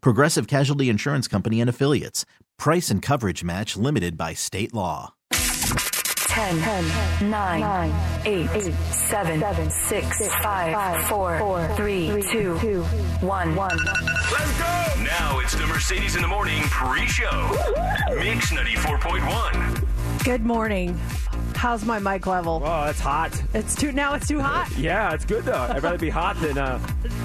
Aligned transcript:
Progressive 0.00 0.46
Casualty 0.46 0.88
Insurance 0.88 1.28
Company 1.28 1.60
and 1.60 1.70
Affiliates. 1.70 2.24
Price 2.58 2.90
and 2.90 3.02
coverage 3.02 3.44
match 3.44 3.76
limited 3.76 4.16
by 4.16 4.34
state 4.34 4.74
law. 4.74 5.14
10, 5.32 6.58
10 6.60 7.30
9, 7.30 7.60
9 7.60 7.92
8, 8.26 8.50
8 8.50 8.74
7, 8.74 9.40
7 9.40 9.70
6, 9.70 10.26
5 10.42 11.06
4, 11.06 11.38
4 11.38 11.68
3 11.76 12.22
2 12.30 12.82
1 12.82 13.56
1 13.56 13.78
Let's 14.32 14.58
go! 14.58 14.86
Now 15.02 15.38
it's 15.38 15.54
the 15.54 15.66
Mercedes 15.66 16.14
in 16.16 16.22
the 16.22 16.28
Morning 16.28 16.60
pre-show. 16.64 17.56
Mix 18.18 18.52
94.1. 18.52 20.24
Good 20.24 20.44
morning. 20.44 21.00
How's 21.66 21.84
my 21.84 21.98
mic 21.98 22.28
level? 22.28 22.62
Oh, 22.64 22.84
it's 22.84 23.00
hot. 23.00 23.42
It's 23.52 23.74
too 23.74 23.90
now. 23.90 24.14
It's 24.14 24.28
too 24.28 24.38
hot. 24.38 24.70
Yeah, 24.78 25.12
it's 25.12 25.24
good 25.24 25.42
though. 25.42 25.66
I'd 25.68 25.82
rather 25.82 25.98
be 25.98 26.08
hot 26.08 26.40
than 26.40 26.56
uh. 26.56 26.78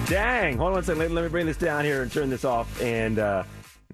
Dang. 0.07 0.57
Hold 0.57 0.69
on 0.69 0.73
one 0.73 0.83
second. 0.83 0.97
Let, 0.99 1.11
let 1.11 1.23
me 1.25 1.29
bring 1.29 1.45
this 1.45 1.57
down 1.57 1.85
here 1.85 2.01
and 2.01 2.11
turn 2.11 2.31
this 2.31 2.43
off 2.43 2.81
and 2.81 3.19
uh, 3.19 3.43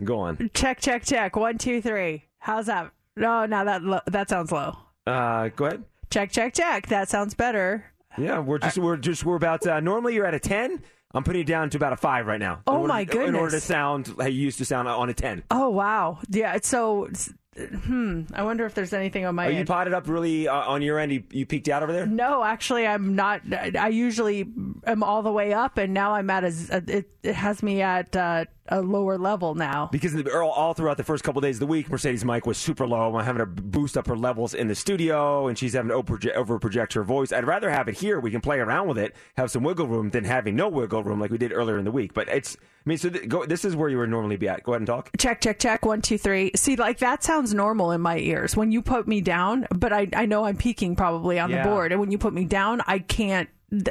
go 0.06 0.20
on. 0.20 0.50
Check, 0.54 0.80
check, 0.80 1.04
check. 1.04 1.36
One, 1.36 1.58
two, 1.58 1.82
three. 1.82 2.24
How's 2.40 2.68
that? 2.68 2.92
No, 3.18 3.46
no, 3.46 3.66
that 3.66 3.84
lo- 3.84 4.00
that 4.06 4.30
sounds 4.30 4.54
low. 4.54 4.78
Uh, 5.06 5.50
go 5.50 5.66
ahead. 5.66 5.84
Check, 6.12 6.32
check, 6.32 6.54
check. 6.54 6.88
That 6.88 7.10
sounds 7.10 7.34
better. 7.34 7.84
Yeah, 8.18 8.40
we're 8.40 8.60
just 8.60 8.78
we're 8.78 8.96
just 8.96 9.26
we're 9.26 9.36
about 9.36 9.68
uh, 9.68 9.82
normally 9.82 10.16
you're 10.16 10.26
at 10.26 10.34
a 10.34 10.40
ten. 10.40 10.82
I'm 11.14 11.26
putting 11.26 11.42
it 11.42 11.48
down 11.48 11.72
to 11.72 11.78
about 11.78 11.92
a 11.92 11.98
five 11.98 12.26
right 12.26 12.40
now. 12.40 12.62
Oh, 12.66 12.78
order, 12.78 12.88
my 12.88 13.04
goodness! 13.04 13.28
In 13.28 13.36
order 13.36 13.52
to 13.52 13.60
sound 13.60 14.16
how 14.18 14.28
you 14.28 14.44
used 14.44 14.60
to 14.60 14.66
sound 14.66 14.88
on 14.88 15.10
a 15.10 15.14
ten. 15.14 15.44
Oh 15.52 15.68
wow. 15.68 16.20
Yeah. 16.30 16.56
It's 16.56 16.70
so. 16.70 17.10
Hmm. 17.58 18.24
I 18.34 18.44
wonder 18.44 18.66
if 18.66 18.74
there's 18.74 18.94
anything 18.94 19.26
on 19.26 19.36
my 19.36 19.48
Are 19.48 19.52
you 19.52 19.66
potted 19.66 19.94
up 19.94 20.08
really 20.08 20.48
uh, 20.48 20.54
on 20.54 20.82
your 20.82 21.00
end? 21.00 21.12
You, 21.12 21.24
you 21.32 21.46
peaked 21.46 21.70
out 21.70 21.84
over 21.84 21.92
there. 21.92 22.06
no, 22.06 22.44
actually, 22.44 22.86
I'm 22.86 23.16
not. 23.16 23.42
I 23.52 23.90
usually 23.90 24.48
am 24.86 25.04
all 25.04 25.24
the 25.24 25.32
way 25.32 25.54
up, 25.54 25.78
and 25.78 25.94
now 25.94 26.14
I'm 26.14 26.30
at 26.30 26.44
a. 26.44 26.84
It, 26.88 27.10
it 27.24 27.36
has 27.36 27.64
me 27.64 27.82
at 27.82 28.16
uh, 28.16 28.46
a 28.70 28.82
lower 28.82 29.18
level 29.18 29.56
now. 29.56 29.90
Because 29.92 30.14
in 30.14 30.24
the- 30.24 30.34
all, 30.40 30.52
all 30.52 30.74
throughout 30.74 30.98
the 30.98 31.04
first 31.04 31.24
couple 31.24 31.40
of 31.40 31.44
days 31.44 31.56
of 31.58 31.62
the 31.62 31.68
week, 31.68 31.90
Mercedes' 31.90 32.24
mic 32.26 32.46
was 32.46 32.58
super 32.58 32.86
low. 32.88 33.16
I'm 33.16 33.26
having 33.26 33.40
to 33.40 33.46
boost 33.46 33.98
up 33.98 34.08
her 34.08 34.16
levels 34.16 34.54
in 34.54 34.68
the 34.68 34.76
studio, 34.76 35.48
and 35.48 35.58
she's 35.58 35.74
having 35.74 35.90
to 35.90 36.34
over 36.36 36.60
project 36.60 36.94
her 36.94 37.04
voice. 37.04 37.32
I'd 37.32 37.46
rather 37.46 37.70
have 37.70 37.88
it 37.88 37.98
here. 37.98 38.20
We 38.20 38.32
can 38.32 38.42
play 38.42 38.60
around 38.60 38.88
with 38.88 38.98
it, 38.98 39.16
have 39.38 39.52
some 39.52 39.64
wiggle 39.64 39.88
room, 39.88 40.10
than 40.10 40.24
having 40.24 40.56
no 40.56 40.68
wiggle 40.70 41.04
room 41.04 41.20
like 41.20 41.32
we 41.32 41.38
did 41.38 41.52
earlier 41.54 41.78
in 41.78 41.86
the 41.86 41.92
week. 41.92 42.14
But 42.14 42.28
it's, 42.30 42.56
I 42.56 42.90
mean, 42.90 42.98
so 42.98 43.10
th- 43.10 43.28
go, 43.28 43.46
this 43.46 43.66
is 43.66 43.76
where 43.76 43.90
you 43.90 43.98
would 44.00 44.10
normally 44.10 44.38
be 44.38 44.48
at. 44.48 44.64
Go 44.64 44.74
ahead 44.74 44.82
and 44.82 44.88
talk. 44.88 45.10
check 45.18 45.42
check 45.42 45.60
check 45.60 45.86
one 45.86 46.02
two 46.02 46.18
three 46.18 46.52
see 46.56 46.76
like 46.76 47.00
that 47.00 47.24
sounds 47.24 47.54
normal 47.54 47.92
in 47.92 48.02
my 48.02 48.18
ears 48.18 48.56
when 48.56 48.72
you 48.72 48.82
put 48.82 49.08
me 49.08 49.20
down 49.22 49.66
but 49.76 49.92
i 49.92 50.08
i 50.14 50.26
know 50.26 50.46
i'm 50.46 50.56
peaking 50.58 50.96
probably 50.96 51.40
on 51.40 51.50
Yeah. 51.50 51.64
the 51.64 51.70
board 51.70 51.92
and 51.92 52.00
when 52.00 52.12
you 52.12 52.18
put 52.18 52.34
me 52.34 52.46
down 52.46 52.82
i 52.88 53.00
can't 53.00 53.50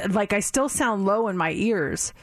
like 0.09 0.33
i 0.33 0.39
still 0.39 0.69
sound 0.69 1.05
low 1.05 1.27
in 1.27 1.37
my 1.37 1.51
ears 1.51 2.13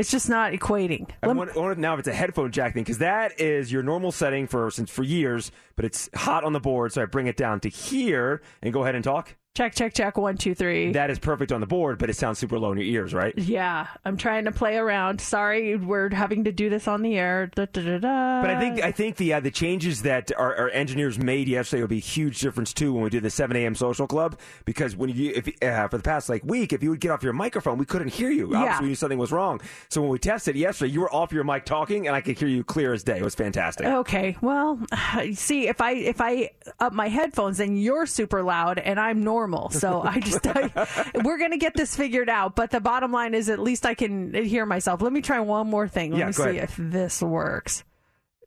it's 0.00 0.10
just 0.10 0.30
not 0.30 0.52
equating 0.52 1.06
I 1.22 1.28
wonder, 1.28 1.52
I 1.58 1.74
now 1.74 1.92
if 1.92 2.00
it's 2.00 2.08
a 2.08 2.14
headphone 2.14 2.50
jack 2.50 2.72
thing 2.72 2.82
because 2.82 2.98
that 2.98 3.38
is 3.38 3.70
your 3.70 3.82
normal 3.82 4.12
setting 4.12 4.46
for 4.46 4.70
since 4.70 4.90
for 4.90 5.02
years, 5.02 5.52
but 5.76 5.84
it's 5.84 6.08
hot 6.14 6.42
on 6.42 6.54
the 6.54 6.60
board, 6.60 6.92
so 6.92 7.02
I 7.02 7.04
bring 7.04 7.26
it 7.26 7.36
down 7.36 7.60
to 7.60 7.68
here 7.68 8.40
and 8.62 8.72
go 8.72 8.82
ahead 8.82 8.94
and 8.94 9.04
talk. 9.04 9.36
Check 9.56 9.74
check 9.74 9.92
check 9.92 10.16
one 10.16 10.36
two 10.36 10.54
three 10.54 10.92
That 10.92 11.10
is 11.10 11.18
perfect 11.18 11.50
on 11.52 11.60
the 11.60 11.66
board, 11.66 11.98
but 11.98 12.08
it 12.08 12.14
sounds 12.16 12.38
super 12.38 12.58
low 12.58 12.70
in 12.72 12.78
your 12.78 12.86
ears, 12.86 13.12
right? 13.12 13.34
yeah 13.36 13.88
i'm 14.04 14.16
trying 14.16 14.44
to 14.44 14.52
play 14.52 14.76
around 14.76 15.20
sorry 15.20 15.76
we're 15.76 16.08
having 16.14 16.44
to 16.44 16.52
do 16.52 16.68
this 16.70 16.86
on 16.88 17.02
the 17.02 17.16
air 17.18 17.46
da, 17.54 17.64
da, 17.66 17.98
da. 17.98 18.40
But 18.42 18.50
I 18.50 18.60
think 18.60 18.82
I 18.82 18.92
think 18.92 19.16
the 19.16 19.34
uh, 19.34 19.40
the 19.40 19.50
changes 19.50 20.02
that 20.02 20.30
our, 20.36 20.54
our 20.56 20.70
engineers 20.70 21.18
made 21.18 21.48
yesterday 21.48 21.80
will 21.82 21.88
be 21.88 21.96
a 21.98 22.00
huge 22.00 22.40
difference 22.40 22.72
too 22.72 22.92
when 22.92 23.02
we 23.02 23.10
do 23.10 23.20
the 23.20 23.30
7 23.30 23.56
a.m. 23.56 23.74
social 23.74 24.06
club 24.06 24.38
because 24.64 24.96
when 24.96 25.10
you 25.10 25.32
if 25.34 25.48
uh, 25.62 25.88
for 25.88 25.96
the 25.96 26.02
past 26.02 26.28
like 26.28 26.42
week 26.44 26.72
if 26.72 26.82
you 26.82 26.90
would 26.90 27.00
get 27.00 27.10
off 27.10 27.22
your 27.22 27.32
microphone 27.32 27.76
we 27.78 27.84
couldn't 27.84 28.08
hear 28.08 28.30
you 28.30 28.44
obviously 28.54 28.64
Yeah. 28.66 28.80
we 28.80 28.88
knew 28.88 28.94
something 28.94 29.18
was 29.18 29.32
wrong 29.32 29.60
so 29.88 30.00
when 30.00 30.10
we 30.10 30.18
tested 30.18 30.54
yesterday 30.56 30.92
you 30.92 31.00
were 31.00 31.12
off 31.14 31.32
your 31.32 31.44
mic 31.44 31.64
talking 31.64 32.06
and 32.06 32.14
I 32.16 32.20
could 32.20 32.38
hear 32.38 32.48
you 32.48 32.62
clear 32.64 32.92
as 32.92 33.02
day 33.02 33.18
it 33.18 33.24
was 33.24 33.34
fantastic. 33.34 33.86
Okay, 33.86 34.36
well, 34.40 34.78
see 35.34 35.66
if 35.68 35.80
I 35.80 35.92
if 35.92 36.20
I 36.20 36.50
up 36.78 36.92
my 36.92 37.08
headphones, 37.08 37.58
then 37.58 37.76
you're 37.76 38.06
super 38.06 38.42
loud 38.42 38.78
and 38.78 38.98
I'm 39.00 39.22
normal. 39.24 39.39
So 39.70 40.02
I 40.02 40.20
just 40.20 40.46
I, 40.46 41.10
we're 41.24 41.38
gonna 41.38 41.56
get 41.58 41.74
this 41.74 41.96
figured 41.96 42.28
out. 42.28 42.56
But 42.56 42.70
the 42.70 42.80
bottom 42.80 43.12
line 43.12 43.34
is, 43.34 43.48
at 43.48 43.58
least 43.58 43.86
I 43.86 43.94
can 43.94 44.32
hear 44.34 44.66
myself. 44.66 45.00
Let 45.02 45.12
me 45.12 45.20
try 45.22 45.40
one 45.40 45.68
more 45.68 45.88
thing. 45.88 46.12
Let 46.12 46.18
Yeah, 46.18 46.26
me 46.26 46.32
see 46.32 46.42
ahead. 46.42 46.56
if 46.64 46.76
this 46.78 47.22
works. 47.22 47.84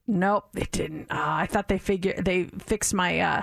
Nope, 0.07 0.45
it 0.55 0.71
didn't. 0.71 1.07
Ah, 1.09 1.37
I 1.37 1.45
thought 1.45 1.67
they 1.69 1.77
figured 1.77 2.25
they 2.25 2.45
fixed 2.45 2.93
my. 2.93 3.19
uh 3.19 3.41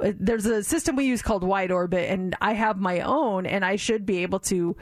there's 0.00 0.46
a 0.46 0.64
system 0.64 0.96
we 0.96 1.04
use 1.04 1.22
called 1.22 1.42
WideOrbit 1.44 2.10
and 2.10 2.34
i 2.40 2.54
have 2.54 2.78
my 2.78 3.00
own 3.02 3.44
and 3.46 3.62
i 3.64 3.76
should 3.76 4.04
be 4.06 4.22
able 4.22 4.40
to 4.40 4.74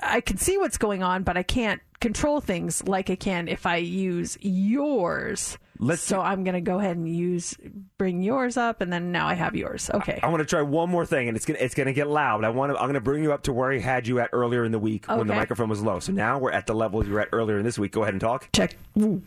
i 0.00 0.20
can 0.22 0.38
see 0.38 0.56
what's 0.56 0.78
going 0.78 1.02
on 1.02 1.22
but 1.22 1.36
i 1.36 1.42
can't 1.44 1.80
control 2.00 2.40
things 2.40 2.82
like 2.88 3.10
i 3.10 3.14
can 3.14 3.46
if 3.46 3.66
i 3.66 3.76
use 3.76 4.36
yours 4.40 5.58
Let's- 5.78 6.02
so 6.02 6.20
i'm 6.20 6.44
going 6.44 6.54
to 6.54 6.60
go 6.60 6.78
ahead 6.78 6.96
and 6.96 7.08
use 7.08 7.56
bring 7.98 8.22
yours 8.22 8.56
up 8.56 8.80
and 8.80 8.92
then 8.92 9.12
now 9.12 9.26
i 9.26 9.34
have 9.34 9.54
yours 9.56 9.90
okay 9.92 10.20
I 10.22 10.28
want 10.28 10.40
to 10.40 10.46
try 10.46 10.62
one 10.62 10.88
more 10.90 11.04
thing, 11.04 11.28
and 11.28 11.36
it's 11.36 11.44
gonna 11.46 11.58
it's 11.60 11.74
gonna 11.74 11.92
get 11.92 12.08
loud. 12.08 12.44
I 12.44 12.48
want 12.50 12.72
to 12.72 12.78
I'm 12.80 12.88
gonna 12.88 13.00
bring 13.00 13.22
you 13.22 13.32
up 13.32 13.42
to 13.44 13.52
where 13.52 13.72
I 13.72 13.78
had 13.78 14.06
you 14.06 14.20
at 14.20 14.30
earlier 14.32 14.64
in 14.64 14.72
the 14.72 14.78
week 14.78 15.06
when 15.08 15.26
the 15.26 15.34
microphone 15.34 15.68
was 15.68 15.82
low. 15.82 15.98
So 16.00 16.12
now 16.12 16.38
we're 16.38 16.50
at 16.52 16.66
the 16.66 16.74
level 16.74 17.04
you 17.04 17.12
were 17.12 17.20
at 17.20 17.28
earlier 17.32 17.58
in 17.58 17.64
this 17.64 17.78
week. 17.78 17.92
Go 17.92 18.02
ahead 18.02 18.14
and 18.14 18.20
talk. 18.20 18.48
check 18.54 18.76
Ooh. 18.98 19.22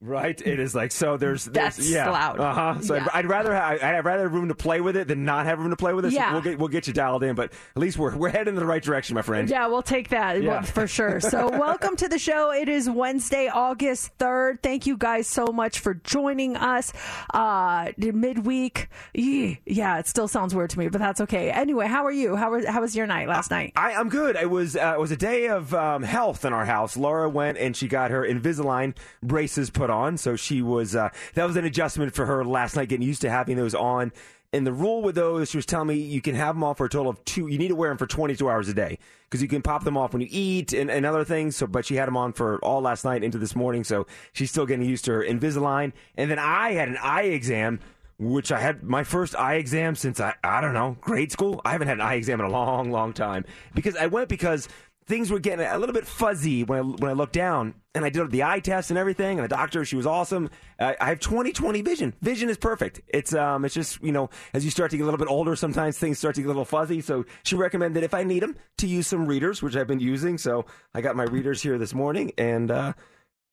Right, 0.00 0.40
it 0.40 0.60
is 0.60 0.76
like 0.76 0.92
so. 0.92 1.16
There's, 1.16 1.46
there's 1.46 1.74
That's 1.76 1.90
yeah, 1.90 2.08
loud. 2.08 2.38
Uh 2.38 2.54
huh. 2.54 2.80
So 2.82 2.94
Yeah. 2.94 3.06
I'd, 3.12 3.24
I'd 3.24 3.26
rather 3.26 3.52
have, 3.52 3.82
I'd 3.82 4.04
rather 4.04 4.22
have 4.22 4.32
room 4.32 4.46
to 4.46 4.54
play 4.54 4.80
with 4.80 4.96
it 4.96 5.08
than 5.08 5.24
not 5.24 5.46
have 5.46 5.58
room 5.58 5.70
to 5.70 5.76
play 5.76 5.92
with 5.92 6.04
it. 6.04 6.12
So 6.12 6.16
Yeah. 6.16 6.32
we'll 6.32 6.40
get 6.42 6.56
we'll 6.56 6.68
get 6.68 6.86
you 6.86 6.92
dialed 6.92 7.24
in, 7.24 7.34
but 7.34 7.52
at 7.74 7.82
least 7.82 7.98
we're 7.98 8.16
we're 8.16 8.28
heading 8.28 8.54
in 8.54 8.60
the 8.60 8.64
right 8.66 8.80
direction, 8.82 9.16
my 9.16 9.22
friend. 9.22 9.50
Yeah, 9.50 9.66
we'll 9.66 9.82
take 9.82 10.10
that 10.10 10.40
Yeah. 10.40 10.62
for 10.62 10.86
sure. 10.86 11.18
So, 11.18 11.48
welcome 11.58 11.96
to 11.96 12.06
the 12.06 12.18
show. 12.20 12.52
It 12.52 12.68
is 12.68 12.88
Wednesday, 12.88 13.48
August 13.48 14.16
3rd. 14.18 14.62
Thank 14.62 14.86
you 14.86 14.96
guys 14.96 15.26
so 15.26 15.46
much 15.46 15.80
for 15.80 15.94
joining 15.94 16.56
us. 16.56 16.92
Uh, 17.34 17.90
midweek. 17.96 18.88
Yeah, 19.14 19.98
it 19.98 20.06
still 20.06 20.28
sounds 20.28 20.54
weird 20.54 20.70
to 20.70 20.78
me, 20.78 20.88
but 20.90 21.00
that's 21.00 21.20
okay. 21.22 21.50
Anyway, 21.50 21.88
how 21.88 22.04
are 22.06 22.12
you? 22.12 22.36
How 22.36 22.52
was, 22.52 22.64
how 22.66 22.82
was 22.82 22.94
your 22.94 23.08
night 23.08 23.26
last 23.26 23.50
night? 23.50 23.72
I, 23.74 23.94
I'm 23.94 24.10
good. 24.10 24.36
It 24.36 24.48
was 24.48 24.76
uh, 24.76 24.92
it 24.96 25.00
was 25.00 25.10
a 25.10 25.16
day 25.16 25.48
of 25.48 25.74
um, 25.74 26.04
health 26.04 26.44
in 26.44 26.52
our 26.52 26.66
house. 26.66 26.96
Laura 26.96 27.28
went 27.28 27.58
and 27.58 27.76
she 27.76 27.88
got 27.88 28.12
her 28.12 28.22
Invisalign 28.22 28.94
braces 29.24 29.70
put 29.70 29.87
on, 29.90 30.16
so 30.16 30.36
she 30.36 30.62
was 30.62 30.96
uh, 30.96 31.10
that 31.34 31.46
was 31.46 31.56
an 31.56 31.64
adjustment 31.64 32.14
for 32.14 32.26
her 32.26 32.44
last 32.44 32.76
night, 32.76 32.88
getting 32.88 33.06
used 33.06 33.20
to 33.22 33.30
having 33.30 33.56
those 33.56 33.74
on. 33.74 34.12
And 34.52 34.66
the 34.66 34.72
rule 34.72 35.02
with 35.02 35.14
those, 35.14 35.50
she 35.50 35.58
was 35.58 35.66
telling 35.66 35.88
me 35.88 35.96
you 35.96 36.22
can 36.22 36.34
have 36.34 36.54
them 36.54 36.64
on 36.64 36.74
for 36.74 36.86
a 36.86 36.88
total 36.88 37.10
of 37.10 37.22
two. 37.26 37.48
You 37.48 37.58
need 37.58 37.68
to 37.68 37.74
wear 37.74 37.90
them 37.90 37.98
for 37.98 38.06
22 38.06 38.48
hours 38.48 38.66
a 38.68 38.74
day 38.74 38.98
because 39.24 39.42
you 39.42 39.48
can 39.48 39.60
pop 39.60 39.84
them 39.84 39.98
off 39.98 40.14
when 40.14 40.22
you 40.22 40.28
eat 40.30 40.72
and, 40.72 40.90
and 40.90 41.04
other 41.04 41.22
things. 41.22 41.56
So, 41.56 41.66
but 41.66 41.84
she 41.84 41.96
had 41.96 42.08
them 42.08 42.16
on 42.16 42.32
for 42.32 42.58
all 42.60 42.80
last 42.80 43.04
night 43.04 43.22
into 43.22 43.36
this 43.36 43.54
morning, 43.54 43.84
so 43.84 44.06
she's 44.32 44.50
still 44.50 44.64
getting 44.64 44.88
used 44.88 45.04
to 45.04 45.12
her 45.12 45.22
Invisalign. 45.22 45.92
And 46.16 46.30
then 46.30 46.38
I 46.38 46.72
had 46.72 46.88
an 46.88 46.96
eye 47.02 47.24
exam 47.24 47.80
which 48.18 48.50
I 48.50 48.58
had 48.58 48.82
my 48.82 49.04
first 49.04 49.36
eye 49.36 49.54
exam 49.54 49.94
since 49.94 50.18
I, 50.18 50.34
I 50.42 50.60
don't 50.60 50.74
know, 50.74 50.96
grade 51.00 51.30
school. 51.30 51.60
I 51.64 51.70
haven't 51.70 51.86
had 51.86 51.98
an 51.98 52.00
eye 52.00 52.14
exam 52.14 52.40
in 52.40 52.46
a 52.46 52.50
long, 52.50 52.90
long 52.90 53.12
time 53.12 53.44
because 53.74 53.96
I 53.96 54.06
went 54.06 54.28
because 54.28 54.68
things 55.08 55.30
were 55.30 55.38
getting 55.38 55.64
a 55.64 55.78
little 55.78 55.94
bit 55.94 56.06
fuzzy 56.06 56.64
when 56.64 56.78
I, 56.78 56.82
when 56.82 57.10
I 57.10 57.14
looked 57.14 57.32
down 57.32 57.74
and 57.94 58.04
I 58.04 58.10
did 58.10 58.30
the 58.30 58.44
eye 58.44 58.60
test 58.60 58.90
and 58.90 58.98
everything. 58.98 59.38
And 59.38 59.44
the 59.44 59.48
doctor, 59.48 59.84
she 59.84 59.96
was 59.96 60.06
awesome. 60.06 60.50
I, 60.78 60.96
I 61.00 61.06
have 61.06 61.20
20 61.20 61.50
20 61.52 61.80
vision. 61.80 62.14
Vision 62.20 62.50
is 62.50 62.58
perfect. 62.58 63.00
It's, 63.08 63.34
um, 63.34 63.64
it's 63.64 63.74
just, 63.74 64.02
you 64.02 64.12
know, 64.12 64.28
as 64.52 64.64
you 64.64 64.70
start 64.70 64.90
to 64.90 64.98
get 64.98 65.02
a 65.02 65.06
little 65.06 65.18
bit 65.18 65.28
older, 65.28 65.56
sometimes 65.56 65.98
things 65.98 66.18
start 66.18 66.34
to 66.34 66.42
get 66.42 66.46
a 66.46 66.48
little 66.48 66.66
fuzzy. 66.66 67.00
So 67.00 67.24
she 67.42 67.56
recommended 67.56 68.04
if 68.04 68.12
I 68.12 68.22
need 68.22 68.42
them 68.42 68.56
to 68.76 68.86
use 68.86 69.06
some 69.06 69.26
readers, 69.26 69.62
which 69.62 69.74
I've 69.76 69.88
been 69.88 70.00
using. 70.00 70.36
So 70.36 70.66
I 70.94 71.00
got 71.00 71.16
my 71.16 71.24
readers 71.24 71.62
here 71.62 71.78
this 71.78 71.94
morning 71.94 72.32
and, 72.36 72.70
uh, 72.70 72.92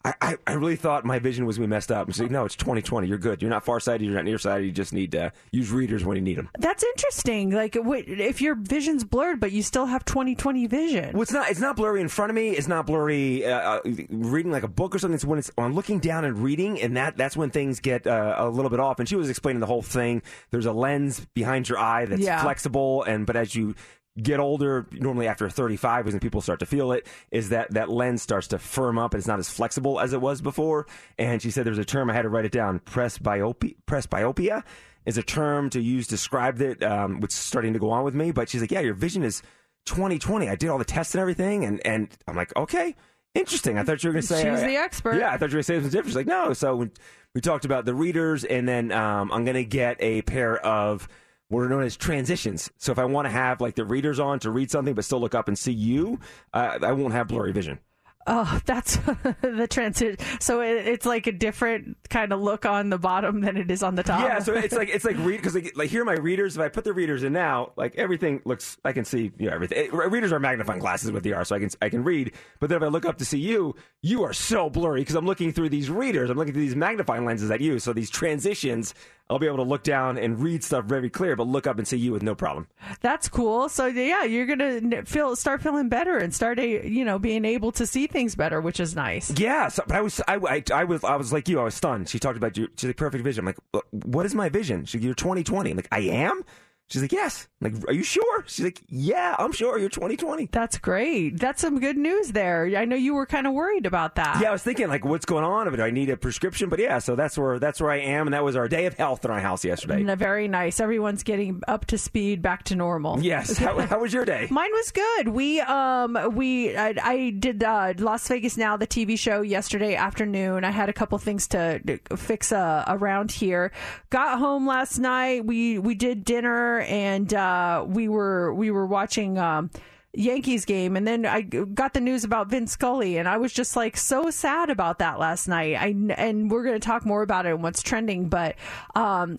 I, 0.05 0.13
I, 0.21 0.37
I 0.45 0.53
really 0.53 0.75
thought 0.75 1.03
my 1.03 1.17
vision 1.17 1.45
was 1.47 1.57
we 1.57 1.65
messed 1.65 1.91
up. 1.91 2.07
And 2.07 2.19
like, 2.19 2.29
no, 2.29 2.45
it's 2.45 2.55
2020. 2.55 3.07
You're 3.07 3.17
good. 3.17 3.41
You're 3.41 3.49
not 3.49 3.65
farsighted. 3.65 4.05
You're 4.05 4.13
not 4.15 4.25
nearsighted. 4.25 4.65
You 4.65 4.71
just 4.71 4.93
need 4.93 5.11
to 5.13 5.31
use 5.51 5.71
readers 5.71 6.05
when 6.05 6.15
you 6.15 6.21
need 6.21 6.37
them. 6.37 6.49
That's 6.59 6.83
interesting. 6.83 7.49
Like, 7.49 7.75
if 7.75 8.39
your 8.39 8.53
vision's 8.53 9.03
blurred, 9.03 9.39
but 9.39 9.51
you 9.51 9.63
still 9.63 9.87
have 9.87 10.05
20/20 10.05 10.69
vision. 10.69 11.13
Well, 11.13 11.23
it's 11.23 11.31
not. 11.31 11.49
It's 11.49 11.59
not 11.59 11.75
blurry 11.75 12.01
in 12.01 12.07
front 12.07 12.29
of 12.29 12.35
me. 12.35 12.51
It's 12.51 12.67
not 12.67 12.85
blurry 12.85 13.45
uh, 13.45 13.79
uh, 13.79 13.79
reading 14.09 14.51
like 14.51 14.63
a 14.63 14.67
book 14.67 14.93
or 14.93 14.99
something. 14.99 15.15
It's 15.15 15.25
when 15.25 15.39
it's 15.39 15.49
I'm 15.57 15.73
looking 15.73 15.99
down 15.99 16.23
and 16.23 16.37
reading, 16.37 16.79
and 16.81 16.95
that 16.97 17.17
that's 17.17 17.35
when 17.35 17.49
things 17.49 17.79
get 17.79 18.05
uh, 18.05 18.35
a 18.37 18.47
little 18.47 18.69
bit 18.69 18.79
off. 18.79 18.99
And 18.99 19.09
she 19.09 19.15
was 19.15 19.29
explaining 19.29 19.59
the 19.59 19.65
whole 19.65 19.81
thing. 19.81 20.21
There's 20.51 20.67
a 20.67 20.71
lens 20.73 21.25
behind 21.33 21.67
your 21.67 21.79
eye 21.79 22.05
that's 22.05 22.21
Yeah. 22.21 22.41
flexible, 22.43 23.01
and 23.03 23.25
but 23.25 23.35
as 23.35 23.55
you 23.55 23.73
get 24.21 24.39
older, 24.39 24.87
normally 24.91 25.27
after 25.27 25.49
35 25.49 26.07
is 26.07 26.13
when 26.13 26.19
people 26.19 26.41
start 26.41 26.59
to 26.59 26.65
feel 26.65 26.91
it, 26.91 27.07
is 27.31 27.49
that 27.49 27.71
that 27.71 27.89
lens 27.89 28.21
starts 28.21 28.47
to 28.47 28.59
firm 28.59 28.97
up 28.97 29.13
and 29.13 29.19
it's 29.19 29.27
not 29.27 29.39
as 29.39 29.49
flexible 29.49 29.99
as 29.99 30.13
it 30.13 30.21
was 30.21 30.41
before. 30.41 30.87
And 31.17 31.41
she 31.41 31.51
said 31.51 31.65
there's 31.65 31.77
a 31.77 31.85
term, 31.85 32.09
I 32.09 32.13
had 32.13 32.21
to 32.21 32.29
write 32.29 32.45
it 32.45 32.51
down, 32.51 32.79
presbyopia, 32.79 33.75
presbyopia 33.87 34.63
is 35.05 35.17
a 35.17 35.23
term 35.23 35.69
to 35.69 35.81
use 35.81 36.07
to 36.07 36.11
describe 36.11 36.61
it, 36.61 36.81
um, 36.81 37.19
which 37.19 37.31
is 37.31 37.37
starting 37.37 37.73
to 37.73 37.79
go 37.79 37.91
on 37.91 38.03
with 38.03 38.15
me. 38.15 38.31
But 38.31 38.49
she's 38.49 38.61
like, 38.61 38.71
yeah, 38.71 38.79
your 38.79 38.93
vision 38.93 39.23
is 39.23 39.41
2020. 39.85 40.49
I 40.49 40.55
did 40.55 40.69
all 40.69 40.77
the 40.77 40.85
tests 40.85 41.13
and 41.13 41.21
everything. 41.21 41.65
And, 41.65 41.85
and 41.85 42.09
I'm 42.27 42.35
like, 42.35 42.55
okay, 42.55 42.95
interesting. 43.35 43.77
I 43.77 43.83
thought 43.83 44.03
you 44.03 44.09
were 44.09 44.13
going 44.13 44.23
to 44.23 44.27
say, 44.27 44.49
She's 44.49 44.61
the 44.61 44.77
expert. 44.77 45.19
Yeah, 45.19 45.31
I 45.31 45.37
thought 45.37 45.51
you 45.51 45.57
were 45.57 45.57
going 45.57 45.59
to 45.59 45.63
say 45.63 45.75
something 45.75 45.91
different. 45.91 46.07
She's 46.07 46.15
like, 46.15 46.27
no. 46.27 46.53
So 46.53 46.75
we, 46.75 46.89
we 47.35 47.41
talked 47.41 47.65
about 47.65 47.85
the 47.85 47.93
readers, 47.93 48.43
and 48.45 48.67
then 48.67 48.91
um, 48.91 49.31
I'm 49.31 49.43
going 49.45 49.55
to 49.55 49.65
get 49.65 49.97
a 49.99 50.21
pair 50.23 50.57
of 50.65 51.07
what 51.49 51.61
are 51.61 51.69
known 51.69 51.83
as 51.83 51.95
transitions. 51.95 52.71
So 52.77 52.91
if 52.91 52.99
I 52.99 53.05
want 53.05 53.25
to 53.25 53.31
have 53.31 53.61
like 53.61 53.75
the 53.75 53.85
readers 53.85 54.19
on 54.19 54.39
to 54.39 54.51
read 54.51 54.71
something 54.71 54.93
but 54.93 55.05
still 55.05 55.19
look 55.19 55.35
up 55.35 55.47
and 55.47 55.57
see 55.57 55.73
you, 55.73 56.19
uh, 56.53 56.79
I 56.81 56.91
won't 56.93 57.13
have 57.13 57.27
blurry 57.27 57.51
vision. 57.51 57.79
Oh, 58.27 58.59
that's 58.65 58.95
the 59.41 59.67
transition. 59.69 60.17
So 60.39 60.61
it, 60.61 60.87
it's 60.87 61.05
like 61.05 61.27
a 61.27 61.31
different 61.31 61.95
kind 62.09 62.33
of 62.33 62.41
look 62.41 62.65
on 62.65 62.89
the 62.89 62.97
bottom 62.97 63.41
than 63.41 63.55
it 63.55 63.69
is 63.69 63.83
on 63.83 63.93
the 63.93 64.01
top. 64.01 64.21
Yeah, 64.21 64.39
so 64.39 64.53
it's 64.53 64.73
like 64.73 64.89
it's 64.93 65.05
like 65.05 65.15
read 65.19 65.37
because 65.37 65.53
like, 65.53 65.73
like 65.75 65.91
here 65.91 66.01
are 66.01 66.05
my 66.05 66.13
readers. 66.13 66.57
If 66.57 66.63
I 66.63 66.69
put 66.69 66.85
the 66.85 66.93
readers 66.93 67.23
in 67.23 67.33
now, 67.33 67.73
like 67.75 67.95
everything 67.97 68.41
looks, 68.43 68.77
I 68.83 68.93
can 68.93 69.05
see 69.05 69.31
you 69.37 69.47
know 69.47 69.53
everything. 69.53 69.77
It- 69.77 69.93
readers 69.93 70.31
are 70.31 70.39
magnifying 70.39 70.79
glasses 70.79 71.11
what 71.11 71.21
they 71.21 71.33
are, 71.33 71.45
so 71.45 71.55
I 71.55 71.59
can 71.59 71.69
I 71.83 71.89
can 71.89 72.03
read. 72.03 72.31
But 72.59 72.69
then 72.69 72.77
if 72.77 72.83
I 72.83 72.87
look 72.87 73.05
up 73.05 73.19
to 73.19 73.25
see 73.25 73.37
you, 73.37 73.75
you 74.01 74.23
are 74.23 74.33
so 74.33 74.71
blurry 74.71 75.01
because 75.01 75.15
I'm 75.15 75.27
looking 75.27 75.51
through 75.51 75.69
these 75.69 75.91
readers. 75.91 76.31
I'm 76.31 76.37
looking 76.37 76.53
through 76.53 76.63
these 76.63 76.75
magnifying 76.75 77.25
lenses 77.25 77.51
at 77.51 77.61
you. 77.61 77.77
So 77.77 77.93
these 77.93 78.09
transitions, 78.09 78.95
I'll 79.29 79.39
be 79.39 79.47
able 79.47 79.57
to 79.57 79.63
look 79.63 79.81
down 79.83 80.19
and 80.19 80.39
read 80.39 80.63
stuff 80.63 80.85
very 80.85 81.09
clear, 81.09 81.35
but 81.35 81.47
look 81.47 81.65
up 81.65 81.79
and 81.79 81.87
see 81.87 81.97
you 81.97 82.11
with 82.11 82.21
no 82.21 82.35
problem. 82.35 82.67
That's 83.01 83.27
cool. 83.27 83.69
So 83.69 83.87
yeah, 83.87 84.23
you're 84.23 84.45
gonna 84.45 85.03
feel 85.05 85.35
start 85.35 85.63
feeling 85.63 85.89
better 85.89 86.17
and 86.17 86.33
start 86.33 86.59
a, 86.59 86.87
you 86.87 87.03
know 87.03 87.17
being 87.17 87.43
able 87.43 87.71
to 87.73 87.87
see 87.87 88.05
things 88.05 88.35
better, 88.35 88.61
which 88.61 88.79
is 88.79 88.95
nice. 88.95 89.31
Yeah, 89.39 89.69
so, 89.69 89.83
but 89.87 89.95
I 89.95 90.01
was, 90.01 90.21
I, 90.27 90.35
I, 90.35 90.63
I 90.73 90.83
was, 90.83 91.03
I 91.03 91.15
was 91.15 91.33
like 91.33 91.49
you. 91.49 91.59
I 91.59 91.63
was 91.63 91.73
stunned. 91.73 92.07
She 92.07 92.19
talked 92.19 92.37
about 92.37 92.55
you. 92.55 92.67
She's 92.77 92.87
like 92.87 92.97
perfect 92.97 93.23
vision. 93.23 93.47
I'm 93.47 93.55
like, 93.73 93.83
"What- 93.91 94.25
is 94.27 94.35
my 94.35 94.49
vision? 94.49 94.81
Like, 94.81 95.01
you're 95.03 95.13
2020. 95.15 95.71
I'm 95.71 95.75
like, 95.77 95.87
I 95.91 95.99
am. 96.01 96.43
She's 96.89 97.01
like, 97.01 97.11
yes. 97.11 97.47
I'm 97.63 97.73
like, 97.73 97.89
are 97.89 97.93
you 97.93 98.03
sure? 98.03 98.43
She's 98.45 98.63
like, 98.63 98.83
yeah, 98.87 99.35
I'm 99.39 99.51
sure. 99.51 99.79
You're 99.79 99.89
2020. 99.89 100.49
That's 100.51 100.77
great. 100.77 101.39
That's 101.39 101.59
some 101.59 101.79
good 101.79 101.97
news 101.97 102.31
there. 102.31 102.69
I 102.77 102.85
know 102.85 102.95
you 102.95 103.15
were 103.15 103.25
kind 103.25 103.47
of 103.47 103.53
worried 103.53 103.87
about 103.87 104.15
that. 104.15 104.39
Yeah, 104.39 104.49
I 104.49 104.51
was 104.51 104.61
thinking 104.61 104.87
like, 104.87 105.03
what's 105.03 105.25
going 105.25 105.43
on? 105.43 105.71
Do 105.75 105.81
I 105.81 105.89
need 105.89 106.11
a 106.11 106.17
prescription? 106.17 106.69
But 106.69 106.77
yeah, 106.79 106.99
so 106.99 107.15
that's 107.15 107.39
where 107.39 107.57
that's 107.57 107.81
where 107.81 107.89
I 107.89 107.97
am, 108.01 108.27
and 108.27 108.35
that 108.35 108.43
was 108.43 108.55
our 108.55 108.67
day 108.67 108.85
of 108.85 108.93
health 108.93 109.25
in 109.25 109.31
our 109.31 109.39
house 109.39 109.65
yesterday. 109.65 110.07
N- 110.07 110.15
Very 110.17 110.47
nice. 110.47 110.79
Everyone's 110.79 111.23
getting 111.23 111.59
up 111.67 111.85
to 111.87 111.97
speed, 111.97 112.43
back 112.43 112.63
to 112.65 112.75
normal. 112.75 113.19
Yes. 113.19 113.57
How, 113.65 113.79
how 113.79 113.99
was 113.99 114.13
your 114.13 114.25
day? 114.25 114.47
Mine 114.51 114.69
was 114.71 114.91
good. 114.91 115.29
We 115.29 115.61
um 115.61 116.17
we 116.35 116.77
I, 116.77 116.93
I 117.01 117.29
did 117.31 117.63
uh, 117.63 117.93
Las 117.97 118.27
Vegas 118.27 118.57
Now 118.57 118.77
the 118.77 118.85
TV 118.87 119.17
show 119.17 119.41
yesterday 119.41 119.95
afternoon. 119.95 120.63
I 120.63 120.69
had 120.71 120.89
a 120.89 120.93
couple 120.93 121.17
things 121.17 121.47
to 121.47 121.79
to 121.79 122.15
fix 122.15 122.51
uh, 122.51 122.83
around 122.87 123.31
here. 123.31 123.71
Got 124.11 124.37
home 124.37 124.67
last 124.67 124.99
night. 124.99 125.45
We 125.45 125.79
we 125.79 125.95
did 125.95 126.23
dinner 126.25 126.74
and 126.79 127.33
uh, 127.33 127.85
we 127.87 128.07
were 128.07 128.53
we 128.53 128.71
were 128.71 128.85
watching. 128.85 129.37
Um, 129.37 129.69
Yankees 130.17 130.63
game, 130.63 130.95
and 130.95 131.05
then 131.05 131.25
I 131.25 131.41
got 131.41 131.93
the 131.93 131.99
news 131.99 132.23
about 132.23 132.49
Vin 132.49 132.67
Scully, 132.67 133.17
and 133.17 133.27
I 133.27 133.35
was 133.35 133.51
just 133.51 133.75
like 133.75 133.97
so 133.97 134.29
sad 134.29 134.69
about 134.69 134.99
that 134.99 135.19
last 135.19 135.49
night. 135.49 135.75
I 135.75 135.87
and 136.15 136.49
we're 136.49 136.63
going 136.63 136.79
to 136.79 136.85
talk 136.85 137.05
more 137.05 137.21
about 137.21 137.45
it 137.45 137.49
and 137.49 137.61
what's 137.61 137.83
trending, 137.83 138.29
but 138.29 138.55
um, 138.95 139.37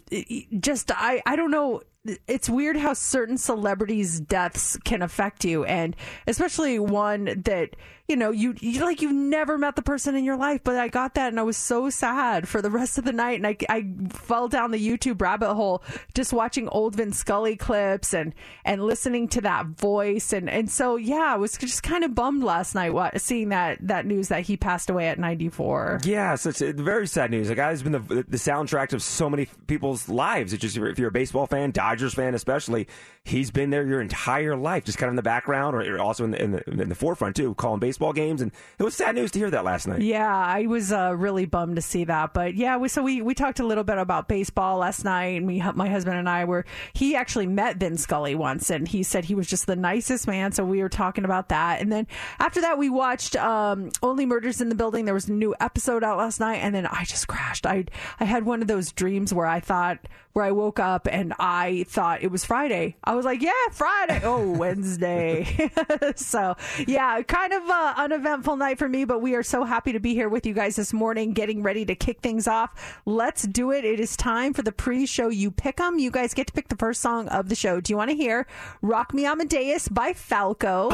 just 0.60 0.90
I 0.94 1.22
I 1.24 1.34
don't 1.34 1.50
know 1.50 1.80
it's 2.26 2.48
weird 2.48 2.76
how 2.76 2.92
certain 2.92 3.38
celebrities' 3.38 4.20
deaths 4.20 4.76
can 4.84 5.02
affect 5.02 5.44
you, 5.44 5.64
and 5.64 5.96
especially 6.26 6.78
one 6.78 7.42
that 7.44 7.76
you 8.08 8.16
know 8.16 8.30
you, 8.30 8.54
you 8.60 8.80
like 8.82 9.02
you've 9.02 9.12
never 9.12 9.58
met 9.58 9.76
the 9.76 9.82
person 9.82 10.14
in 10.14 10.24
your 10.24 10.36
life. 10.36 10.60
But 10.62 10.76
I 10.76 10.88
got 10.88 11.14
that, 11.14 11.28
and 11.28 11.40
I 11.40 11.42
was 11.42 11.56
so 11.56 11.90
sad 11.90 12.48
for 12.48 12.62
the 12.62 12.70
rest 12.70 12.98
of 12.98 13.04
the 13.04 13.12
night, 13.12 13.38
and 13.42 13.46
I, 13.46 13.56
I 13.68 13.86
fell 14.10 14.48
down 14.48 14.70
the 14.70 14.78
YouTube 14.78 15.20
rabbit 15.20 15.54
hole 15.54 15.82
just 16.14 16.32
watching 16.32 16.68
old 16.68 16.94
Vin 16.94 17.12
Scully 17.12 17.56
clips 17.56 18.14
and 18.14 18.34
and 18.64 18.82
listening 18.82 19.28
to 19.28 19.40
that 19.42 19.66
voice, 19.66 20.32
and 20.32 20.48
and 20.48 20.70
so 20.70 20.96
yeah, 20.96 21.32
I 21.32 21.36
was 21.36 21.56
just 21.56 21.82
kind 21.82 22.04
of 22.04 22.14
bummed 22.14 22.44
last 22.44 22.74
night 22.74 22.92
seeing 23.20 23.48
that 23.48 23.78
that 23.80 24.06
news 24.06 24.28
that 24.28 24.42
he 24.42 24.56
passed 24.56 24.90
away 24.90 25.08
at 25.08 25.18
ninety 25.18 25.48
four. 25.48 26.00
Yeah, 26.04 26.36
so 26.36 26.50
it's 26.50 26.60
very 26.60 27.06
sad 27.06 27.30
news. 27.30 27.48
The 27.48 27.54
guy's 27.54 27.82
been 27.82 27.92
the, 27.92 28.24
the 28.28 28.36
soundtrack 28.36 28.92
of 28.92 29.02
so 29.02 29.28
many 29.28 29.48
people's 29.66 30.08
lives. 30.08 30.52
It's 30.52 30.62
just 30.62 30.76
if 30.76 30.98
you're 30.98 31.08
a 31.08 31.12
baseball 31.12 31.46
fan, 31.46 31.72
Dodgers 31.72 32.14
fan 32.14 32.34
especially, 32.34 32.86
he's 33.24 33.50
been 33.50 33.70
there 33.70 33.84
your 33.84 34.00
entire 34.00 34.56
life, 34.56 34.84
just 34.84 34.98
kind 34.98 35.08
of 35.08 35.12
in 35.12 35.16
the 35.16 35.22
background 35.22 35.74
or 35.74 35.98
also 35.98 36.24
in 36.24 36.30
the, 36.30 36.42
in 36.42 36.52
the, 36.52 36.70
in 36.82 36.88
the 36.88 36.94
forefront 36.94 37.34
too, 37.34 37.54
calling 37.54 37.80
baseball 37.80 37.95
games. 38.12 38.42
And 38.42 38.52
it 38.78 38.82
was 38.82 38.94
sad 38.94 39.14
news 39.14 39.30
to 39.32 39.38
hear 39.38 39.50
that 39.50 39.64
last 39.64 39.86
night. 39.86 40.02
Yeah, 40.02 40.34
I 40.34 40.66
was 40.66 40.92
uh, 40.92 41.14
really 41.16 41.46
bummed 41.46 41.76
to 41.76 41.82
see 41.82 42.04
that, 42.04 42.34
but 42.34 42.54
yeah, 42.54 42.76
we, 42.76 42.88
so 42.88 43.02
we 43.02 43.22
we 43.22 43.34
talked 43.34 43.60
a 43.60 43.66
little 43.66 43.84
bit 43.84 43.98
about 43.98 44.28
baseball 44.28 44.78
last 44.78 45.04
night, 45.04 45.36
and 45.36 45.46
we 45.46 45.62
my 45.74 45.88
husband 45.88 46.16
and 46.16 46.28
I 46.28 46.44
were 46.44 46.64
he 46.92 47.16
actually 47.16 47.46
met 47.46 47.76
Vin 47.78 47.96
Scully 47.96 48.34
once, 48.34 48.70
and 48.70 48.86
he 48.86 49.02
said 49.02 49.24
he 49.24 49.34
was 49.34 49.46
just 49.46 49.66
the 49.66 49.76
nicest 49.76 50.26
man. 50.26 50.52
So 50.52 50.64
we 50.64 50.82
were 50.82 50.88
talking 50.88 51.24
about 51.24 51.48
that, 51.48 51.80
and 51.80 51.92
then 51.92 52.06
after 52.38 52.60
that 52.60 52.78
we 52.78 52.90
watched 52.90 53.36
um, 53.36 53.90
Only 54.02 54.26
Murders 54.26 54.60
in 54.60 54.68
the 54.68 54.74
Building. 54.74 55.04
There 55.04 55.14
was 55.14 55.28
a 55.28 55.32
new 55.32 55.54
episode 55.60 56.04
out 56.04 56.18
last 56.18 56.40
night, 56.40 56.56
and 56.56 56.74
then 56.74 56.86
I 56.86 57.04
just 57.04 57.28
crashed. 57.28 57.66
I 57.66 57.84
I 58.20 58.24
had 58.24 58.44
one 58.44 58.62
of 58.62 58.68
those 58.68 58.92
dreams 58.92 59.32
where 59.32 59.46
I 59.46 59.60
thought 59.60 59.98
where 60.36 60.44
I 60.44 60.50
woke 60.50 60.78
up 60.78 61.08
and 61.10 61.32
I 61.38 61.86
thought 61.88 62.22
it 62.22 62.30
was 62.30 62.44
Friday. 62.44 62.96
I 63.02 63.14
was 63.14 63.24
like, 63.24 63.40
yeah, 63.40 63.52
Friday. 63.72 64.20
Oh, 64.22 64.50
Wednesday. 64.58 65.70
so, 66.16 66.54
yeah, 66.86 67.22
kind 67.22 67.54
of 67.54 67.62
uh, 67.62 67.85
uneventful 67.96 68.56
night 68.56 68.78
for 68.78 68.88
me, 68.88 69.04
but 69.04 69.20
we 69.20 69.34
are 69.34 69.42
so 69.42 69.64
happy 69.64 69.92
to 69.92 70.00
be 70.00 70.14
here 70.14 70.28
with 70.28 70.46
you 70.46 70.54
guys 70.54 70.76
this 70.76 70.92
morning, 70.92 71.32
getting 71.32 71.62
ready 71.62 71.84
to 71.84 71.94
kick 71.94 72.20
things 72.20 72.48
off. 72.48 73.00
Let's 73.04 73.42
do 73.42 73.70
it. 73.72 73.84
It 73.84 74.00
is 74.00 74.16
time 74.16 74.52
for 74.52 74.62
the 74.62 74.72
pre 74.72 75.06
show. 75.06 75.28
You 75.28 75.50
pick 75.50 75.76
them. 75.76 75.98
You 75.98 76.10
guys 76.10 76.34
get 76.34 76.46
to 76.48 76.52
pick 76.52 76.68
the 76.68 76.76
first 76.76 77.00
song 77.00 77.28
of 77.28 77.48
the 77.48 77.54
show. 77.54 77.80
Do 77.80 77.92
you 77.92 77.96
want 77.96 78.10
to 78.10 78.16
hear 78.16 78.46
Rock 78.82 79.14
Me 79.14 79.26
Amadeus 79.26 79.88
by 79.88 80.12
Falco? 80.12 80.90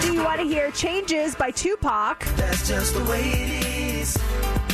Do 0.00 0.12
you 0.12 0.24
want 0.24 0.40
to 0.40 0.46
hear 0.46 0.70
Changes 0.70 1.34
by 1.34 1.50
Tupac? 1.50 2.24
That's 2.36 2.66
just 2.66 2.94
the 2.94 3.04
way 3.04 3.20
it 3.20 3.66
is. 4.00 4.73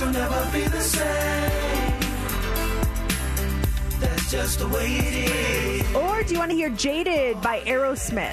Will 0.00 0.10
never 0.10 0.50
be 0.52 0.64
the 0.66 0.80
same. 0.80 1.50
That's 4.00 4.28
just 4.28 4.58
the 4.58 4.66
way 4.66 4.86
it 4.86 5.30
is. 5.30 5.94
Or 5.94 6.24
do 6.24 6.32
you 6.32 6.38
want 6.40 6.50
to 6.50 6.56
hear 6.56 6.68
Jaded 6.70 7.40
by 7.40 7.60
Aerosmith? 7.60 8.32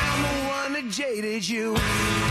I'm 0.00 0.22
the 0.22 0.48
one 0.48 0.72
that 0.72 0.90
jaded 0.90 1.46
you. 1.46 1.74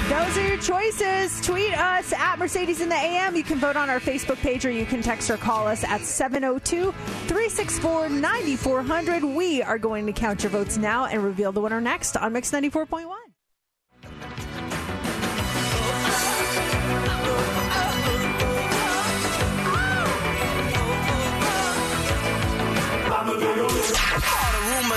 Those 0.09 0.37
are 0.37 0.47
your 0.47 0.57
choices. 0.57 1.39
Tweet 1.45 1.77
us 1.77 2.11
at 2.11 2.39
Mercedes 2.39 2.81
in 2.81 2.89
the 2.89 2.95
AM. 2.95 3.35
You 3.35 3.43
can 3.43 3.59
vote 3.59 3.75
on 3.75 3.87
our 3.87 3.99
Facebook 3.99 4.37
page 4.37 4.65
or 4.65 4.71
you 4.71 4.85
can 4.85 5.03
text 5.03 5.29
or 5.29 5.37
call 5.37 5.67
us 5.67 5.83
at 5.83 6.01
702 6.01 6.91
364 6.91 8.09
9400. 8.09 9.23
We 9.23 9.61
are 9.61 9.77
going 9.77 10.07
to 10.07 10.11
count 10.11 10.41
your 10.41 10.49
votes 10.49 10.77
now 10.77 11.05
and 11.05 11.23
reveal 11.23 11.51
the 11.51 11.61
winner 11.61 11.79
next 11.79 12.17
on 12.17 12.33
Mix 12.33 12.51
94.1. 12.51 13.13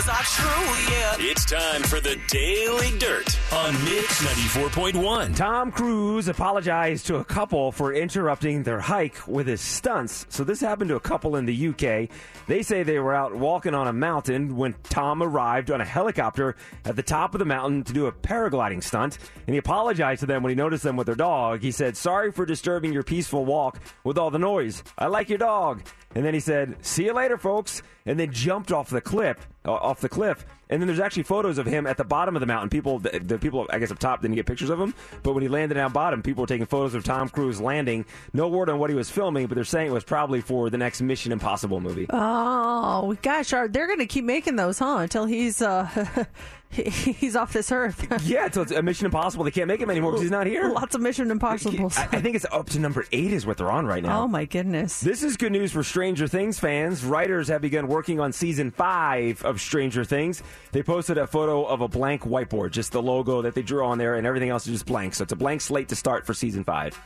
All 0.00 0.06
the 0.06 0.12
rumors 0.12 0.20
are 0.20 0.24
true, 0.24 0.94
yeah. 0.94 1.30
It's 1.30 1.44
time 1.44 1.82
for 1.82 2.00
the 2.00 2.18
Daily 2.28 2.98
Dirt 2.98 3.38
on 3.52 3.72
Mix 3.84 4.22
94.1. 4.22 5.36
Tom 5.36 5.72
Cruise 5.72 6.28
apologized 6.28 7.06
to 7.06 7.16
a 7.16 7.24
couple 7.24 7.72
for 7.72 7.92
interrupting 7.92 8.62
their 8.62 8.80
hike 8.80 9.26
with 9.26 9.46
his 9.46 9.60
stunts. 9.60 10.26
So 10.28 10.44
this 10.44 10.60
happened 10.60 10.88
to 10.90 10.96
a 10.96 11.00
couple 11.00 11.36
in 11.36 11.44
the 11.44 11.68
UK. 11.68 12.08
They 12.46 12.62
say 12.62 12.82
they 12.82 12.98
were 12.98 13.14
out 13.14 13.34
walking 13.34 13.74
on 13.74 13.88
a 13.88 13.92
mountain 13.92 14.56
when 14.56 14.74
Tom 14.84 15.22
arrived 15.22 15.70
on 15.70 15.80
a 15.80 15.84
helicopter 15.84 16.56
at 16.84 16.96
the 16.96 17.02
top 17.02 17.34
of 17.34 17.38
the 17.38 17.44
mountain 17.44 17.84
to 17.84 17.92
do 17.92 18.06
a 18.06 18.12
paragliding 18.12 18.82
stunt. 18.82 19.18
And 19.46 19.54
he 19.54 19.58
apologized 19.58 20.20
to 20.20 20.26
them 20.26 20.42
when 20.42 20.50
he 20.50 20.56
noticed 20.56 20.84
them 20.84 20.96
with 20.96 21.06
their 21.06 21.16
dog. 21.16 21.62
He 21.62 21.72
said, 21.72 21.96
Sorry 21.96 22.32
for 22.32 22.46
disturbing 22.46 22.92
your 22.92 23.02
peaceful 23.02 23.44
walk 23.44 23.80
with 24.04 24.18
all 24.18 24.30
the 24.30 24.38
noise. 24.38 24.82
I 24.96 25.06
like 25.06 25.28
your 25.28 25.38
dog. 25.38 25.82
And 26.14 26.24
then 26.24 26.34
he 26.34 26.40
said, 26.40 26.76
"See 26.84 27.04
you 27.04 27.12
later, 27.12 27.38
folks," 27.38 27.82
and 28.04 28.18
then 28.18 28.32
jumped 28.32 28.72
off 28.72 28.90
the 28.90 29.00
cliff. 29.00 29.48
Off 29.64 30.00
the 30.00 30.08
cliff. 30.08 30.46
And 30.70 30.80
then 30.80 30.86
there's 30.86 31.00
actually 31.00 31.24
photos 31.24 31.58
of 31.58 31.66
him 31.66 31.86
at 31.86 31.96
the 31.96 32.04
bottom 32.04 32.34
of 32.34 32.40
the 32.40 32.46
mountain. 32.46 32.70
People, 32.70 32.98
the, 33.00 33.18
the 33.18 33.38
people, 33.38 33.66
I 33.70 33.78
guess 33.78 33.90
up 33.90 33.98
top 33.98 34.22
didn't 34.22 34.36
get 34.36 34.46
pictures 34.46 34.70
of 34.70 34.80
him, 34.80 34.94
but 35.22 35.34
when 35.34 35.42
he 35.42 35.48
landed 35.48 35.74
down 35.74 35.92
bottom, 35.92 36.22
people 36.22 36.42
were 36.42 36.46
taking 36.46 36.64
photos 36.64 36.94
of 36.94 37.04
Tom 37.04 37.28
Cruise 37.28 37.60
landing. 37.60 38.06
No 38.32 38.48
word 38.48 38.70
on 38.70 38.78
what 38.78 38.88
he 38.88 38.96
was 38.96 39.10
filming, 39.10 39.48
but 39.48 39.56
they're 39.56 39.64
saying 39.64 39.88
it 39.88 39.92
was 39.92 40.04
probably 40.04 40.40
for 40.40 40.70
the 40.70 40.78
next 40.78 41.02
Mission 41.02 41.32
Impossible 41.32 41.80
movie. 41.80 42.06
Oh 42.08 43.16
gosh, 43.20 43.52
are 43.52 43.68
they're 43.68 43.86
going 43.86 43.98
to 43.98 44.06
keep 44.06 44.24
making 44.24 44.56
those, 44.56 44.78
huh? 44.78 44.98
Until 44.98 45.26
he's 45.26 45.60
uh 45.60 46.24
he's 46.80 47.34
off 47.34 47.52
this 47.52 47.72
earth. 47.72 48.06
yeah, 48.24 48.48
so 48.48 48.62
it's 48.62 48.70
a 48.70 48.80
Mission 48.80 49.06
Impossible. 49.06 49.44
They 49.44 49.50
can't 49.50 49.66
make 49.66 49.80
him 49.80 49.90
anymore 49.90 50.12
because 50.12 50.22
he's 50.22 50.30
not 50.30 50.46
here. 50.46 50.68
Lots 50.68 50.94
of 50.94 51.00
Mission 51.00 51.30
Impossibles. 51.30 51.98
I, 51.98 52.04
I 52.04 52.20
think 52.20 52.36
it's 52.36 52.46
up 52.52 52.70
to 52.70 52.78
number 52.78 53.04
eight 53.10 53.32
is 53.32 53.44
what 53.44 53.56
they're 53.56 53.70
on 53.70 53.86
right 53.86 54.02
now. 54.02 54.22
oh 54.22 54.28
my 54.28 54.44
goodness. 54.44 55.00
This 55.00 55.24
is 55.24 55.36
good 55.36 55.50
news 55.50 55.72
for 55.72 55.82
Stranger 55.82 56.28
Things 56.28 56.60
fans. 56.60 57.04
Writers 57.04 57.48
have 57.48 57.60
begun 57.60 57.88
working 57.88 58.20
on 58.20 58.32
season 58.32 58.70
five 58.70 59.44
of 59.44 59.60
Stranger 59.60 60.04
Things. 60.04 60.44
They 60.70 60.82
posted 60.82 61.18
a 61.18 61.26
photo 61.26 61.64
of 61.64 61.80
a 61.80 61.88
blank 61.88 62.22
whiteboard, 62.22 62.70
just 62.70 62.92
the 62.92 63.02
logo 63.02 63.42
that 63.42 63.54
they 63.54 63.62
drew 63.62 63.84
on 63.84 63.98
there, 63.98 64.14
and 64.14 64.26
everything 64.26 64.50
else 64.50 64.66
is 64.66 64.74
just 64.74 64.86
blank. 64.86 65.14
So 65.14 65.24
it's 65.24 65.32
a 65.32 65.36
blank 65.36 65.60
slate 65.62 65.88
to 65.88 65.96
start 65.96 66.24
for 66.24 66.34
season 66.34 66.62
five. 66.62 66.96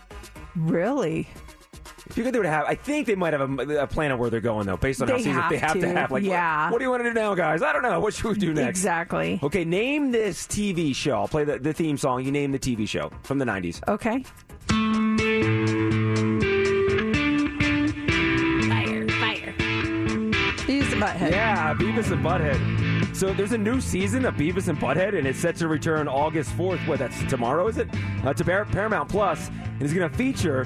Really? 0.56 1.26
If 2.06 2.16
you 2.16 2.24
could, 2.24 2.34
they 2.34 2.38
would 2.38 2.46
have. 2.46 2.66
I 2.66 2.74
think 2.74 3.06
they 3.06 3.14
might 3.14 3.32
have 3.32 3.58
a, 3.58 3.82
a 3.82 3.86
plan 3.86 4.10
of 4.10 4.18
where 4.18 4.30
they're 4.30 4.40
going, 4.40 4.66
though, 4.66 4.76
based 4.76 5.02
on 5.02 5.08
how 5.08 5.14
They 5.16 5.22
season 5.22 5.34
have 5.34 5.50
they 5.50 5.58
have 5.58 5.72
to, 5.74 5.80
to, 5.80 5.88
have. 5.88 6.10
Like, 6.10 6.22
yeah. 6.22 6.64
what, 6.64 6.72
what 6.72 6.78
do 6.78 6.84
you 6.84 6.90
want 6.90 7.02
to 7.04 7.10
do 7.10 7.14
now, 7.14 7.34
guys? 7.34 7.62
I 7.62 7.72
don't 7.72 7.82
know. 7.82 8.00
What 8.00 8.14
should 8.14 8.32
we 8.32 8.38
do 8.38 8.54
next? 8.54 8.68
Exactly. 8.68 9.40
Okay, 9.42 9.64
name 9.64 10.10
this 10.10 10.46
TV 10.46 10.94
show. 10.94 11.16
I'll 11.16 11.28
play 11.28 11.44
the, 11.44 11.58
the 11.58 11.72
theme 11.72 11.96
song. 11.96 12.24
You 12.24 12.32
name 12.32 12.52
the 12.52 12.58
TV 12.58 12.88
show 12.88 13.10
from 13.22 13.38
the 13.38 13.44
'90s. 13.44 13.86
Okay. 13.88 14.24
Fire, 18.68 19.08
fire. 19.08 19.54
Beavis 20.66 20.92
and 20.92 21.02
Butthead. 21.02 21.30
Yeah, 21.30 21.74
Beavis 21.74 22.10
and 22.12 22.24
Butthead. 22.24 22.83
So 23.14 23.32
there's 23.32 23.52
a 23.52 23.58
new 23.58 23.80
season 23.80 24.24
of 24.24 24.34
Beavis 24.34 24.66
and 24.66 24.76
Butthead, 24.76 25.16
and 25.16 25.24
it's 25.24 25.38
set 25.38 25.54
to 25.56 25.68
return 25.68 26.08
August 26.08 26.50
4th. 26.56 26.84
What, 26.88 26.98
that's 26.98 27.22
tomorrow, 27.30 27.68
is 27.68 27.78
it? 27.78 27.88
Uh, 28.24 28.34
to 28.34 28.44
Par- 28.44 28.64
Paramount 28.64 29.08
Plus, 29.08 29.50
and 29.50 29.80
it's 29.82 29.92
going 29.92 30.10
to 30.10 30.16
feature 30.18 30.64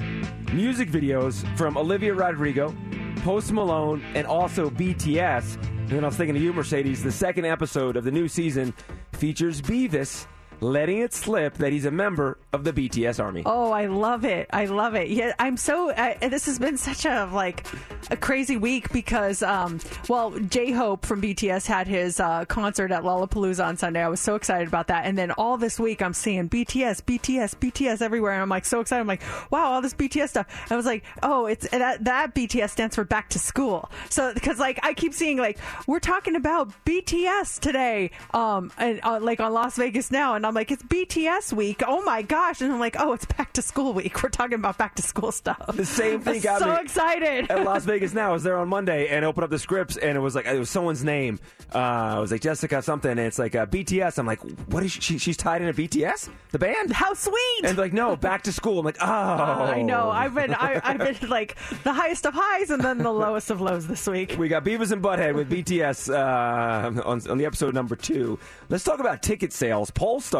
music 0.51 0.89
videos 0.89 1.45
from 1.55 1.77
Olivia 1.77 2.11
Rodrigo, 2.11 2.75
Post 3.17 3.51
Malone, 3.51 4.03
and 4.15 4.25
also 4.25 4.71
BTS. 4.71 5.63
And 5.63 5.89
then 5.89 6.03
I 6.03 6.07
was 6.07 6.17
thinking 6.17 6.35
of 6.35 6.41
you, 6.41 6.51
Mercedes. 6.51 7.03
The 7.03 7.11
second 7.11 7.45
episode 7.45 7.95
of 7.95 8.03
the 8.03 8.11
new 8.11 8.27
season 8.27 8.73
features 9.13 9.61
Beavis 9.61 10.25
letting 10.61 10.99
it 10.99 11.13
slip 11.13 11.55
that 11.55 11.71
he's 11.71 11.85
a 11.85 11.91
member 11.91 12.37
of 12.53 12.63
the 12.63 12.73
BTS 12.73 13.23
army. 13.23 13.43
Oh, 13.45 13.71
I 13.71 13.85
love 13.85 14.25
it. 14.25 14.47
I 14.51 14.65
love 14.65 14.95
it. 14.95 15.09
Yeah, 15.09 15.33
I'm 15.39 15.57
so. 15.57 15.91
I, 15.91 16.17
this 16.27 16.45
has 16.47 16.59
been 16.59 16.77
such 16.77 17.05
a 17.05 17.29
like 17.31 17.65
a 18.11 18.17
crazy 18.17 18.57
week 18.57 18.91
because, 18.91 19.43
um, 19.43 19.79
well, 20.07 20.31
J 20.31 20.71
Hope 20.71 21.05
from 21.05 21.21
BTS 21.21 21.65
had 21.65 21.87
his 21.87 22.19
uh, 22.19 22.45
concert 22.45 22.91
at 22.91 23.03
Lollapalooza 23.03 23.65
on 23.65 23.77
Sunday. 23.77 24.01
I 24.01 24.09
was 24.09 24.19
so 24.19 24.35
excited 24.35 24.67
about 24.67 24.87
that, 24.87 25.05
and 25.05 25.17
then 25.17 25.31
all 25.31 25.57
this 25.57 25.79
week 25.79 26.01
I'm 26.01 26.13
seeing 26.13 26.49
BTS, 26.49 27.03
BTS, 27.03 27.55
BTS 27.55 28.01
everywhere, 28.01 28.33
and 28.33 28.41
I'm 28.41 28.49
like 28.49 28.65
so 28.65 28.79
excited. 28.79 29.01
I'm 29.01 29.07
like, 29.07 29.23
wow, 29.51 29.71
all 29.71 29.81
this 29.81 29.93
BTS 29.93 30.29
stuff. 30.29 30.47
I 30.71 30.75
was 30.75 30.85
like, 30.85 31.03
oh, 31.23 31.45
it's 31.45 31.67
that 31.69 32.05
that 32.05 32.35
BTS 32.35 32.71
stands 32.71 32.95
for 32.95 33.03
back 33.03 33.29
to 33.29 33.39
school. 33.39 33.89
So 34.09 34.33
because 34.33 34.59
like 34.59 34.79
I 34.83 34.93
keep 34.93 35.13
seeing 35.13 35.37
like 35.37 35.59
we're 35.87 35.99
talking 35.99 36.35
about 36.35 36.71
BTS 36.85 37.59
today, 37.59 38.11
um, 38.33 38.71
and 38.77 38.99
uh, 39.03 39.19
like 39.21 39.39
on 39.39 39.53
Las 39.53 39.77
Vegas 39.77 40.11
now, 40.11 40.35
and 40.35 40.45
I'm 40.49 40.55
like, 40.55 40.71
it's 40.71 40.81
BTS 40.81 41.53
week. 41.53 41.83
Oh 41.85 42.01
my 42.01 42.23
gosh! 42.23 42.59
And 42.61 42.73
I'm 42.73 42.79
like, 42.79 42.95
oh, 42.97 43.13
it's 43.13 43.25
back 43.25 43.53
to 43.53 43.61
school 43.61 43.93
week. 43.93 44.23
We're 44.23 44.29
talking 44.29 44.55
about 44.55 44.79
back 44.79 44.95
to 44.95 45.03
school 45.03 45.31
stuff. 45.31 45.63
The 45.75 45.85
same 45.85 46.21
thing 46.21 46.37
I'm 46.37 46.41
got 46.41 46.59
so 46.59 46.73
me 46.73 46.81
excited. 46.81 47.51
at 47.51 47.63
Las 47.63 47.85
Vegas 47.85 48.15
now. 48.15 48.31
I 48.31 48.33
was 48.33 48.41
there 48.41 48.57
on 48.57 48.67
Monday 48.67 49.09
and 49.09 49.23
opened 49.23 49.43
up 49.43 49.51
the 49.51 49.59
scripts 49.59 49.95
and 49.95 50.17
it 50.17 50.21
was 50.21 50.33
like 50.33 50.47
it 50.47 50.57
was 50.57 50.71
someone's 50.71 51.03
name. 51.03 51.39
Uh, 51.71 51.77
I 51.77 52.19
was 52.19 52.31
like 52.31 52.41
Jessica 52.41 52.81
something 52.81 53.11
and 53.11 53.19
it's 53.19 53.37
like 53.37 53.53
uh, 53.53 53.67
BTS. 53.67 54.17
I'm 54.17 54.25
like, 54.25 54.41
what 54.71 54.81
is 54.83 54.91
she? 54.91 55.01
she? 55.01 55.17
She's 55.19 55.37
tied 55.37 55.61
into 55.61 55.79
BTS, 55.79 56.29
the 56.49 56.57
band. 56.57 56.93
How 56.93 57.13
sweet! 57.13 57.61
And 57.65 57.77
like, 57.77 57.93
no, 57.93 58.15
back 58.15 58.41
to 58.43 58.51
school. 58.51 58.79
I'm 58.79 58.85
like, 58.85 58.97
oh, 58.99 59.05
I 59.05 59.83
know. 59.83 60.09
I've 60.09 60.33
been 60.33 60.55
I, 60.55 60.81
I've 60.83 60.97
been 60.97 61.29
like 61.29 61.57
the 61.83 61.93
highest 61.93 62.25
of 62.25 62.33
highs 62.35 62.71
and 62.71 62.83
then 62.83 62.97
the 62.97 63.13
lowest 63.13 63.51
of 63.51 63.61
lows 63.61 63.85
this 63.85 64.07
week. 64.07 64.35
We 64.39 64.47
got 64.47 64.65
Beavis 64.65 64.91
and 64.91 65.03
Butthead 65.03 65.35
with 65.35 65.47
BTS 65.51 66.11
uh, 66.11 67.03
on, 67.07 67.29
on 67.29 67.37
the 67.37 67.45
episode 67.45 67.75
number 67.75 67.95
two. 67.95 68.39
Let's 68.69 68.83
talk 68.83 68.99
about 68.99 69.21
ticket 69.21 69.53
sales. 69.53 69.91
Polestar 69.91 70.38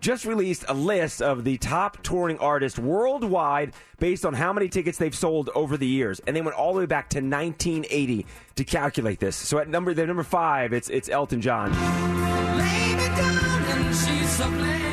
just 0.00 0.24
released 0.24 0.64
a 0.68 0.74
list 0.74 1.20
of 1.20 1.44
the 1.44 1.56
top 1.58 2.02
touring 2.02 2.38
artists 2.38 2.78
worldwide 2.78 3.72
based 3.98 4.24
on 4.24 4.32
how 4.34 4.52
many 4.52 4.68
tickets 4.68 4.98
they've 4.98 5.14
sold 5.14 5.50
over 5.54 5.76
the 5.76 5.86
years, 5.86 6.20
and 6.26 6.36
they 6.36 6.40
went 6.40 6.56
all 6.56 6.72
the 6.72 6.80
way 6.80 6.86
back 6.86 7.08
to 7.10 7.18
1980 7.18 8.26
to 8.56 8.64
calculate 8.64 9.20
this. 9.20 9.36
So 9.36 9.58
at 9.58 9.68
number 9.68 9.94
the 9.94 10.06
number 10.06 10.22
five, 10.22 10.72
it's 10.72 10.88
it's 10.88 11.08
Elton 11.08 11.40
John. 11.40 11.72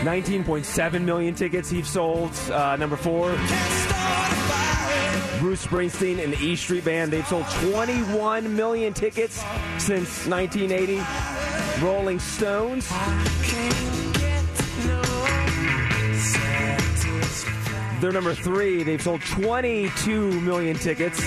19.7 0.05 1.01
million 1.01 1.33
tickets 1.35 1.69
he's 1.69 1.89
sold. 1.89 2.31
Uh, 2.51 2.75
number 2.75 2.95
four, 2.95 3.29
Bruce 5.39 5.65
Springsteen 5.65 6.23
and 6.23 6.33
the 6.33 6.37
E 6.41 6.55
Street 6.55 6.85
Band. 6.85 7.11
They've 7.11 7.27
sold 7.27 7.45
21 7.47 8.55
million 8.55 8.93
tickets 8.93 9.43
since 9.77 10.25
1980. 10.27 11.01
Rolling 11.83 12.19
Stones. 12.19 12.87
They're 18.01 18.11
number 18.11 18.33
three. 18.33 18.83
They've 18.83 19.01
sold 19.01 19.21
22 19.21 20.41
million 20.41 20.75
tickets. 20.77 21.21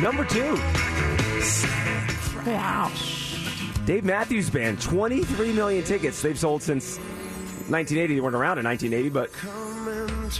Number 0.00 0.24
two, 0.24 0.54
Wow. 2.46 2.90
Dave 3.84 4.04
Matthews 4.04 4.48
Band. 4.50 4.80
23 4.80 5.52
million 5.52 5.84
tickets 5.84 6.22
they've 6.22 6.38
sold 6.38 6.62
since 6.62 6.96
1980. 7.68 8.14
They 8.14 8.20
weren't 8.20 8.34
around 8.34 8.58
in 8.58 8.64
1980, 8.64 9.08
but 9.10 9.30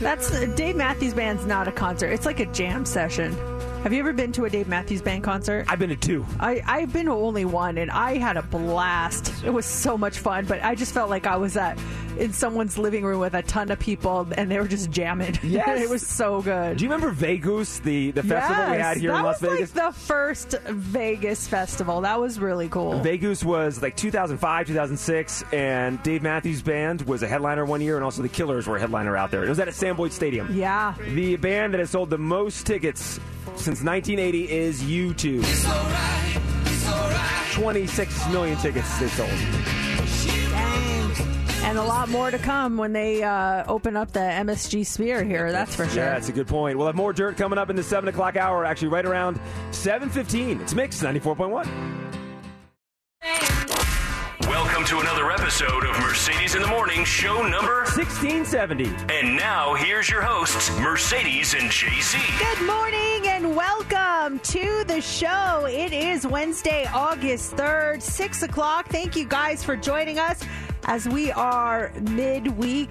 That's 0.01 0.33
uh, 0.33 0.47
Dave 0.57 0.77
Matthews 0.77 1.15
Band's 1.15 1.47
not 1.47 1.69
a 1.69 1.73
concert. 1.73 2.09
It's 2.11 2.27
like 2.27 2.41
a 2.41 2.47
jam 2.47 2.85
session. 2.85 3.37
Have 3.83 3.95
you 3.95 4.01
ever 4.01 4.13
been 4.13 4.31
to 4.33 4.45
a 4.45 4.51
Dave 4.51 4.69
Matthews 4.69 5.01
Band 5.01 5.25
concert? 5.25 5.65
I've 5.67 5.79
been 5.79 5.89
to 5.89 5.97
two. 5.97 6.27
I, 6.39 6.61
I've 6.67 6.93
been 6.93 7.07
to 7.07 7.13
only 7.13 7.47
one 7.47 7.79
and 7.79 7.91
I 7.91 8.19
had 8.19 8.37
a 8.37 8.43
blast. 8.43 9.33
It 9.43 9.49
was 9.49 9.65
so 9.65 9.97
much 9.97 10.19
fun, 10.19 10.45
but 10.45 10.63
I 10.63 10.75
just 10.75 10.93
felt 10.93 11.09
like 11.09 11.27
I 11.27 11.37
was 11.39 11.57
at 11.57 11.79
in 12.19 12.31
someone's 12.35 12.77
living 12.77 13.05
room 13.05 13.21
with 13.21 13.33
a 13.33 13.41
ton 13.43 13.71
of 13.71 13.79
people 13.79 14.29
and 14.37 14.51
they 14.51 14.59
were 14.59 14.69
just 14.69 14.91
jamming. 14.91 15.39
Yes. 15.43 15.81
it 15.83 15.89
was 15.89 16.07
so 16.07 16.43
good. 16.43 16.77
Do 16.77 16.85
you 16.85 16.91
remember 16.91 17.15
Vegoose, 17.15 17.83
the, 17.83 18.11
the 18.11 18.23
festival 18.23 18.71
we 18.71 18.77
had 18.77 18.99
here 18.99 19.13
that 19.13 19.19
in 19.19 19.25
Las 19.25 19.41
was 19.41 19.51
Vegas? 19.51 19.75
like 19.75 19.87
the 19.95 19.99
first 19.99 20.51
Vegas 20.69 21.49
festival. 21.49 22.03
That 22.03 22.21
was 22.21 22.39
really 22.39 22.69
cool. 22.69 23.01
Vegoose 23.01 23.43
was 23.43 23.81
like 23.81 23.97
2005, 23.97 24.67
2006, 24.67 25.43
and 25.55 26.01
Dave 26.03 26.23
Matthews 26.23 26.61
Band 26.61 27.03
was 27.03 27.23
a 27.23 27.29
headliner 27.29 27.65
one 27.65 27.81
year, 27.81 27.97
and 27.97 28.05
also 28.05 28.21
the 28.21 28.29
Killers 28.29 28.67
were 28.67 28.77
a 28.77 28.81
headliner 28.81 29.17
out 29.17 29.31
there. 29.31 29.43
It 29.45 29.49
was 29.49 29.59
at 29.59 29.73
Sam 29.75 29.97
Boyd 29.97 30.13
Stadium. 30.13 30.55
yeah. 30.55 30.95
The 31.15 31.37
band 31.37 31.73
that 31.73 31.79
has 31.81 31.91
sold 31.91 32.11
the 32.11 32.19
most 32.19 32.67
tickets 32.67 33.19
since 33.57 33.83
1980 33.83 34.51
is 34.51 34.83
U2. 34.83 35.45
26 37.55 38.29
million 38.29 38.57
tickets 38.59 38.99
they 38.99 39.09
sold. 39.09 39.31
And 41.63 41.79
a 41.79 41.83
lot 41.83 42.09
more 42.09 42.31
to 42.31 42.39
come 42.39 42.77
when 42.77 42.93
they 42.93 43.23
uh, 43.23 43.65
open 43.69 43.97
up 43.97 44.13
the 44.13 44.19
MSG 44.19 44.85
Sphere 44.87 45.23
here. 45.23 45.53
That's 45.53 45.77
for 45.77 45.87
sure. 45.87 46.03
Yeah, 46.03 46.15
that's 46.15 46.29
a 46.29 46.33
good 46.33 46.49
point. 46.49 46.79
We'll 46.79 46.87
have 46.87 46.97
more 46.97 47.13
dirt 47.13 47.37
coming 47.37 47.59
up 47.59 47.71
in 47.71 47.77
the 47.77 47.83
7 47.83 48.09
o'clock 48.09 48.37
hour, 48.37 48.65
actually 48.65 48.89
right 48.89 49.07
around 49.07 49.39
7.15. 49.71 50.61
It's 50.63 50.75
Mix 50.75 51.03
94.1. 51.03 52.01
Welcome 54.51 54.85
to 54.87 54.99
another 54.99 55.31
episode 55.31 55.85
of 55.85 55.97
Mercedes 56.01 56.57
in 56.57 56.63
the 56.63 56.67
Morning, 56.67 57.05
show 57.05 57.41
number. 57.47 57.85
1670. 57.95 58.87
And 59.09 59.37
now 59.37 59.75
here's 59.75 60.11
your 60.11 60.23
hosts, 60.23 60.77
Mercedes 60.81 61.55
and 61.55 61.71
JC. 61.71 62.19
Good 62.37 62.67
morning 62.67 63.29
and 63.29 63.55
welcome 63.55 64.41
to 64.41 64.83
the 64.89 65.01
show. 65.01 65.69
It 65.71 65.93
is 65.93 66.27
Wednesday, 66.27 66.85
August 66.93 67.55
3rd, 67.55 68.03
6 68.03 68.43
o'clock. 68.43 68.89
Thank 68.89 69.15
you 69.15 69.25
guys 69.25 69.63
for 69.63 69.77
joining 69.77 70.19
us 70.19 70.43
as 70.87 71.09
we 71.09 71.31
are 71.31 71.93
midweek. 72.01 72.91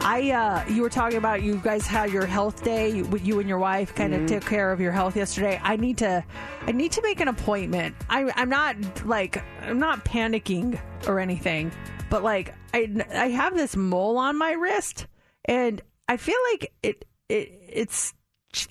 I, 0.00 0.30
uh, 0.30 0.64
you 0.72 0.82
were 0.82 0.90
talking 0.90 1.18
about 1.18 1.42
you 1.42 1.56
guys 1.56 1.86
had 1.86 2.10
your 2.10 2.26
health 2.26 2.62
day. 2.62 2.88
You, 2.90 3.20
you 3.22 3.40
and 3.40 3.48
your 3.48 3.58
wife 3.58 3.94
kind 3.94 4.14
of 4.14 4.26
took 4.26 4.44
care 4.44 4.72
of 4.72 4.80
your 4.80 4.92
health 4.92 5.16
yesterday. 5.16 5.60
I 5.62 5.76
need 5.76 5.98
to, 5.98 6.24
I 6.66 6.72
need 6.72 6.92
to 6.92 7.02
make 7.02 7.20
an 7.20 7.28
appointment. 7.28 7.94
I, 8.08 8.32
I'm 8.36 8.48
not 8.48 8.76
like, 9.06 9.42
I'm 9.62 9.78
not 9.78 10.04
panicking 10.04 10.80
or 11.06 11.20
anything, 11.20 11.72
but 12.10 12.22
like, 12.22 12.54
I 12.74 13.04
I 13.14 13.28
have 13.28 13.54
this 13.54 13.76
mole 13.76 14.18
on 14.18 14.36
my 14.36 14.52
wrist, 14.52 15.06
and 15.46 15.80
I 16.06 16.18
feel 16.18 16.36
like 16.52 16.70
it 16.82 17.06
it 17.30 17.50
it's 17.66 18.12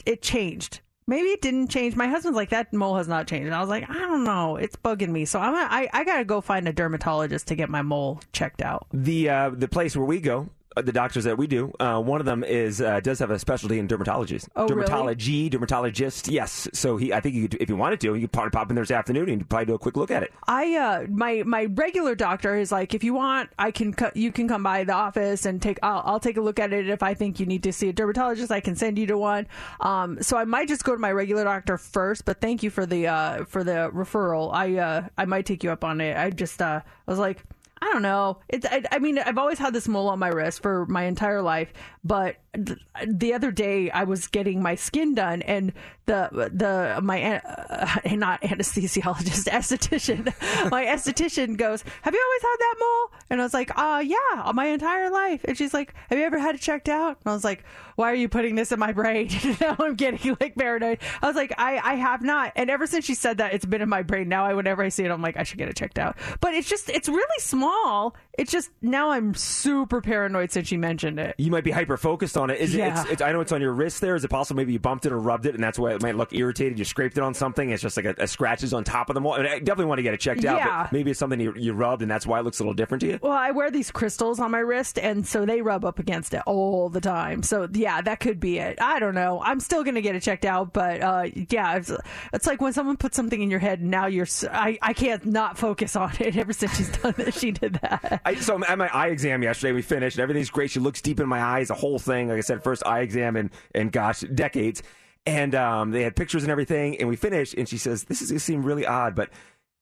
it 0.06 0.22
changed. 0.22 0.82
Maybe 1.08 1.30
it 1.30 1.42
didn't 1.42 1.70
change. 1.70 1.96
My 1.96 2.08
husband's 2.08 2.36
like 2.36 2.50
that 2.50 2.72
mole 2.74 2.98
has 2.98 3.08
not 3.08 3.28
changed, 3.28 3.48
and 3.48 3.56
I 3.56 3.60
was 3.60 3.70
like, 3.70 3.90
I 3.90 3.94
don't 3.94 4.24
know, 4.24 4.58
it's 4.58 4.76
bugging 4.76 5.10
me. 5.10 5.26
So 5.26 5.40
I'm 5.40 5.54
gonna, 5.54 5.68
I 5.70 5.90
I 5.94 6.04
gotta 6.04 6.26
go 6.26 6.42
find 6.42 6.68
a 6.68 6.74
dermatologist 6.74 7.48
to 7.48 7.56
get 7.56 7.70
my 7.70 7.82
mole 7.82 8.20
checked 8.34 8.62
out. 8.62 8.86
The 8.94 9.30
uh, 9.30 9.50
the 9.52 9.68
place 9.68 9.98
where 9.98 10.06
we 10.06 10.22
go, 10.22 10.50
the 10.82 10.92
doctors 10.92 11.24
that 11.24 11.38
we 11.38 11.48
do, 11.48 11.72
uh, 11.80 12.02
one 12.02 12.20
of 12.20 12.26
them 12.26 12.44
is 12.44 12.82
uh, 12.82 13.00
does 13.00 13.20
have 13.20 13.32
a 13.32 13.40
specialty 13.40 13.80
in 13.80 13.88
dermatology. 13.88 14.48
Oh, 14.56 14.68
really? 14.68 14.84
dermatology, 14.86 15.50
dermatologist. 15.50 16.28
Yes. 16.28 16.68
So 16.74 16.98
he, 16.98 17.14
I 17.14 17.20
think 17.20 17.36
you 17.36 17.48
could, 17.48 17.62
if 17.62 17.70
you 17.70 17.76
wanted 17.76 18.00
to, 18.02 18.16
you 18.16 18.22
could 18.22 18.32
probably 18.34 18.52
pop 18.52 18.70
in 18.70 18.76
there 18.76 18.84
this 18.84 18.92
afternoon 18.92 19.30
and 19.30 19.48
probably 19.50 19.66
do 19.66 19.74
a 19.76 19.80
quick 19.80 19.98
look 19.98 20.12
at 20.12 20.24
it. 20.24 20.34
I 20.48 20.76
uh 20.76 21.06
my 21.10 21.44
my 21.46 21.66
regular 21.66 22.16
doctor 22.16 22.56
is 22.56 22.72
like 22.72 22.94
if 22.94 23.04
you 23.04 23.14
want 23.14 23.50
I 23.60 23.72
can 23.72 23.94
co- 23.94 24.12
you 24.14 24.32
can 24.32 24.48
come 24.48 24.64
by 24.64 24.84
the 24.84 24.94
office 24.94 25.46
and 25.46 25.62
take 25.62 25.80
I'll, 25.84 26.02
I'll 26.06 26.20
take 26.20 26.38
a 26.38 26.42
look 26.42 26.60
at 26.60 26.74
it 26.74 26.90
if 26.90 27.04
I 27.04 27.14
think 27.14 27.40
you 27.40 27.46
need 27.46 27.64
to 27.64 27.74
see 27.74 27.90
a 27.90 27.94
dermatologist 27.94 28.52
I 28.52 28.60
can 28.60 28.76
send 28.76 28.98
you 28.98 29.08
to 29.08 29.18
one 29.18 29.48
um 29.82 30.22
so 30.22 30.38
I 30.38 30.46
might 30.46 30.68
just 30.68 30.84
go 30.84 30.94
to 30.94 31.00
my 31.00 31.12
regular 31.12 31.44
doctor 31.44 31.78
first 31.78 32.26
but 32.26 32.42
thank 32.42 32.64
you 32.64 32.70
for 32.70 32.86
the 32.86 33.08
uh 33.08 33.46
for 33.46 33.64
the 33.64 33.92
referral 33.94 34.54
I 34.54 34.78
uh 34.78 35.08
I 35.18 35.26
might 35.26 35.46
take 35.46 35.64
you 35.64 35.72
up 35.72 35.84
on 35.84 36.02
it 36.02 36.18
I 36.18 36.30
just 36.30 36.62
uh 36.62 36.82
I 37.08 37.12
was 37.12 37.20
like 37.20 37.44
I 37.82 37.92
don't 37.94 38.02
know. 38.02 38.40
It's. 38.50 38.66
I, 38.66 38.84
I 38.92 39.00
mean, 39.00 39.20
I've 39.20 39.38
always 39.38 39.60
had 39.60 39.74
this 39.74 39.88
mole 39.88 40.10
on 40.10 40.20
my 40.20 40.30
wrist 40.30 40.62
for 40.62 40.86
my 40.88 41.04
entire 41.04 41.42
life, 41.42 41.72
but 42.04 42.38
the 42.58 43.34
other 43.34 43.52
day 43.52 43.90
I 43.92 44.04
was 44.04 44.28
getting 44.28 44.62
my 44.62 44.76
skin 44.76 45.14
done, 45.16 45.42
and 45.44 45.74
the 46.06 46.30
the 46.54 47.00
my 47.02 47.36
uh, 47.38 48.16
not 48.16 48.42
anesthesiologist, 48.42 49.48
esthetician, 49.48 50.26
my 50.72 50.86
esthetician 50.86 51.58
goes, 51.58 51.84
"Have 52.02 52.14
you 52.14 52.24
always 52.26 52.42
had 52.42 52.56
that 52.60 52.76
mole?" 52.80 53.20
And 53.30 53.42
I 53.42 53.44
was 53.44 53.54
like, 53.54 53.72
"Uh, 53.78 54.04
yeah, 54.06 54.52
my 54.54 54.68
entire 54.68 55.10
life." 55.12 55.44
And 55.44 55.58
she's 55.58 55.74
like, 55.74 55.94
"Have 56.10 56.18
you 56.18 56.26
ever 56.26 56.40
had 56.40 56.56
it 56.56 56.62
checked 56.62 56.90
out?" 56.90 57.18
And 57.24 57.32
I 57.32 57.34
was 57.34 57.44
like, 57.44 57.64
"Why 57.96 58.12
are 58.12 58.16
you 58.16 58.30
putting 58.30 58.56
this 58.56 58.72
in 58.72 58.80
my 58.80 58.92
brain?" 58.92 59.30
now 59.62 59.76
I'm 59.80 59.96
getting 59.96 60.36
like 60.40 60.56
paranoid. 60.56 61.00
I 61.22 61.28
was 61.28 61.36
like, 61.36 61.54
"I 61.58 61.78
I 61.78 61.96
have 61.96 62.22
not," 62.22 62.54
and 62.56 62.70
ever 62.70 62.88
since 62.88 63.06
she 63.06 63.14
said 63.14 63.38
that, 63.38 63.54
it's 63.54 63.66
been 63.66 63.82
in 63.82 63.90
my 63.90 64.02
brain. 64.02 64.30
Now 64.30 64.46
I 64.46 64.54
whenever 64.54 64.82
I 64.82 64.90
see 64.90 65.04
it, 65.04 65.12
I'm 65.12 65.22
like, 65.22 65.38
I 65.38 65.44
should 65.44 65.58
get 65.58 65.70
it 65.70 65.76
checked 65.76 66.00
out. 66.00 66.18
But 66.42 66.54
it's 66.54 66.70
just 66.70 66.90
it's 66.90 67.10
really 67.10 67.40
small. 67.40 68.16
It's 68.38 68.52
just 68.52 68.70
now 68.82 69.10
I'm 69.12 69.34
super 69.34 70.00
paranoid 70.02 70.52
since 70.52 70.68
she 70.68 70.78
mentioned 70.78 71.20
it. 71.20 71.36
You 71.38 71.50
might 71.52 71.64
be 71.64 71.72
hyper 71.72 71.98
focused 71.98 72.38
on 72.38 72.50
it. 72.50 72.60
Is 72.60 72.76
Yeah. 72.76 72.88
it? 72.88 73.02
It's, 73.02 73.12
it's, 73.14 73.22
I 73.22 73.32
know 73.32 73.42
it's 73.42 73.52
on 73.52 73.62
your 73.62 73.74
wrist. 73.74 74.00
There 74.02 74.16
is 74.16 74.24
it 74.24 74.30
possible 74.30 74.58
maybe 74.58 74.74
you 74.74 74.80
bumped 74.80 75.06
it 75.06 75.12
or 75.12 75.20
rubbed 75.20 75.46
it, 75.48 75.56
and 75.56 75.64
that's 75.64 75.80
why 75.80 75.94
it 75.94 76.02
might 76.04 76.16
look 76.16 76.34
irritated. 76.34 76.78
You 76.78 76.86
scraped 76.86 77.18
it 77.18 77.24
on 77.24 77.34
something. 77.34 77.70
It's 77.72 77.82
just 77.82 77.98
like 77.98 78.06
a, 78.06 78.16
a 78.20 78.28
scratches 78.28 78.74
on 78.74 78.84
top 78.84 79.10
of 79.10 79.16
the 79.16 79.22
mole. 79.22 79.34
I, 79.34 79.38
mean, 79.40 79.48
I 79.48 79.60
definitely 79.60 79.86
want 79.86 80.00
to 80.00 80.04
get 80.04 80.14
it 80.14 80.20
checked 80.20 80.46
out. 80.46 80.58
Yeah. 80.58 80.84
But 80.84 80.92
maybe 80.92 81.12
it's 81.12 81.20
something 81.20 81.40
you, 81.40 81.54
you 81.58 81.74
rubbed, 81.74 82.02
and 82.04 82.12
that's 82.12 82.28
why 82.28 82.40
it 82.40 82.44
looks 82.44 82.60
a 82.60 82.64
little 82.64 82.74
different 82.76 83.02
to 83.02 83.08
you. 83.08 83.20
Well, 83.22 83.32
I 83.32 83.52
wear 83.52 83.72
these 83.72 83.90
crystals 83.92 84.40
on 84.40 84.52
my 84.52 84.60
wrist, 84.60 85.00
and 85.00 85.26
so 85.26 85.46
they 85.46 85.62
rub 85.62 85.84
up 85.84 85.98
against 86.00 86.34
it 86.36 86.42
all 86.46 86.90
the 86.90 87.02
time. 87.02 87.42
So 87.44 87.68
yeah, 87.74 88.02
that 88.02 88.20
could 88.20 88.40
be 88.40 88.60
it. 88.60 88.80
I 88.82 89.00
don't 89.00 89.16
know. 89.16 89.42
I'm 89.44 89.60
still 89.60 89.84
gonna 89.84 90.02
get 90.02 90.16
it 90.16 90.22
checked 90.22 90.46
out, 90.46 90.74
but 90.74 91.02
uh, 91.02 91.26
yeah, 91.50 91.76
it's, 91.78 91.92
it's 92.34 92.46
like 92.46 92.62
when 92.62 92.74
someone 92.74 92.98
puts 92.98 93.16
something 93.16 93.42
in 93.42 93.50
your 93.50 93.60
head, 93.60 93.80
and 93.80 93.90
now 93.90 94.06
you're. 94.06 94.28
I 94.52 94.78
I 94.82 94.94
can't 94.94 95.26
not 95.26 95.58
focus 95.58 95.96
on 95.96 96.12
it. 96.20 96.36
Ever 96.38 96.54
since 96.54 96.78
she's 96.78 96.90
done 96.98 97.16
this, 97.18 97.40
she 97.40 97.52
did 97.52 97.74
that. 97.82 98.22
I, 98.28 98.36
so 98.36 98.62
at 98.66 98.78
my 98.78 98.90
eye 98.94 99.08
exam 99.08 99.42
yesterday, 99.42 99.72
we 99.72 99.82
finished. 99.82 100.20
Everything's 100.20 100.50
great. 100.50 100.70
She 100.70 100.82
looks 100.82 101.02
deep 101.02 101.22
in 101.22 101.30
my 101.30 101.42
eyes, 101.42 101.70
the 101.70 101.76
whole 101.76 101.98
thing. 101.98 102.28
Like 102.28 102.38
I 102.38 102.42
said, 102.42 102.62
first 102.62 102.86
eye 102.86 103.00
exam 103.00 103.38
in, 103.38 103.52
in 103.74 103.88
gosh, 103.88 104.20
decades. 104.20 104.84
And 105.26 105.56
um, 105.56 105.92
they 105.92 106.04
had 106.04 106.14
pictures 106.14 106.44
and 106.44 106.52
everything. 106.52 106.98
And 106.98 107.08
we 107.08 107.16
finished, 107.16 107.54
and 107.54 107.70
she 107.70 107.78
says, 107.78 108.04
"This 108.04 108.22
is 108.22 108.30
going 108.30 108.40
to 108.40 108.44
seem 108.44 108.64
really 108.64 108.86
odd, 108.86 109.16
but 109.16 109.30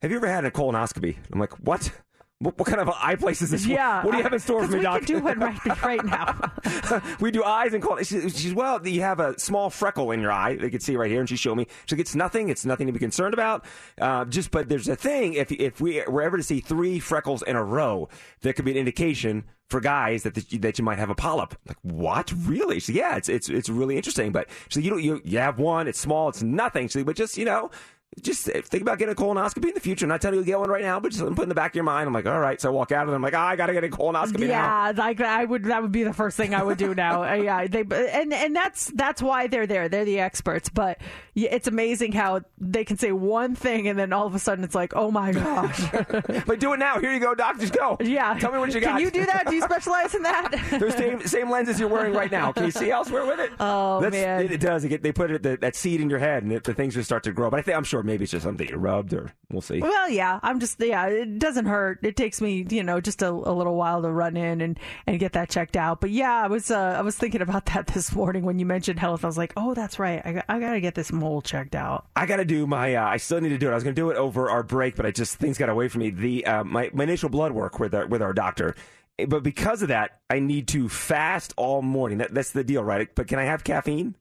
have 0.03 0.11
you 0.11 0.17
ever 0.17 0.27
had 0.27 0.45
a 0.45 0.51
colonoscopy?" 0.51 1.17
I'm 1.33 1.39
like, 1.39 1.53
"What? 1.59 1.91
What, 2.39 2.57
what 2.57 2.67
kind 2.67 2.81
of 2.81 2.89
eye 2.89 3.15
place 3.15 3.41
is 3.41 3.51
this? 3.51 3.65
Yeah. 3.65 4.03
What 4.03 4.11
do 4.11 4.17
you 4.17 4.23
have 4.23 4.33
in 4.33 4.39
store 4.39 4.65
for 4.65 4.71
me, 4.71 4.79
we 4.79 4.83
doc?" 4.83 4.99
could 4.99 5.07
do 5.07 5.19
one 5.19 5.39
right 5.39 5.57
right 5.83 6.03
now. 6.03 6.51
we 7.21 7.31
do 7.31 7.43
eyes 7.43 7.73
and 7.73 7.81
call. 7.81 7.97
She, 8.03 8.29
she's 8.29 8.53
well. 8.53 8.85
You 8.85 9.01
have 9.01 9.21
a 9.21 9.39
small 9.39 9.69
freckle 9.69 10.11
in 10.11 10.19
your 10.19 10.33
eye. 10.33 10.57
They 10.57 10.69
can 10.69 10.81
see 10.81 10.97
right 10.97 11.09
here, 11.09 11.21
and 11.21 11.29
she 11.29 11.37
showed 11.37 11.55
me. 11.55 11.65
She's 11.85 11.93
like, 11.93 12.01
it's 12.01 12.13
nothing. 12.15 12.49
It's 12.49 12.65
nothing 12.65 12.87
to 12.87 12.93
be 12.93 12.99
concerned 12.99 13.33
about. 13.33 13.65
Uh, 13.99 14.25
just, 14.25 14.51
but 14.51 14.67
there's 14.67 14.89
a 14.89 14.97
thing. 14.97 15.35
If 15.35 15.49
if 15.53 15.79
we 15.79 16.03
were 16.07 16.21
ever 16.21 16.35
to 16.35 16.43
see 16.43 16.59
three 16.59 16.99
freckles 16.99 17.41
in 17.41 17.55
a 17.55 17.63
row, 17.63 18.09
that 18.41 18.57
could 18.57 18.65
be 18.65 18.71
an 18.71 18.77
indication 18.77 19.45
for 19.69 19.79
guys 19.79 20.23
that 20.23 20.35
the, 20.35 20.57
that 20.57 20.77
you 20.77 20.83
might 20.83 20.99
have 20.99 21.09
a 21.09 21.15
polyp. 21.15 21.53
I'm 21.53 21.69
like 21.69 21.77
what? 21.81 22.33
Really? 22.35 22.81
She, 22.81 22.93
yeah, 22.93 23.15
it's 23.15 23.29
it's 23.29 23.47
it's 23.47 23.69
really 23.69 23.95
interesting. 23.95 24.33
But 24.33 24.49
she, 24.67 24.81
you 24.81 24.89
don't 24.89 25.01
you 25.01 25.21
you 25.23 25.39
have 25.39 25.57
one. 25.57 25.87
It's 25.87 25.99
small. 25.99 26.27
It's 26.27 26.43
nothing. 26.43 26.89
She, 26.89 27.01
but 27.03 27.15
just 27.15 27.37
you 27.37 27.45
know. 27.45 27.71
Just 28.21 28.45
think 28.45 28.81
about 28.81 28.97
getting 28.97 29.11
a 29.11 29.15
colonoscopy 29.15 29.67
in 29.67 29.73
the 29.73 29.79
future. 29.79 30.05
I'm 30.05 30.09
not 30.09 30.21
telling 30.21 30.37
you 30.39 30.43
to 30.43 30.45
get 30.45 30.57
one 30.57 30.69
right 30.69 30.81
now, 30.81 30.99
but 30.99 31.11
just 31.11 31.23
put 31.23 31.37
it 31.37 31.43
in 31.43 31.49
the 31.49 31.55
back 31.55 31.71
of 31.71 31.75
your 31.75 31.83
mind. 31.83 32.07
I'm 32.07 32.13
like, 32.13 32.25
all 32.25 32.39
right. 32.39 32.59
So 32.59 32.69
I 32.69 32.71
walk 32.71 32.91
out 32.91 33.03
of 33.03 33.09
and 33.09 33.15
I'm 33.15 33.21
like, 33.21 33.33
oh, 33.33 33.39
I 33.39 33.55
got 33.55 33.67
to 33.67 33.73
get 33.73 33.83
a 33.83 33.89
colonoscopy 33.89 34.47
now. 34.47 34.47
Yeah, 34.47 34.93
like 34.95 35.19
I 35.21 35.43
would. 35.43 35.65
That 35.65 35.81
would 35.81 35.91
be 35.91 36.03
the 36.03 36.13
first 36.13 36.37
thing 36.37 36.55
I 36.55 36.63
would 36.63 36.77
do 36.77 36.95
now. 36.95 37.23
Yeah, 37.35 37.67
they 37.67 37.81
and 37.81 38.33
and 38.33 38.55
that's 38.55 38.87
that's 38.95 39.21
why 39.21 39.47
they're 39.47 39.67
there. 39.67 39.89
They're 39.89 40.05
the 40.05 40.19
experts. 40.19 40.69
But 40.69 40.99
it's 41.35 41.67
amazing 41.67 42.13
how 42.13 42.41
they 42.57 42.85
can 42.85 42.97
say 42.97 43.11
one 43.11 43.55
thing 43.55 43.87
and 43.87 43.99
then 43.99 44.13
all 44.13 44.25
of 44.25 44.33
a 44.35 44.39
sudden 44.39 44.63
it's 44.63 44.75
like, 44.75 44.93
oh 44.95 45.11
my 45.11 45.31
gosh. 45.31 45.81
But 46.45 46.59
do 46.59 46.73
it 46.73 46.77
now. 46.77 46.99
Here 46.99 47.13
you 47.13 47.19
go, 47.19 47.35
doc. 47.35 47.59
Just 47.59 47.73
go. 47.73 47.97
yeah. 47.99 48.37
Tell 48.39 48.51
me 48.51 48.59
what 48.59 48.73
you 48.73 48.79
got. 48.79 48.91
Can 48.91 49.01
you 49.01 49.11
do 49.11 49.25
that? 49.25 49.47
Do 49.47 49.55
you 49.55 49.61
specialize 49.61 50.13
in 50.15 50.23
that? 50.23 50.51
Those 50.79 50.95
same 50.95 51.21
same 51.27 51.49
lenses 51.49 51.79
you're 51.79 51.89
wearing 51.89 52.13
right 52.13 52.31
now. 52.31 52.51
Can 52.51 52.65
you 52.65 52.71
see 52.71 52.91
elsewhere 52.91 53.25
with 53.25 53.39
it? 53.39 53.51
Oh, 53.59 53.99
That's- 54.01 54.21
man. 54.21 54.45
It, 54.45 54.51
it 54.53 54.59
does. 54.59 54.83
It 54.85 54.89
get, 54.89 55.03
they 55.03 55.11
put 55.11 55.31
it 55.31 55.41
the, 55.43 55.57
that 55.57 55.75
seed 55.75 56.01
in 56.01 56.09
your 56.09 56.19
head, 56.19 56.43
and 56.43 56.51
it, 56.51 56.63
the 56.63 56.73
things 56.73 56.93
just 56.93 57.07
start 57.07 57.23
to 57.23 57.31
grow. 57.31 57.49
But 57.49 57.59
I 57.59 57.63
think 57.63 57.77
I'm 57.77 57.83
sure 57.83 58.03
maybe 58.03 58.23
it's 58.23 58.31
just 58.31 58.43
something 58.43 58.67
you 58.67 58.75
rubbed, 58.77 59.13
or 59.13 59.31
we'll 59.51 59.61
see. 59.61 59.79
Well, 59.79 60.09
yeah, 60.09 60.39
I'm 60.43 60.59
just 60.59 60.79
yeah. 60.81 61.07
It 61.07 61.39
doesn't 61.39 61.65
hurt. 61.65 61.99
It 62.03 62.15
takes 62.15 62.41
me, 62.41 62.65
you 62.69 62.83
know, 62.83 63.01
just 63.01 63.21
a, 63.21 63.29
a 63.29 63.53
little 63.53 63.75
while 63.75 64.01
to 64.03 64.11
run 64.11 64.37
in 64.37 64.61
and, 64.61 64.79
and 65.07 65.19
get 65.19 65.33
that 65.33 65.49
checked 65.49 65.75
out. 65.77 65.99
But 66.01 66.11
yeah, 66.11 66.31
I 66.43 66.47
was 66.47 66.69
uh, 66.71 66.95
I 66.97 67.01
was 67.01 67.15
thinking 67.17 67.41
about 67.41 67.65
that 67.67 67.87
this 67.87 68.13
morning 68.15 68.43
when 68.45 68.59
you 68.59 68.65
mentioned 68.65 68.99
health. 68.99 69.23
I 69.23 69.27
was 69.27 69.37
like, 69.37 69.53
oh, 69.57 69.73
that's 69.73 69.97
right. 69.99 70.21
I 70.23 70.33
got, 70.33 70.45
I 70.49 70.59
got 70.59 70.73
to 70.73 70.81
get 70.81 70.95
this 70.95 71.11
mole 71.25 71.41
checked 71.41 71.75
out. 71.75 72.05
I 72.15 72.25
got 72.27 72.37
to 72.37 72.45
do 72.45 72.67
my. 72.67 72.95
Uh, 72.95 73.05
I 73.05 73.17
still 73.17 73.41
need 73.41 73.49
to 73.49 73.57
do 73.57 73.67
it. 73.67 73.71
I 73.71 73.75
was 73.75 73.83
going 73.83 73.95
to 73.95 73.99
do 73.99 74.11
it 74.11 74.17
over 74.17 74.49
our 74.49 74.63
break, 74.63 74.95
but 74.95 75.05
I 75.05 75.11
just 75.11 75.37
things 75.37 75.57
got 75.57 75.69
away 75.69 75.87
from 75.87 76.01
me. 76.01 76.11
The 76.11 76.45
uh, 76.45 76.63
my 76.63 76.89
my 76.93 77.03
initial 77.03 77.29
blood 77.29 77.51
work 77.51 77.79
with 77.79 77.93
our 77.95 78.05
with 78.07 78.21
our 78.21 78.33
doctor. 78.33 78.75
But 79.27 79.43
because 79.43 79.81
of 79.81 79.87
that, 79.87 80.19
I 80.29 80.39
need 80.39 80.67
to 80.69 80.89
fast 80.89 81.53
all 81.55 81.81
morning. 81.81 82.17
That, 82.19 82.33
that's 82.33 82.51
the 82.51 82.63
deal, 82.63 82.83
right? 82.83 83.07
But 83.15 83.27
can 83.27 83.39
I 83.39 83.45
have 83.45 83.63
caffeine? 83.63 84.15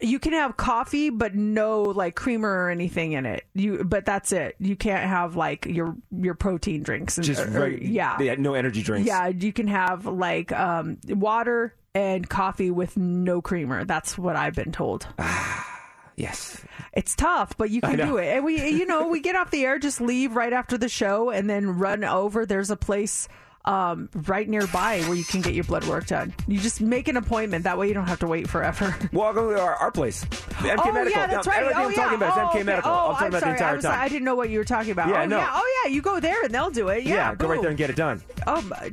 You 0.00 0.18
can 0.18 0.32
have 0.32 0.56
coffee, 0.56 1.10
but 1.10 1.34
no 1.34 1.82
like 1.82 2.16
creamer 2.16 2.48
or 2.48 2.70
anything 2.70 3.12
in 3.12 3.26
it. 3.26 3.44
You, 3.54 3.84
but 3.84 4.06
that's 4.06 4.32
it. 4.32 4.56
You 4.58 4.76
can't 4.76 5.08
have 5.08 5.36
like 5.36 5.66
your 5.66 5.94
your 6.10 6.34
protein 6.34 6.82
drinks. 6.82 7.18
And, 7.18 7.26
Just 7.26 7.46
or- 7.46 7.60
right, 7.60 7.82
yeah, 7.82 8.16
no 8.38 8.54
energy 8.54 8.82
drinks. 8.82 9.06
yeah. 9.06 9.28
You 9.28 9.52
can 9.52 9.68
have 9.68 10.06
like 10.06 10.52
um, 10.52 10.98
water 11.06 11.74
and 11.94 12.28
coffee 12.28 12.70
with 12.70 12.96
no 12.96 13.42
creamer. 13.42 13.84
That's 13.84 14.16
what 14.16 14.36
I've 14.36 14.54
been 14.54 14.72
told. 14.72 15.06
Yes. 16.16 16.62
It's 16.92 17.14
tough, 17.14 17.56
but 17.56 17.70
you 17.70 17.80
can 17.80 17.96
do 17.96 18.16
it. 18.16 18.36
And 18.36 18.44
we, 18.44 18.68
you 18.70 18.86
know, 18.86 19.08
we 19.08 19.20
get 19.20 19.36
off 19.36 19.50
the 19.50 19.64
air, 19.64 19.78
just 19.78 20.00
leave 20.00 20.34
right 20.36 20.52
after 20.52 20.76
the 20.76 20.88
show, 20.88 21.30
and 21.30 21.48
then 21.48 21.78
run 21.78 22.04
over. 22.04 22.46
There's 22.46 22.70
a 22.70 22.76
place 22.76 23.28
um, 23.64 24.08
right 24.14 24.48
nearby 24.48 25.00
where 25.02 25.14
you 25.14 25.24
can 25.24 25.42
get 25.42 25.54
your 25.54 25.64
blood 25.64 25.84
work 25.86 26.06
done. 26.06 26.34
You 26.46 26.58
just 26.58 26.80
make 26.80 27.08
an 27.08 27.16
appointment. 27.16 27.64
That 27.64 27.78
way, 27.78 27.88
you 27.88 27.94
don't 27.94 28.08
have 28.08 28.20
to 28.20 28.26
wait 28.26 28.48
forever. 28.48 28.94
Well, 29.12 29.26
I'll 29.26 29.34
go 29.34 29.50
to 29.50 29.60
our, 29.60 29.74
our 29.74 29.90
place. 29.90 30.24
MK 30.24 30.76
oh 30.78 30.92
Medical. 30.92 31.18
yeah, 31.18 31.26
that's 31.26 31.46
right. 31.46 31.62
Everything 31.62 31.76
oh 31.76 31.84
I'm 31.84 31.90
yeah. 31.90 31.96
talking 31.96 32.16
about 32.16 32.38
oh, 32.38 32.40
MK 32.40 32.48
okay. 32.50 32.62
Medical. 32.62 32.90
Oh, 32.90 32.94
I'm 32.94 33.12
talking 33.12 33.24
I'm 33.24 33.28
about 33.28 33.40
sorry. 33.40 33.52
the 33.52 33.56
entire 33.56 33.68
I'm 33.68 33.74
time. 33.74 33.82
sorry. 33.82 33.96
I 33.96 34.08
didn't 34.08 34.24
know 34.24 34.34
what 34.34 34.50
you 34.50 34.58
were 34.58 34.64
talking 34.64 34.92
about. 34.92 35.08
Yeah, 35.08 35.22
oh 35.22 35.26
no. 35.26 35.38
yeah. 35.38 35.50
Oh 35.52 35.82
yeah. 35.84 35.90
You 35.90 36.02
go 36.02 36.20
there 36.20 36.44
and 36.44 36.54
they'll 36.54 36.70
do 36.70 36.88
it. 36.88 37.04
Yeah. 37.04 37.14
yeah, 37.14 37.34
go 37.34 37.48
right 37.48 37.60
there 37.60 37.70
and 37.70 37.78
get 37.78 37.90
it 37.90 37.96
done. 37.96 38.22
Oh, 38.46 38.62
my- 38.62 38.90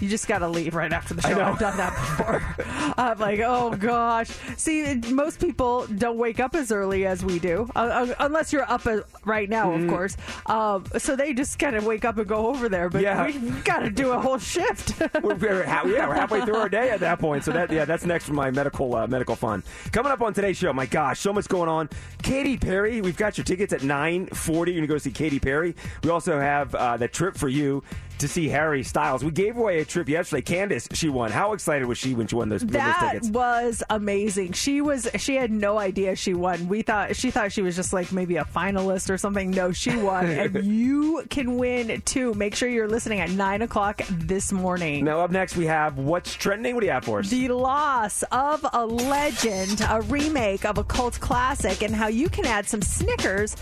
you 0.00 0.08
just 0.08 0.28
got 0.28 0.38
to 0.38 0.48
leave 0.48 0.74
right 0.74 0.92
after 0.92 1.14
the 1.14 1.26
I 1.26 1.30
show. 1.30 1.38
know. 1.38 1.44
I've 1.44 1.58
done 1.58 1.76
that 1.76 1.92
before. 1.94 2.92
I'm 2.98 3.18
like, 3.18 3.40
oh 3.40 3.70
gosh. 3.76 4.28
See, 4.56 4.94
most 5.10 5.40
people 5.40 5.86
don't 5.86 6.18
wake 6.18 6.40
up 6.40 6.54
as 6.54 6.70
early 6.72 7.06
as 7.06 7.24
we 7.24 7.38
do, 7.38 7.68
uh, 7.76 7.78
uh, 7.78 8.14
unless 8.20 8.52
you're 8.52 8.70
up 8.70 8.86
uh, 8.86 9.00
right 9.24 9.48
now, 9.48 9.70
Mm-hmm. 9.70 9.84
of 9.84 9.90
course. 9.90 10.16
Um, 10.46 10.84
so 10.98 11.16
they 11.16 11.32
just 11.34 11.58
kind 11.58 11.76
of 11.76 11.84
wake 11.84 12.04
up 12.04 12.16
and 12.18 12.26
go 12.26 12.46
over 12.48 12.68
there. 12.68 12.88
But 12.88 13.02
Yeah. 13.02 13.26
we 13.26 13.32
got 13.62 13.80
to 13.80 13.90
do 13.90 14.10
a 14.12 14.20
whole 14.20 14.38
shift. 14.38 14.94
we're, 15.22 15.34
we're, 15.34 15.64
ha- 15.66 15.82
yeah, 15.86 16.06
we're 16.08 16.14
halfway 16.14 16.44
through 16.44 16.56
our 16.56 16.68
day 16.68 16.90
at 16.90 17.00
that 17.00 17.18
point. 17.18 17.44
So 17.44 17.52
that 17.52 17.70
yeah, 17.70 17.84
that's 17.84 18.04
next 18.04 18.26
for 18.26 18.34
my 18.34 18.50
medical 18.50 18.94
uh, 18.94 19.06
medical 19.06 19.36
fun. 19.36 19.62
Coming 19.92 20.12
up 20.12 20.22
on 20.22 20.32
today's 20.34 20.56
show, 20.56 20.72
my 20.72 20.86
gosh, 20.86 21.20
so 21.20 21.32
much 21.32 21.48
going 21.48 21.68
on. 21.68 21.88
Katy 22.22 22.56
Perry, 22.56 23.00
we've 23.00 23.16
got 23.16 23.36
your 23.38 23.44
tickets 23.44 23.72
at 23.72 23.82
nine 23.82 24.26
forty. 24.28 24.72
You're 24.72 24.80
gonna 24.82 24.86
go 24.94 24.98
see 24.98 25.10
Katy 25.10 25.38
Perry. 25.40 25.74
We 26.04 26.10
also 26.10 26.38
have 26.40 26.74
uh, 26.74 26.96
the 26.96 27.08
trip 27.08 27.36
for 27.36 27.48
you 27.48 27.82
to 28.18 28.28
see 28.28 28.48
Harry 28.48 28.82
Styles. 28.82 29.24
We 29.24 29.30
gave 29.30 29.56
away 29.56 29.80
a 29.80 29.84
trip 29.84 30.08
yesterday. 30.08 30.42
Candace, 30.42 30.88
she 30.92 31.08
won. 31.08 31.30
How 31.30 31.52
excited 31.52 31.86
was 31.86 31.98
she 31.98 32.14
when 32.14 32.26
she 32.26 32.34
won 32.36 32.48
those, 32.48 32.62
those 32.62 32.70
That 32.72 33.10
tickets? 33.12 33.28
was 33.30 33.82
amazing. 33.90 34.52
She 34.52 34.80
was 34.80 35.08
she 35.18 35.36
had 35.36 35.50
no 35.50 35.78
idea 35.78 36.16
she 36.16 36.34
won. 36.34 36.68
We 36.68 36.82
thought 36.82 37.16
she 37.16 37.30
thought 37.30 37.52
she 37.52 37.62
was 37.62 37.76
just 37.76 37.92
like 37.92 38.12
maybe 38.12 38.36
a 38.36 38.44
finalist 38.44 39.10
or 39.10 39.18
something. 39.18 39.50
No, 39.50 39.72
she 39.72 39.96
won, 39.96 40.26
and 40.26 40.64
you 40.64 41.24
can 41.30 41.56
win 41.56 42.00
too. 42.02 42.34
Make 42.34 42.54
sure 42.54 42.68
you're 42.68 42.88
listening 42.88 43.20
at 43.20 43.30
nine 43.30 43.62
o'clock 43.62 44.02
this 44.10 44.52
morning. 44.52 45.04
Now 45.04 45.20
up 45.20 45.30
next 45.30 45.56
we 45.56 45.66
have 45.66 45.98
what's 45.98 46.34
trending. 46.34 46.74
What 46.74 46.80
do 46.80 46.86
you 46.86 46.92
have 46.92 47.04
for 47.04 47.20
us? 47.20 47.30
The 47.30 47.48
loss 47.48 48.22
of 48.32 48.64
a 48.72 48.84
legend, 48.86 49.80
a 49.88 50.00
remake 50.02 50.64
of 50.64 50.78
a 50.78 50.84
cult 50.84 51.18
classic, 51.20 51.82
and 51.82 51.94
how 51.94 52.08
you 52.08 52.28
can 52.28 52.44
add 52.46 52.66
some 52.66 52.82
Snickers 52.82 53.56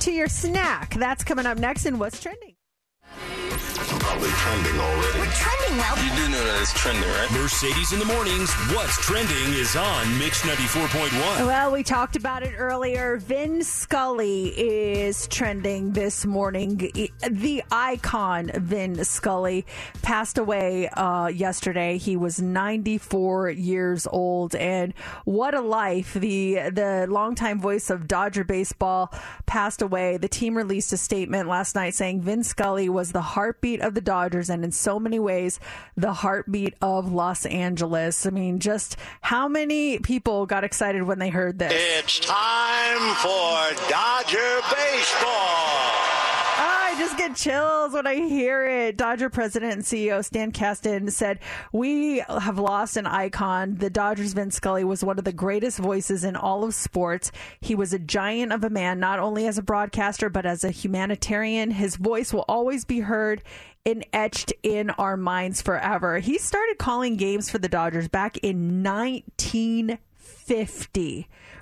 to 0.00 0.10
your 0.12 0.28
snack. 0.28 0.94
That's 0.94 1.24
coming 1.24 1.46
up 1.46 1.58
next 1.58 1.86
in 1.86 1.98
What's 1.98 2.20
Trending. 2.20 2.54
Probably 3.98 4.30
trending 4.30 4.80
already. 4.80 5.18
We're 5.18 5.32
trending 5.32 5.78
well. 5.78 5.96
You 6.04 6.10
do 6.16 6.28
know 6.30 6.44
that 6.44 6.58
it's 6.60 6.72
trending, 6.72 7.08
right? 7.10 7.30
Mercedes 7.32 7.92
in 7.92 7.98
the 7.98 8.04
mornings. 8.04 8.52
What's 8.74 8.96
trending 9.04 9.52
is 9.54 9.76
on 9.76 10.18
Mix 10.18 10.42
94.1. 10.42 11.46
Well, 11.46 11.72
we 11.72 11.82
talked 11.82 12.16
about 12.16 12.42
it 12.42 12.54
earlier. 12.56 13.16
Vin 13.16 13.62
Scully 13.62 14.48
is 14.48 15.26
trending 15.28 15.92
this 15.92 16.24
morning. 16.24 16.76
The 16.76 17.62
icon 17.70 18.50
Vin 18.54 19.04
Scully 19.04 19.66
passed 20.02 20.38
away 20.38 20.88
uh, 20.88 21.26
yesterday. 21.28 21.98
He 21.98 22.16
was 22.16 22.40
94 22.40 23.50
years 23.50 24.06
old, 24.06 24.54
and 24.54 24.94
what 25.24 25.54
a 25.54 25.60
life! 25.60 26.14
The 26.14 26.70
the 26.70 27.06
longtime 27.08 27.60
voice 27.60 27.90
of 27.90 28.08
Dodger 28.08 28.44
baseball 28.44 29.12
passed 29.46 29.82
away. 29.82 30.16
The 30.16 30.28
team 30.28 30.56
released 30.56 30.92
a 30.92 30.96
statement 30.96 31.48
last 31.48 31.74
night 31.74 31.94
saying 31.94 32.22
Vin 32.22 32.44
Scully 32.44 32.88
was 32.88 33.12
the 33.12 33.20
heartbeat 33.20 33.80
of 33.82 33.94
the 33.94 34.00
Dodgers, 34.00 34.50
and 34.50 34.64
in 34.64 34.72
so 34.72 34.98
many 34.98 35.18
ways, 35.18 35.60
the 35.96 36.12
heartbeat 36.12 36.74
of 36.80 37.12
Los 37.12 37.46
Angeles. 37.46 38.26
I 38.26 38.30
mean, 38.30 38.58
just 38.58 38.96
how 39.20 39.48
many 39.48 39.98
people 39.98 40.46
got 40.46 40.64
excited 40.64 41.02
when 41.02 41.18
they 41.18 41.28
heard 41.30 41.58
this? 41.58 41.72
It's 41.74 42.20
time 42.20 43.14
for 43.16 43.88
Dodger 43.88 44.60
baseball. 44.70 46.01
I 46.92 46.98
just 46.98 47.16
get 47.16 47.34
chills 47.34 47.94
when 47.94 48.06
I 48.06 48.16
hear 48.16 48.68
it. 48.68 48.98
Dodger 48.98 49.30
president 49.30 49.72
and 49.72 49.82
CEO 49.82 50.22
Stan 50.22 50.52
Kasten 50.52 51.10
said, 51.10 51.38
We 51.72 52.18
have 52.18 52.58
lost 52.58 52.98
an 52.98 53.06
icon. 53.06 53.76
The 53.76 53.88
Dodgers' 53.88 54.34
Vin 54.34 54.50
Scully 54.50 54.84
was 54.84 55.02
one 55.02 55.18
of 55.18 55.24
the 55.24 55.32
greatest 55.32 55.78
voices 55.78 56.22
in 56.22 56.36
all 56.36 56.64
of 56.64 56.74
sports. 56.74 57.32
He 57.62 57.74
was 57.74 57.94
a 57.94 57.98
giant 57.98 58.52
of 58.52 58.62
a 58.62 58.68
man, 58.68 59.00
not 59.00 59.20
only 59.20 59.46
as 59.46 59.56
a 59.56 59.62
broadcaster, 59.62 60.28
but 60.28 60.44
as 60.44 60.64
a 60.64 60.70
humanitarian. 60.70 61.70
His 61.70 61.96
voice 61.96 62.30
will 62.30 62.44
always 62.46 62.84
be 62.84 63.00
heard 63.00 63.42
and 63.86 64.04
etched 64.12 64.52
in 64.62 64.90
our 64.90 65.16
minds 65.16 65.62
forever. 65.62 66.18
He 66.18 66.36
started 66.36 66.76
calling 66.76 67.16
games 67.16 67.48
for 67.48 67.56
the 67.56 67.70
Dodgers 67.70 68.08
back 68.08 68.36
in 68.42 68.82
1950 68.82 70.02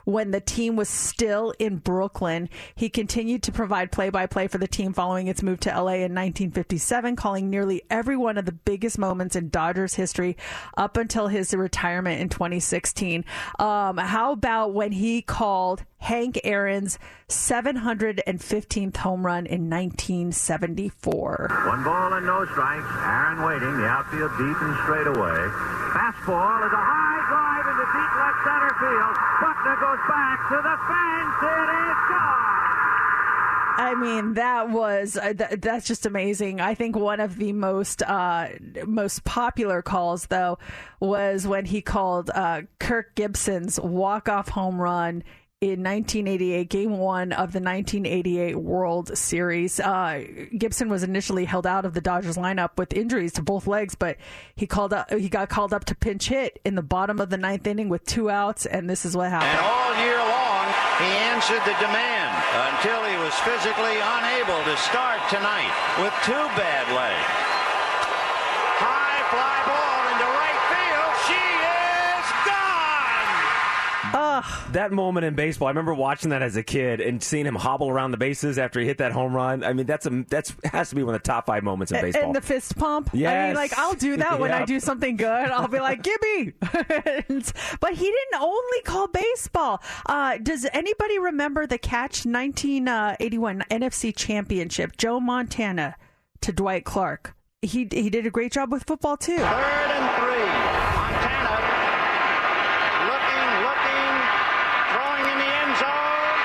when 0.05 0.31
the 0.31 0.41
team 0.41 0.77
was 0.77 0.89
still 0.89 1.55
in 1.59 1.77
Brooklyn. 1.77 2.49
He 2.75 2.89
continued 2.89 3.43
to 3.45 3.53
provide 3.53 3.93
play 3.93 4.11
by 4.11 4.27
play 4.27 4.49
for 4.49 4.59
the 4.59 4.67
team 4.67 4.93
following 4.93 5.29
its 5.29 5.43
move 5.43 5.61
to 5.61 5.71
LA 5.71 5.95
in 5.95 6.15
1957, 6.15 7.17
calling 7.17 7.51
nearly 7.51 7.83
every 7.91 8.17
one 8.17 8.39
of 8.39 8.45
the 8.45 8.53
biggest 8.53 8.99
moments 8.99 9.37
in 9.37 9.49
Dodgers 9.49 9.95
history 9.95 10.37
up 10.77 10.97
until 10.97 11.29
his 11.29 11.55
retirement 11.55 12.21
in 12.21 12.29
2016. 12.29 13.25
Um, 13.59 13.97
how 13.97 14.33
about 14.33 14.75
when 14.75 14.93
he 14.93 15.23
called 15.23 15.85
Hank 15.99 16.41
Aaron's 16.45 16.99
715th 17.29 18.97
home 18.97 19.25
run 19.25 19.47
in 19.47 19.69
1974? 19.71 21.65
One 21.67 21.85
ball 21.85 22.13
and 22.15 22.27
no 22.27 22.45
strikes. 22.47 22.89
Aaron 23.05 23.43
waiting. 23.43 23.77
The 23.77 23.87
outfield 23.87 24.33
deep 24.39 24.57
and 24.61 24.77
straight 24.83 25.07
away. 25.07 25.39
Fastball 25.93 26.67
is 26.67 26.73
a 26.73 26.83
high 26.83 27.21
drive 27.29 27.67
into 27.69 27.85
deep 27.85 28.13
left 28.17 28.39
center 28.47 28.71
Buckner 28.81 29.77
goes 29.77 30.01
back 30.09 30.49
to 30.49 30.57
the 30.57 30.77
fence. 30.89 31.37
It 31.43 31.69
is 31.69 32.01
gone. 32.09 32.51
I 33.77 33.95
mean, 33.95 34.35
that 34.35 34.71
was 34.71 35.17
uh, 35.17 35.33
th- 35.33 35.61
that's 35.61 35.87
just 35.87 36.05
amazing. 36.07 36.61
I 36.61 36.75
think 36.75 36.97
one 36.97 37.21
of 37.21 37.37
the 37.37 37.53
most 37.53 38.03
uh, 38.03 38.49
most 38.87 39.25
popular 39.25 39.81
calls, 39.83 40.27
though, 40.27 40.59
was 40.99 41.47
when 41.47 41.65
he 41.67 41.81
called 41.81 42.31
uh, 42.35 42.63
Kirk 42.79 43.15
Gibson's 43.15 43.81
walk 43.81 44.29
off 44.29 44.49
home 44.49 44.81
run 44.81 45.23
in 45.61 45.85
1988, 45.85 46.71
Game 46.71 46.97
One 46.97 47.33
of 47.33 47.53
the 47.53 47.61
1988 47.61 48.57
World 48.57 49.15
Series. 49.15 49.79
Uh, 49.79 50.25
Gibson 50.57 50.89
was 50.89 51.03
initially 51.03 51.45
held 51.45 51.67
out 51.67 51.85
of 51.85 51.93
the 51.93 52.01
Dodgers 52.01 52.39
lineup 52.39 52.79
with 52.79 52.95
injuries 52.95 53.35
to 53.35 53.43
both 53.43 53.67
legs, 53.67 53.95
but 53.95 54.17
he 54.57 54.67
called 54.67 54.95
up. 54.95 55.13
He 55.13 55.29
got 55.29 55.51
called 55.51 55.75
up 55.75 55.85
to 55.85 55.95
pinch 55.95 56.29
hit 56.29 56.59
in 56.65 56.77
the 56.77 56.83
bottom 56.83 57.21
of 57.21 57.29
the 57.29 57.37
ninth 57.37 57.67
inning 57.67 57.91
with 57.91 58.07
two 58.07 58.31
outs, 58.31 58.65
and 58.65 58.89
this 58.89 59.05
is 59.05 59.15
what 59.15 59.29
happened. 59.29 59.53
And 59.53 59.61
all 59.61 59.93
year 60.01 60.17
long, 60.17 60.65
he 60.97 61.13
answered 61.29 61.61
the 61.69 61.77
demand 61.77 62.41
until 62.73 63.05
he 63.05 63.21
was 63.21 63.37
physically 63.45 64.01
unable 64.01 64.65
to 64.65 64.75
start 64.81 65.21
tonight 65.29 65.77
with 66.01 66.17
two 66.25 66.41
bad 66.57 66.89
legs. 66.97 67.29
High 68.81 69.21
fly 69.29 69.61
ball 69.69 70.09
into 70.09 70.25
right 70.25 70.61
field. 70.73 71.13
She 71.29 71.37
is 71.37 72.25
gone. 74.13 74.45
That 74.73 74.93
moment 74.93 75.27
in 75.27 75.35
baseball, 75.35 75.67
I 75.69 75.71
remember 75.73 75.95
watching 75.95 76.31
that 76.31 76.43
as 76.43 76.57
a 76.57 76.63
kid 76.63 77.01
and 77.01 77.21
seeing 77.23 77.45
him 77.45 77.55
hobble 77.57 77.89
around 77.91 78.13
the 78.13 78.17
bases 78.17 78.57
after 78.59 78.79
he 78.81 78.87
hit 78.87 78.99
that 78.99 79.11
home 79.13 79.35
run. 79.35 79.65
I 79.65 79.73
mean, 79.73 79.87
that's 79.87 80.07
a 80.07 80.25
that's 80.29 80.55
has 80.65 80.91
to 80.91 80.95
be 80.95 81.03
one 81.03 81.15
of 81.15 81.23
the 81.23 81.27
top 81.27 81.47
five 81.47 81.65
moments 81.65 81.91
in 81.93 82.01
baseball. 82.01 82.25
And 82.25 82.35
the 82.35 82.41
fist 82.41 82.77
pump. 82.77 83.11
I 83.13 83.17
mean, 83.47 83.55
like 83.55 83.77
I'll 83.77 83.95
do 83.95 84.17
that 84.19 84.39
when 84.39 84.53
I 84.53 84.65
do 84.75 84.79
something 84.79 85.17
good. 85.17 85.51
I'll 85.51 85.67
be 85.69 85.81
like, 85.81 86.03
"Gibby," 86.03 86.53
but 86.61 87.95
he 87.95 88.05
didn't 88.05 88.41
only 88.41 88.81
call 88.85 89.09
baseball. 89.09 89.83
Uh, 90.07 90.39
does 90.39 90.67
anybody 90.73 91.19
remember 91.19 91.67
the 91.67 91.79
catch 91.79 92.25
1981 92.25 93.65
NFC 93.71 94.15
Championship? 94.15 94.97
Joe 94.97 95.19
Montana 95.21 95.97
to 96.43 96.53
Dwight 96.53 96.85
Clark. 96.85 97.35
He 97.63 97.89
he 97.91 98.09
did 98.09 98.25
a 98.25 98.31
great 98.31 98.53
job 98.53 98.71
with 98.73 98.85
football 98.85 99.17
too. 99.17 99.37
Third 99.37 99.45
and 99.45 100.11
three. 100.17 100.49
Montana 100.97 101.57
looking, 103.11 103.51
looking, 103.69 104.15
throwing 104.95 105.27
in 105.29 105.39
the 105.39 105.51
end 105.61 105.77
zone. 105.77 106.39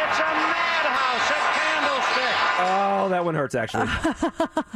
It's 0.00 0.18
a 0.18 0.30
madhouse 0.50 1.30
at 1.30 1.46
Candlestick. 1.58 2.36
Oh, 3.06 3.08
that 3.10 3.24
one 3.24 3.34
hurts 3.34 3.54
actually. 3.54 3.86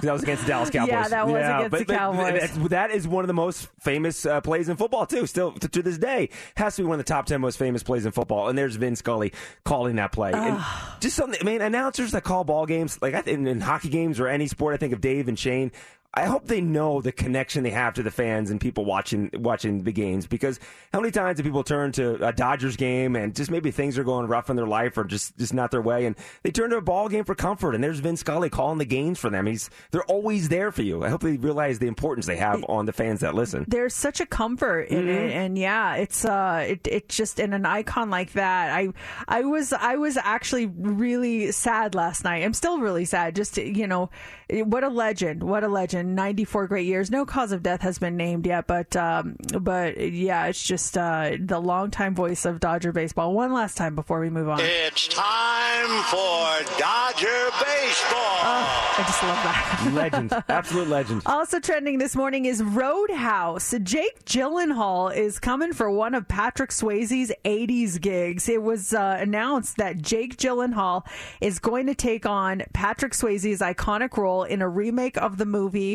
that 0.03 0.13
was 0.13 0.23
against 0.23 0.43
the 0.45 0.49
Dallas 0.49 0.71
Cowboys. 0.71 0.91
Yeah, 0.91 1.09
that 1.09 1.27
was 1.27 1.35
against 1.37 1.89
the 1.89 1.95
Cowboys. 1.95 2.33
that's- 2.41 2.69
that 2.71 2.91
is 2.91 3.07
one 3.09 3.25
of 3.25 3.29
the 3.29 3.35
most 3.35 3.69
famous 3.81 4.25
uh, 4.27 4.41
plays 4.41 4.69
in 4.69 4.77
football 4.77 5.07
too. 5.07 5.27
Still 5.27 5.53
to, 5.53 5.69
to 5.69 5.83
this 5.83 5.99
day, 5.99 6.31
has 6.57 6.77
to 6.77 6.83
be 6.83 6.87
one 6.87 6.99
of 6.99 7.05
the 7.05 7.13
top 7.13 7.27
ten 7.27 7.41
most 7.41 7.59
famous 7.59 7.83
plays 7.83 8.07
in 8.07 8.13
football. 8.13 8.49
And 8.49 8.59
there's 8.59 8.77
Vin 8.77 8.97
Scully 8.97 9.33
calling 9.65 9.97
that 9.97 10.13
play. 10.13 10.33
And 10.33 10.59
just 11.01 11.17
something. 11.17 11.39
I 11.41 11.45
mean, 11.45 11.61
announcers 11.61 12.13
that 12.13 12.25
call 12.25 12.45
ball 12.45 12.67
games, 12.67 13.01
like 13.03 13.15
I 13.15 13.23
think 13.23 13.39
in, 13.39 13.47
in 13.47 13.61
hockey 13.61 13.89
games 13.89 14.21
or 14.21 14.29
any 14.29 14.47
sport, 14.47 14.75
I 14.75 14.77
think 14.79 14.93
of 14.93 15.01
Dave 15.01 15.29
and 15.29 15.39
Shane. 15.39 15.73
I 16.17 16.27
hope 16.27 16.47
they 16.47 16.61
know 16.61 17.01
the 17.01 17.11
connection 17.13 17.65
they 17.65 17.71
have 17.71 17.95
to 17.95 18.03
the 18.03 18.11
fans 18.11 18.51
and 18.51 18.61
people 18.61 18.85
watching 18.85 19.31
watching 19.35 19.83
the 19.83 19.93
games 19.93 20.27
because 20.27 20.61
how 20.93 21.01
many 21.01 21.11
times 21.11 21.39
do 21.39 21.43
people 21.43 21.65
turn 21.65 21.91
to 21.93 22.25
a 22.27 22.33
Dodgers 22.33 22.77
game 22.77 23.17
and 23.17 23.35
just 23.35 23.51
maybe 23.51 23.71
things 23.73 23.99
are 23.99 24.05
going 24.05 24.27
rough 24.29 24.49
in 24.49 24.55
their 24.57 24.67
life 24.67 24.97
or 24.97 25.05
just 25.05 25.37
just 25.39 25.53
not 25.53 25.71
their 25.73 25.83
way 25.83 26.07
and 26.07 26.15
they 26.45 26.51
turn 26.53 26.71
to 26.71 26.77
a 26.77 26.81
ball 26.81 27.09
game 27.09 27.25
for 27.25 27.35
comfort 27.35 27.75
and 27.75 27.83
there's 27.83 27.99
Vin 27.99 28.17
Scully 28.17 28.49
calling 28.49 28.79
the 28.79 28.85
games 28.85 29.19
for 29.19 29.29
them. 29.29 29.47
He's 29.47 29.71
they're 29.91 30.05
always 30.05 30.49
there 30.49 30.71
for 30.71 30.83
you. 30.83 31.05
I 31.05 31.09
hope 31.09 31.23
they 31.23 31.37
realize 31.37 31.81
the 31.81 31.89
importance 31.89 32.27
they 32.27 32.37
have 32.37 32.65
on 32.69 32.87
the 32.87 32.93
fans 32.93 33.21
that 33.21 33.35
listen. 33.35 33.65
there's 33.67 33.95
such 33.95 34.21
a 34.21 34.27
comfort 34.27 34.83
in 34.89 35.09
it 35.09 35.31
Mhm. 35.33 35.35
and 35.35 35.59
yeah 35.59 35.95
it's 35.97 36.25
uh 36.25 36.65
it, 36.69 36.87
it 36.87 37.09
just 37.09 37.41
in 37.41 37.53
an 37.53 37.67
icon 37.67 38.11
like 38.11 38.33
that 38.33 38.71
i 38.75 38.89
i 39.29 39.43
was 39.43 39.73
i 39.73 39.97
was 39.97 40.17
actually 40.17 40.67
really 40.67 41.51
sad 41.53 41.95
last 41.95 42.25
night 42.25 42.45
i'm 42.45 42.55
still 42.55 42.79
really 42.79 43.05
sad 43.05 43.35
just 43.35 43.57
you 43.57 43.87
know 43.87 44.11
what 44.51 44.85
a 44.85 44.89
legend 44.89 45.43
what 45.43 45.65
a 45.65 45.69
legend 45.69 46.04
94 46.05 46.67
great 46.69 46.87
years 46.87 47.11
no 47.11 47.25
cause 47.25 47.53
of 47.53 47.63
death 47.63 47.81
has 47.81 47.99
been 47.99 48.17
named 48.17 48.47
yet 48.47 48.67
but 48.67 48.95
um 48.97 49.37
but 49.61 49.99
yeah 50.13 50.47
it's 50.47 50.63
just 50.63 50.97
uh 50.99 51.33
the 51.41 51.59
longtime 51.59 52.15
voice 52.15 52.45
of 52.45 52.61
dodger 52.61 52.93
baseball 52.93 53.33
one 53.33 53.53
last 53.53 53.77
time 53.77 53.95
before 53.95 54.21
we 54.21 54.31
move 54.31 54.49
on 54.49 54.59
It's 54.61 55.09
time 55.09 56.03
for 56.05 56.45
Dodger 56.79 57.51
baseball. 57.65 58.41
i 58.43 59.03
just 59.07 59.23
love 59.23 59.43
that 59.45 59.91
legend, 59.95 60.33
absolute 60.49 60.89
legend. 60.89 61.23
Also 61.27 61.61
trending 61.61 61.99
this 61.99 62.15
morning 62.17 62.45
is 62.47 62.63
Roadhouse. 62.63 63.75
Jake 63.83 64.25
Gyllenhaal 64.25 65.15
is 65.15 65.39
coming 65.39 65.73
for 65.73 65.91
one 65.91 66.15
of 66.15 66.27
Patrick 66.29 66.71
Swayze's 66.71 67.33
80s 67.45 68.01
gigs. 68.01 68.49
It 68.49 68.63
was 68.63 68.93
uh, 68.95 69.17
announced 69.21 69.77
that 69.77 70.01
Jake 70.01 70.37
Gyllenhaal 70.37 71.07
is 71.41 71.59
going 71.59 71.87
to 71.87 71.95
take 71.95 72.25
on 72.27 72.63
Patrick 72.73 73.13
Swayze's 73.13 73.61
iconic 73.61 74.17
role 74.17 74.45
in 74.45 74.63
a 74.63 74.69
remake 74.69 75.17
of 75.19 75.37
the 75.39 75.47
movie 75.47 75.94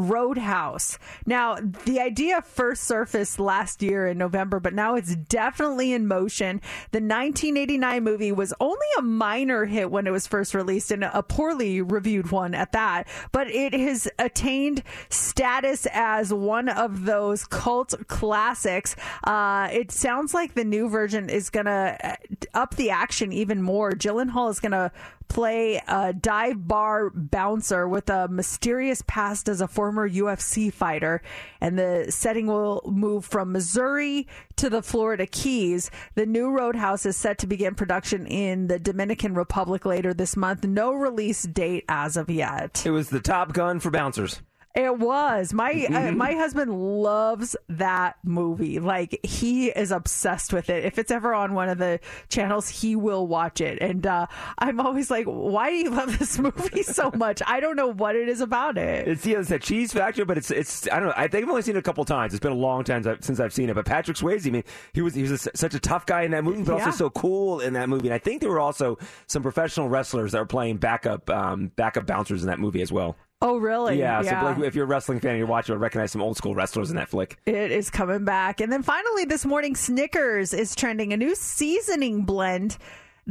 Roadhouse. 0.00 0.98
Now, 1.26 1.56
the 1.84 2.00
idea 2.00 2.40
first 2.42 2.84
surfaced 2.84 3.38
last 3.38 3.82
year 3.82 4.06
in 4.06 4.16
November, 4.18 4.58
but 4.58 4.72
now 4.72 4.94
it's 4.94 5.14
definitely 5.14 5.92
in 5.92 6.06
motion. 6.06 6.62
The 6.92 7.00
1989 7.00 8.02
movie 8.02 8.32
was 8.32 8.54
only 8.60 8.86
a 8.98 9.02
minor 9.02 9.66
hit 9.66 9.90
when 9.90 10.06
it 10.06 10.10
was 10.10 10.26
first 10.26 10.54
released 10.54 10.90
and 10.90 11.04
a 11.04 11.22
poorly 11.22 11.82
reviewed 11.82 12.30
one 12.30 12.54
at 12.54 12.72
that, 12.72 13.06
but 13.30 13.50
it 13.50 13.74
has 13.74 14.08
attained 14.18 14.82
status 15.10 15.86
as 15.92 16.32
one 16.32 16.70
of 16.70 17.04
those 17.04 17.44
cult 17.44 17.94
classics. 18.08 18.96
Uh, 19.24 19.68
it 19.70 19.92
sounds 19.92 20.32
like 20.32 20.54
the 20.54 20.64
new 20.64 20.88
version 20.88 21.28
is 21.28 21.50
going 21.50 21.66
to 21.66 22.16
up 22.54 22.76
the 22.76 22.90
action 22.90 23.32
even 23.32 23.62
more. 23.62 23.92
Gyllenhaal 23.92 24.50
is 24.50 24.60
going 24.60 24.72
to 24.72 24.90
play 25.30 25.80
a 25.88 26.12
dive 26.12 26.68
bar 26.68 27.10
bouncer 27.14 27.88
with 27.88 28.10
a 28.10 28.28
mysterious 28.28 29.02
past 29.06 29.48
as 29.48 29.62
a 29.62 29.68
former 29.68 30.06
UFC 30.06 30.70
fighter. 30.70 31.22
And 31.60 31.78
the 31.78 32.06
setting 32.10 32.46
will 32.46 32.82
move 32.84 33.24
from 33.24 33.52
Missouri 33.52 34.26
to 34.56 34.68
the 34.68 34.82
Florida 34.82 35.26
Keys. 35.26 35.90
The 36.16 36.26
new 36.26 36.50
Roadhouse 36.50 37.06
is 37.06 37.16
set 37.16 37.38
to 37.38 37.46
begin 37.46 37.74
production 37.74 38.26
in 38.26 38.66
the 38.66 38.78
Dominican 38.78 39.34
Republic 39.34 39.86
later 39.86 40.12
this 40.12 40.36
month. 40.36 40.64
No 40.64 40.92
release 40.92 41.44
date 41.44 41.84
as 41.88 42.16
of 42.16 42.28
yet. 42.28 42.82
It 42.84 42.90
was 42.90 43.08
the 43.08 43.20
Top 43.20 43.52
Gun 43.52 43.80
for 43.80 43.90
bouncers. 43.90 44.42
It 44.72 44.98
was 44.98 45.52
my 45.52 45.86
uh, 45.92 46.12
my 46.12 46.34
husband 46.34 46.70
loves 47.02 47.56
that 47.68 48.16
movie. 48.22 48.78
Like 48.78 49.18
he 49.24 49.66
is 49.68 49.90
obsessed 49.90 50.52
with 50.52 50.70
it. 50.70 50.84
If 50.84 50.96
it's 50.96 51.10
ever 51.10 51.34
on 51.34 51.54
one 51.54 51.68
of 51.68 51.78
the 51.78 51.98
channels, 52.28 52.68
he 52.68 52.94
will 52.94 53.26
watch 53.26 53.60
it. 53.60 53.78
And 53.82 54.06
uh, 54.06 54.26
I'm 54.58 54.78
always 54.78 55.10
like, 55.10 55.24
"Why 55.26 55.70
do 55.70 55.76
you 55.76 55.90
love 55.90 56.16
this 56.20 56.38
movie 56.38 56.84
so 56.84 57.10
much?" 57.16 57.42
I 57.48 57.58
don't 57.58 57.74
know 57.74 57.88
what 57.88 58.14
it 58.14 58.28
is 58.28 58.40
about 58.40 58.78
it. 58.78 59.08
It's 59.08 59.26
yeah, 59.26 59.40
it's 59.40 59.48
that 59.48 59.62
cheese 59.62 59.92
factor, 59.92 60.24
but 60.24 60.38
it's 60.38 60.52
it's 60.52 60.86
I 60.88 61.00
don't 61.00 61.08
know. 61.08 61.14
I 61.16 61.26
think 61.26 61.42
I've 61.44 61.50
only 61.50 61.62
seen 61.62 61.74
it 61.74 61.80
a 61.80 61.82
couple 61.82 62.04
times. 62.04 62.32
It's 62.32 62.40
been 62.40 62.52
a 62.52 62.54
long 62.54 62.84
time 62.84 63.02
since 63.22 63.40
I've 63.40 63.52
seen 63.52 63.70
it. 63.70 63.74
But 63.74 63.86
Patrick 63.86 64.16
Swayze, 64.18 64.46
I 64.46 64.50
mean, 64.50 64.64
he 64.92 65.02
was 65.02 65.14
he 65.16 65.22
was 65.22 65.46
a, 65.48 65.56
such 65.56 65.74
a 65.74 65.80
tough 65.80 66.06
guy 66.06 66.22
in 66.22 66.30
that 66.30 66.44
movie, 66.44 66.62
but 66.62 66.76
Yeah. 66.76 66.84
also 66.84 66.96
so 66.96 67.10
cool 67.10 67.58
in 67.58 67.72
that 67.72 67.88
movie. 67.88 68.06
And 68.06 68.14
I 68.14 68.18
think 68.18 68.40
there 68.40 68.50
were 68.50 68.60
also 68.60 68.98
some 69.26 69.42
professional 69.42 69.88
wrestlers 69.88 70.30
that 70.30 70.38
were 70.38 70.46
playing 70.46 70.76
backup 70.76 71.28
um, 71.28 71.72
backup 71.74 72.06
bouncers 72.06 72.42
in 72.44 72.46
that 72.46 72.60
movie 72.60 72.82
as 72.82 72.92
well. 72.92 73.16
Oh, 73.42 73.56
really? 73.56 73.98
Yeah, 73.98 74.20
so 74.20 74.44
like, 74.44 74.58
if 74.58 74.74
you're 74.74 74.84
a 74.84 74.88
wrestling 74.88 75.18
fan 75.18 75.30
and 75.30 75.38
you're 75.38 75.46
watching, 75.46 75.72
you'll 75.72 75.80
recognize 75.80 76.12
some 76.12 76.20
old 76.20 76.36
school 76.36 76.54
wrestlers 76.54 76.90
in 76.90 76.96
that 76.96 77.08
flick. 77.08 77.38
It 77.46 77.72
is 77.72 77.88
coming 77.88 78.24
back. 78.24 78.60
And 78.60 78.70
then 78.70 78.82
finally, 78.82 79.24
this 79.24 79.46
morning, 79.46 79.74
Snickers 79.74 80.52
is 80.52 80.74
trending. 80.74 81.14
A 81.14 81.16
new 81.16 81.34
seasoning 81.34 82.22
blend 82.24 82.76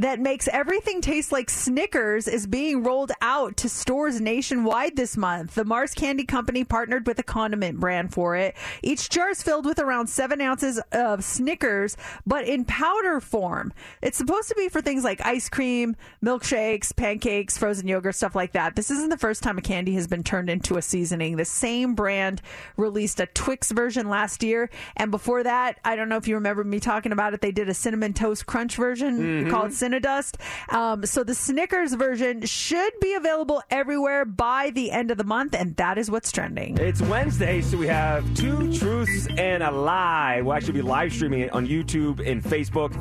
that 0.00 0.18
makes 0.18 0.48
everything 0.48 1.02
taste 1.02 1.30
like 1.30 1.50
Snickers 1.50 2.26
is 2.26 2.46
being 2.46 2.82
rolled 2.82 3.12
out 3.20 3.56
to 3.58 3.68
stores 3.68 4.18
nationwide 4.20 4.96
this 4.96 5.14
month. 5.16 5.54
The 5.54 5.64
Mars 5.64 5.92
Candy 5.92 6.24
Company 6.24 6.64
partnered 6.64 7.06
with 7.06 7.18
a 7.18 7.22
condiment 7.22 7.78
brand 7.78 8.12
for 8.12 8.34
it. 8.34 8.56
Each 8.82 9.10
jar 9.10 9.28
is 9.28 9.42
filled 9.42 9.66
with 9.66 9.78
around 9.78 10.06
seven 10.06 10.40
ounces 10.40 10.80
of 10.92 11.22
Snickers, 11.22 11.98
but 12.26 12.46
in 12.46 12.64
powder 12.64 13.20
form. 13.20 13.74
It's 14.00 14.16
supposed 14.16 14.48
to 14.48 14.54
be 14.54 14.70
for 14.70 14.80
things 14.80 15.04
like 15.04 15.24
ice 15.24 15.50
cream, 15.50 15.96
milkshakes, 16.24 16.96
pancakes, 16.96 17.58
frozen 17.58 17.86
yogurt, 17.86 18.14
stuff 18.14 18.34
like 18.34 18.52
that. 18.52 18.76
This 18.76 18.90
isn't 18.90 19.10
the 19.10 19.18
first 19.18 19.42
time 19.42 19.58
a 19.58 19.62
candy 19.62 19.92
has 19.94 20.06
been 20.06 20.22
turned 20.24 20.48
into 20.48 20.78
a 20.78 20.82
seasoning. 20.82 21.36
The 21.36 21.44
same 21.44 21.94
brand 21.94 22.40
released 22.78 23.20
a 23.20 23.26
Twix 23.26 23.70
version 23.70 24.08
last 24.08 24.42
year. 24.42 24.70
And 24.96 25.10
before 25.10 25.42
that, 25.42 25.78
I 25.84 25.94
don't 25.94 26.08
know 26.08 26.16
if 26.16 26.26
you 26.26 26.36
remember 26.36 26.64
me 26.64 26.80
talking 26.80 27.12
about 27.12 27.34
it, 27.34 27.42
they 27.42 27.52
did 27.52 27.68
a 27.68 27.74
cinnamon 27.74 28.14
toast 28.14 28.46
crunch 28.46 28.76
version 28.76 29.10
Mm-hmm. 29.10 29.50
called 29.50 29.72
Cinnadust. 29.90 30.36
Um, 30.72 31.06
so 31.06 31.24
the 31.24 31.34
Snickers 31.34 31.94
version 31.94 32.44
should 32.46 32.92
be 33.00 33.14
available 33.14 33.62
everywhere 33.70 34.24
by 34.24 34.70
the 34.70 34.90
end 34.90 35.10
of 35.10 35.18
the 35.18 35.24
month, 35.24 35.54
and 35.54 35.76
that 35.76 35.98
is 35.98 36.10
what's 36.10 36.32
trending. 36.32 36.78
It's 36.78 37.02
Wednesday, 37.02 37.60
so 37.60 37.76
we 37.76 37.86
have 37.86 38.24
two 38.34 38.72
truths 38.72 39.26
and 39.36 39.62
a 39.62 39.70
lie. 39.70 40.40
We'll 40.42 40.54
actually 40.54 40.74
be 40.74 40.82
live 40.82 41.12
streaming 41.12 41.40
it 41.40 41.52
on 41.52 41.66
YouTube 41.66 42.26
and 42.26 42.42
Facebook. 42.42 42.96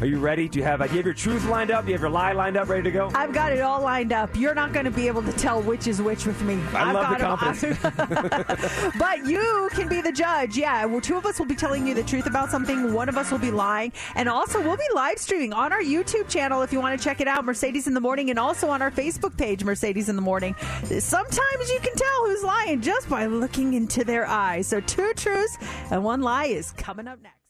Are 0.00 0.06
you 0.06 0.18
ready? 0.18 0.48
Do 0.48 0.58
you 0.58 0.64
have, 0.64 0.80
uh, 0.80 0.86
do 0.86 0.92
you 0.92 0.96
have 0.98 1.04
your 1.06 1.14
truth 1.14 1.46
lined 1.46 1.70
up? 1.70 1.84
Do 1.84 1.90
you 1.90 1.94
have 1.94 2.00
your 2.02 2.10
lie 2.10 2.32
lined 2.32 2.56
up, 2.56 2.68
ready 2.68 2.82
to 2.82 2.90
go? 2.90 3.10
I've 3.14 3.32
got 3.32 3.52
it 3.52 3.60
all 3.60 3.80
lined 3.80 4.12
up. 4.12 4.34
You're 4.36 4.54
not 4.54 4.72
going 4.72 4.84
to 4.86 4.90
be 4.90 5.06
able 5.06 5.22
to 5.22 5.32
tell 5.32 5.62
which 5.62 5.86
is 5.86 6.02
which 6.02 6.26
with 6.26 6.40
me. 6.42 6.60
I 6.72 6.90
I've 6.90 6.94
love 6.94 7.58
the 7.58 7.68
'em- 7.68 8.92
but 8.98 9.26
you 9.26 9.68
can 9.72 9.88
be 9.88 10.00
the 10.00 10.10
judge. 10.12 10.56
Yeah, 10.56 10.84
well, 10.84 11.00
two 11.00 11.16
of 11.16 11.24
us 11.26 11.38
will 11.38 11.46
be 11.46 11.54
telling 11.54 11.86
you 11.86 11.94
the 11.94 12.02
truth 12.02 12.26
about 12.26 12.50
something. 12.50 12.92
One 12.92 13.08
of 13.08 13.16
us 13.16 13.30
will 13.30 13.38
be 13.38 13.50
lying, 13.50 13.92
and 14.16 14.28
also 14.28 14.60
we'll 14.60 14.76
be 14.76 14.82
live 14.94 15.18
streaming 15.18 15.52
on 15.52 15.72
our 15.72 15.82
YouTube 15.82 16.28
channel 16.28 16.62
if 16.62 16.72
you 16.72 16.80
want 16.80 16.98
to 16.98 17.02
check 17.02 17.20
it 17.20 17.28
out, 17.28 17.44
Mercedes 17.44 17.86
in 17.86 17.94
the 17.94 18.00
Morning, 18.00 18.30
and 18.30 18.38
also 18.38 18.68
on 18.68 18.82
our 18.82 18.90
Facebook 18.90 19.36
page, 19.38 19.64
Mercedes 19.64 20.08
in 20.08 20.16
the 20.16 20.22
Morning. 20.22 20.54
Sometimes 20.98 21.70
you 21.70 21.78
can 21.80 21.94
tell 21.94 22.26
who's 22.26 22.42
lying 22.42 22.80
just 22.80 23.08
by 23.08 23.26
looking 23.26 23.74
into 23.74 24.02
their 24.04 24.26
eyes. 24.26 24.66
So 24.66 24.80
two 24.80 25.12
truths 25.14 25.56
and 25.90 26.02
one 26.02 26.20
lie 26.20 26.46
is 26.46 26.72
coming 26.72 27.06
up 27.06 27.22
next. 27.22 27.43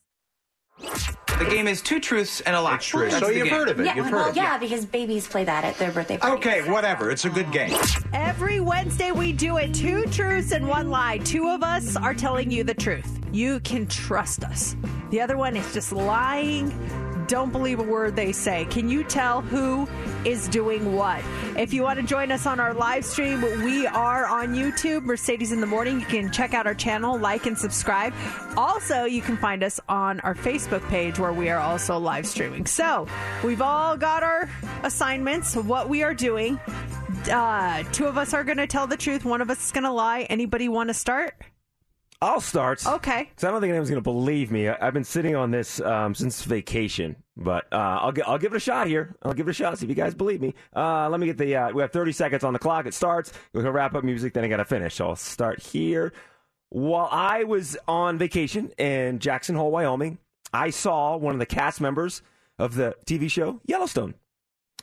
The 0.80 1.46
game 1.50 1.66
is 1.66 1.82
two 1.82 2.00
truths 2.00 2.40
and 2.42 2.54
a 2.54 2.60
lie. 2.60 2.76
true. 2.78 3.02
That's 3.08 3.18
So 3.18 3.26
the 3.26 3.34
you've 3.36 3.44
game. 3.48 3.54
heard 3.54 3.68
of 3.68 3.80
it. 3.80 3.86
Yeah, 3.86 3.96
You've 3.96 4.10
well, 4.10 4.26
heard. 4.26 4.36
yeah, 4.36 4.58
because 4.58 4.84
babies 4.86 5.26
play 5.26 5.44
that 5.44 5.64
at 5.64 5.76
their 5.78 5.90
birthday 5.92 6.16
parties. 6.18 6.38
Okay, 6.46 6.68
whatever. 6.70 7.10
It's 7.10 7.24
a 7.24 7.30
good 7.30 7.50
game. 7.52 7.76
Every 8.12 8.60
Wednesday, 8.60 9.10
we 9.12 9.32
do 9.32 9.56
it 9.58 9.74
two 9.74 10.04
truths 10.06 10.52
and 10.52 10.66
one 10.68 10.90
lie. 10.90 11.18
Two 11.18 11.48
of 11.48 11.62
us 11.62 11.96
are 11.96 12.14
telling 12.14 12.50
you 12.50 12.64
the 12.64 12.74
truth. 12.74 13.20
You 13.32 13.60
can 13.60 13.86
trust 13.86 14.44
us. 14.44 14.76
The 15.10 15.20
other 15.20 15.36
one 15.36 15.56
is 15.56 15.72
just 15.72 15.92
lying. 15.92 16.70
Don't 17.26 17.50
believe 17.52 17.78
a 17.78 17.82
word 17.82 18.16
they 18.16 18.32
say. 18.32 18.66
Can 18.66 18.88
you 18.88 19.04
tell 19.04 19.40
who 19.40 19.88
is 20.24 20.48
doing 20.48 20.94
what? 20.94 21.22
If 21.56 21.72
you 21.72 21.82
want 21.82 22.00
to 22.00 22.04
join 22.04 22.30
us 22.30 22.46
on 22.46 22.60
our 22.60 22.74
live 22.74 23.04
stream, 23.04 23.40
we 23.64 23.86
are 23.86 24.26
on 24.26 24.54
YouTube, 24.54 25.04
Mercedes 25.04 25.52
in 25.52 25.60
the 25.60 25.66
Morning. 25.66 26.00
You 26.00 26.06
can 26.06 26.32
check 26.32 26.54
out 26.54 26.66
our 26.66 26.74
channel, 26.74 27.18
like, 27.18 27.46
and 27.46 27.56
subscribe. 27.56 28.12
Also, 28.56 29.04
you 29.04 29.22
can 29.22 29.36
find 29.36 29.62
us 29.62 29.80
on 29.88 30.20
our 30.20 30.34
Facebook 30.34 30.86
page 30.88 31.18
where 31.18 31.32
we 31.32 31.48
are 31.48 31.60
also 31.60 31.98
live 31.98 32.26
streaming. 32.26 32.66
So, 32.66 33.06
we've 33.42 33.62
all 33.62 33.96
got 33.96 34.22
our 34.22 34.50
assignments, 34.82 35.56
what 35.56 35.88
we 35.88 36.02
are 36.02 36.14
doing. 36.14 36.60
Uh, 37.30 37.82
two 37.92 38.06
of 38.06 38.18
us 38.18 38.34
are 38.34 38.44
going 38.44 38.58
to 38.58 38.66
tell 38.66 38.86
the 38.86 38.96
truth. 38.96 39.24
One 39.24 39.40
of 39.40 39.50
us 39.50 39.64
is 39.66 39.72
going 39.72 39.84
to 39.84 39.92
lie. 39.92 40.22
Anybody 40.22 40.68
want 40.68 40.88
to 40.88 40.94
start? 40.94 41.34
I'll 42.22 42.40
start. 42.40 42.86
Okay. 42.86 43.24
Because 43.30 43.44
I 43.44 43.50
don't 43.50 43.60
think 43.60 43.70
anyone's 43.70 43.90
going 43.90 44.00
to 44.00 44.02
believe 44.02 44.50
me. 44.50 44.68
I, 44.68 44.76
I've 44.80 44.94
been 44.94 45.04
sitting 45.04 45.36
on 45.36 45.50
this 45.50 45.80
um, 45.80 46.14
since 46.14 46.42
vacation, 46.44 47.16
but 47.36 47.66
uh, 47.72 47.76
I'll, 48.00 48.12
gi- 48.12 48.22
I'll 48.22 48.38
give 48.38 48.52
it 48.54 48.56
a 48.56 48.60
shot 48.60 48.86
here. 48.86 49.14
I'll 49.22 49.34
give 49.34 49.46
it 49.46 49.50
a 49.50 49.54
shot, 49.54 49.76
see 49.78 49.84
if 49.86 49.90
you 49.90 49.94
guys 49.94 50.14
believe 50.14 50.40
me. 50.40 50.54
Uh, 50.74 51.08
let 51.10 51.20
me 51.20 51.26
get 51.26 51.36
the. 51.38 51.54
Uh, 51.54 51.72
we 51.72 51.82
have 51.82 51.92
30 51.92 52.12
seconds 52.12 52.44
on 52.44 52.52
the 52.52 52.58
clock. 52.58 52.86
It 52.86 52.94
starts. 52.94 53.32
We'll 53.52 53.70
wrap 53.70 53.94
up 53.94 54.04
music, 54.04 54.32
then 54.32 54.44
I 54.44 54.48
got 54.48 54.56
to 54.58 54.64
finish. 54.64 54.94
So 54.94 55.08
I'll 55.08 55.16
start 55.16 55.60
here. 55.60 56.12
While 56.70 57.08
I 57.12 57.44
was 57.44 57.76
on 57.86 58.18
vacation 58.18 58.70
in 58.78 59.18
Jackson 59.18 59.54
Hole, 59.54 59.70
Wyoming, 59.70 60.18
I 60.52 60.70
saw 60.70 61.16
one 61.16 61.34
of 61.34 61.38
the 61.38 61.46
cast 61.46 61.80
members 61.80 62.22
of 62.58 62.74
the 62.74 62.96
TV 63.06 63.30
show 63.30 63.60
Yellowstone. 63.66 64.14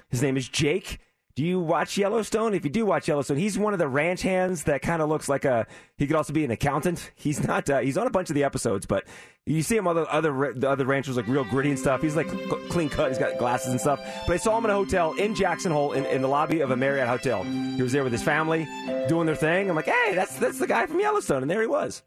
His 0.10 0.22
name 0.22 0.38
is 0.38 0.48
Jake. 0.48 1.00
Do 1.36 1.44
you 1.44 1.60
watch 1.60 1.98
Yellowstone? 1.98 2.54
If 2.54 2.64
you 2.66 2.70
do 2.70 2.86
watch 2.86 3.08
Yellowstone, 3.08 3.38
he's 3.38 3.58
one 3.58 3.74
of 3.74 3.80
the 3.80 3.88
ranch 3.88 4.22
hands 4.22 4.64
that 4.64 4.82
kind 4.82 5.02
of 5.02 5.10
looks 5.10 5.30
like 5.30 5.46
a. 5.46 5.66
He 5.98 6.08
could 6.08 6.16
also 6.16 6.34
be 6.34 6.44
an 6.44 6.52
accountant. 6.52 7.12
He's 7.16 7.46
not. 7.46 7.70
Uh, 7.70 7.80
he's 7.80 7.98
on 7.98 8.08
a 8.08 8.10
bunch 8.10 8.30
of 8.30 8.36
the 8.36 8.44
episodes, 8.44 8.86
but 8.86 9.06
you 9.46 9.62
see 9.62 9.78
him 9.78 9.88
other 9.88 10.06
other 10.10 10.54
the 10.54 10.70
other 10.70 10.86
ranchers 10.86 11.16
like 11.16 11.28
real 11.28 11.44
gritty 11.44 11.70
and 11.70 11.80
stuff. 11.80 12.02
He's 12.02 12.16
like 12.16 12.28
clean 12.70 12.90
cut. 12.90 13.10
He's 13.10 13.18
got 13.18 13.38
glasses 13.38 13.70
and 13.70 13.80
stuff. 13.80 14.00
But 14.28 14.34
I 14.34 14.38
saw 14.38 14.58
him 14.58 14.66
in 14.66 14.72
a 14.72 14.74
hotel 14.74 15.14
in 15.14 15.36
Jackson 15.36 15.72
Hole 15.72 15.94
in, 15.94 16.06
in 16.06 16.22
the 16.22 16.28
lobby 16.28 16.62
of 16.62 16.72
a 16.72 16.76
Marriott 16.76 17.08
hotel. 17.08 17.44
He 17.44 17.82
was 17.82 17.92
there 17.92 18.04
with 18.04 18.12
his 18.12 18.24
family 18.24 18.68
doing 19.08 19.26
their 19.26 19.36
thing. 19.36 19.70
I'm 19.70 19.76
like, 19.76 19.86
hey, 19.86 20.14
that's 20.16 20.38
that's 20.38 20.60
the 20.60 20.68
guy 20.68 20.86
from 20.86 21.00
Yellowstone, 21.00 21.44
and 21.44 21.50
there 21.52 21.62
he 21.62 21.68
was. 21.68 22.04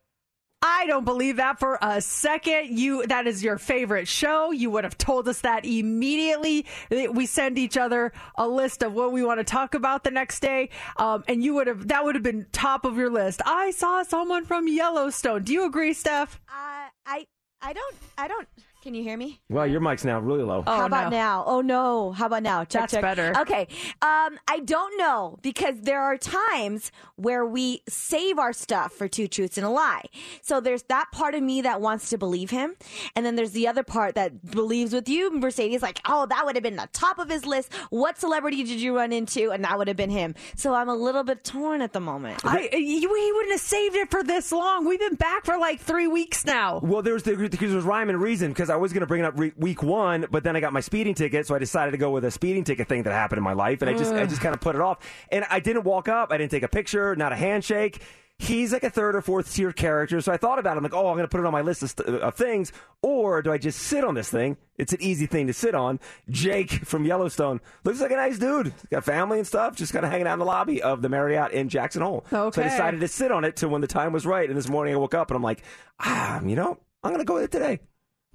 I 0.67 0.87
don't 0.87 1.05
believe 1.05 1.37
that 1.37 1.59
for 1.59 1.79
a 1.83 2.01
second. 2.01 2.79
You 2.79 3.07
that 3.09 3.27
is 3.27 3.45
your 3.45 3.59
favorite 3.59 4.09
show. 4.09 4.51
You 4.51 4.71
would 4.71 4.85
have 4.85 4.97
told 4.97 5.29
us 5.29 5.43
that 5.43 5.67
immediately. 5.67 6.65
We 6.91 7.27
send 7.27 7.59
each 7.59 7.77
other 7.77 8.13
a 8.37 8.49
list 8.49 8.83
of 8.83 8.95
what 8.95 9.13
we 9.13 9.23
want 9.23 9.41
to 9.41 9.45
talk 9.45 9.75
about 9.75 10.05
the 10.05 10.11
next 10.11 10.41
day, 10.41 10.71
um, 10.97 11.23
and 11.29 11.45
you 11.45 11.53
would 11.53 11.67
have 11.67 11.89
that 11.89 12.03
would 12.05 12.15
have 12.15 12.25
been 12.25 12.47
top 12.51 12.87
of 12.87 12.97
your 12.97 13.11
list. 13.11 13.43
I 13.45 13.73
saw 13.73 14.05
someone 14.05 14.47
from 14.47 14.67
Yellowstone. 14.67 15.43
Do 15.43 15.53
you 15.53 15.67
agree, 15.67 15.93
Steph? 15.93 16.41
Uh, 16.49 16.89
I 17.05 17.27
I 17.61 17.75
don't 17.75 17.97
I 18.17 18.29
don't. 18.29 18.49
Can 18.85 18.93
you 18.95 19.03
hear 19.03 19.17
me? 19.17 19.41
Well, 19.49 19.67
your 19.67 19.81
mic's 19.81 20.05
now 20.05 20.21
really 20.21 20.43
low. 20.43 20.63
How 20.67 20.85
about 20.85 21.11
now? 21.11 21.43
Oh 21.47 21.63
no! 21.63 22.13
How 22.13 22.27
about 22.27 22.43
now? 22.43 22.65
Check, 22.65 22.83
That's 22.83 22.93
check. 22.93 23.01
better. 23.01 23.33
Okay. 23.39 23.63
Um, 24.03 24.39
I 24.47 24.61
don't 24.63 24.99
know 24.99 25.39
because 25.41 25.81
there 25.81 26.03
are 26.03 26.19
times 26.19 26.93
where 27.17 27.47
we 27.47 27.81
save 27.89 28.39
our 28.39 28.53
stuff 28.53 28.93
for 28.93 29.09
two 29.09 29.27
truths 29.27 29.57
and 29.57 29.65
a 29.65 29.71
lie. 29.71 30.05
So 30.43 30.61
there's 30.61 30.83
that 30.85 31.07
part 31.13 31.35
of 31.35 31.43
me 31.43 31.63
that 31.63 31.81
wants 31.81 32.11
to 32.11 32.19
believe 32.19 32.51
him, 32.51 32.75
and 33.17 33.25
then 33.25 33.37
there's 33.37 33.53
the 33.53 33.67
other 33.67 33.85
part 33.85 34.17
that 34.17 34.51
believes 34.51 34.93
with 34.93 35.09
you, 35.09 35.35
Mercedes. 35.35 35.81
Like, 35.81 36.03
oh, 36.07 36.27
that 36.27 36.45
would 36.45 36.55
have 36.55 36.63
been 36.63 36.77
the 36.77 36.91
top 36.93 37.19
of 37.19 37.31
his 37.31 37.47
list. 37.47 37.73
What 37.89 38.19
celebrity 38.19 38.65
did 38.65 38.83
you 38.83 38.95
run 38.95 39.15
into? 39.15 39.51
And 39.51 39.65
that 39.65 39.79
would 39.79 39.89
have 39.89 39.97
been 39.97 40.11
him. 40.11 40.35
So 40.57 40.75
I'm 40.75 40.91
a 40.91 40.95
little 40.95 41.25
bit 41.25 41.43
torn 41.43 41.81
at 41.81 41.95
the 41.95 42.01
moment. 42.01 42.45
I, 42.45 42.69
you, 42.75 43.11
we 43.11 43.33
wouldn't 43.33 43.53
have 43.53 43.63
saved 43.63 43.97
it 43.97 44.11
for 44.11 44.23
this 44.23 44.53
long. 44.53 44.87
We've 44.87 45.01
been 45.01 45.15
back 45.15 45.47
for 45.47 45.57
like 45.57 45.81
three 45.81 46.07
weeks 46.07 46.45
now. 46.45 46.81
Well, 46.83 47.01
there 47.01 47.15
was 47.15 47.23
the, 47.23 47.35
because 47.35 47.71
there 47.71 47.77
was 47.77 47.87
rhyme 47.87 48.11
and 48.11 48.21
reason 48.21 48.51
because 48.51 48.74
I 48.75 48.77
was 48.77 48.93
going 48.93 49.01
to 49.01 49.07
bring 49.07 49.23
it 49.23 49.25
up 49.27 49.35
re- 49.39 49.53
week 49.57 49.83
one, 49.83 50.27
but 50.31 50.45
then 50.45 50.57
I 50.57 50.61
got 50.61 50.73
my 50.73 50.81
speeding 50.81 51.15
ticket, 51.15 51.47
so 51.47 51.55
I 51.55 51.59
decided 51.59 51.93
to 51.93 51.97
go 51.99 52.11
with 52.11 52.25
a 52.25 52.31
speeding 52.31 52.65
ticket 52.65 52.89
thing 52.89 53.03
that 53.05 53.13
happened 53.13 53.39
in 53.39 53.45
my 53.45 53.55
life, 53.55 53.81
and 53.83 53.89
I 53.91 53.95
just 53.97 54.13
I 54.13 54.27
just 54.27 54.41
kind 54.41 54.55
of 54.55 54.61
put 54.61 54.75
it 54.75 54.81
off. 54.83 54.99
And 55.31 55.45
I 55.51 55.61
didn't 55.61 55.85
walk 55.85 56.09
up, 56.09 56.33
I 56.33 56.37
didn't 56.39 56.51
take 56.51 56.63
a 56.65 56.69
picture, 56.69 57.17
not 57.17 57.33
a 57.33 57.37
handshake. 57.37 58.03
He's 58.37 58.73
like 58.73 58.83
a 58.83 58.91
third 58.91 59.15
or 59.15 59.23
fourth 59.23 59.55
tier 59.55 59.71
character, 59.73 60.21
so 60.21 60.33
I 60.33 60.37
thought 60.37 60.59
about 60.59 60.75
it. 60.75 60.79
I'm 60.79 60.83
like, 60.83 60.93
oh, 60.93 61.07
I'm 61.07 61.15
going 61.17 61.21
to 61.25 61.29
put 61.29 61.39
it 61.39 61.47
on 61.47 61.53
my 61.53 61.61
list 61.61 61.85
of, 61.85 61.91
st- 61.91 62.09
of 62.09 62.35
things, 62.35 62.73
or 63.01 63.43
do 63.43 63.53
I 63.53 63.59
just 63.59 63.79
sit 63.79 64.03
on 64.03 64.15
this 64.17 64.29
thing? 64.29 64.57
It's 64.77 64.93
an 64.93 65.01
easy 65.01 65.27
thing 65.27 65.47
to 65.47 65.53
sit 65.53 65.73
on. 65.77 66.01
Jake 66.29 66.73
from 66.85 67.05
Yellowstone 67.05 67.61
looks 67.85 68.01
like 68.01 68.11
a 68.11 68.17
nice 68.17 68.37
dude. 68.41 68.67
He's 68.67 68.87
got 68.91 69.05
family 69.05 69.39
and 69.39 69.47
stuff, 69.47 69.77
just 69.77 69.93
kind 69.93 70.05
of 70.05 70.11
hanging 70.11 70.27
out 70.27 70.33
in 70.33 70.39
the 70.41 70.45
lobby 70.47 70.83
of 70.83 71.01
the 71.01 71.09
Marriott 71.09 71.53
in 71.53 71.69
Jackson 71.69 72.03
Hole. 72.03 72.25
So 72.29 72.47
Okay. 72.49 72.63
I 72.65 72.69
decided 72.71 72.99
to 73.01 73.09
sit 73.09 73.31
on 73.31 73.45
it 73.45 73.55
till 73.55 73.69
when 73.69 73.83
the 73.83 73.87
time 73.87 74.13
was 74.13 74.27
right. 74.27 74.49
And 74.49 74.59
this 74.59 74.69
morning 74.69 74.95
I 74.95 74.97
woke 74.97 75.15
up 75.15 75.31
and 75.31 75.37
I'm 75.37 75.43
like, 75.45 75.63
ah, 76.01 76.41
you 76.43 76.57
know, 76.57 76.81
I'm 77.05 77.11
going 77.13 77.21
to 77.21 77.25
go 77.25 77.35
with 77.35 77.45
it 77.45 77.53
today. 77.53 77.79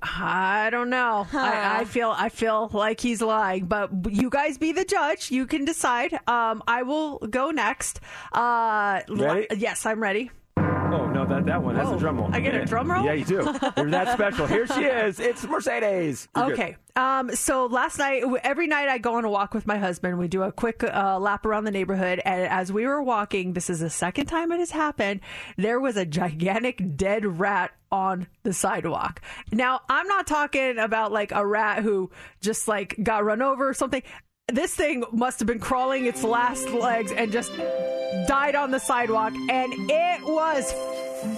I 0.02 0.70
don't 0.72 0.90
know. 0.90 1.28
I, 1.34 1.82
I 1.82 1.86
feel 1.86 2.14
I 2.16 2.30
feel 2.30 2.70
like 2.74 3.02
he's 3.02 3.22
lying, 3.22 3.66
but 3.66 3.90
you 4.10 4.30
guys 4.30 4.58
be 4.58 4.72
the 4.72 4.86
judge. 4.86 5.30
You 5.30 5.46
can 5.46 5.66
decide. 5.66 6.14
Um, 6.28 6.64
I 6.68 6.84
will 6.84 7.18
go 7.20 7.52
next. 7.52 8.00
Uh, 8.32 9.02
li- 9.10 9.26
Ready? 9.26 9.48
yes, 9.58 9.86
I'm 9.86 10.02
ready. 10.02 10.32
Oh 10.92 11.08
no, 11.08 11.26
that 11.26 11.46
that 11.46 11.62
one. 11.62 11.76
That's 11.76 11.90
a 11.90 11.98
drum 11.98 12.18
roll. 12.18 12.30
I 12.34 12.40
get 12.40 12.56
a 12.56 12.66
drum 12.66 12.92
roll? 12.92 13.06
Yeah, 13.06 13.14
you 13.14 13.26
do. 13.26 13.36
You're 13.78 13.92
that 13.92 14.14
special. 14.14 14.48
Here 14.48 14.66
she 14.66 14.84
is. 14.84 15.20
It's 15.20 15.44
Mercedes. 15.46 16.28
You're. 16.36 16.54
Okay. 16.54 16.78
Um, 16.96 17.34
so 17.36 17.68
last 17.68 17.98
night, 17.98 18.24
every 18.44 18.68
night 18.68 18.90
I 18.90 18.98
go 18.98 19.16
on 19.16 19.24
a 19.24 19.30
walk 19.30 19.54
with 19.54 19.66
my 19.66 19.78
husband. 19.78 20.18
We 20.18 20.28
do 20.28 20.44
a 20.44 20.52
quick 20.52 20.84
uh, 20.84 21.18
lap 21.20 21.46
around 21.46 21.64
the 21.64 21.72
neighborhood. 21.72 22.22
And 22.26 22.42
as 22.44 22.74
we 22.74 22.86
were 22.86 23.02
walking, 23.02 23.54
this 23.54 23.70
is 23.70 23.80
the 23.80 23.90
second 23.90 24.26
time 24.26 24.52
it 24.52 24.60
has 24.60 24.72
happened, 24.72 25.22
there 25.58 25.80
was 25.80 25.96
a 25.96 26.06
gigantic 26.06 26.98
dead 26.98 27.40
rat 27.40 27.72
on 27.92 28.28
the 28.44 28.54
sidewalk. 28.54 29.22
Now, 29.52 29.82
I'm 29.90 30.08
not 30.08 30.28
talking 30.28 30.78
about 30.78 31.12
like 31.12 31.32
a 31.32 31.46
rat 31.46 31.84
who 31.84 32.12
just 32.42 32.68
like 32.68 32.96
got 33.02 33.24
run 33.24 33.42
over 33.42 33.70
or 33.70 33.74
something. 33.74 34.04
This 34.54 34.74
thing 34.74 35.04
must 35.12 35.40
have 35.40 35.48
been 35.48 35.60
crawling 35.60 36.06
its 36.06 36.24
last 36.24 36.70
legs 36.70 37.12
and 37.12 37.32
just 37.32 37.56
died 38.28 38.56
on 38.56 38.72
the 38.72 38.80
sidewalk. 38.80 39.34
And 39.34 39.74
it 39.90 40.24
was 40.24 40.72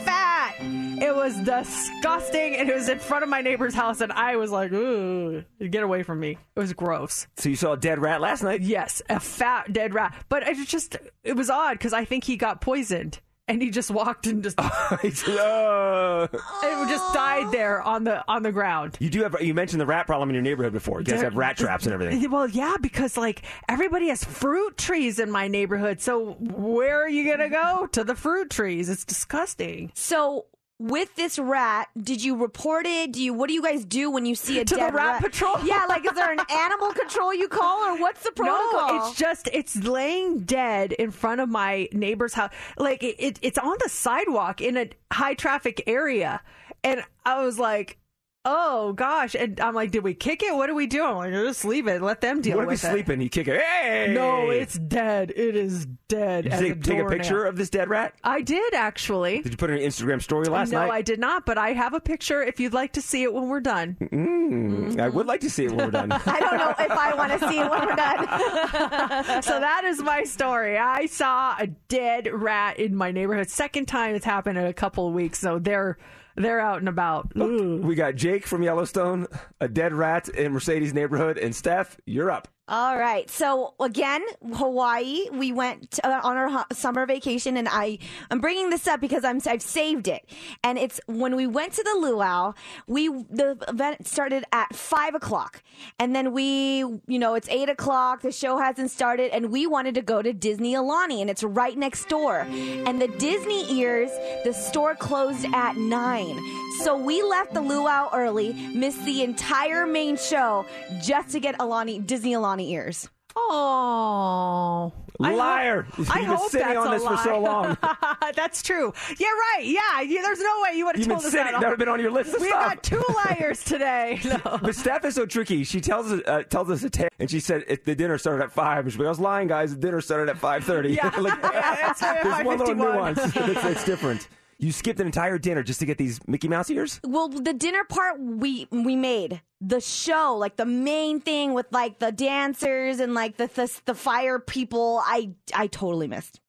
fat. 0.05 0.55
It 0.59 1.15
was 1.15 1.35
disgusting. 1.37 2.55
And 2.55 2.69
it 2.69 2.75
was 2.75 2.89
in 2.89 2.99
front 2.99 3.23
of 3.23 3.29
my 3.29 3.41
neighbor's 3.41 3.73
house. 3.73 4.01
And 4.01 4.11
I 4.11 4.35
was 4.35 4.51
like, 4.51 4.71
ooh, 4.71 5.43
get 5.69 5.83
away 5.83 6.03
from 6.03 6.19
me. 6.19 6.37
It 6.55 6.59
was 6.59 6.73
gross. 6.73 7.27
So 7.37 7.49
you 7.49 7.55
saw 7.55 7.73
a 7.73 7.77
dead 7.77 7.99
rat 7.99 8.21
last 8.21 8.43
night? 8.43 8.61
Yes, 8.61 9.01
a 9.09 9.19
fat 9.19 9.73
dead 9.73 9.93
rat. 9.93 10.13
But 10.29 10.47
it 10.47 10.67
just, 10.67 10.97
it 11.23 11.35
was 11.35 11.49
odd 11.49 11.73
because 11.73 11.93
I 11.93 12.05
think 12.05 12.23
he 12.23 12.37
got 12.37 12.61
poisoned. 12.61 13.19
And 13.51 13.61
he 13.61 13.69
just 13.69 13.91
walked 13.91 14.27
and 14.27 14.41
just, 14.43 14.57
Uh, 14.61 16.27
it 16.31 16.87
just 16.89 17.13
died 17.13 17.51
there 17.51 17.81
on 17.81 18.03
the 18.05 18.23
on 18.27 18.43
the 18.43 18.51
ground. 18.51 18.95
you 18.99 19.09
do 19.09 19.23
have. 19.23 19.35
You 19.41 19.53
mentioned 19.53 19.81
the 19.81 19.85
rat 19.85 20.05
problem 20.07 20.29
in 20.29 20.33
your 20.35 20.41
neighborhood 20.43 20.73
before. 20.73 20.99
You 20.99 21.05
guys 21.05 21.15
There- 21.19 21.25
have 21.29 21.35
rat 21.37 21.57
traps 21.57 21.85
and 21.85 21.93
everything. 21.93 22.29
Well, 22.31 22.47
yeah, 22.47 22.75
because 22.81 23.17
like 23.17 23.41
everybody 23.67 24.07
has 24.07 24.23
fruit 24.23 24.77
trees 24.77 25.19
in 25.19 25.29
my 25.31 25.47
neighborhood. 25.47 25.99
So 26.01 26.33
where 26.39 27.03
are 27.03 27.09
you 27.09 27.29
gonna 27.29 27.49
go 27.49 27.87
to 27.91 28.03
the 28.03 28.15
fruit 28.15 28.49
trees? 28.49 28.87
It's 28.89 29.03
disgusting. 29.05 29.91
So 29.95 30.45
with 30.81 31.15
this 31.15 31.37
rat, 31.37 31.89
did 32.01 32.23
you 32.23 32.35
report 32.35 32.85
it? 32.87 33.11
Do 33.11 33.21
you 33.23 33.33
what 33.33 33.47
do 33.47 33.53
you 33.53 33.61
guys 33.61 33.85
do 33.85 34.09
when 34.09 34.25
you 34.25 34.35
see 34.35 34.59
a 34.59 34.65
To 34.71 34.75
the 34.75 34.81
dead 34.81 34.93
rat 34.93 35.21
patrol? 35.21 35.57
Yeah, 35.63 35.85
like 35.87 36.05
is 36.05 36.13
there 36.13 36.31
an 36.31 36.39
animal 36.49 36.91
control 36.93 37.33
you 37.33 37.47
call 37.47 37.83
or 37.83 37.97
what's 37.99 38.23
the 38.23 38.31
protocol? 38.31 38.97
No, 38.97 39.07
it's 39.07 39.17
just 39.17 39.49
it's 39.53 39.75
laying 39.83 40.39
dead 40.39 40.93
in 40.93 41.11
front 41.11 41.41
of 41.41 41.49
my 41.49 41.87
neighbor's 41.93 42.33
house. 42.33 42.51
Like 42.77 43.03
it, 43.03 43.15
it, 43.19 43.39
it's 43.41 43.57
on 43.57 43.75
the 43.83 43.89
sidewalk 43.89 44.59
in 44.61 44.75
a 44.77 44.89
high 45.13 45.35
traffic 45.35 45.83
area, 45.87 46.41
and 46.83 47.03
I 47.25 47.43
was 47.43 47.59
like. 47.59 47.97
Oh 48.43 48.93
gosh! 48.93 49.35
And 49.35 49.59
I'm 49.59 49.75
like, 49.75 49.91
did 49.91 50.03
we 50.03 50.15
kick 50.15 50.41
it? 50.41 50.55
What 50.55 50.65
do 50.65 50.73
we 50.73 50.87
do? 50.87 51.05
I'm 51.05 51.15
like, 51.15 51.31
just 51.31 51.63
leave 51.63 51.87
it. 51.87 52.01
Let 52.01 52.21
them 52.21 52.41
deal 52.41 52.53
it. 52.53 52.55
What 52.55 52.63
if 52.63 52.67
with 52.69 52.81
he's 52.81 52.89
it. 52.89 52.93
sleeping? 52.93 53.21
You 53.21 53.29
kick 53.29 53.47
it. 53.47 53.61
Hey! 53.61 54.11
No, 54.15 54.49
it's 54.49 54.79
dead. 54.79 55.31
It 55.35 55.55
is 55.55 55.85
dead. 56.07 56.45
Did 56.45 56.53
you 56.53 56.59
take, 56.59 56.83
take 56.83 56.93
a 56.95 57.01
doornail. 57.01 57.19
picture 57.19 57.45
of 57.45 57.55
this 57.55 57.69
dead 57.69 57.87
rat? 57.87 58.15
I 58.23 58.41
did 58.41 58.73
actually. 58.73 59.43
Did 59.43 59.51
you 59.51 59.57
put 59.57 59.69
it 59.69 59.73
in 59.73 59.83
an 59.83 59.87
Instagram 59.87 60.23
story 60.23 60.47
last 60.47 60.71
no, 60.71 60.79
night? 60.79 60.87
No, 60.87 60.91
I 60.91 61.03
did 61.03 61.19
not, 61.19 61.45
but 61.45 61.59
I 61.59 61.73
have 61.73 61.93
a 61.93 61.99
picture 61.99 62.41
if 62.41 62.59
you'd 62.59 62.73
like 62.73 62.93
to 62.93 63.01
see 63.01 63.21
it 63.21 63.31
when 63.31 63.47
we're 63.47 63.59
done. 63.59 63.95
Mm, 64.01 64.99
I 64.99 65.07
would 65.07 65.27
like 65.27 65.41
to 65.41 65.49
see 65.49 65.65
it 65.65 65.71
when 65.71 65.85
we're 65.85 65.91
done. 65.91 66.11
I 66.25 66.39
don't 66.39 66.57
know 66.57 66.73
if 66.79 66.91
I 66.91 67.13
want 67.13 67.39
to 67.39 67.47
see 67.47 67.59
it 67.59 67.69
when 67.69 67.85
we're 67.85 67.95
done. 67.95 68.23
so 69.43 69.59
that 69.59 69.83
is 69.85 70.01
my 70.01 70.23
story. 70.23 70.79
I 70.79 71.05
saw 71.05 71.55
a 71.59 71.67
dead 71.67 72.27
rat 72.31 72.79
in 72.79 72.95
my 72.95 73.11
neighborhood. 73.11 73.51
Second 73.51 73.85
time 73.87 74.15
it's 74.15 74.25
happened 74.25 74.57
in 74.57 74.65
a 74.65 74.73
couple 74.73 75.07
of 75.07 75.13
weeks, 75.13 75.37
so 75.37 75.59
they're 75.59 75.99
they're 76.35 76.59
out 76.59 76.79
and 76.79 76.89
about. 76.89 77.31
Ooh. 77.37 77.81
we 77.83 77.95
got 77.95 78.15
Jake 78.15 78.45
from 78.45 78.63
Yellowstone, 78.63 79.27
a 79.59 79.67
dead 79.67 79.93
rat 79.93 80.29
in 80.29 80.51
Mercedes 80.51 80.93
neighborhood, 80.93 81.37
and 81.37 81.55
Steph, 81.55 81.97
you're 82.05 82.31
up. 82.31 82.47
All 82.67 82.97
right. 82.97 83.29
So 83.29 83.73
again, 83.81 84.23
Hawaii. 84.53 85.25
We 85.33 85.51
went 85.51 85.99
uh, 86.03 86.21
on 86.23 86.37
our 86.37 86.49
hu- 86.49 86.75
summer 86.75 87.05
vacation, 87.05 87.57
and 87.57 87.67
I 87.67 87.97
I'm 88.29 88.39
bringing 88.39 88.69
this 88.69 88.87
up 88.87 89.01
because 89.01 89.25
I'm 89.25 89.41
I've 89.45 89.63
saved 89.63 90.07
it. 90.07 90.23
And 90.63 90.77
it's 90.77 91.01
when 91.07 91.35
we 91.35 91.47
went 91.47 91.73
to 91.73 91.83
the 91.83 91.99
luau. 91.99 92.53
We 92.87 93.09
the 93.09 93.57
event 93.67 94.07
started 94.07 94.45
at 94.53 94.73
five 94.75 95.15
o'clock, 95.15 95.63
and 95.99 96.15
then 96.15 96.33
we 96.33 96.77
you 97.07 97.19
know 97.19 97.33
it's 97.33 97.49
eight 97.49 97.67
o'clock. 97.67 98.21
The 98.21 98.31
show 98.31 98.57
hasn't 98.59 98.91
started, 98.91 99.31
and 99.33 99.51
we 99.51 99.65
wanted 99.65 99.95
to 99.95 100.01
go 100.01 100.21
to 100.21 100.31
Disney 100.31 100.75
Aulani, 100.75 101.19
and 101.19 101.29
it's 101.29 101.43
right 101.43 101.77
next 101.77 102.07
door. 102.09 102.41
And 102.51 103.01
the 103.01 103.07
Disney 103.07 103.69
ears, 103.73 104.11
the 104.45 104.53
store 104.53 104.95
closed 104.95 105.45
at 105.53 105.75
nine. 105.75 106.39
So 106.83 106.95
we 106.95 107.21
left 107.21 107.53
the 107.53 107.61
luau 107.61 108.09
early, 108.13 108.53
missed 108.73 109.03
the 109.03 109.23
entire 109.23 109.85
main 109.85 110.15
show 110.15 110.65
just 111.01 111.31
to 111.31 111.39
get 111.39 111.57
Aulani 111.57 112.05
Disney 112.05 112.33
Aulani 112.33 112.50
ears. 112.59 113.09
Oh, 113.35 114.91
Liar! 115.19 115.85
I 115.93 115.97
You've 115.97 116.07
been 116.13 116.23
hope 116.25 116.51
sitting 116.51 116.75
on 116.77 116.87
a 116.87 116.91
this 116.91 117.03
for 117.07 117.15
so 117.17 117.39
lie. 117.39 117.49
long. 117.49 117.77
that's 118.35 118.61
true. 118.63 118.91
Yeah, 119.19 119.27
right. 119.27 119.61
Yeah, 119.63 120.01
yeah, 120.01 120.21
there's 120.21 120.39
no 120.39 120.61
way 120.63 120.75
you 120.77 120.85
would 120.85 120.95
have 120.95 120.99
You've 120.99 121.07
been 121.07 121.15
told 121.17 121.25
us 121.25 121.31
sitting. 121.31 121.45
that. 121.45 121.51
That 121.53 121.67
would 121.67 121.69
have 121.69 121.79
been 121.79 121.87
on 121.89 121.99
your 122.01 122.11
list 122.11 122.33
of 122.33 122.41
we 122.41 122.47
stuff. 122.49 122.65
got 122.75 122.83
two 122.83 123.03
liars 123.15 123.63
today. 123.63 124.19
No. 124.25 124.59
But 124.61 124.75
Steph 124.75 125.05
is 125.05 125.15
so 125.15 125.25
tricky. 125.25 125.63
She 125.63 125.79
tells 125.81 126.11
us 126.11 126.21
uh, 126.27 126.43
tells 126.43 126.69
us 126.69 126.83
a 126.83 126.89
tale, 126.89 127.09
and 127.19 127.29
she 127.29 127.39
said 127.39 127.63
if 127.67 127.83
the 127.85 127.95
dinner 127.95 128.17
started 128.17 128.43
at 128.43 128.51
five. 128.51 128.85
And 128.85 128.97
like, 128.97 129.05
"I 129.05 129.09
was 129.09 129.19
lying, 129.19 129.47
guys. 129.47 129.73
The 129.75 129.79
dinner 129.81 130.01
started 130.01 130.29
at 130.29 130.37
five 130.37 130.63
thirty. 130.63 130.93
Yeah. 130.93 131.07
like, 131.19 131.37
Yeah, 131.41 131.91
it's 131.91 131.99
there's 132.01 132.45
one 132.45 132.57
little 132.57 132.75
5:51. 132.75 132.77
nuance. 132.77 133.19
it's 133.65 133.85
different. 133.85 134.27
You 134.61 134.71
skipped 134.71 134.99
an 134.99 135.07
entire 135.07 135.39
dinner 135.39 135.63
just 135.63 135.79
to 135.79 135.87
get 135.87 135.97
these 135.97 136.19
Mickey 136.27 136.47
Mouse 136.47 136.69
ears. 136.69 136.99
Well, 137.03 137.27
the 137.29 137.51
dinner 137.53 137.83
part 137.83 138.19
we 138.21 138.67
we 138.71 138.95
made 138.95 139.41
the 139.59 139.81
show 139.81 140.35
like 140.37 140.55
the 140.55 140.65
main 140.67 141.19
thing 141.19 141.53
with 141.55 141.65
like 141.71 141.97
the 141.97 142.11
dancers 142.11 142.99
and 142.99 143.15
like 143.15 143.37
the 143.37 143.47
the, 143.47 143.81
the 143.85 143.95
fire 143.95 144.37
people. 144.37 145.01
I 145.03 145.31
I 145.53 145.65
totally 145.67 146.07
missed. 146.07 146.39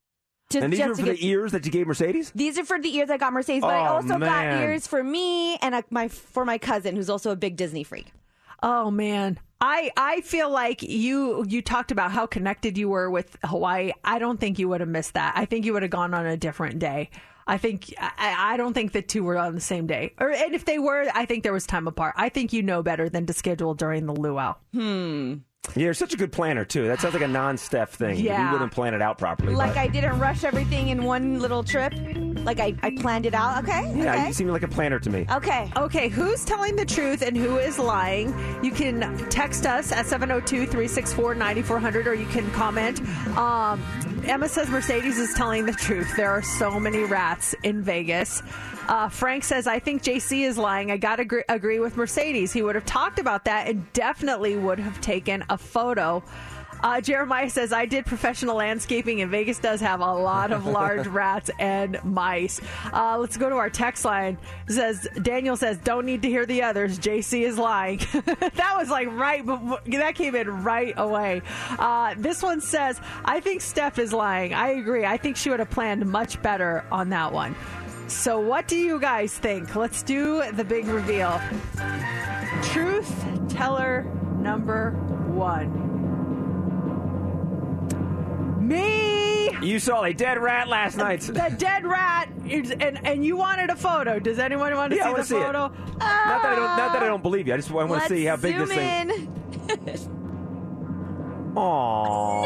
Just, 0.50 0.62
and 0.62 0.70
these 0.70 0.80
are 0.80 0.94
for 0.94 1.02
get- 1.02 1.16
the 1.18 1.26
ears 1.26 1.52
that 1.52 1.64
you 1.64 1.72
gave 1.72 1.86
Mercedes. 1.86 2.30
These 2.34 2.58
are 2.58 2.64
for 2.66 2.78
the 2.78 2.94
ears 2.94 3.08
I 3.08 3.16
got 3.16 3.32
Mercedes, 3.32 3.62
but 3.62 3.70
I 3.74 3.88
Oh, 3.88 3.94
also 3.94 4.18
man. 4.18 4.20
got 4.20 4.62
ears 4.62 4.86
for 4.86 5.02
me 5.02 5.56
and 5.56 5.74
uh 5.74 5.80
my 5.88 6.08
for 6.08 6.44
my 6.44 6.58
cousin 6.58 6.94
who's 6.94 7.08
also 7.08 7.30
a 7.30 7.36
big 7.36 7.56
Disney 7.56 7.82
freak. 7.82 8.12
Oh 8.62 8.90
man. 8.90 9.38
I 9.62 9.90
I 9.96 10.20
feel 10.20 10.50
like 10.50 10.82
you 10.82 11.46
you 11.48 11.62
talked 11.62 11.90
about 11.90 12.12
how 12.12 12.26
connected 12.26 12.76
you 12.76 12.90
were 12.90 13.10
with 13.10 13.38
Hawaii. 13.42 13.92
I 14.04 14.18
don't 14.18 14.38
think 14.38 14.58
you 14.58 14.68
would 14.68 14.80
have 14.80 14.90
missed 14.90 15.14
that. 15.14 15.32
I 15.34 15.46
think 15.46 15.64
you 15.64 15.72
would 15.72 15.80
have 15.82 15.90
gone 15.90 16.12
on 16.12 16.26
a 16.26 16.36
different 16.36 16.78
day. 16.78 17.08
I 17.46 17.58
think 17.58 17.92
I, 17.98 18.54
I 18.54 18.56
don't 18.56 18.74
think 18.74 18.92
the 18.92 19.02
two 19.02 19.24
were 19.24 19.38
on 19.38 19.54
the 19.54 19.60
same 19.60 19.86
day. 19.86 20.14
Or 20.18 20.30
and 20.30 20.54
if 20.54 20.64
they 20.64 20.78
were, 20.78 21.10
I 21.14 21.26
think 21.26 21.42
there 21.42 21.52
was 21.52 21.66
time 21.66 21.88
apart. 21.88 22.14
I 22.16 22.28
think 22.28 22.52
you 22.52 22.62
know 22.62 22.82
better 22.82 23.08
than 23.08 23.26
to 23.26 23.32
schedule 23.32 23.74
during 23.74 24.06
the 24.06 24.14
luau. 24.14 24.56
Hmm. 24.72 25.34
Yeah, 25.76 25.84
you're 25.84 25.94
such 25.94 26.12
a 26.12 26.16
good 26.16 26.32
planner 26.32 26.64
too. 26.64 26.88
That 26.88 27.00
sounds 27.00 27.14
like 27.14 27.22
a 27.22 27.28
non-Steph 27.28 27.94
thing. 27.94 28.18
Yeah. 28.18 28.46
we 28.48 28.52
wouldn't 28.52 28.72
plan 28.72 28.94
it 28.94 29.00
out 29.00 29.16
properly. 29.16 29.54
Like 29.54 29.74
but- 29.74 29.78
I 29.78 29.86
didn't 29.86 30.18
rush 30.18 30.42
everything 30.44 30.88
in 30.88 31.04
one 31.04 31.38
little 31.38 31.62
trip. 31.62 31.94
Like 32.44 32.58
I, 32.58 32.74
I 32.82 32.90
planned 32.90 33.26
it 33.26 33.32
out. 33.32 33.62
Okay. 33.62 33.90
yeah, 33.96 34.14
okay. 34.14 34.26
you 34.26 34.32
seem 34.34 34.48
like 34.48 34.64
a 34.64 34.68
planner 34.68 34.98
to 34.98 35.08
me. 35.08 35.24
Okay. 35.30 35.70
Okay, 35.76 36.08
who's 36.08 36.44
telling 36.44 36.74
the 36.74 36.84
truth 36.84 37.22
and 37.22 37.36
who 37.36 37.58
is 37.58 37.78
lying? 37.78 38.34
You 38.64 38.72
can 38.72 39.16
text 39.30 39.64
us 39.64 39.92
at 39.92 40.06
702 40.06 40.66
364 40.66 41.36
9400 41.36 42.06
or 42.08 42.14
you 42.14 42.26
can 42.26 42.50
comment. 42.50 43.00
Um, 43.38 43.80
Emma 44.26 44.48
says 44.48 44.68
Mercedes 44.68 45.18
is 45.18 45.32
telling 45.34 45.64
the 45.64 45.72
truth. 45.72 46.12
There 46.16 46.30
are 46.30 46.42
so 46.42 46.78
many 46.80 47.04
rats 47.04 47.54
in 47.62 47.82
Vegas. 47.82 48.42
Uh, 48.88 49.08
Frank 49.08 49.44
says, 49.44 49.66
I 49.66 49.78
think 49.78 50.02
JC 50.02 50.42
is 50.46 50.58
lying. 50.58 50.90
I 50.90 50.96
got 50.96 51.16
to 51.16 51.22
agree, 51.22 51.44
agree 51.48 51.80
with 51.80 51.96
Mercedes. 51.96 52.52
He 52.52 52.62
would 52.62 52.74
have 52.74 52.86
talked 52.86 53.18
about 53.18 53.44
that 53.44 53.68
and 53.68 53.90
definitely 53.92 54.56
would 54.56 54.78
have 54.78 55.00
taken 55.00 55.44
a 55.48 55.56
photo. 55.56 56.22
Uh, 56.82 57.00
Jeremiah 57.00 57.48
says, 57.48 57.72
I 57.72 57.86
did 57.86 58.06
professional 58.06 58.56
landscaping, 58.56 59.20
and 59.20 59.30
Vegas 59.30 59.58
does 59.58 59.80
have 59.80 60.00
a 60.00 60.14
lot 60.14 60.52
of 60.52 60.66
large 60.66 61.06
rats 61.06 61.48
and 61.60 62.02
mice. 62.02 62.60
Uh, 62.92 63.18
let's 63.18 63.36
go 63.36 63.48
to 63.48 63.54
our 63.54 63.70
text 63.70 64.04
line. 64.04 64.36
It 64.68 64.72
says 64.72 65.06
Daniel 65.22 65.56
says, 65.56 65.78
Don't 65.78 66.06
need 66.06 66.22
to 66.22 66.28
hear 66.28 66.44
the 66.44 66.62
others. 66.62 66.98
JC 66.98 67.42
is 67.42 67.56
lying. 67.56 67.98
that 68.12 68.74
was 68.76 68.90
like 68.90 69.08
right, 69.12 69.44
before, 69.46 69.80
that 69.86 70.16
came 70.16 70.34
in 70.34 70.64
right 70.64 70.94
away. 70.96 71.42
Uh, 71.70 72.14
this 72.18 72.42
one 72.42 72.60
says, 72.60 73.00
I 73.24 73.38
think 73.38 73.60
Steph 73.60 73.98
is 73.98 74.12
lying. 74.12 74.52
I 74.52 74.70
agree. 74.70 75.04
I 75.04 75.16
think 75.16 75.36
she 75.36 75.50
would 75.50 75.60
have 75.60 75.70
planned 75.70 76.04
much 76.06 76.42
better 76.42 76.84
on 76.90 77.10
that 77.10 77.32
one. 77.32 77.54
So, 78.12 78.38
what 78.38 78.68
do 78.68 78.76
you 78.76 79.00
guys 79.00 79.36
think? 79.36 79.74
Let's 79.74 80.02
do 80.02 80.42
the 80.52 80.62
big 80.62 80.86
reveal. 80.86 81.40
Truth 82.62 83.24
teller 83.48 84.04
number 84.38 84.90
one. 85.32 85.88
Me. 88.66 89.50
You 89.60 89.78
saw 89.78 90.04
a 90.04 90.12
dead 90.12 90.38
rat 90.38 90.68
last 90.68 90.96
night. 90.96 91.22
The 91.22 91.54
dead 91.58 91.84
rat, 91.84 92.28
is, 92.46 92.70
and 92.70 93.04
and 93.04 93.24
you 93.24 93.36
wanted 93.36 93.70
a 93.70 93.76
photo. 93.76 94.18
Does 94.20 94.38
anyone 94.38 94.74
want 94.76 94.92
to 94.92 94.96
Yeah, 94.96 95.04
see 95.04 95.10
wanna 95.10 95.22
the 95.22 95.26
see 95.28 95.36
it. 95.36 95.44
photo? 95.44 95.68
Not 95.68 95.98
that 95.98 96.44
I 96.44 96.54
don't. 96.54 96.76
Not 96.76 96.92
that 96.92 97.02
I 97.02 97.06
ah! 97.06 97.08
don't 97.08 97.22
believe 97.22 97.48
you. 97.48 97.54
I 97.54 97.56
just 97.56 97.70
want 97.70 97.90
to 97.90 98.08
see 98.08 98.24
how 98.24 98.36
big 98.36 98.56
this 98.58 98.68
thing. 98.70 99.10
in. 99.10 99.28
Aww. 101.54 102.42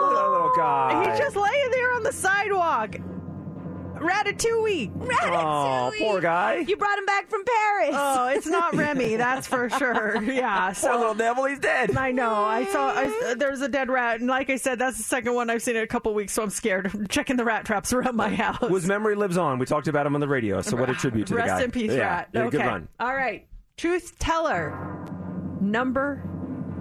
Look 0.00 0.10
at 0.10 0.14
that 0.14 0.30
little 0.30 0.50
guy. 0.56 1.10
He's 1.10 1.18
just 1.18 1.36
laying 1.36 1.70
there 1.70 1.92
on 1.94 2.02
the 2.02 2.12
sidewalk, 2.12 2.65
Ratatouille. 4.06 4.90
Oh, 5.32 5.92
poor 5.98 6.20
guy. 6.20 6.64
You 6.66 6.76
brought 6.76 6.98
him 6.98 7.06
back 7.06 7.28
from 7.28 7.42
Paris. 7.44 7.90
Oh, 7.92 8.28
it's 8.28 8.46
not 8.46 8.74
Remy, 8.76 9.16
that's 9.16 9.46
for 9.46 9.68
sure. 9.70 10.22
Yeah, 10.22 10.72
so 10.72 10.88
Poor 10.88 10.98
little 10.98 11.14
devil, 11.14 11.44
he's 11.46 11.58
dead. 11.58 11.96
I 11.96 12.12
know. 12.12 12.34
I 12.34 12.64
saw 12.66 12.88
I, 12.88 13.34
there's 13.34 13.60
a 13.60 13.68
dead 13.68 13.88
rat, 13.88 14.20
and 14.20 14.28
like 14.28 14.50
I 14.50 14.56
said, 14.56 14.78
that's 14.78 14.96
the 14.96 15.02
second 15.02 15.34
one 15.34 15.50
I've 15.50 15.62
seen 15.62 15.76
in 15.76 15.82
a 15.82 15.86
couple 15.86 16.12
weeks, 16.14 16.32
so 16.32 16.42
I'm 16.42 16.50
scared. 16.50 16.90
I'm 16.92 17.06
checking 17.06 17.36
the 17.36 17.44
rat 17.44 17.64
traps 17.64 17.92
around 17.92 18.16
my 18.16 18.34
house. 18.34 18.58
Whose 18.60 18.86
memory 18.86 19.16
lives 19.16 19.36
on. 19.36 19.58
We 19.58 19.66
talked 19.66 19.88
about 19.88 20.06
him 20.06 20.14
on 20.14 20.20
the 20.20 20.28
radio, 20.28 20.62
so 20.62 20.76
what 20.76 20.88
a 20.88 20.92
ah, 20.92 20.96
tribute 20.96 21.26
to 21.28 21.34
Rest 21.34 21.48
the 21.48 21.58
guy. 21.60 21.64
in 21.64 21.70
peace, 21.70 21.92
yeah. 21.92 21.98
rat. 21.98 22.28
Yeah, 22.32 22.40
okay. 22.42 22.58
good 22.58 22.66
run. 22.66 22.88
All 23.00 23.14
right. 23.14 23.46
Truth 23.76 24.18
teller 24.18 25.04
number 25.60 26.22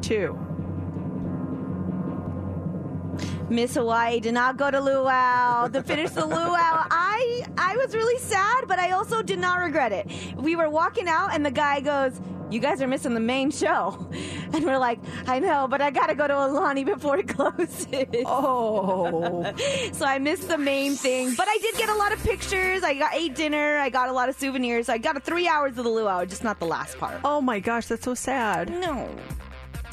two. 0.02 0.45
Miss 3.50 3.76
Hawaii 3.76 4.20
did 4.20 4.34
not 4.34 4.58
go 4.58 4.72
to 4.72 4.80
luau 4.82 5.68
to 5.68 5.84
finish 5.84 6.10
the 6.12 6.26
luau. 6.26 6.56
I 6.90 7.44
I 7.58 7.76
was 7.78 7.94
really 7.94 8.20
sad, 8.20 8.68
but 8.68 8.80
I 8.80 8.92
also 8.92 9.22
did 9.22 9.40
not 9.40 9.60
regret 9.60 9.92
it. 9.92 10.08
We 10.36 10.56
were 10.56 10.70
walking 10.70 11.08
out, 11.08 11.30
and 11.34 11.46
the 11.46 11.52
guy 11.52 11.80
goes, 11.82 12.20
"You 12.50 12.60
guys 12.60 12.82
are 12.82 12.88
missing 12.88 13.14
the 13.14 13.20
main 13.20 13.52
show," 13.52 14.10
and 14.54 14.66
we're 14.66 14.80
like, 14.80 15.00
"I 15.28 15.38
know, 15.40 15.68
but 15.68 15.80
I 15.80 15.92
gotta 15.92 16.16
go 16.16 16.28
to 16.28 16.34
Aulani 16.34 16.84
before 16.86 17.20
it 17.20 17.28
closes." 17.36 17.86
Oh, 18.26 19.54
so 19.94 20.06
I 20.06 20.18
missed 20.18 20.48
the 20.48 20.58
main 20.58 20.96
thing, 20.96 21.36
but 21.36 21.48
I 21.48 21.58
did 21.62 21.76
get 21.78 21.90
a 21.90 21.96
lot 21.96 22.12
of 22.14 22.24
pictures. 22.24 22.84
I 22.84 22.96
got 22.96 23.14
ate 23.14 23.36
dinner. 23.36 23.78
I 23.78 23.90
got 23.90 24.10
a 24.10 24.14
lot 24.14 24.28
of 24.28 24.36
souvenirs. 24.36 24.90
I 24.90 24.98
got 24.98 25.18
a 25.18 25.20
three 25.20 25.48
hours 25.48 25.78
of 25.78 25.84
the 25.84 25.90
luau, 25.92 26.26
just 26.26 26.44
not 26.44 26.60
the 26.60 26.66
last 26.66 26.98
part. 26.98 27.20
oh 27.24 27.42
my 27.42 27.60
gosh, 27.60 27.86
that's 27.86 28.06
so 28.06 28.16
sad. 28.16 28.70
No. 28.72 29.08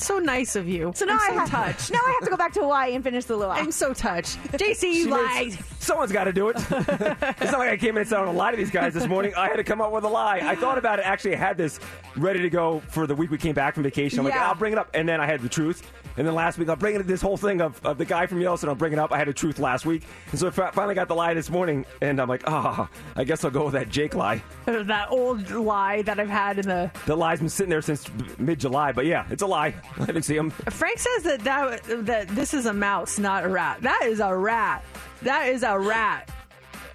So 0.02 0.18
nice 0.18 0.56
of 0.56 0.68
you. 0.68 0.92
So 0.94 1.04
now 1.04 1.18
I'm 1.20 1.20
I 1.20 1.26
so 1.28 1.38
have 1.40 1.50
touched. 1.50 1.90
Now 1.92 1.98
I 2.04 2.10
have 2.18 2.24
to 2.24 2.30
go 2.30 2.36
back 2.36 2.52
to 2.54 2.60
Hawaii 2.60 2.94
and 2.94 3.04
finish 3.04 3.24
the 3.24 3.36
luau. 3.36 3.50
I'm 3.50 3.70
so 3.72 3.94
touched. 3.94 4.36
JC, 4.52 4.80
She 4.80 4.98
you 5.00 5.04
made- 5.10 5.12
lied. 5.12 5.58
Someone's 5.78 6.12
got 6.12 6.24
to 6.24 6.32
do 6.32 6.48
it. 6.48 6.56
it's 6.70 7.50
not 7.52 7.58
like 7.58 7.70
I 7.70 7.76
came 7.76 7.96
in 7.96 8.02
and 8.02 8.08
said 8.08 8.18
I'm 8.18 8.24
going 8.26 8.34
to 8.34 8.38
lie 8.38 8.50
to 8.52 8.56
these 8.56 8.70
guys 8.70 8.94
this 8.94 9.06
morning. 9.08 9.32
I 9.36 9.48
had 9.48 9.56
to 9.56 9.64
come 9.64 9.80
up 9.80 9.90
with 9.92 10.04
a 10.04 10.08
lie. 10.08 10.38
I 10.42 10.54
thought 10.54 10.78
about 10.78 10.98
it. 10.98 11.06
Actually, 11.06 11.34
I 11.34 11.38
had 11.38 11.56
this 11.56 11.80
ready 12.16 12.40
to 12.40 12.50
go 12.50 12.80
for 12.90 13.06
the 13.06 13.14
week 13.14 13.30
we 13.30 13.38
came 13.38 13.54
back 13.54 13.74
from 13.74 13.82
vacation. 13.82 14.18
I'm 14.20 14.24
like, 14.24 14.34
I'll 14.34 14.54
bring 14.54 14.72
it 14.72 14.78
up. 14.78 14.90
And 14.94 15.08
then 15.08 15.20
I 15.20 15.26
had 15.26 15.40
the 15.40 15.48
truth. 15.48 15.82
And 16.16 16.26
then 16.26 16.34
last 16.34 16.58
week, 16.58 16.68
I'll 16.68 16.76
bring 16.76 16.96
it 16.96 17.06
this 17.06 17.22
whole 17.22 17.36
thing 17.36 17.60
of, 17.60 17.84
of 17.84 17.98
the 17.98 18.04
guy 18.04 18.26
from 18.26 18.40
Yellowstone. 18.40 18.70
I'll 18.70 18.76
bring 18.76 18.92
it 18.92 18.98
up. 18.98 19.12
I 19.12 19.18
had 19.18 19.28
a 19.28 19.32
truth 19.32 19.58
last 19.58 19.86
week. 19.86 20.02
And 20.30 20.38
so 20.38 20.48
I 20.48 20.50
finally 20.50 20.94
got 20.94 21.08
the 21.08 21.14
lie 21.14 21.34
this 21.34 21.50
morning. 21.50 21.86
And 22.00 22.20
I'm 22.20 22.28
like, 22.28 22.42
ah, 22.46 22.88
I 23.16 23.24
guess 23.24 23.44
I'll 23.44 23.50
go 23.50 23.64
with 23.64 23.74
that 23.74 23.88
Jake 23.88 24.14
lie. 24.14 24.42
that 24.66 25.10
old 25.10 25.50
lie 25.50 26.02
that 26.02 26.20
I've 26.20 26.28
had 26.28 26.58
in 26.58 26.68
the. 26.68 26.90
The 27.06 27.16
lie's 27.16 27.38
been 27.38 27.48
sitting 27.48 27.70
there 27.70 27.82
since 27.82 28.10
mid 28.38 28.60
July. 28.60 28.92
But 28.92 29.06
yeah, 29.06 29.26
it's 29.30 29.42
a 29.42 29.46
lie. 29.46 29.74
I 29.98 30.06
didn't 30.06 30.22
see 30.22 30.36
him. 30.36 30.50
Frank 30.50 30.98
says 30.98 31.22
that, 31.24 31.40
that 31.44 32.06
that 32.06 32.28
this 32.28 32.54
is 32.54 32.66
a 32.66 32.72
mouse, 32.72 33.18
not 33.18 33.44
a 33.44 33.48
rat. 33.48 33.82
That 33.82 34.02
is 34.04 34.20
a 34.20 34.34
rat. 34.34 34.84
That 35.22 35.48
is 35.48 35.62
a 35.62 35.78
rat. 35.78 36.28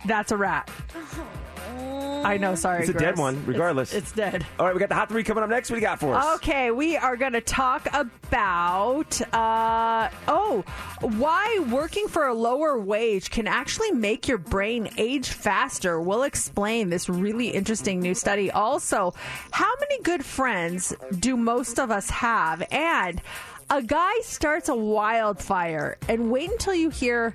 That's 0.05 0.31
a 0.31 0.37
rat. 0.37 0.69
I 1.67 2.37
know. 2.37 2.55
Sorry, 2.55 2.81
It's 2.81 2.89
a 2.89 2.93
dead 2.93 3.17
one, 3.17 3.45
regardless. 3.45 3.93
It's, 3.93 4.07
it's 4.07 4.11
dead. 4.11 4.45
All 4.59 4.65
right, 4.65 4.73
we 4.73 4.79
got 4.79 4.89
the 4.89 4.95
hot 4.95 5.09
three 5.09 5.23
coming 5.23 5.43
up 5.43 5.49
next. 5.49 5.69
What 5.69 5.75
do 5.75 5.81
you 5.81 5.87
got 5.87 5.99
for 5.99 6.15
us? 6.15 6.35
Okay, 6.37 6.71
we 6.71 6.97
are 6.97 7.15
going 7.15 7.33
to 7.33 7.41
talk 7.41 7.87
about 7.93 9.21
uh, 9.33 10.09
oh, 10.27 10.63
why 11.01 11.65
working 11.71 12.07
for 12.07 12.25
a 12.27 12.33
lower 12.33 12.79
wage 12.79 13.29
can 13.29 13.47
actually 13.47 13.91
make 13.91 14.27
your 14.27 14.37
brain 14.37 14.89
age 14.97 15.29
faster. 15.29 16.01
We'll 16.01 16.23
explain 16.23 16.89
this 16.89 17.07
really 17.07 17.49
interesting 17.49 17.99
new 17.99 18.13
study. 18.13 18.51
Also, 18.51 19.13
how 19.51 19.71
many 19.79 20.01
good 20.01 20.25
friends 20.25 20.93
do 21.19 21.37
most 21.37 21.79
of 21.79 21.91
us 21.91 22.09
have? 22.09 22.63
And 22.71 23.21
a 23.69 23.81
guy 23.81 24.13
starts 24.21 24.69
a 24.69 24.75
wildfire, 24.75 25.97
and 26.07 26.31
wait 26.31 26.49
until 26.51 26.73
you 26.73 26.89
hear 26.89 27.33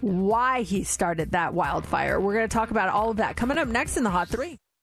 why 0.00 0.62
he 0.62 0.84
started 0.84 1.32
that 1.32 1.54
wildfire. 1.54 2.20
We're 2.20 2.34
going 2.34 2.48
to 2.48 2.54
talk 2.54 2.70
about 2.70 2.88
all 2.88 3.10
of 3.10 3.16
that 3.18 3.36
coming 3.36 3.58
up 3.58 3.68
next 3.68 3.96
in 3.96 4.04
the 4.04 4.10
Hot 4.10 4.28
Three. 4.28 4.58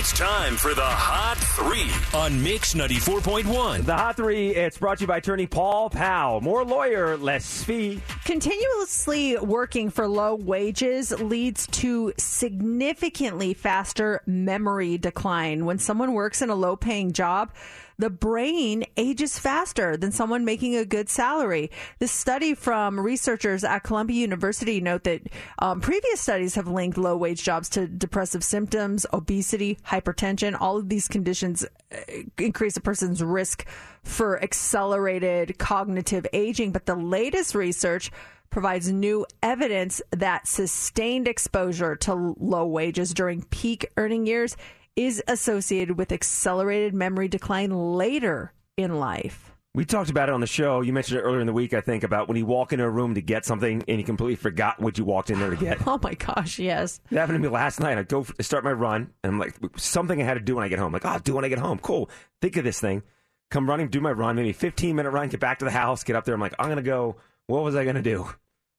It's 0.00 0.18
time 0.18 0.56
for 0.56 0.72
the 0.72 0.80
Hot 0.80 1.36
Three 1.36 1.90
on 2.18 2.42
Mix 2.42 2.72
94.1. 2.72 3.84
The 3.84 3.94
Hot 3.94 4.16
Three, 4.16 4.48
it's 4.48 4.78
brought 4.78 4.96
to 4.96 5.02
you 5.02 5.06
by 5.06 5.18
attorney 5.18 5.46
Paul 5.46 5.90
Powell. 5.90 6.40
More 6.40 6.64
lawyer, 6.64 7.18
less 7.18 7.62
fee. 7.62 8.00
Continuously 8.24 9.36
working 9.36 9.90
for 9.90 10.08
low 10.08 10.36
wages 10.36 11.12
leads 11.20 11.66
to 11.66 12.14
significantly 12.16 13.52
faster 13.52 14.22
memory 14.24 14.96
decline. 14.96 15.66
When 15.66 15.78
someone 15.78 16.14
works 16.14 16.40
in 16.40 16.48
a 16.48 16.54
low 16.54 16.76
paying 16.76 17.12
job, 17.12 17.52
the 18.00 18.10
brain 18.10 18.84
ages 18.96 19.38
faster 19.38 19.96
than 19.96 20.10
someone 20.10 20.44
making 20.44 20.74
a 20.74 20.84
good 20.84 21.08
salary. 21.08 21.70
This 21.98 22.10
study 22.10 22.54
from 22.54 22.98
researchers 22.98 23.62
at 23.62 23.80
Columbia 23.80 24.20
University 24.20 24.80
note 24.80 25.04
that 25.04 25.22
um, 25.58 25.80
previous 25.80 26.20
studies 26.20 26.54
have 26.54 26.66
linked 26.66 26.96
low 26.96 27.16
wage 27.16 27.42
jobs 27.42 27.68
to 27.70 27.86
depressive 27.86 28.42
symptoms, 28.42 29.04
obesity, 29.12 29.78
hypertension. 29.86 30.56
All 30.58 30.78
of 30.78 30.88
these 30.88 31.08
conditions 31.08 31.64
uh, 31.64 31.96
increase 32.38 32.76
a 32.76 32.80
person's 32.80 33.22
risk 33.22 33.66
for 34.02 34.42
accelerated 34.42 35.58
cognitive 35.58 36.26
aging. 36.32 36.72
But 36.72 36.86
the 36.86 36.96
latest 36.96 37.54
research 37.54 38.10
provides 38.48 38.90
new 38.90 39.26
evidence 39.42 40.02
that 40.10 40.48
sustained 40.48 41.28
exposure 41.28 41.94
to 41.96 42.34
low 42.38 42.66
wages 42.66 43.14
during 43.14 43.42
peak 43.44 43.86
earning 43.96 44.26
years 44.26 44.56
is 44.96 45.22
associated 45.28 45.96
with 45.96 46.12
accelerated 46.12 46.94
memory 46.94 47.28
decline 47.28 47.70
later 47.70 48.52
in 48.76 48.98
life. 48.98 49.52
We 49.72 49.84
talked 49.84 50.10
about 50.10 50.28
it 50.28 50.32
on 50.32 50.40
the 50.40 50.48
show. 50.48 50.80
You 50.80 50.92
mentioned 50.92 51.20
it 51.20 51.22
earlier 51.22 51.40
in 51.40 51.46
the 51.46 51.52
week, 51.52 51.74
I 51.74 51.80
think, 51.80 52.02
about 52.02 52.26
when 52.26 52.36
you 52.36 52.44
walk 52.44 52.72
into 52.72 52.84
a 52.84 52.90
room 52.90 53.14
to 53.14 53.22
get 53.22 53.44
something 53.44 53.84
and 53.86 53.98
you 54.00 54.04
completely 54.04 54.34
forgot 54.34 54.80
what 54.80 54.98
you 54.98 55.04
walked 55.04 55.30
in 55.30 55.38
there 55.38 55.50
to 55.50 55.56
get. 55.56 55.78
Oh 55.86 56.00
my 56.02 56.14
gosh, 56.14 56.58
yes. 56.58 57.00
It 57.08 57.16
happened 57.16 57.36
to 57.36 57.48
me 57.48 57.48
last 57.48 57.78
night. 57.78 57.96
I 57.96 58.02
go 58.02 58.24
start 58.40 58.64
my 58.64 58.72
run, 58.72 59.12
and 59.22 59.32
I'm 59.32 59.38
like, 59.38 59.54
something 59.76 60.20
I 60.20 60.24
had 60.24 60.34
to 60.34 60.40
do 60.40 60.56
when 60.56 60.64
I 60.64 60.68
get 60.68 60.80
home. 60.80 60.92
Like, 60.92 61.04
oh, 61.04 61.10
I'll 61.10 61.18
do 61.20 61.34
when 61.34 61.44
I 61.44 61.48
get 61.48 61.60
home. 61.60 61.78
Cool. 61.78 62.10
Think 62.42 62.56
of 62.56 62.64
this 62.64 62.80
thing. 62.80 63.04
Come 63.52 63.68
running, 63.68 63.88
do 63.88 64.00
my 64.00 64.10
run, 64.10 64.34
maybe 64.34 64.52
15 64.52 64.96
minute 64.96 65.10
run, 65.10 65.28
get 65.28 65.40
back 65.40 65.60
to 65.60 65.64
the 65.64 65.70
house, 65.70 66.02
get 66.02 66.16
up 66.16 66.24
there. 66.24 66.34
I'm 66.34 66.40
like, 66.40 66.54
I'm 66.58 66.66
going 66.66 66.76
to 66.76 66.82
go. 66.82 67.16
What 67.46 67.62
was 67.62 67.76
I 67.76 67.84
going 67.84 67.96
to 67.96 68.02
do? 68.02 68.28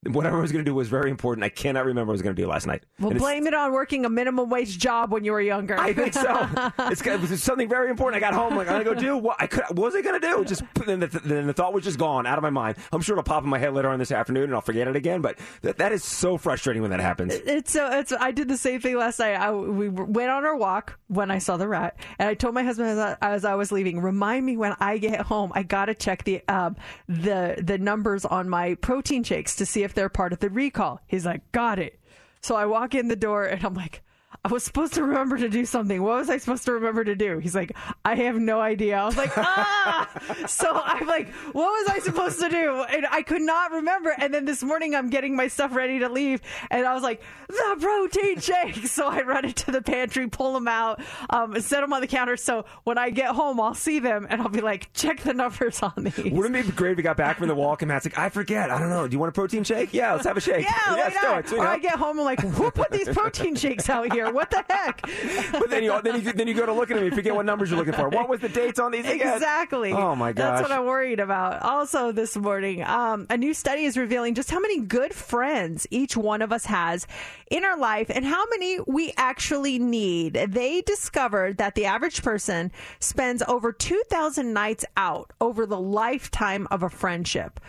Whatever 0.07 0.39
I 0.39 0.41
was 0.41 0.51
going 0.51 0.65
to 0.65 0.69
do 0.69 0.73
was 0.73 0.89
very 0.89 1.11
important. 1.11 1.43
I 1.43 1.49
cannot 1.49 1.85
remember 1.85 2.07
what 2.07 2.13
I 2.13 2.15
was 2.15 2.21
going 2.23 2.35
to 2.35 2.41
do 2.41 2.47
last 2.47 2.65
night. 2.65 2.81
Well, 2.99 3.11
And 3.11 3.19
blame 3.19 3.45
it 3.45 3.53
on 3.53 3.71
working 3.71 4.03
a 4.03 4.09
minimum 4.09 4.49
wage 4.49 4.79
job 4.79 5.11
when 5.11 5.23
you 5.23 5.31
were 5.31 5.41
younger. 5.41 5.77
I 5.77 5.93
think 5.93 6.15
so. 6.15 6.49
it's, 6.79 7.05
it 7.05 7.21
was 7.21 7.43
something 7.43 7.69
very 7.69 7.91
important. 7.91 8.23
I 8.23 8.27
got 8.27 8.33
home, 8.33 8.55
like 8.55 8.67
I'm 8.67 8.83
gonna 8.83 8.95
go 8.95 8.99
do 8.99 9.15
what 9.15 9.37
I 9.39 9.45
could. 9.45 9.65
What 9.69 9.93
was 9.93 9.95
I 9.95 10.01
gonna 10.01 10.19
do? 10.19 10.43
Just 10.43 10.63
then 10.87 11.01
the, 11.01 11.07
then 11.07 11.45
the 11.45 11.53
thought 11.53 11.71
was 11.71 11.83
just 11.83 11.99
gone 11.99 12.25
out 12.25 12.39
of 12.39 12.41
my 12.41 12.49
mind. 12.49 12.77
I'm 12.91 13.01
sure 13.01 13.13
it'll 13.13 13.23
pop 13.23 13.43
in 13.43 13.49
my 13.49 13.59
head 13.59 13.75
later 13.75 13.89
on 13.89 13.99
this 13.99 14.11
afternoon, 14.11 14.45
and 14.45 14.55
I'll 14.55 14.61
forget 14.61 14.87
it 14.87 14.95
again. 14.95 15.21
But 15.21 15.37
that, 15.61 15.77
that 15.77 15.91
is 15.91 16.03
so 16.03 16.35
frustrating 16.35 16.81
when 16.81 16.89
that 16.89 16.99
happens. 16.99 17.35
It's 17.35 17.71
so 17.71 17.87
it's. 17.99 18.11
I 18.11 18.31
did 18.31 18.47
the 18.47 18.57
same 18.57 18.81
thing 18.81 18.97
last 18.97 19.19
night. 19.19 19.35
I, 19.35 19.51
we 19.51 19.87
went 19.87 20.31
on 20.31 20.45
our 20.45 20.55
walk 20.57 20.97
when 21.09 21.29
I 21.29 21.37
saw 21.37 21.57
the 21.57 21.67
rat, 21.67 21.97
and 22.17 22.27
I 22.27 22.33
told 22.33 22.55
my 22.55 22.63
husband 22.63 22.89
as 22.89 22.97
I, 22.97 23.17
as 23.21 23.45
I 23.45 23.53
was 23.53 23.71
leaving, 23.71 24.01
remind 24.01 24.47
me 24.47 24.57
when 24.57 24.75
I 24.79 24.97
get 24.97 25.21
home, 25.21 25.51
I 25.53 25.61
gotta 25.61 25.93
check 25.93 26.23
the 26.23 26.41
um 26.47 26.75
the 27.07 27.61
the 27.61 27.77
numbers 27.77 28.25
on 28.25 28.49
my 28.49 28.73
protein 28.73 29.23
shakes 29.23 29.57
to 29.57 29.65
see 29.67 29.83
if 29.83 29.90
they're 29.93 30.09
part 30.09 30.33
of 30.33 30.39
the 30.39 30.49
recall. 30.49 31.01
He's 31.07 31.25
like, 31.25 31.51
got 31.51 31.79
it. 31.79 31.99
So 32.41 32.55
I 32.55 32.65
walk 32.65 32.95
in 32.95 33.07
the 33.07 33.15
door, 33.15 33.45
and 33.45 33.63
I'm 33.63 33.73
like. 33.73 34.01
I 34.43 34.51
was 34.51 34.63
supposed 34.63 34.95
to 34.95 35.03
remember 35.03 35.37
to 35.37 35.49
do 35.49 35.65
something. 35.65 36.01
What 36.01 36.17
was 36.17 36.29
I 36.31 36.37
supposed 36.37 36.65
to 36.65 36.71
remember 36.71 37.03
to 37.03 37.13
do? 37.13 37.37
He's 37.37 37.53
like, 37.53 37.73
I 38.03 38.15
have 38.15 38.37
no 38.37 38.59
idea. 38.59 38.97
I 38.97 39.05
was 39.05 39.15
like, 39.15 39.31
ah! 39.37 40.09
so 40.47 40.81
I'm 40.83 41.05
like, 41.05 41.29
what 41.53 41.67
was 41.67 41.89
I 41.89 41.99
supposed 41.99 42.39
to 42.39 42.49
do? 42.49 42.83
And 42.89 43.05
I 43.11 43.21
could 43.21 43.43
not 43.43 43.71
remember. 43.71 44.09
And 44.17 44.33
then 44.33 44.45
this 44.45 44.63
morning 44.63 44.95
I'm 44.95 45.11
getting 45.11 45.35
my 45.35 45.47
stuff 45.47 45.75
ready 45.75 45.99
to 45.99 46.09
leave. 46.09 46.41
And 46.71 46.87
I 46.87 46.95
was 46.95 47.03
like, 47.03 47.21
the 47.49 47.77
protein 47.79 48.39
shake. 48.39 48.87
So 48.87 49.07
I 49.07 49.21
run 49.21 49.45
into 49.45 49.71
the 49.71 49.81
pantry, 49.81 50.27
pull 50.27 50.53
them 50.53 50.67
out, 50.67 51.01
um, 51.29 51.59
set 51.61 51.81
them 51.81 51.93
on 51.93 52.01
the 52.01 52.07
counter. 52.07 52.35
So 52.35 52.65
when 52.83 52.97
I 52.97 53.11
get 53.11 53.35
home, 53.35 53.61
I'll 53.61 53.75
see 53.75 53.99
them 53.99 54.25
and 54.27 54.41
I'll 54.41 54.49
be 54.49 54.61
like, 54.61 54.91
check 54.93 55.21
the 55.21 55.35
numbers 55.35 55.83
on 55.83 55.93
these. 55.97 56.31
Wouldn't 56.31 56.55
it 56.55 56.65
be 56.65 56.71
great 56.71 56.91
if 56.93 56.97
we 56.97 57.03
got 57.03 57.15
back 57.15 57.37
from 57.37 57.47
the 57.47 57.55
walk 57.55 57.83
and 57.83 57.89
Matt's 57.89 58.05
like, 58.05 58.17
I 58.17 58.29
forget. 58.29 58.71
I 58.71 58.79
don't 58.79 58.89
know. 58.89 59.07
Do 59.07 59.13
you 59.13 59.19
want 59.19 59.29
a 59.29 59.33
protein 59.33 59.63
shake? 59.63 59.93
Yeah, 59.93 60.13
let's 60.13 60.25
have 60.25 60.35
a 60.35 60.41
shake. 60.41 60.65
Yeah, 60.65 60.73
why 60.87 60.95
let's 60.95 61.15
do 61.15 61.21
not? 61.21 61.45
it. 61.45 61.51
You 61.51 61.57
know? 61.57 61.63
I 61.63 61.77
get 61.77 61.99
home, 61.99 62.17
I'm 62.19 62.25
like, 62.25 62.41
who 62.41 62.71
put 62.71 62.89
these 62.89 63.07
protein 63.09 63.55
shakes 63.55 63.87
out 63.87 64.11
here? 64.11 64.30
What 64.41 64.49
the 64.49 64.63
heck? 64.69 65.01
But 65.51 65.69
then 65.69 65.83
you 65.83 66.01
then 66.01 66.21
you 66.21 66.33
then 66.33 66.47
you 66.47 66.53
go 66.53 66.65
to 66.65 66.73
look 66.73 66.89
at 66.89 66.95
them, 66.95 67.05
you 67.05 67.11
forget 67.11 67.35
what 67.35 67.45
numbers 67.45 67.69
you're 67.69 67.77
looking 67.77 67.93
for. 67.93 68.09
What 68.09 68.29
was 68.29 68.39
the 68.39 68.49
dates 68.49 68.79
on 68.79 68.91
these 68.91 69.05
again? 69.05 69.35
Exactly. 69.35 69.91
Oh 69.91 70.15
my 70.15 70.31
gosh. 70.31 70.43
That's 70.43 70.61
what 70.61 70.71
I'm 70.71 70.85
worried 70.85 71.19
about. 71.19 71.61
Also, 71.61 72.11
this 72.11 72.35
morning, 72.37 72.83
um, 72.83 73.27
a 73.29 73.37
new 73.37 73.53
study 73.53 73.83
is 73.83 73.97
revealing 73.97 74.35
just 74.35 74.49
how 74.49 74.59
many 74.59 74.79
good 74.79 75.13
friends 75.13 75.85
each 75.91 76.15
one 76.17 76.41
of 76.41 76.51
us 76.51 76.65
has 76.65 77.07
in 77.49 77.65
our 77.65 77.77
life 77.77 78.09
and 78.09 78.25
how 78.25 78.45
many 78.49 78.79
we 78.87 79.13
actually 79.17 79.77
need. 79.79 80.33
They 80.33 80.81
discovered 80.81 81.57
that 81.57 81.75
the 81.75 81.85
average 81.85 82.23
person 82.23 82.71
spends 82.99 83.43
over 83.47 83.71
2,000 83.71 84.53
nights 84.53 84.85
out 84.97 85.31
over 85.39 85.65
the 85.65 85.79
lifetime 85.79 86.67
of 86.71 86.83
a 86.83 86.89
friendship. 86.89 87.59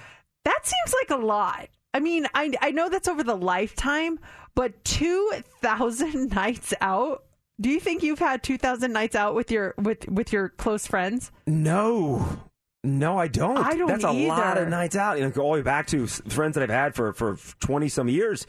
That 0.45 0.61
seems 0.63 0.95
like 1.01 1.19
a 1.19 1.23
lot. 1.23 1.69
I 1.95 2.01
mean, 2.01 2.27
I, 2.35 2.53
I 2.61 2.71
know 2.71 2.89
that's 2.89 3.09
over 3.09 3.23
the 3.23 3.37
lifetime, 3.37 4.19
but 4.55 4.85
2,000 4.85 6.31
nights 6.35 6.75
out. 6.81 7.25
Do 7.61 7.69
you 7.69 7.81
think 7.81 8.03
you've 8.03 8.19
had 8.19 8.43
2,000 8.43 8.93
nights 8.93 9.15
out 9.15 9.35
with 9.35 9.51
your 9.51 9.75
with 9.79 10.09
with 10.09 10.33
your 10.33 10.49
close 10.49 10.87
friends? 10.87 11.31
No. 11.47 12.41
No, 12.85 13.17
I 13.17 13.29
don't. 13.29 13.59
I 13.59 13.77
don't 13.77 13.87
That's 13.87 14.03
a 14.03 14.11
lot 14.11 14.59
of 14.59 14.69
nights 14.69 14.97
out. 14.97 15.17
You 15.19 15.25
know, 15.25 15.31
go 15.31 15.43
all 15.43 15.53
the 15.53 15.59
way 15.59 15.63
back 15.63 15.87
to 15.89 16.07
friends 16.07 16.55
that 16.55 16.65
I've 16.65 16.71
had 16.71 16.95
for 16.97 17.13
for 17.13 17.39
twenty 17.61 17.89
some 17.89 18.09
years. 18.09 18.47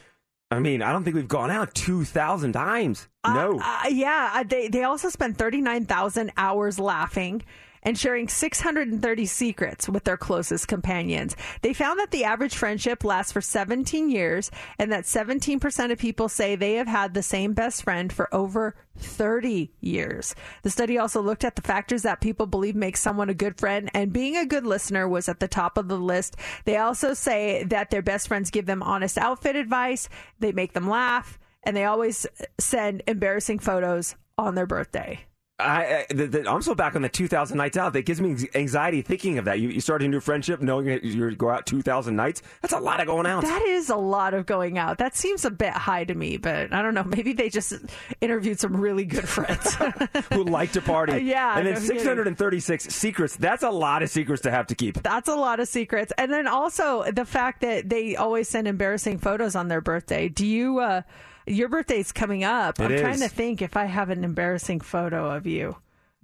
I 0.49 0.59
mean, 0.59 0.81
I 0.81 0.91
don't 0.91 1.03
think 1.03 1.15
we've 1.15 1.27
gone 1.27 1.51
out 1.51 1.75
two 1.75 2.03
thousand 2.03 2.53
times. 2.53 3.07
No. 3.25 3.59
Uh, 3.59 3.83
yeah, 3.89 4.31
uh, 4.33 4.43
they 4.43 4.69
they 4.69 4.83
also 4.83 5.09
spent 5.09 5.37
39,000 5.37 6.31
hours 6.35 6.79
laughing 6.79 7.43
and 7.83 7.97
sharing 7.97 8.27
630 8.27 9.25
secrets 9.25 9.87
with 9.87 10.03
their 10.03 10.17
closest 10.17 10.67
companions. 10.67 11.35
They 11.61 11.73
found 11.73 11.99
that 11.99 12.11
the 12.11 12.23
average 12.23 12.55
friendship 12.55 13.03
lasts 13.03 13.31
for 13.31 13.41
17 13.41 14.09
years 14.09 14.49
and 14.79 14.91
that 14.91 15.03
17% 15.03 15.91
of 15.91 15.99
people 15.99 16.29
say 16.29 16.55
they 16.55 16.75
have 16.75 16.87
had 16.87 17.13
the 17.13 17.23
same 17.23 17.53
best 17.53 17.83
friend 17.83 18.11
for 18.11 18.33
over 18.33 18.75
30 18.97 19.71
years. 19.81 20.35
The 20.61 20.69
study 20.69 20.97
also 20.97 21.21
looked 21.21 21.43
at 21.43 21.55
the 21.55 21.61
factors 21.61 22.03
that 22.03 22.21
people 22.21 22.45
believe 22.45 22.75
make 22.75 22.97
someone 22.97 23.29
a 23.29 23.33
good 23.33 23.57
friend 23.57 23.89
and 23.93 24.13
being 24.13 24.37
a 24.37 24.45
good 24.45 24.65
listener 24.65 25.07
was 25.07 25.27
at 25.27 25.39
the 25.39 25.47
top 25.47 25.77
of 25.77 25.87
the 25.87 25.97
list. 25.97 26.35
They 26.65 26.77
also 26.77 27.13
say 27.13 27.63
that 27.65 27.89
their 27.89 28.01
best 28.01 28.27
friends 28.27 28.51
give 28.51 28.65
them 28.65 28.83
honest 28.83 29.17
outfit 29.17 29.55
advice, 29.55 30.09
they 30.39 30.51
make 30.51 30.73
them 30.73 30.89
laugh, 30.89 31.39
and 31.63 31.75
they 31.75 31.85
always 31.85 32.27
send 32.59 33.03
embarrassing 33.07 33.59
photos 33.59 34.15
on 34.37 34.55
their 34.55 34.67
birthday. 34.67 35.25
I, 35.59 36.05
I 36.09 36.13
the, 36.13 36.27
the, 36.27 36.49
I'm 36.49 36.63
so 36.63 36.73
back 36.73 36.95
on 36.95 37.03
the 37.03 37.09
2,000 37.09 37.55
nights 37.55 37.77
out. 37.77 37.93
That 37.93 38.05
gives 38.05 38.19
me 38.19 38.35
anxiety 38.55 39.01
thinking 39.03 39.37
of 39.37 39.45
that. 39.45 39.59
You, 39.59 39.69
you 39.69 39.81
start 39.81 40.01
a 40.01 40.07
new 40.07 40.19
friendship 40.19 40.61
knowing 40.61 40.87
you 41.03 41.35
go 41.35 41.49
out 41.49 41.67
2,000 41.67 42.15
nights. 42.15 42.41
That's 42.61 42.73
a 42.73 42.79
lot 42.79 42.99
of 42.99 43.05
going 43.05 43.27
out. 43.27 43.43
That 43.43 43.61
is 43.61 43.89
a 43.89 43.95
lot 43.95 44.33
of 44.33 44.47
going 44.47 44.79
out. 44.79 44.97
That 44.97 45.15
seems 45.15 45.45
a 45.45 45.51
bit 45.51 45.73
high 45.73 46.05
to 46.05 46.15
me, 46.15 46.37
but 46.37 46.73
I 46.73 46.81
don't 46.81 46.95
know. 46.95 47.03
Maybe 47.03 47.33
they 47.33 47.49
just 47.49 47.73
interviewed 48.19 48.59
some 48.59 48.75
really 48.75 49.05
good 49.05 49.29
friends. 49.29 49.75
Who 50.33 50.43
like 50.43 50.71
to 50.73 50.81
party. 50.81 51.13
Yeah, 51.23 51.57
And 51.57 51.65
then 51.67 51.75
no 51.75 51.79
kidding. 51.79 51.99
636 51.99 52.85
secrets. 52.85 53.35
That's 53.37 53.63
a 53.63 53.69
lot 53.69 54.03
of 54.03 54.09
secrets 54.09 54.41
to 54.43 54.51
have 54.51 54.67
to 54.67 54.75
keep. 54.75 55.01
That's 55.03 55.29
a 55.29 55.35
lot 55.35 55.59
of 55.59 55.67
secrets. 55.67 56.11
And 56.17 56.31
then 56.31 56.47
also 56.47 57.03
the 57.03 57.25
fact 57.25 57.61
that 57.61 57.89
they 57.89 58.15
always 58.15 58.49
send 58.49 58.67
embarrassing 58.67 59.19
photos 59.19 59.55
on 59.55 59.67
their 59.67 59.81
birthday. 59.81 60.27
Do 60.27 60.45
you, 60.45 60.79
uh, 60.79 61.01
your 61.45 61.69
birthday's 61.69 62.11
coming 62.11 62.43
up. 62.43 62.79
It 62.79 62.91
I'm 62.91 62.97
trying 62.99 63.19
to 63.19 63.29
think 63.29 63.61
if 63.61 63.75
I 63.77 63.85
have 63.85 64.09
an 64.09 64.23
embarrassing 64.23 64.81
photo 64.81 65.31
of 65.35 65.45
you. 65.45 65.75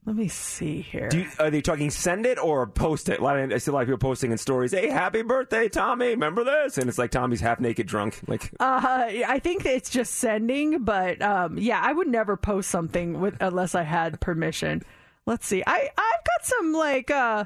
Let 0.06 0.16
me 0.16 0.28
see 0.28 0.82
here. 0.82 1.10
Do 1.10 1.20
you, 1.20 1.28
are 1.40 1.52
they 1.52 1.62
talking 1.62 1.90
send 1.92 2.26
it 2.26 2.40
or 2.40 2.66
post 2.66 3.10
it? 3.10 3.20
A 3.20 3.24
lot 3.24 3.38
of, 3.38 3.52
I 3.52 3.58
see 3.58 3.70
a 3.70 3.74
lot 3.74 3.82
of 3.82 3.88
people 3.88 4.00
posting 4.00 4.32
in 4.32 4.38
stories. 4.38 4.72
Hey, 4.72 4.88
happy 4.88 5.22
birthday, 5.22 5.68
Tommy! 5.68 6.08
Remember 6.08 6.44
this? 6.44 6.78
And 6.78 6.88
it's 6.90 6.98
like 6.98 7.12
Tommy's 7.12 7.42
half 7.42 7.60
naked, 7.60 7.86
drunk. 7.86 8.20
Like 8.28 8.50
Uh, 8.60 8.80
I 9.28 9.40
think 9.40 9.66
it's 9.66 9.90
just 9.90 10.16
sending, 10.16 10.84
but 10.84 11.22
um, 11.22 11.58
yeah, 11.60 11.80
I 11.84 11.92
would 11.92 12.08
never 12.08 12.38
post 12.38 12.72
something 12.72 13.20
with 13.20 13.36
unless 13.42 13.76
I 13.76 13.84
had 13.84 14.20
permission. 14.20 14.82
Let's 15.26 15.46
see. 15.46 15.64
I 15.68 15.90
I've 15.96 16.26
got 16.26 16.44
some 16.44 16.74
like 16.74 17.12
uh, 17.12 17.46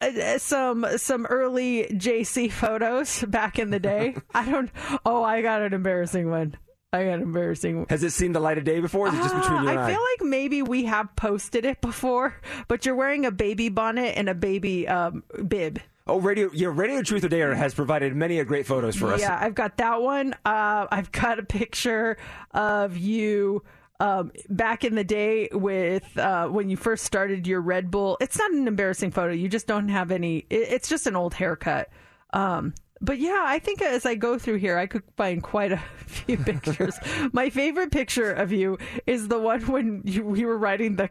uh, 0.00 0.38
some 0.38 0.86
some 0.96 1.24
early 1.26 1.86
JC 1.92 2.50
photos 2.50 3.22
back 3.28 3.58
in 3.58 3.70
the 3.70 3.80
day. 3.80 4.16
I 4.34 4.50
don't. 4.50 4.70
Oh, 5.06 5.22
I 5.22 5.40
got 5.40 5.62
an 5.62 5.72
embarrassing 5.72 6.28
one. 6.28 6.56
I 6.92 7.04
got 7.04 7.14
an 7.14 7.22
embarrassing. 7.22 7.76
one. 7.78 7.86
Has 7.88 8.02
it 8.02 8.10
seen 8.10 8.32
the 8.32 8.40
light 8.40 8.58
of 8.58 8.64
day 8.64 8.80
before? 8.80 9.06
Or 9.06 9.08
is 9.08 9.14
it 9.14 9.22
just 9.22 9.34
between 9.36 9.62
you 9.62 9.68
and 9.68 9.78
I 9.78 9.84
I? 9.84 9.92
feel 9.92 10.00
like 10.00 10.28
maybe 10.28 10.62
we 10.62 10.84
have 10.84 11.14
posted 11.14 11.64
it 11.64 11.80
before, 11.80 12.34
but 12.68 12.84
you're 12.84 12.96
wearing 12.96 13.24
a 13.26 13.30
baby 13.30 13.68
bonnet 13.68 14.14
and 14.16 14.28
a 14.28 14.34
baby 14.34 14.88
um, 14.88 15.22
bib. 15.46 15.78
oh, 16.08 16.18
radio. 16.18 16.50
Yeah, 16.52 16.72
Radio 16.74 17.02
Truth 17.02 17.22
or 17.24 17.28
Dare 17.28 17.54
has 17.54 17.74
provided 17.74 18.16
many 18.16 18.40
a 18.40 18.44
great 18.44 18.66
photos 18.66 18.96
for 18.96 19.12
us. 19.12 19.20
Yeah, 19.20 19.38
I've 19.40 19.54
got 19.54 19.76
that 19.76 20.02
one. 20.02 20.34
Uh, 20.44 20.86
I've 20.90 21.12
got 21.12 21.38
a 21.38 21.44
picture 21.44 22.16
of 22.50 22.96
you 22.96 23.62
um, 24.00 24.32
back 24.48 24.82
in 24.82 24.96
the 24.96 25.04
day 25.04 25.48
with 25.52 26.18
uh, 26.18 26.48
when 26.48 26.70
you 26.70 26.76
first 26.76 27.04
started 27.04 27.46
your 27.46 27.60
Red 27.60 27.92
Bull. 27.92 28.16
It's 28.20 28.36
not 28.36 28.50
an 28.50 28.66
embarrassing 28.66 29.12
photo. 29.12 29.32
You 29.32 29.48
just 29.48 29.68
don't 29.68 29.90
have 29.90 30.10
any. 30.10 30.38
It, 30.50 30.72
it's 30.72 30.88
just 30.88 31.06
an 31.06 31.14
old 31.14 31.34
haircut. 31.34 31.88
Um, 32.32 32.74
But 33.02 33.18
yeah, 33.18 33.44
I 33.46 33.58
think 33.58 33.80
as 33.80 34.04
I 34.04 34.14
go 34.14 34.38
through 34.38 34.56
here, 34.56 34.76
I 34.76 34.86
could 34.86 35.02
find 35.16 35.42
quite 35.42 35.72
a 35.72 35.82
few 36.06 36.36
pictures. 36.36 36.98
My 37.32 37.48
favorite 37.48 37.90
picture 37.92 38.32
of 38.32 38.52
you 38.52 38.78
is 39.06 39.28
the 39.28 39.38
one 39.38 39.62
when 39.66 40.02
you, 40.04 40.24
we 40.24 40.44
were 40.44 40.58
riding 40.58 40.96
the 40.96 41.08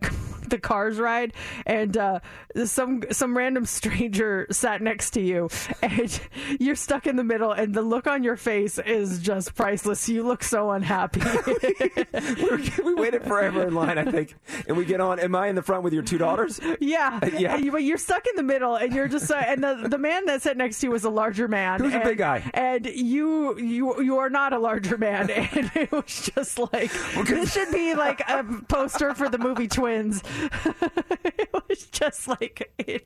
the 0.50 0.60
cars 0.60 1.00
ride, 1.00 1.34
and 1.66 1.96
uh, 1.98 2.20
some 2.66 3.04
some 3.12 3.38
random 3.38 3.66
stranger 3.66 4.48
sat 4.52 4.82
next 4.82 5.12
to 5.12 5.22
you, 5.22 5.50
and 5.82 6.20
you're 6.60 6.76
stuck 6.76 7.08
in 7.08 7.16
the 7.16 7.24
middle, 7.24 7.52
and 7.52 7.74
the 7.74 7.82
look 7.82 8.08
on 8.08 8.24
your 8.24 8.36
face 8.36 8.78
is 8.80 9.20
just 9.20 9.56
priceless. 9.56 10.08
You 10.10 10.24
look 10.26 10.44
so 10.44 10.72
unhappy. 10.72 11.22
we 12.84 12.96
waited 12.96 13.24
forever 13.24 13.68
in 13.68 13.74
line, 13.74 13.98
I 13.98 14.06
think, 14.06 14.36
and 14.68 14.78
we 14.78 14.86
get 14.86 15.02
on. 15.02 15.20
Am 15.20 15.36
I 15.36 15.48
in 15.48 15.56
the 15.56 15.62
front 15.64 15.84
with 15.84 15.94
your 15.94 16.04
two 16.04 16.18
daughters? 16.18 16.60
Yeah, 16.80 17.20
Yeah. 17.40 17.56
And 17.56 17.66
you, 17.66 17.72
but 17.72 17.84
you're 17.84 17.98
stuck 17.98 18.26
in 18.28 18.36
the 18.36 18.44
middle, 18.44 18.76
and 18.76 18.94
you're 18.94 19.08
just 19.08 19.32
uh, 19.32 19.36
and 19.36 19.64
the 19.64 19.88
the 19.90 19.98
man 19.98 20.26
that 20.26 20.42
sat 20.42 20.58
next 20.58 20.80
to 20.80 20.88
you 20.88 20.92
was 20.92 21.04
a 21.04 21.10
larger 21.10 21.48
man. 21.48 21.80
Who's 21.80 21.94
a 21.94 22.00
big 22.00 22.18
guy? 22.18 22.50
And 22.54 22.86
you 22.86 23.58
you 23.58 24.02
you 24.02 24.18
are 24.18 24.30
not 24.30 24.54
a 24.54 24.60
larger 24.60 24.98
man, 24.98 25.30
and 25.30 25.72
it 25.76 25.92
was 25.92 26.30
just 26.36 26.60
like 26.74 26.92
this 27.26 27.54
should 27.54 27.72
be 27.72 27.96
like 27.96 28.22
a 28.28 28.44
poster 28.68 29.14
for 29.14 29.30
the 29.30 29.38
movie 29.38 29.68
Twins. 29.68 30.24
it 31.26 31.50
was 31.68 31.86
just 31.88 32.28
like 32.28 32.72
it, 32.78 33.06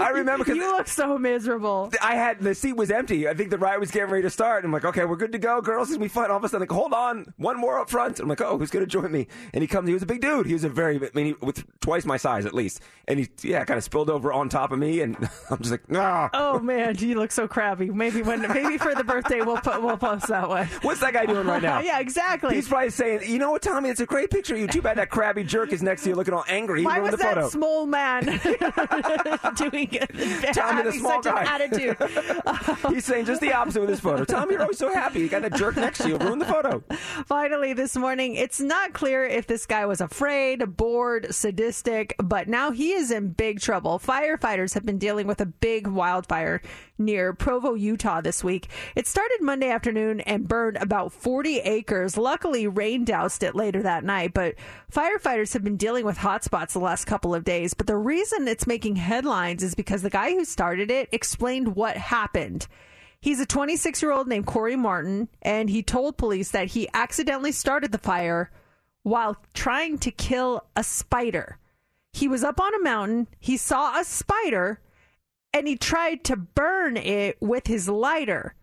I 0.00 0.10
remember 0.14 0.44
'cause- 0.44 0.56
you 0.56 0.62
look 0.76 0.88
so 0.88 1.18
miserable. 1.18 1.90
I 2.02 2.14
had 2.16 2.40
the 2.40 2.54
seat 2.54 2.74
was 2.74 2.90
empty. 2.90 3.28
I 3.28 3.34
think 3.34 3.50
the 3.50 3.58
ride 3.58 3.78
was 3.78 3.90
getting 3.90 4.10
ready 4.10 4.22
to 4.22 4.30
start. 4.30 4.64
I'm 4.64 4.72
like, 4.72 4.84
okay, 4.84 5.04
we're 5.04 5.16
good 5.16 5.32
to 5.32 5.38
go, 5.38 5.60
girls. 5.60 5.88
It's 5.88 5.96
gonna 5.96 6.04
be 6.04 6.08
fun. 6.08 6.30
All 6.30 6.36
of 6.36 6.44
a 6.44 6.48
sudden, 6.48 6.60
like, 6.68 6.70
hold 6.72 6.92
on, 6.92 7.32
one 7.36 7.58
more 7.58 7.78
up 7.80 7.90
front. 7.90 8.20
I'm 8.20 8.28
like, 8.28 8.40
oh, 8.40 8.58
who's 8.58 8.70
gonna 8.70 8.86
join 8.86 9.10
me? 9.12 9.26
And 9.52 9.62
he 9.62 9.66
comes. 9.68 9.88
He 9.88 9.94
was 9.94 10.02
a 10.02 10.06
big 10.06 10.20
dude. 10.20 10.46
He 10.46 10.52
was 10.52 10.64
a 10.64 10.68
very, 10.68 10.96
I 10.96 11.10
mean, 11.14 11.26
he, 11.26 11.32
with 11.40 11.64
twice 11.80 12.04
my 12.04 12.16
size 12.16 12.46
at 12.46 12.54
least. 12.54 12.80
And 13.08 13.18
he, 13.20 13.28
yeah, 13.42 13.64
kind 13.64 13.78
of 13.78 13.84
spilled 13.84 14.10
over 14.10 14.32
on 14.32 14.48
top 14.48 14.72
of 14.72 14.78
me. 14.78 15.00
And 15.00 15.16
I'm 15.50 15.58
just 15.58 15.70
like, 15.70 15.82
ah. 15.94 16.30
Oh 16.32 16.58
man, 16.58 16.96
you 16.98 17.14
look 17.18 17.32
so 17.32 17.46
crabby. 17.48 17.90
Maybe 17.90 18.22
when 18.22 18.42
maybe 18.52 18.78
for 18.78 18.94
the 18.94 19.04
birthday 19.04 19.40
we'll 19.42 19.56
put 19.58 19.82
we'll 19.82 19.96
post 19.96 20.28
that 20.28 20.48
one. 20.48 20.66
What's 20.82 21.00
that 21.00 21.12
guy 21.12 21.26
doing 21.26 21.46
right 21.46 21.62
now? 21.62 21.80
yeah, 21.84 21.98
exactly. 22.00 22.54
He's 22.54 22.68
probably 22.68 22.90
saying, 22.90 23.20
you 23.30 23.38
know 23.38 23.50
what, 23.52 23.62
Tommy? 23.62 23.88
It's 23.88 24.00
a 24.00 24.06
great 24.06 24.30
picture 24.30 24.56
you. 24.56 24.66
Too 24.66 24.82
bad 24.82 24.98
that 24.98 25.10
crabby 25.10 25.44
jerk 25.44 25.72
is 25.72 25.82
next 25.82 26.02
to 26.04 26.10
you 26.10 26.14
looking 26.14 26.34
all 26.34 26.44
angry. 26.48 26.73
He 26.76 26.84
Why 26.84 27.00
was 27.00 27.12
the 27.12 27.16
that 27.18 27.34
photo. 27.34 27.48
small 27.48 27.86
man 27.86 28.24
doing 29.56 29.88
it? 29.92 30.08
The 30.12 30.60
having 30.60 30.92
small 30.92 31.22
such 31.22 31.32
guy. 31.34 31.42
an 31.42 31.62
attitude? 31.62 31.96
He's 32.94 33.04
saying 33.04 33.26
just 33.26 33.40
the 33.40 33.52
opposite 33.52 33.80
with 33.80 33.90
his 33.90 34.00
photo. 34.00 34.24
Tommy, 34.24 34.52
you're 34.52 34.62
always 34.62 34.78
so 34.78 34.92
happy. 34.92 35.20
You 35.20 35.28
got 35.28 35.42
that 35.42 35.54
jerk 35.54 35.76
next 35.76 35.98
to 35.98 36.08
you. 36.08 36.16
Ruined 36.18 36.40
the 36.40 36.46
photo. 36.46 36.82
Finally, 37.26 37.72
this 37.74 37.96
morning, 37.96 38.34
it's 38.34 38.60
not 38.60 38.92
clear 38.92 39.24
if 39.24 39.46
this 39.46 39.66
guy 39.66 39.86
was 39.86 40.00
afraid, 40.00 40.76
bored, 40.76 41.34
sadistic, 41.34 42.14
but 42.22 42.48
now 42.48 42.70
he 42.70 42.92
is 42.92 43.10
in 43.10 43.30
big 43.30 43.60
trouble. 43.60 43.98
Firefighters 43.98 44.74
have 44.74 44.84
been 44.84 44.98
dealing 44.98 45.26
with 45.26 45.40
a 45.40 45.46
big 45.46 45.86
wildfire 45.86 46.60
near 46.98 47.32
Provo, 47.32 47.74
Utah 47.74 48.20
this 48.20 48.44
week. 48.44 48.68
It 48.94 49.06
started 49.06 49.38
Monday 49.40 49.70
afternoon 49.70 50.20
and 50.20 50.48
burned 50.48 50.76
about 50.76 51.12
40 51.12 51.58
acres. 51.60 52.16
Luckily, 52.16 52.66
rain 52.66 53.04
doused 53.04 53.42
it 53.42 53.54
later 53.54 53.82
that 53.82 54.04
night, 54.04 54.34
but 54.34 54.54
firefighters 54.92 55.52
have 55.52 55.64
been 55.64 55.76
dealing 55.76 56.04
with 56.04 56.18
hot 56.18 56.44
spots 56.44 56.74
the 56.74 56.80
last 56.80 57.06
couple 57.06 57.34
of 57.34 57.44
days. 57.44 57.74
But 57.74 57.86
the 57.86 57.96
reason 57.96 58.46
it's 58.46 58.66
making 58.66 58.96
headlines 58.96 59.62
is 59.62 59.74
because 59.74 60.02
the 60.02 60.10
guy 60.10 60.32
who 60.32 60.44
started 60.44 60.90
it 60.90 61.08
explained 61.12 61.76
what 61.76 61.96
happened. 61.96 62.66
He's 63.20 63.40
a 63.40 63.46
26 63.46 64.02
year 64.02 64.12
old 64.12 64.28
named 64.28 64.46
Corey 64.46 64.76
Martin, 64.76 65.28
and 65.40 65.70
he 65.70 65.82
told 65.82 66.18
police 66.18 66.50
that 66.50 66.68
he 66.68 66.88
accidentally 66.92 67.52
started 67.52 67.90
the 67.90 67.98
fire 67.98 68.50
while 69.02 69.36
trying 69.54 69.98
to 69.98 70.10
kill 70.10 70.66
a 70.76 70.84
spider. 70.84 71.58
He 72.12 72.28
was 72.28 72.44
up 72.44 72.60
on 72.60 72.74
a 72.74 72.82
mountain, 72.82 73.28
he 73.40 73.56
saw 73.56 73.98
a 73.98 74.04
spider, 74.04 74.78
and 75.54 75.68
he 75.68 75.76
tried 75.76 76.24
to 76.24 76.36
burn 76.36 76.96
it 76.96 77.38
with 77.40 77.68
his 77.68 77.88
lighter. 77.88 78.54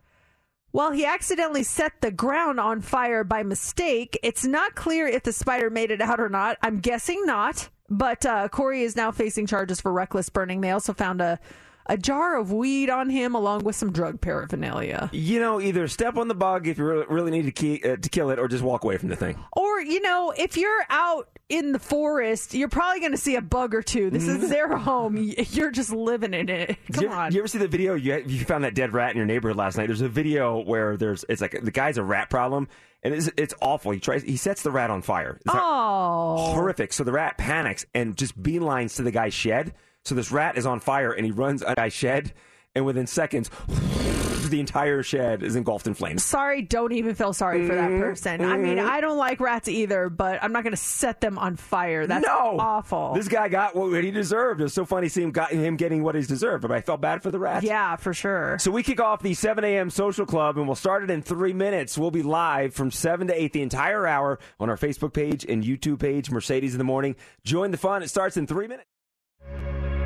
While 0.72 0.92
he 0.92 1.06
accidentally 1.06 1.64
set 1.64 2.02
the 2.02 2.12
ground 2.12 2.60
on 2.60 2.82
fire 2.82 3.24
by 3.24 3.44
mistake, 3.44 4.20
it's 4.24 4.46
not 4.46 4.76
clear 4.76 5.08
if 5.08 5.24
the 5.24 5.34
spider 5.34 5.70
made 5.70 5.92
it 5.92 6.02
out 6.02 6.20
or 6.20 6.30
not. 6.30 6.58
I'm 6.62 6.80
guessing 6.80 7.26
not. 7.26 7.70
But 7.90 8.26
uh, 8.26 8.48
Corey 8.48 8.84
is 8.84 8.96
now 8.96 9.12
facing 9.12 9.48
charges 9.48 9.82
for 9.82 9.92
reckless 9.92 10.30
burning. 10.30 10.62
They 10.62 10.72
also 10.72 10.94
found 10.94 11.20
a, 11.20 11.40
a 11.88 11.98
jar 11.98 12.38
of 12.38 12.52
weed 12.52 12.90
on 12.90 13.10
him 13.10 13.36
along 13.36 13.66
with 13.66 13.76
some 13.76 13.92
drug 13.92 14.22
paraphernalia. 14.22 15.10
You 15.12 15.42
know, 15.42 15.60
either 15.60 15.90
step 15.90 16.16
on 16.16 16.30
the 16.30 16.36
bug 16.36 16.68
if 16.68 16.78
you 16.78 16.86
really, 16.86 17.06
really 17.10 17.32
need 17.32 17.44
to, 17.44 17.52
key, 17.52 17.82
uh, 17.84 17.98
to 17.98 18.10
kill 18.10 18.30
it, 18.30 18.40
or 18.40 18.48
just 18.48 18.64
walk 18.64 18.86
away 18.86 18.98
from 18.98 19.10
the 19.10 19.18
thing. 19.18 19.44
Or, 19.58 19.82
you 19.82 20.00
know, 20.02 20.34
if 20.38 20.56
you're 20.56 20.86
out 20.90 21.28
in 21.52 21.74
the 21.74 21.80
forest, 21.80 22.54
you're 22.54 22.70
probably 22.70 23.02
going 23.02 23.12
to 23.12 23.18
see 23.18 23.36
a 23.36 23.42
bug 23.42 23.76
or 23.76 23.82
two. 23.84 24.10
This 24.10 24.26
is 24.26 24.38
mm-hmm. 24.38 24.48
their 24.48 24.78
home. 24.78 25.18
You're 25.18 25.70
just 25.70 25.92
living 25.92 26.34
in 26.34 26.48
it. 26.48 26.78
Come 26.94 27.04
you, 27.04 27.10
ever- 27.10 27.18
on. 27.18 27.32
you 27.34 27.40
ever 27.40 27.48
see 27.50 27.58
the 27.58 27.68
video? 27.68 27.94
You, 27.94 28.24
you 28.26 28.46
found 28.46 28.64
that 28.64 28.74
dead 28.74 28.94
rat 28.94 29.12
in 29.12 29.18
your 29.18 29.26
neighborhood 29.26 29.58
last 29.58 29.78
night. 29.78 29.88
There's 29.88 30.00
a 30.02 30.08
video 30.08 30.64
where 30.64 30.96
there's 30.96 31.26
it's 31.28 31.42
like 31.42 31.60
the 31.62 31.72
guy's 31.72 31.98
a 31.98 32.04
rat 32.04 32.30
problem, 32.30 32.70
and 33.04 33.14
it's, 33.14 33.30
it's 33.36 33.54
awful. 33.62 33.92
He 33.92 34.00
tries 34.00 34.24
he 34.24 34.38
sets 34.38 34.64
the 34.64 34.72
rat 34.72 34.90
on 34.90 35.02
fire. 35.02 35.38
It's 35.46 35.54
Oh. 35.54 36.54
horrific. 36.54 36.94
So 36.94 37.04
the 37.04 37.12
rat 37.12 37.38
panics 37.38 37.86
and 37.94 38.16
just 38.16 38.42
beelines 38.42 38.96
to 38.96 39.04
the 39.04 39.12
guy's 39.12 39.34
shed. 39.34 39.74
So 40.06 40.16
this 40.16 40.32
rat 40.32 40.58
is 40.58 40.66
on 40.66 40.80
fire, 40.80 41.12
and 41.12 41.26
he 41.26 41.32
runs 41.32 41.62
a 41.62 41.76
guy's 41.76 41.94
shed, 41.94 42.34
and 42.74 42.86
within 42.86 43.08
seconds, 43.08 43.52
the 44.52 44.60
entire 44.60 45.02
shed 45.04 45.42
is 45.42 45.56
engulfed 45.56 45.88
in 45.88 45.94
flames. 45.96 46.24
Sorry, 46.24 46.62
don't 46.62 46.92
even 46.92 47.16
feel 47.16 47.34
sorry 47.34 47.68
for 47.68 47.74
that 47.76 47.90
Mhm, 47.90 48.00
person. 48.02 48.46
I 48.46 48.58
mean, 48.58 48.78
mhm. 48.78 48.88
I 48.88 49.02
don't 49.02 49.18
like 49.18 49.40
rats 49.40 49.68
either, 49.68 50.10
but 50.10 50.44
I'm 50.44 50.52
not 50.52 50.64
going 50.64 50.72
to 50.74 50.78
set 50.78 51.22
them 51.22 51.38
on 51.40 51.56
fire. 51.56 52.06
That's 52.06 52.26
no, 52.26 52.58
awful. 52.60 53.14
This 53.16 53.28
guy 53.28 53.48
got 53.50 53.76
what 53.76 54.04
he 54.04 54.12
deserved. 54.12 54.60
It 54.62 54.64
was 54.64 54.74
so 54.74 54.86
funny 54.86 55.08
seeing 55.10 55.28
him, 55.28 55.32
got 55.32 55.52
him 55.52 55.76
getting 55.78 56.04
what 56.04 56.14
he's 56.16 56.28
deserved, 56.28 56.62
but 56.62 56.72
I 56.72 56.82
felt 56.82 57.02
bad 57.02 57.24
for 57.24 57.32
the 57.32 57.40
rats. 57.40 57.66
Yeah, 57.66 57.96
for 57.96 58.14
sure. 58.14 58.58
So 58.60 58.70
we 58.70 58.84
kick 58.84 59.00
off 59.02 59.22
the 59.22 59.34
7 59.34 59.64
a.m. 59.64 59.90
social 59.90 60.26
club, 60.26 60.58
and 60.58 60.68
we'll 60.68 60.76
start 60.76 61.04
it 61.04 61.10
in 61.10 61.22
three 61.22 61.54
minutes. 61.54 61.98
We'll 61.98 62.12
be 62.12 62.24
live 62.24 62.74
from 62.74 62.92
7 62.92 63.28
to 63.28 63.42
8 63.42 63.54
the 63.54 63.62
entire 63.62 64.06
hour 64.06 64.38
on 64.60 64.70
our 64.70 64.78
Facebook 64.78 65.14
page 65.14 65.46
and 65.46 65.64
YouTube 65.64 66.00
page, 66.00 66.30
Mercedes 66.30 66.74
in 66.74 66.78
the 66.78 66.84
Morning. 66.84 67.16
Join 67.44 67.72
the 67.72 67.78
fun. 67.78 68.04
It 68.04 68.10
starts 68.10 68.38
in 68.38 68.46
three 68.48 68.68
minutes. 68.68 68.88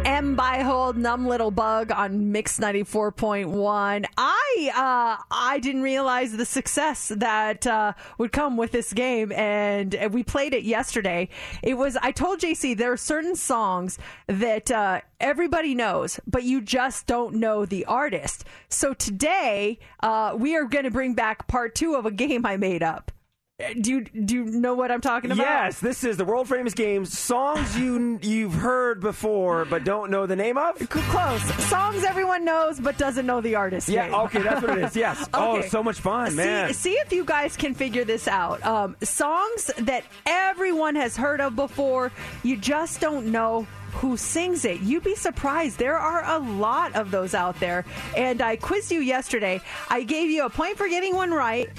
M 0.05 0.35
by 0.35 0.59
hold 0.61 0.97
numb 0.97 1.25
little 1.25 1.49
bug 1.49 1.91
on 1.91 2.31
Mix 2.31 2.59
94.1. 2.59 4.05
I 4.15 4.71
uh 4.75 5.23
I 5.31 5.57
didn't 5.59 5.81
realize 5.81 6.31
the 6.31 6.45
success 6.45 7.11
that 7.15 7.65
uh 7.65 7.93
would 8.19 8.31
come 8.31 8.55
with 8.55 8.71
this 8.71 8.93
game 8.93 9.31
and 9.31 9.97
we 10.11 10.21
played 10.23 10.53
it 10.53 10.63
yesterday. 10.63 11.27
It 11.63 11.73
was 11.73 11.97
I 11.97 12.11
told 12.11 12.39
JC 12.39 12.77
there 12.77 12.91
are 12.91 12.97
certain 12.97 13.35
songs 13.35 13.97
that 14.27 14.69
uh 14.69 15.01
everybody 15.19 15.73
knows, 15.73 16.19
but 16.27 16.43
you 16.43 16.61
just 16.61 17.07
don't 17.07 17.33
know 17.33 17.65
the 17.65 17.85
artist. 17.85 18.45
So 18.69 18.93
today, 18.93 19.79
uh 20.01 20.35
we 20.37 20.55
are 20.55 20.65
going 20.65 20.85
to 20.85 20.91
bring 20.91 21.15
back 21.15 21.47
part 21.47 21.73
2 21.73 21.95
of 21.95 22.05
a 22.05 22.11
game 22.23 22.45
I 22.45 22.57
made 22.57 22.83
up. 22.83 23.11
Uh, 23.57 23.73
Do 23.79 23.89
you 23.89 24.01
do 24.03 24.35
you 24.35 24.43
know 24.43 24.73
what 24.73 24.91
I'm 24.91 24.99
talking 24.99 25.31
about? 25.31 25.45
Yes, 25.45 25.79
this 25.79 26.03
is 26.03 26.17
the 26.17 26.25
world 26.25 26.49
famous 26.49 26.73
games. 26.73 27.17
Songs 27.17 27.77
you 27.79 28.19
you've 28.21 28.53
heard 28.53 28.99
before 28.99 29.63
but 29.63 29.85
don't 29.85 30.11
know 30.11 30.25
the 30.25 30.35
name 30.35 30.57
of. 30.57 30.77
Close. 30.89 31.41
Songs 31.69 32.03
everyone 32.03 32.43
knows 32.43 32.81
but 32.81 32.97
doesn't 32.97 33.25
know 33.25 33.39
the 33.39 33.55
artist. 33.55 33.87
Yeah, 33.87 34.07
name. 34.07 34.15
okay, 34.15 34.41
that's 34.41 34.61
what 34.61 34.77
it 34.77 34.83
is. 34.83 34.95
Yes. 35.05 35.29
Oh, 35.33 35.55
Okay. 35.59 35.69
so 35.69 35.81
much 35.81 36.01
fun, 36.01 36.35
man. 36.35 36.67
See, 36.73 36.73
see 36.73 36.93
if 36.95 37.13
you 37.13 37.23
guys 37.23 37.55
can 37.55 37.73
figure 37.73 38.03
this 38.03 38.27
out. 38.27 38.61
Um, 38.65 38.97
songs 39.01 39.71
that 39.77 40.03
everyone 40.25 40.95
has 40.95 41.15
heard 41.15 41.39
of 41.39 41.55
before, 41.55 42.11
you 42.43 42.57
just 42.57 42.99
don't 42.99 43.27
know 43.27 43.65
who 43.93 44.17
sings 44.17 44.65
it. 44.65 44.81
You'd 44.81 45.03
be 45.05 45.15
surprised. 45.15 45.79
There 45.79 45.97
are 45.97 46.25
a 46.25 46.39
lot 46.39 46.93
of 46.95 47.09
those 47.09 47.33
out 47.33 47.57
there. 47.61 47.85
And 48.17 48.41
I 48.41 48.57
quizzed 48.57 48.91
you 48.91 48.99
yesterday. 48.99 49.61
I 49.89 50.03
gave 50.03 50.29
you 50.29 50.43
a 50.45 50.49
point 50.49 50.75
for 50.77 50.89
getting 50.89 51.15
one 51.15 51.31
right. 51.31 51.69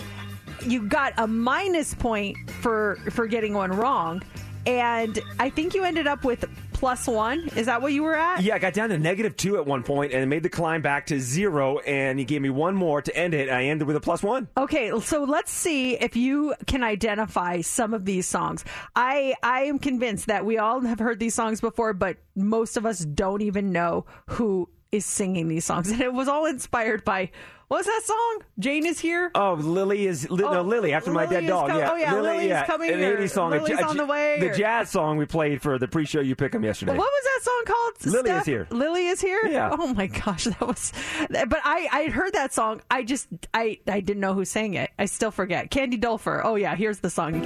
You 0.64 0.82
got 0.82 1.14
a 1.16 1.26
minus 1.26 1.94
point 1.94 2.36
for 2.60 2.96
for 3.10 3.26
getting 3.26 3.54
one 3.54 3.72
wrong. 3.72 4.22
And 4.66 5.20
I 5.38 5.48
think 5.48 5.74
you 5.74 5.84
ended 5.84 6.08
up 6.08 6.24
with 6.24 6.44
plus 6.72 7.06
one. 7.06 7.48
Is 7.56 7.66
that 7.66 7.80
what 7.80 7.92
you 7.92 8.02
were 8.02 8.16
at? 8.16 8.42
Yeah, 8.42 8.56
I 8.56 8.58
got 8.58 8.74
down 8.74 8.88
to 8.90 8.98
negative 8.98 9.36
two 9.36 9.56
at 9.56 9.64
one 9.64 9.82
point 9.82 10.12
and 10.12 10.28
made 10.28 10.42
the 10.42 10.50
climb 10.50 10.82
back 10.82 11.06
to 11.06 11.20
zero, 11.20 11.78
and 11.78 12.18
he 12.18 12.24
gave 12.24 12.42
me 12.42 12.50
one 12.50 12.74
more 12.74 13.00
to 13.00 13.16
end 13.16 13.32
it. 13.32 13.48
I 13.48 13.64
ended 13.64 13.86
with 13.86 13.96
a 13.96 14.00
plus 14.00 14.22
one. 14.22 14.48
Okay, 14.56 14.92
so 15.00 15.24
let's 15.24 15.52
see 15.52 15.94
if 15.94 16.16
you 16.16 16.54
can 16.66 16.82
identify 16.82 17.60
some 17.60 17.94
of 17.94 18.04
these 18.04 18.26
songs. 18.26 18.64
I 18.94 19.34
I 19.42 19.62
am 19.62 19.78
convinced 19.78 20.26
that 20.26 20.44
we 20.44 20.58
all 20.58 20.80
have 20.80 20.98
heard 20.98 21.20
these 21.20 21.34
songs 21.34 21.60
before, 21.60 21.94
but 21.94 22.18
most 22.34 22.76
of 22.76 22.84
us 22.84 22.98
don't 22.98 23.42
even 23.42 23.70
know 23.72 24.04
who 24.26 24.68
is 24.92 25.06
singing 25.06 25.48
these 25.48 25.64
songs. 25.64 25.90
And 25.96 26.00
it 26.00 26.12
was 26.12 26.28
all 26.28 26.44
inspired 26.46 27.04
by 27.04 27.30
what 27.68 27.78
was 27.78 27.86
that 27.86 28.02
song? 28.04 28.42
Jane 28.58 28.86
is 28.86 29.00
here. 29.00 29.30
Oh, 29.34 29.54
Lily 29.54 30.06
is 30.06 30.30
li- 30.30 30.44
Oh, 30.44 30.52
no 30.52 30.62
Lily 30.62 30.92
after 30.92 31.10
my 31.10 31.26
dead 31.26 31.46
dog. 31.46 31.68
com- 31.70 31.78
yeah, 31.80 31.90
oh, 31.90 31.96
yeah, 31.96 32.14
Lily, 32.14 32.28
Lily's 32.36 32.48
yeah, 32.48 32.64
coming 32.66 32.90
an 32.92 33.02
or 33.02 33.16
80s 33.18 33.30
song. 33.32 33.50
Lily's 33.50 33.80
ja- 33.80 33.88
on 33.88 33.96
the 33.96 34.06
way, 34.06 34.38
The 34.40 34.50
or- 34.50 34.54
jazz 34.54 34.90
song 34.90 35.16
we 35.16 35.26
played 35.26 35.60
for 35.62 35.78
the 35.78 35.88
pre-show 35.88 36.20
you 36.20 36.36
pick 36.36 36.54
'em 36.54 36.62
yesterday. 36.64 36.92
What 36.92 36.98
was 37.10 37.24
that 37.24 37.40
song 37.42 37.62
called? 37.66 38.14
Lily 38.14 38.30
is 38.30 38.44
here. 38.46 38.66
Lily 38.70 39.06
is 39.08 39.20
here. 39.20 39.40
Yeah. 39.46 39.70
Oh 39.78 39.92
my 39.94 40.06
gosh, 40.06 40.44
that 40.44 40.60
was. 40.60 40.92
But 41.28 41.58
I 41.64 41.88
I 41.92 42.04
heard 42.10 42.32
that 42.34 42.52
song. 42.54 42.82
I 42.90 43.02
just 43.02 43.26
I 43.52 43.78
I 43.88 44.00
didn't 44.00 44.20
know 44.20 44.34
who 44.34 44.44
sang 44.44 44.74
it. 44.74 44.90
I 44.98 45.06
still 45.06 45.30
forget. 45.30 45.70
Candy 45.70 45.96
Dulfer. 45.98 46.42
Oh 46.44 46.54
yeah, 46.54 46.74
here's 46.76 47.00
the 47.00 47.10
song. 47.10 47.44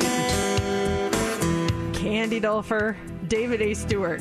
Candy 1.95 2.41
Dulfer. 2.41 2.97
David 3.29 3.63
A. 3.63 3.75
Stewart. 3.75 4.21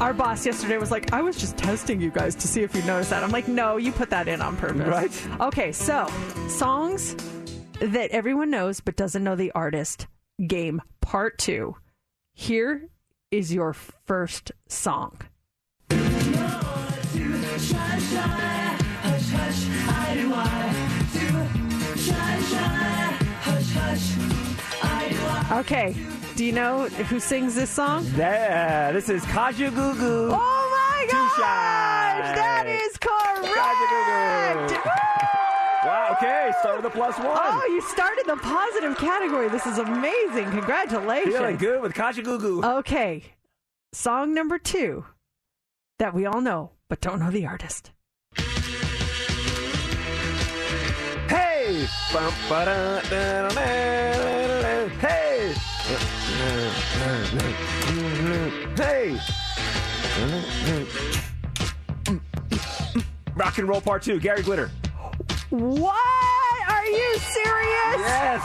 Our 0.00 0.12
boss 0.12 0.44
yesterday 0.44 0.76
was 0.76 0.90
like, 0.90 1.12
I 1.12 1.22
was 1.22 1.36
just 1.36 1.56
testing 1.56 2.00
you 2.00 2.10
guys 2.10 2.34
to 2.36 2.48
see 2.48 2.62
if 2.62 2.74
you 2.74 2.82
noticed 2.82 3.10
that. 3.10 3.22
I'm 3.22 3.30
like, 3.30 3.48
no, 3.48 3.76
you 3.78 3.90
put 3.92 4.10
that 4.10 4.28
in 4.28 4.42
on 4.42 4.56
purpose. 4.56 4.86
Right. 4.86 5.40
Okay, 5.40 5.72
so 5.72 6.06
songs 6.48 7.16
that 7.80 8.10
everyone 8.10 8.50
knows 8.50 8.80
but 8.80 8.96
doesn't 8.96 9.24
know 9.24 9.34
the 9.34 9.50
artist 9.52 10.06
game 10.46 10.82
part 11.00 11.38
two. 11.38 11.76
Here 12.34 12.88
is 13.30 13.52
your 13.54 13.72
first 13.72 14.52
song. 14.68 15.20
Okay, 25.52 25.94
do 26.36 26.44
you 26.44 26.52
know 26.52 26.88
who 26.88 27.20
sings 27.20 27.54
this 27.54 27.70
song? 27.70 28.04
Yeah, 28.16 28.90
this 28.92 29.08
is 29.08 29.24
Kajagoogoo. 29.26 30.30
Oh 30.32 30.36
my 30.36 31.06
gosh, 31.10 32.34
that 32.34 32.66
is 32.66 32.96
correct. 32.98 33.54
Wow, 35.84 36.16
okay, 36.16 36.50
start 36.60 36.76
with 36.76 36.86
a 36.86 36.90
plus 36.90 37.16
one. 37.18 37.28
Oh, 37.30 37.64
you 37.66 37.80
started 37.82 38.24
the 38.26 38.36
positive 38.36 38.96
category. 38.96 39.48
This 39.48 39.66
is 39.66 39.78
amazing. 39.78 40.50
Congratulations. 40.50 41.34
Feeling 41.34 41.56
good 41.56 41.82
with 41.82 41.94
Kajagoogoo. 41.94 42.78
Okay, 42.78 43.22
song 43.92 44.34
number 44.34 44.58
two 44.58 45.04
that 45.98 46.14
we 46.14 46.26
all 46.26 46.40
know 46.40 46.70
but 46.88 47.00
don't 47.00 47.20
know 47.20 47.30
the 47.30 47.46
artist. 47.46 47.92
Hey! 51.28 51.86
Bum, 52.12 52.32
ba-da, 52.48 53.00
da, 53.00 53.00
da, 53.10 53.48
da, 53.48 53.54
da, 53.54 54.18
da. 54.18 54.23
Hey! 55.84 56.70
Hey! 58.74 59.20
Rock 63.36 63.58
and 63.58 63.68
roll 63.68 63.82
part 63.82 64.02
two, 64.02 64.18
Gary 64.18 64.40
Glitter. 64.42 64.70
What? 65.50 66.00
Are 66.68 66.86
you 66.86 67.18
serious? 67.18 67.98
Yes. 67.98 68.40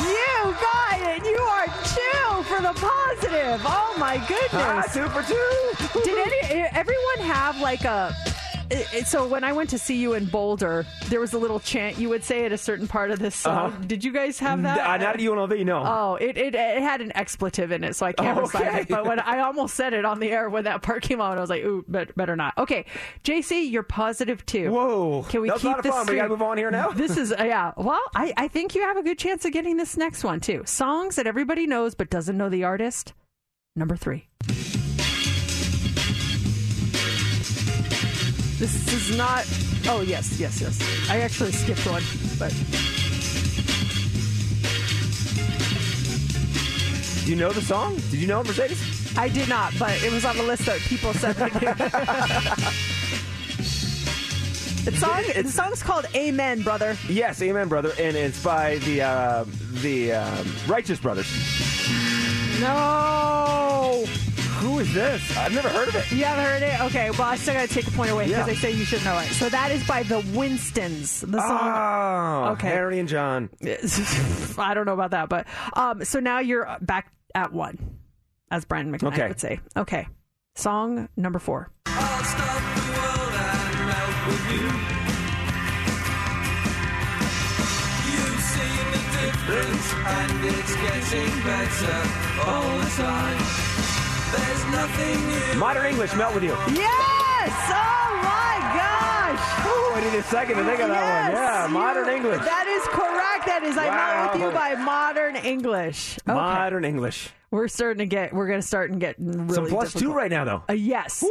You 0.00 0.54
got 0.60 0.98
it. 1.02 1.24
You 1.24 1.38
are 1.38 1.66
two 1.66 2.42
for 2.48 2.60
the 2.60 2.72
positive. 2.74 3.60
Oh 3.64 3.94
my 3.96 4.16
goodness. 4.26 4.50
Ah, 4.52 4.82
two 4.92 5.08
for 5.10 5.22
two. 5.22 6.00
Did 6.02 6.18
any 6.18 6.66
everyone 6.72 7.20
have 7.20 7.60
like 7.60 7.84
a? 7.84 8.12
So 9.04 9.26
when 9.26 9.44
I 9.44 9.52
went 9.52 9.70
to 9.70 9.78
see 9.78 9.96
you 9.96 10.14
in 10.14 10.24
Boulder, 10.26 10.86
there 11.08 11.20
was 11.20 11.32
a 11.34 11.38
little 11.38 11.60
chant 11.60 11.98
you 11.98 12.08
would 12.08 12.24
say 12.24 12.44
at 12.46 12.52
a 12.52 12.58
certain 12.58 12.88
part 12.88 13.10
of 13.10 13.18
this 13.18 13.34
song. 13.36 13.72
Uh-huh. 13.72 13.82
Did 13.86 14.02
you 14.04 14.12
guys 14.12 14.38
have 14.38 14.62
that? 14.62 14.78
Uh, 14.78 14.96
not 14.96 15.16
at 15.16 15.20
UNLV, 15.20 15.64
no. 15.64 15.82
Oh, 15.84 16.14
it, 16.16 16.36
it 16.38 16.54
it 16.54 16.82
had 16.82 17.00
an 17.00 17.12
expletive 17.14 17.70
in 17.72 17.84
it, 17.84 17.94
so 17.96 18.06
I 18.06 18.12
can't 18.12 18.38
recite 18.38 18.66
Okay. 18.68 18.80
it. 18.82 18.88
But 18.88 19.04
when 19.06 19.18
I 19.20 19.40
almost 19.40 19.74
said 19.74 19.92
it 19.92 20.04
on 20.04 20.20
the 20.20 20.30
air 20.30 20.48
when 20.48 20.64
that 20.64 20.82
part 20.82 21.02
came 21.02 21.20
out, 21.20 21.36
I 21.36 21.40
was 21.40 21.50
like, 21.50 21.62
"Ooh, 21.64 21.84
bet, 21.88 22.14
better 22.16 22.36
not." 22.36 22.56
Okay, 22.58 22.86
JC, 23.24 23.70
you're 23.70 23.82
positive 23.82 24.44
too. 24.46 24.70
Whoa, 24.70 25.24
Can 25.28 25.42
we 25.42 25.48
That 25.48 25.54
was 25.54 25.64
a 25.64 25.74
keep 25.74 25.82
this? 25.82 26.08
We 26.08 26.16
gotta 26.16 26.28
move 26.28 26.42
on 26.42 26.56
here 26.58 26.70
now? 26.70 26.90
This 26.90 27.16
is 27.16 27.32
uh, 27.38 27.44
yeah. 27.44 27.72
Well, 27.76 28.00
I 28.14 28.32
I 28.36 28.48
think 28.48 28.74
you 28.74 28.82
have 28.82 28.96
a 28.96 29.02
good 29.02 29.18
chance 29.18 29.44
of 29.44 29.52
getting 29.52 29.76
this 29.76 29.96
next 29.96 30.24
one 30.24 30.40
too. 30.40 30.62
Songs 30.66 31.16
that 31.16 31.26
everybody 31.26 31.66
knows 31.66 31.94
but 31.94 32.08
doesn't 32.10 32.36
know 32.38 32.48
the 32.48 32.64
artist. 32.64 33.12
Number 33.76 33.96
three. 33.96 34.28
This 38.62 38.94
is 38.94 39.16
not. 39.18 39.44
Oh 39.88 40.02
yes, 40.02 40.38
yes, 40.38 40.60
yes. 40.60 40.78
I 41.10 41.18
actually 41.18 41.50
skipped 41.50 41.84
one, 41.84 42.04
but 42.38 42.52
Do 47.24 47.30
you 47.30 47.34
know 47.34 47.50
the 47.50 47.60
song? 47.60 47.96
Did 48.12 48.20
you 48.20 48.28
know 48.28 48.42
it, 48.42 48.46
Mercedes? 48.46 49.18
I 49.18 49.28
did 49.28 49.48
not. 49.48 49.76
But 49.80 50.00
it 50.04 50.12
was 50.12 50.24
on 50.24 50.36
the 50.36 50.44
list 50.44 50.66
that 50.66 50.78
people 50.78 51.12
said 51.12 51.34
they 51.34 51.46
knew. 51.46 51.58
the 54.84 54.96
song. 54.96 55.24
The 55.42 55.50
song's 55.50 55.82
called 55.82 56.06
"Amen, 56.14 56.62
Brother." 56.62 56.96
Yes, 57.08 57.42
Amen, 57.42 57.66
brother, 57.66 57.90
and 57.98 58.16
it's 58.16 58.40
by 58.44 58.76
the 58.76 59.02
uh, 59.02 59.44
the 59.82 60.12
uh, 60.12 60.44
Righteous 60.68 61.00
Brothers. 61.00 61.26
No. 62.60 64.04
Who 64.62 64.78
is 64.78 64.94
this? 64.94 65.36
I've 65.36 65.52
never 65.52 65.68
heard 65.68 65.88
of 65.88 65.96
it. 65.96 66.10
You 66.12 66.24
haven't 66.24 66.44
heard 66.44 66.62
it? 66.62 66.80
Okay, 66.82 67.10
well, 67.10 67.22
I 67.22 67.34
still 67.36 67.54
got 67.54 67.68
to 67.68 67.74
take 67.74 67.88
a 67.88 67.90
point 67.90 68.10
away 68.10 68.26
because 68.28 68.46
Yeah. 68.46 68.46
they 68.46 68.54
say 68.54 68.70
you 68.70 68.84
should 68.84 69.04
know 69.04 69.18
it. 69.18 69.26
So 69.26 69.48
that 69.48 69.72
is 69.72 69.84
by 69.88 70.04
the 70.04 70.20
Winstons. 70.34 71.20
The 71.22 71.40
song. 71.40 72.46
Oh, 72.48 72.52
Okay. 72.52 72.68
Harry 72.68 73.00
and 73.00 73.08
John. 73.08 73.50
I 74.58 74.72
don't 74.74 74.86
know 74.86 74.92
about 74.94 75.10
that, 75.10 75.28
but 75.28 75.46
um, 75.72 76.04
so 76.04 76.20
now 76.20 76.38
you're 76.38 76.76
back 76.80 77.12
at 77.34 77.52
one, 77.52 77.76
as 78.52 78.64
Brian 78.64 78.92
McKnight 78.96 79.12
Okay. 79.14 79.28
would 79.28 79.40
say. 79.40 79.60
Okay, 79.76 80.06
song 80.54 81.08
number 81.16 81.40
four. 81.40 81.68
I'll 81.86 82.24
stop 82.24 82.62
the 82.76 82.92
world 82.92 83.34
and 83.34 83.86
melt 83.88 84.26
with 84.28 84.52
you. 84.52 84.68
You've 88.12 88.42
seen 88.52 88.84
the 88.94 89.02
difference, 89.18 89.86
and 90.06 90.44
it's 90.44 90.74
getting 90.76 91.34
better 91.42 91.98
all 92.46 92.78
the 92.78 92.90
time. 92.96 93.71
There's 94.32 94.64
nothing 94.72 95.26
new. 95.54 95.60
Modern 95.60 95.86
English, 95.86 96.14
melt 96.14 96.34
with 96.34 96.42
you. 96.44 96.50
Yes! 96.72 97.52
Oh 97.68 98.20
my 98.22 98.56
gosh! 98.76 99.66
Ooh, 99.66 99.94
I 99.94 100.00
need 100.10 100.18
a 100.18 100.22
second 100.24 100.56
to 100.56 100.64
think 100.64 100.80
of 100.80 100.88
that 100.88 101.02
one. 101.02 101.32
Yes, 101.32 101.34
Yeah, 101.34 101.66
you- 101.68 101.72
Modern 101.74 102.08
English. 102.08 102.38
That 102.44 102.66
is 102.66 102.82
correct. 102.88 103.46
That 103.46 103.62
is 103.64 103.76
I 103.76 103.90
melt 103.90 104.32
with 104.34 104.42
You 104.42 104.50
by 104.50 104.74
Modern 104.76 105.36
English. 105.36 106.18
Okay. 106.26 106.32
Modern 106.34 106.84
English. 106.84 107.30
We're 107.50 107.68
starting 107.68 107.98
to 107.98 108.06
get. 108.06 108.32
We're 108.32 108.46
going 108.46 108.60
to 108.60 108.66
start 108.66 108.90
and 108.90 108.98
get 109.00 109.16
really 109.18 109.52
Some 109.54 109.66
plus 109.66 109.92
two 109.92 109.98
difficult. 109.98 110.16
right 110.16 110.30
now, 110.30 110.44
though. 110.44 110.62
Uh, 110.68 110.72
yes. 110.72 111.22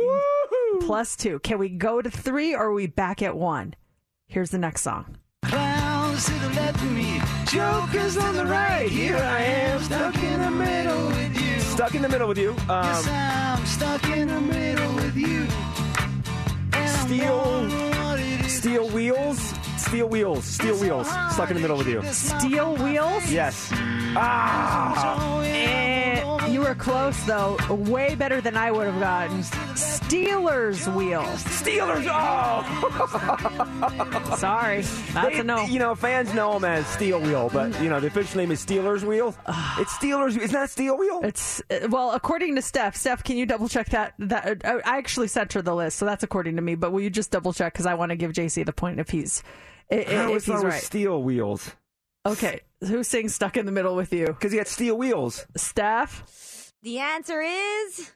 Plus 0.82 1.16
two. 1.16 1.40
Can 1.40 1.58
we 1.58 1.70
go 1.70 2.02
to 2.02 2.10
three 2.12 2.54
or 2.54 2.66
are 2.66 2.74
we 2.74 2.86
back 2.88 3.22
at 3.24 3.36
one? 3.36 3.74
Here's 4.28 4.52
the 4.52 4.60
next 4.60 4.82
song. 4.82 5.18
Clowns 5.44 6.26
to 6.26 6.32
the 6.34 6.50
left 6.50 6.82
of 6.82 6.92
me, 6.92 7.20
jokers 7.48 8.18
on 8.18 8.36
the 8.36 8.46
right. 8.46 8.88
Here 8.90 9.18
I 9.18 9.42
am, 9.42 9.82
stuck 9.82 10.16
in 10.22 10.40
the 10.42 10.52
middle 10.52 11.08
with 11.08 11.42
you. 11.42 11.60
Stuck 11.74 11.96
in 11.96 12.02
the 12.02 12.10
middle 12.10 12.28
with 12.28 12.38
you. 12.38 12.54
yes, 12.68 13.08
Um, 13.08 13.14
I'm 13.14 13.66
stuck 13.66 14.04
in 14.10 14.28
the 14.28 14.42
middle 14.42 14.94
with 14.96 15.16
you. 15.16 15.48
Steel- 16.88 17.38
wondering 17.38 17.92
what 18.04 18.20
it 18.20 18.46
is 18.46 18.54
steel 18.58 18.88
wheels. 18.90 19.54
Steel 19.92 20.08
wheels. 20.08 20.46
Steel 20.46 20.78
wheels. 20.78 21.08
Stuck 21.34 21.50
in 21.50 21.56
the 21.58 21.62
middle 21.62 21.76
with 21.76 21.90
you. 21.90 22.02
Steel 22.14 22.78
wheels. 22.78 23.30
Yes. 23.30 23.68
Ah. 24.16 25.42
Eh, 25.44 26.48
you 26.48 26.62
were 26.62 26.76
close 26.76 27.22
though. 27.26 27.58
Way 27.70 28.16
better 28.16 28.40
than 28.40 28.56
I 28.56 28.72
would 28.72 28.88
have 28.88 29.02
gotten. 29.02 29.44
Stealers 29.76 30.88
wheel. 30.88 31.26
Stealers. 31.36 32.06
Oh. 32.10 32.64
Sorry, 34.38 34.84
that's 35.12 35.40
a 35.40 35.44
no. 35.44 35.66
You 35.66 35.80
know, 35.80 35.94
fans 35.94 36.34
know 36.34 36.54
them 36.54 36.64
as 36.64 36.88
Steel 36.88 37.20
Wheel, 37.20 37.50
but 37.52 37.78
you 37.82 37.90
know 37.90 38.00
the 38.00 38.08
official 38.08 38.38
name 38.38 38.52
is 38.52 38.62
Stealers 38.62 39.04
Wheel. 39.04 39.36
it's 39.78 39.92
Stealers. 39.92 40.38
It's 40.38 40.54
not 40.54 40.70
Steel 40.70 40.98
Wheel. 40.98 41.20
It's 41.22 41.62
uh, 41.70 41.90
well, 41.90 42.12
according 42.12 42.56
to 42.56 42.62
Steph. 42.62 42.96
Steph, 42.96 43.26
can 43.26 43.36
you 43.36 43.46
double 43.46 43.68
check 43.68 43.90
that? 43.90 44.14
That 44.20 44.62
I 44.64 44.80
actually 44.86 45.28
sent 45.28 45.52
her 45.52 45.62
the 45.62 45.76
list, 45.76 45.98
so 45.98 46.06
that's 46.06 46.24
according 46.24 46.56
to 46.56 46.62
me. 46.62 46.76
But 46.76 46.94
will 46.94 47.02
you 47.02 47.10
just 47.10 47.32
double 47.32 47.52
check 47.52 47.74
because 47.74 47.86
I 47.86 47.96
want 47.96 48.12
to 48.12 48.16
give 48.16 48.32
JC 48.32 48.66
the 48.66 48.72
point 48.72 49.02
if 49.02 49.10
he's 49.10 49.44
i- 49.92 49.96
i- 49.96 49.98
I 49.98 50.02
if 50.02 50.28
always 50.28 50.46
thought 50.46 50.54
he's 50.54 50.62
it 50.62 50.66
was 50.66 50.74
right. 50.76 50.84
Steel 50.84 51.22
Wheels 51.24 51.72
Okay, 52.26 52.62
who 52.82 53.04
sings 53.04 53.34
"Stuck 53.36 53.58
in 53.58 53.66
the 53.66 53.72
Middle" 53.72 53.96
with 53.96 54.14
you? 54.14 54.28
because 54.28 54.52
he 54.52 54.58
had 54.60 54.68
steel 54.68 54.96
wheels. 54.98 55.46
Steph. 55.58 56.72
The 56.84 57.00
answer 57.00 57.42
is 57.42 58.12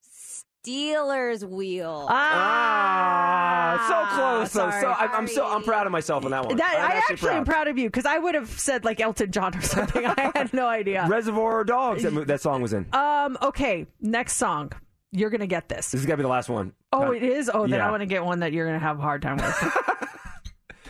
Stealers 0.00 1.44
wheel. 1.44 2.06
Ah, 2.08 3.84
so 3.86 4.16
close. 4.16 4.50
sorry. 4.52 4.80
so 4.80 4.88
I'm, 4.92 5.10
I'm 5.12 5.28
so 5.28 5.46
I'm 5.46 5.62
proud 5.62 5.84
of 5.86 5.92
myself 5.92 6.24
on 6.24 6.30
that 6.30 6.46
one. 6.46 6.56
That, 6.56 6.74
I'm 6.78 6.92
I 6.92 7.02
actually 7.10 7.32
am 7.32 7.44
proud 7.44 7.68
of 7.68 7.76
you 7.76 7.88
because 7.88 8.06
I 8.06 8.16
would 8.18 8.34
have 8.34 8.48
said 8.48 8.82
like 8.84 8.98
Elton 9.00 9.30
John 9.30 9.54
or 9.56 9.60
something. 9.60 10.06
I 10.06 10.32
had 10.34 10.54
no 10.54 10.66
idea. 10.66 11.06
Reservoir 11.10 11.64
Dogs. 11.64 12.02
That, 12.02 12.26
that 12.26 12.40
song 12.40 12.62
was 12.62 12.72
in. 12.72 12.86
Um. 12.94 13.36
Okay. 13.42 13.86
Next 14.00 14.36
song. 14.38 14.72
You're 15.12 15.28
gonna 15.30 15.46
get 15.46 15.68
this. 15.68 15.90
This 15.90 16.00
is 16.00 16.06
gonna 16.06 16.16
be 16.16 16.22
the 16.22 16.28
last 16.28 16.48
one. 16.48 16.72
Oh, 16.92 17.08
Uh, 17.08 17.10
it 17.10 17.22
is. 17.22 17.50
Oh, 17.52 17.66
then 17.66 17.78
yeah. 17.80 17.86
I 17.86 17.90
want 17.90 18.00
to 18.00 18.06
get 18.06 18.24
one 18.24 18.40
that 18.40 18.52
you're 18.54 18.66
gonna 18.66 18.78
have 18.78 18.98
a 18.98 19.02
hard 19.02 19.20
time 19.20 19.36
with. 19.36 19.76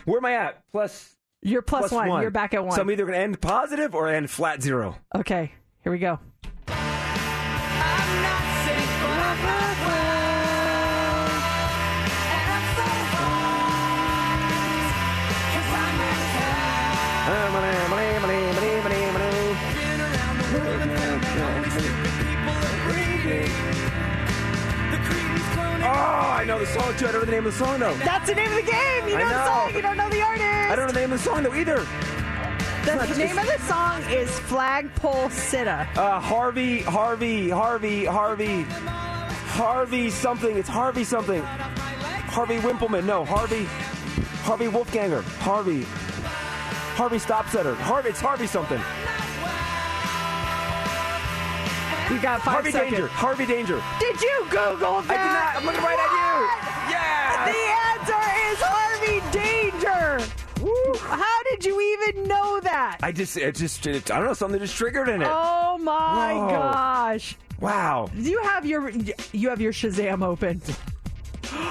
Where 0.04 0.18
am 0.18 0.24
I 0.24 0.34
at? 0.34 0.62
Plus. 0.72 1.16
You're 1.42 1.62
plus 1.62 1.92
one. 1.92 2.22
You're 2.22 2.30
back 2.30 2.54
at 2.54 2.64
one. 2.64 2.74
So 2.74 2.80
I'm 2.82 2.90
either 2.90 3.04
gonna 3.04 3.18
end 3.18 3.40
positive 3.40 3.94
or 3.94 4.08
end 4.08 4.30
flat 4.30 4.62
zero. 4.62 4.96
Okay. 5.14 5.52
Here 5.82 5.92
we 5.92 5.98
go. 5.98 6.18
I 26.44 26.46
know 26.46 26.58
the 26.58 26.66
song 26.66 26.94
too. 26.98 27.06
I 27.06 27.12
don't 27.12 27.20
know 27.20 27.24
the 27.24 27.30
name 27.30 27.46
of 27.46 27.58
the 27.58 27.64
song 27.64 27.80
though. 27.80 27.94
That's 27.94 28.28
the 28.28 28.34
name 28.34 28.50
of 28.50 28.56
the 28.56 28.70
game. 28.70 29.08
You 29.08 29.16
I 29.16 29.22
know, 29.22 29.28
the 29.30 29.46
song. 29.46 29.74
You 29.74 29.80
don't 29.80 29.96
know 29.96 30.10
the 30.10 30.20
artist. 30.20 30.44
I 30.44 30.76
don't 30.76 30.86
know 30.88 30.92
the 30.92 31.00
name 31.00 31.10
of 31.10 31.18
the 31.18 31.24
song 31.24 31.42
though 31.42 31.54
either. 31.54 31.86
The 32.84 33.14
name 33.16 33.38
of 33.38 33.46
the 33.46 33.58
song 33.60 34.02
is 34.10 34.28
Flagpole 34.40 35.30
Sitta. 35.30 35.88
Uh, 35.96 36.20
Harvey, 36.20 36.82
Harvey, 36.82 37.48
Harvey, 37.48 38.04
Harvey. 38.04 38.64
Harvey 38.64 40.10
something. 40.10 40.54
It's 40.58 40.68
Harvey 40.68 41.04
something. 41.04 41.40
Harvey 41.40 42.58
Wimpleman. 42.58 43.06
No, 43.06 43.24
Harvey. 43.24 43.64
Harvey 44.44 44.66
Wolfganger. 44.66 45.22
Harvey. 45.38 45.84
Harvey 46.98 47.16
Stopsetter. 47.16 47.74
Harvey. 47.76 48.10
It's 48.10 48.20
Harvey 48.20 48.46
something. 48.46 48.82
You 52.10 52.20
got 52.20 52.42
five 52.42 52.54
Harvey 52.54 52.70
seconds. 52.70 52.92
Danger. 52.92 53.06
Harvey 53.08 53.46
Danger. 53.46 53.82
Did 53.98 54.20
you 54.20 54.46
Google 54.50 55.00
that? 55.02 55.10
I 55.10 55.22
did 55.24 55.32
not. 55.32 55.56
I'm 55.56 55.64
looking 55.64 55.82
right 55.82 55.98
at 55.98 56.12
you. 56.12 56.34
Yeah. 56.92 57.44
The 57.50 57.62
answer 57.90 58.24
is 58.52 58.58
Harvey 58.60 59.20
Danger. 59.32 60.20
How 61.00 61.42
did 61.44 61.64
you 61.64 61.80
even 61.80 62.28
know 62.28 62.60
that? 62.60 62.98
I 63.02 63.10
just, 63.12 63.36
it 63.36 63.54
just, 63.54 63.86
it, 63.86 64.10
I 64.10 64.16
don't 64.18 64.26
know, 64.26 64.32
something 64.34 64.60
just 64.60 64.76
triggered 64.76 65.08
in 65.08 65.22
it. 65.22 65.28
Oh 65.30 65.78
my 65.78 66.34
Whoa. 66.34 66.48
gosh. 66.48 67.36
Wow. 67.60 68.10
Do 68.14 68.20
you 68.30 68.42
have 68.42 68.66
your 68.66 68.90
you 68.90 69.48
have 69.48 69.60
your 69.60 69.72
Shazam 69.72 70.22
open. 70.22 70.60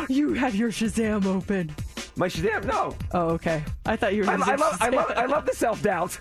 You 0.08 0.34
have 0.34 0.56
your 0.56 0.70
Shazam 0.72 1.26
open. 1.26 1.72
My 2.16 2.28
Shazam? 2.28 2.66
No. 2.66 2.96
Oh, 3.14 3.30
okay. 3.32 3.64
I 3.86 3.96
thought 3.96 4.14
you 4.14 4.24
were. 4.24 4.30
I, 4.30 4.34
I 4.34 4.56
love, 4.56 4.78
I 4.80 4.90
love, 4.90 5.14
I 5.16 5.26
love 5.26 5.46
the 5.46 5.54
self 5.54 5.82
doubt. 5.82 6.18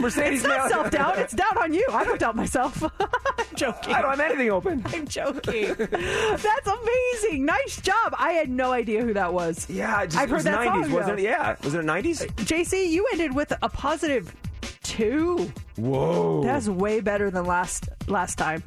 Mercedes. 0.00 0.40
It's 0.40 0.48
not 0.48 0.68
self 0.70 0.90
doubt. 0.90 1.18
It's 1.18 1.34
doubt 1.34 1.56
on 1.56 1.72
you. 1.72 1.86
I 1.90 2.04
don't 2.04 2.18
doubt 2.18 2.36
myself. 2.36 2.82
I'm 3.00 3.46
joking. 3.56 3.94
I 3.94 4.02
don't 4.02 4.10
have 4.10 4.20
anything 4.20 4.50
open. 4.50 4.82
I'm 4.92 5.06
joking. 5.06 5.74
That's 5.76 6.66
amazing. 6.66 7.44
Nice 7.44 7.80
job. 7.80 8.14
I 8.18 8.32
had 8.32 8.48
no 8.50 8.72
idea 8.72 9.02
who 9.02 9.14
that 9.14 9.32
was. 9.32 9.68
Yeah, 9.68 10.04
just, 10.06 10.16
I've 10.16 10.28
it 10.28 10.30
heard 10.30 10.36
was 10.36 10.44
that 10.44 10.58
90s, 10.60 10.82
song, 10.84 10.92
wasn't 10.92 11.18
it? 11.20 11.22
Yeah. 11.22 11.56
Was 11.62 11.74
it 11.74 11.80
a 11.80 11.86
90s? 11.86 12.26
JC, 12.36 12.88
you 12.88 13.06
ended 13.12 13.34
with 13.34 13.52
a 13.62 13.68
positive 13.68 14.34
two. 14.88 15.52
Whoa. 15.76 16.42
That's 16.42 16.68
way 16.68 17.00
better 17.00 17.30
than 17.30 17.44
last 17.44 17.88
last 18.08 18.36
time. 18.38 18.62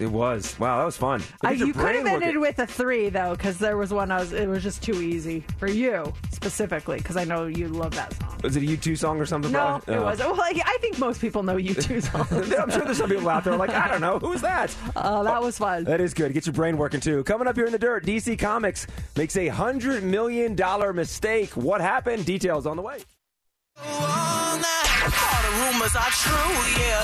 It 0.00 0.06
was. 0.08 0.58
Wow, 0.58 0.78
that 0.78 0.84
was 0.84 0.96
fun. 0.96 1.22
Uh, 1.44 1.50
you 1.50 1.72
could 1.72 1.94
have 1.94 2.06
ended 2.06 2.36
with 2.38 2.58
a 2.58 2.66
three 2.66 3.10
though, 3.10 3.36
because 3.36 3.58
there 3.58 3.76
was 3.76 3.92
one 3.92 4.10
I 4.10 4.18
was. 4.18 4.32
It 4.32 4.48
was 4.48 4.62
just 4.62 4.82
too 4.82 5.00
easy 5.00 5.44
for 5.58 5.68
you 5.68 6.12
specifically, 6.32 6.96
because 6.98 7.16
I 7.16 7.22
know 7.22 7.46
you 7.46 7.68
love 7.68 7.94
that 7.94 8.12
song. 8.14 8.40
Was 8.42 8.56
it 8.56 8.64
a 8.64 8.66
U2 8.66 8.98
song 8.98 9.20
or 9.20 9.26
something? 9.26 9.52
No, 9.52 9.58
probably? 9.58 9.94
it 9.94 9.98
Oh. 9.98 10.02
wasn't. 10.04 10.28
Well, 10.30 10.38
like, 10.38 10.60
I 10.66 10.76
think 10.80 10.98
most 10.98 11.20
people 11.20 11.44
know 11.44 11.56
U 11.58 11.74
two 11.74 12.00
songs. 12.08 12.32
I'm 12.32 12.70
sure 12.70 12.84
there's 12.84 12.98
some 12.98 13.08
people 13.08 13.28
out 13.28 13.44
there 13.44 13.56
like, 13.56 13.70
I 13.70 13.86
don't 13.86 14.00
know. 14.00 14.18
Who's 14.18 14.40
that? 14.40 14.74
Oh, 14.96 15.22
that 15.22 15.40
was 15.40 15.56
fun. 15.58 15.84
That 15.84 16.00
is 16.00 16.12
good. 16.12 16.32
Get 16.32 16.46
your 16.46 16.54
brain 16.54 16.76
working 16.76 17.00
too. 17.00 17.22
Coming 17.22 17.46
up 17.46 17.54
here 17.54 17.66
in 17.66 17.72
the 17.72 17.78
dirt, 17.78 18.04
DC 18.04 18.36
Comics 18.38 18.86
makes 19.16 19.36
a 19.36 19.48
$100 19.48 20.02
million 20.02 20.56
mistake. 20.96 21.50
What 21.52 21.80
happened? 21.80 22.26
Details 22.26 22.66
on 22.66 22.76
the 22.76 22.82
way. 22.82 22.98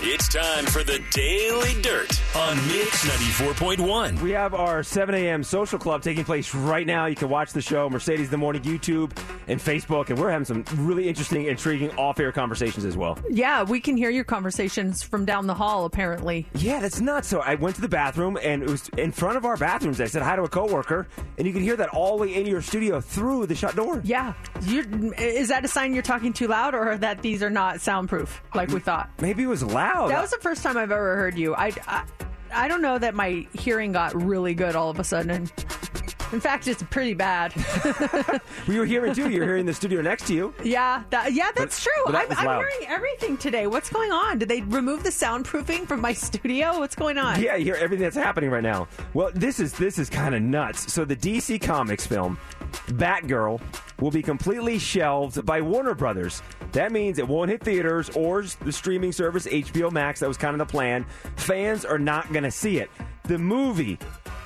It's 0.03 0.29
time 0.29 0.67
for 0.67 0.83
the 0.83 1.01
Daily 1.13 1.81
Dirt 1.83 2.21
on 2.35 2.57
Mix 2.69 3.07
94.1. 3.07 4.21
We 4.21 4.31
have 4.33 4.55
our 4.55 4.83
7 4.83 5.15
a.m. 5.15 5.43
social 5.45 5.79
club 5.79 6.03
taking 6.03 6.25
place 6.25 6.55
right 6.55 6.87
now. 6.87 7.07
You 7.07 7.15
can 7.15 7.29
watch 7.29 7.53
the 7.53 7.61
show, 7.61 7.89
Mercedes 7.89 8.27
in 8.27 8.31
the 8.33 8.37
Morning, 8.39 8.63
YouTube, 8.63 9.17
and 9.47 9.61
Facebook. 9.61 10.11
And 10.11 10.19
we're 10.19 10.31
having 10.31 10.45
some 10.45 10.65
really 10.85 11.09
interesting, 11.09 11.45
intriguing 11.47 11.91
off 11.97 12.19
air 12.19 12.33
conversations 12.33 12.85
as 12.85 12.97
well. 12.97 13.19
Yeah, 13.31 13.63
we 13.63 13.81
can 13.81 13.97
hear 13.97 14.11
your 14.11 14.25
conversations 14.25 15.03
from 15.03 15.25
down 15.25 15.47
the 15.47 15.55
hall. 15.55 15.85
Apparently, 15.85 16.47
Yeah, 16.55 16.81
that's 16.81 17.01
nuts. 17.01 17.29
So 17.29 17.41
I 17.41 17.55
went 17.55 17.77
to 17.77 17.83
the 17.83 17.89
bathroom, 17.89 18.39
and 18.43 18.63
it 18.63 18.69
was 18.71 18.89
in 18.97 19.13
front 19.13 19.37
of 19.37 19.45
our 19.45 19.57
bathrooms. 19.57 20.01
I 20.01 20.07
said 20.07 20.23
hi 20.23 20.37
to 20.37 20.43
a 20.43 20.49
coworker, 20.49 21.07
and 21.39 21.47
you 21.47 21.53
can 21.53 21.63
hear 21.63 21.77
that 21.77 21.91
all 21.91 22.17
the 22.17 22.23
way 22.23 22.35
in 22.35 22.47
your 22.47 22.63
studio 22.63 23.01
through 23.01 23.47
the 23.47 23.55
shut 23.55 23.77
door. 23.77 24.01
yeah. 24.05 24.33
You're, 24.63 24.85
is 25.15 25.49
that 25.49 25.65
a 25.65 25.69
sign 25.69 25.95
you're 25.95 26.03
talking 26.03 26.35
too 26.35 26.47
loud, 26.49 26.60
or 26.69 26.97
that 26.99 27.23
these 27.23 27.43
are 27.43 27.51
not 27.51 27.81
soundproof 27.81 28.43
like 28.55 28.69
we 28.71 28.81
thought? 28.81 29.11
Maybe 29.21 29.43
it 29.43 29.47
was 29.47 29.63
loud. 29.63 30.11
That 30.11 30.21
was 30.21 30.31
the 30.31 30.39
first 30.39 30.63
time 30.63 30.77
I've 30.77 30.91
ever 30.93 31.17
heard 31.17 31.37
you. 31.39 31.55
I, 31.55 31.73
I, 31.87 32.05
I 32.53 32.69
don't 32.69 32.83
know 32.83 32.99
that 32.99 33.15
my 33.15 33.47
hearing 33.53 33.93
got 33.93 34.15
really 34.15 34.55
good 34.55 34.77
all 34.77 34.91
of 34.91 34.99
a 34.99 35.05
sudden. 35.05 35.49
In 36.33 36.39
fact, 36.39 36.69
it's 36.69 36.83
pretty 36.85 37.15
bad. 37.15 37.53
we 38.69 38.79
were 38.79 38.85
hearing 38.85 39.15
too. 39.15 39.31
You're 39.31 39.45
hearing 39.45 39.67
the 39.67 39.75
studio 39.75 40.01
next 40.01 40.29
to 40.29 40.35
you. 40.35 40.55
Yeah, 40.63 41.03
that, 41.11 41.33
yeah, 41.33 41.51
that's 41.57 41.83
true. 41.83 41.93
but 42.07 42.29
that 42.29 42.39
I'm, 42.39 42.47
I'm 42.49 42.59
hearing 42.59 42.87
everything 42.89 43.37
today. 43.37 43.67
What's 43.67 43.91
going 43.91 44.13
on? 44.13 44.39
Did 44.39 44.49
they 44.49 44.61
remove 44.63 45.03
the 45.03 45.11
soundproofing 45.11 45.89
from 45.89 46.01
my 46.01 46.13
studio? 46.29 46.79
What's 46.79 46.95
going 46.95 47.19
on? 47.19 47.43
Yeah, 47.43 47.57
you 47.57 47.65
hear 47.65 47.75
everything 47.75 48.05
that's 48.05 48.17
happening 48.17 48.51
right 48.51 48.63
now. 48.63 48.87
Well, 49.13 49.33
this 49.35 49.59
is 49.59 49.73
this 49.73 49.99
is 49.99 50.09
kind 50.09 50.35
of 50.35 50.43
nuts. 50.43 50.93
So 50.93 51.05
the 51.05 51.17
DC 51.17 51.61
Comics 51.63 52.07
film 52.07 52.39
Batgirl 52.73 53.61
will 54.01 54.11
be 54.11 54.23
completely 54.23 54.79
shelved 54.79 55.45
by 55.45 55.61
Warner 55.61 55.95
Brothers. 55.95 56.43
That 56.73 56.93
means 56.93 57.19
it 57.19 57.27
won't 57.27 57.51
hit 57.51 57.63
theaters 57.63 58.11
or 58.11 58.43
the 58.43 58.73
streaming 58.73 59.13
service 59.13 59.47
HBO 59.47 59.91
Max. 59.91 60.21
That 60.21 60.29
was 60.29 60.37
kind 60.37 60.55
of 60.55 60.67
the 60.67 60.71
plan. 60.71 61.05
Fans 61.37 61.85
are 61.85 61.99
not 61.99 62.33
going 62.33 62.45
to 62.45 62.51
see 62.51 62.79
it. 62.79 62.91
The 63.25 63.39
movie 63.39 63.99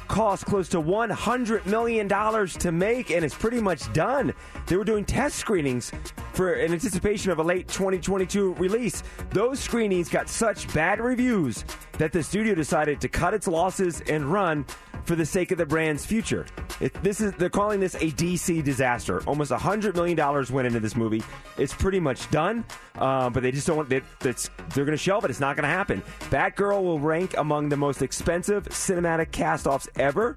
cost 0.09 0.47
close 0.47 0.69
to 0.71 0.81
$100 0.81 1.67
million 1.67 2.09
to 2.09 2.73
make, 2.73 3.11
and 3.11 3.25
it's 3.25 3.35
pretty 3.35 3.61
much 3.61 3.93
done. 3.93 4.33
They 4.67 4.77
were 4.77 4.85
doing 4.85 5.05
test 5.05 5.37
screenings 5.37 5.93
for 6.33 6.55
in 6.55 6.73
anticipation 6.73 7.31
of 7.31 7.39
a 7.39 7.43
late 7.43 7.69
2022 7.69 8.55
release. 8.55 9.03
Those 9.31 9.61
screenings 9.61 10.09
got 10.09 10.29
such 10.29 10.73
bad 10.75 11.01
reviews 11.01 11.65
that 11.99 12.13
the 12.13 12.23
studio 12.23 12.55
decided 12.55 13.01
to 13.01 13.09
cut 13.09 13.35
its 13.35 13.47
losses 13.47 14.03
and 14.09 14.33
run 14.33 14.65
for 15.05 15.17
the 15.17 15.27
sake 15.27 15.53
of 15.53 15.59
the 15.59 15.67
brand's 15.67 16.05
future. 16.05 16.47
It, 16.81 16.95
this 17.03 17.21
is 17.21 17.33
they're 17.33 17.51
calling 17.51 17.79
this 17.79 17.95
a 17.97 18.11
DC 18.11 18.65
disaster. 18.65 19.23
Almost 19.27 19.53
$100 19.53 19.95
million 19.95 20.17
went 20.53 20.67
into 20.67 20.81
this 20.81 20.97
movie. 20.97 21.23
It's 21.57 21.75
pretty 21.75 22.01
much 22.01 22.31
done, 22.31 22.65
uh, 22.97 23.31
but 23.31 23.43
they 23.43 23.53
just 23.53 23.67
don't 23.67 23.77
want 23.77 23.93
it. 23.93 24.03
It's, 24.23 24.51
they're 24.75 24.85
going 24.85 24.97
to 24.97 25.03
shelve 25.03 25.25
it. 25.25 25.31
It's 25.31 25.41
not 25.41 25.57
going 25.57 25.65
to 25.65 25.69
happen. 25.69 26.03
Batgirl 26.31 26.83
will 26.83 26.99
rank 26.99 27.37
among 27.37 27.69
the 27.69 27.77
most 27.77 28.03
expensive 28.03 28.65
cinematic 28.71 29.31
cast-offs 29.31 29.89
ever. 29.97 30.37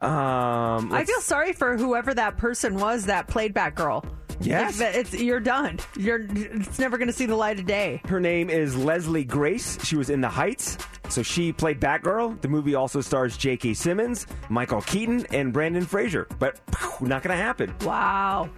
Um, 0.00 0.92
I 0.92 1.04
feel 1.06 1.20
sorry 1.20 1.52
for 1.52 1.76
whoever 1.76 2.14
that 2.14 2.38
person 2.38 2.76
was 2.76 3.06
that 3.06 3.28
played 3.28 3.54
Batgirl. 3.54 4.04
Yes. 4.40 4.80
It's 4.80 5.12
you're 5.12 5.40
done. 5.40 5.78
You're 5.98 6.26
it's 6.30 6.78
never 6.78 6.96
going 6.96 7.08
to 7.08 7.12
see 7.12 7.26
the 7.26 7.36
light 7.36 7.58
of 7.58 7.66
day. 7.66 8.00
Her 8.06 8.20
name 8.20 8.48
is 8.48 8.74
Leslie 8.74 9.24
Grace. 9.24 9.78
She 9.84 9.96
was 9.96 10.08
in 10.08 10.22
The 10.22 10.28
Heights, 10.28 10.78
so 11.10 11.22
she 11.22 11.52
played 11.52 11.78
Batgirl. 11.80 12.40
The 12.40 12.48
movie 12.48 12.74
also 12.74 13.02
stars 13.02 13.36
J.K. 13.36 13.74
Simmons, 13.74 14.26
Michael 14.48 14.80
Keaton, 14.80 15.26
and 15.32 15.52
Brendan 15.52 15.84
Fraser. 15.84 16.26
But 16.38 16.58
phew, 16.74 17.06
not 17.06 17.22
going 17.22 17.36
to 17.36 17.42
happen. 17.42 17.74
Wow. 17.82 18.48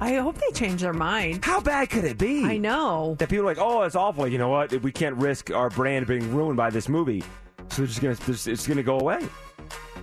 I 0.00 0.14
hope 0.14 0.38
they 0.38 0.50
change 0.52 0.80
their 0.80 0.92
mind. 0.92 1.44
How 1.44 1.60
bad 1.60 1.90
could 1.90 2.04
it 2.04 2.18
be? 2.18 2.44
I 2.44 2.56
know. 2.56 3.16
That 3.18 3.28
people 3.28 3.44
are 3.44 3.48
like, 3.48 3.58
oh, 3.58 3.82
it's 3.82 3.96
awful. 3.96 4.28
You 4.28 4.38
know 4.38 4.48
what? 4.48 4.72
We 4.82 4.92
can't 4.92 5.16
risk 5.16 5.50
our 5.50 5.70
brand 5.70 6.06
being 6.06 6.34
ruined 6.34 6.56
by 6.56 6.70
this 6.70 6.88
movie. 6.88 7.22
So 7.70 7.82
they're 7.82 7.86
just 7.86 8.00
gonna, 8.00 8.16
it's 8.28 8.46
it's 8.46 8.66
gonna 8.66 8.82
go 8.82 8.98
away. 9.00 9.20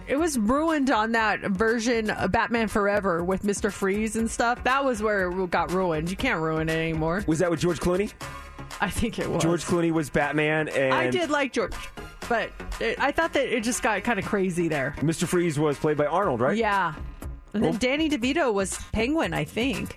It 0.08 0.18
was 0.18 0.38
ruined 0.38 0.92
on 0.92 1.14
that 1.14 1.42
version 1.42 2.12
of 2.12 2.32
Batman 2.32 2.68
Forever 2.68 3.24
with 3.24 3.42
Mr. 3.44 3.72
Freeze 3.72 4.16
and 4.16 4.30
stuff. 4.30 4.64
That 4.64 4.86
was 4.86 5.02
where 5.02 5.30
it 5.32 5.52
got 5.52 5.72
ruined. 5.72 6.12
You 6.12 6.16
can't 6.18 6.40
ruin 6.40 6.70
it 6.70 6.78
anymore. 6.78 7.24
Was 7.26 7.40
that 7.40 7.50
with 7.50 7.60
George 7.60 7.80
Clooney? 7.80 8.14
I 8.82 8.90
think 8.90 9.18
it 9.20 9.30
was. 9.30 9.42
George 9.42 9.64
Clooney 9.66 9.92
was 9.92 10.10
Batman, 10.10 10.68
and 10.70 10.94
I 10.94 11.10
did 11.10 11.30
like 11.30 11.54
George, 11.54 11.74
but 12.28 12.52
it, 12.80 13.00
I 13.00 13.12
thought 13.12 13.34
that 13.34 13.48
it 13.48 13.64
just 13.64 13.82
got 13.82 14.04
kind 14.04 14.20
of 14.20 14.26
crazy 14.26 14.68
there. 14.68 14.96
Mr. 15.00 15.28
Freeze 15.28 15.58
was 15.58 15.78
played 15.78 15.98
by 15.98 16.06
Arnold, 16.06 16.42
right? 16.42 16.58
Yeah. 16.58 16.94
And 17.54 17.64
then 17.64 17.72
Well- 17.72 17.80
Danny 17.80 18.10
DeVito 18.10 18.54
was 18.54 18.78
Penguin, 18.92 19.34
I 19.34 19.46
think. 19.46 19.96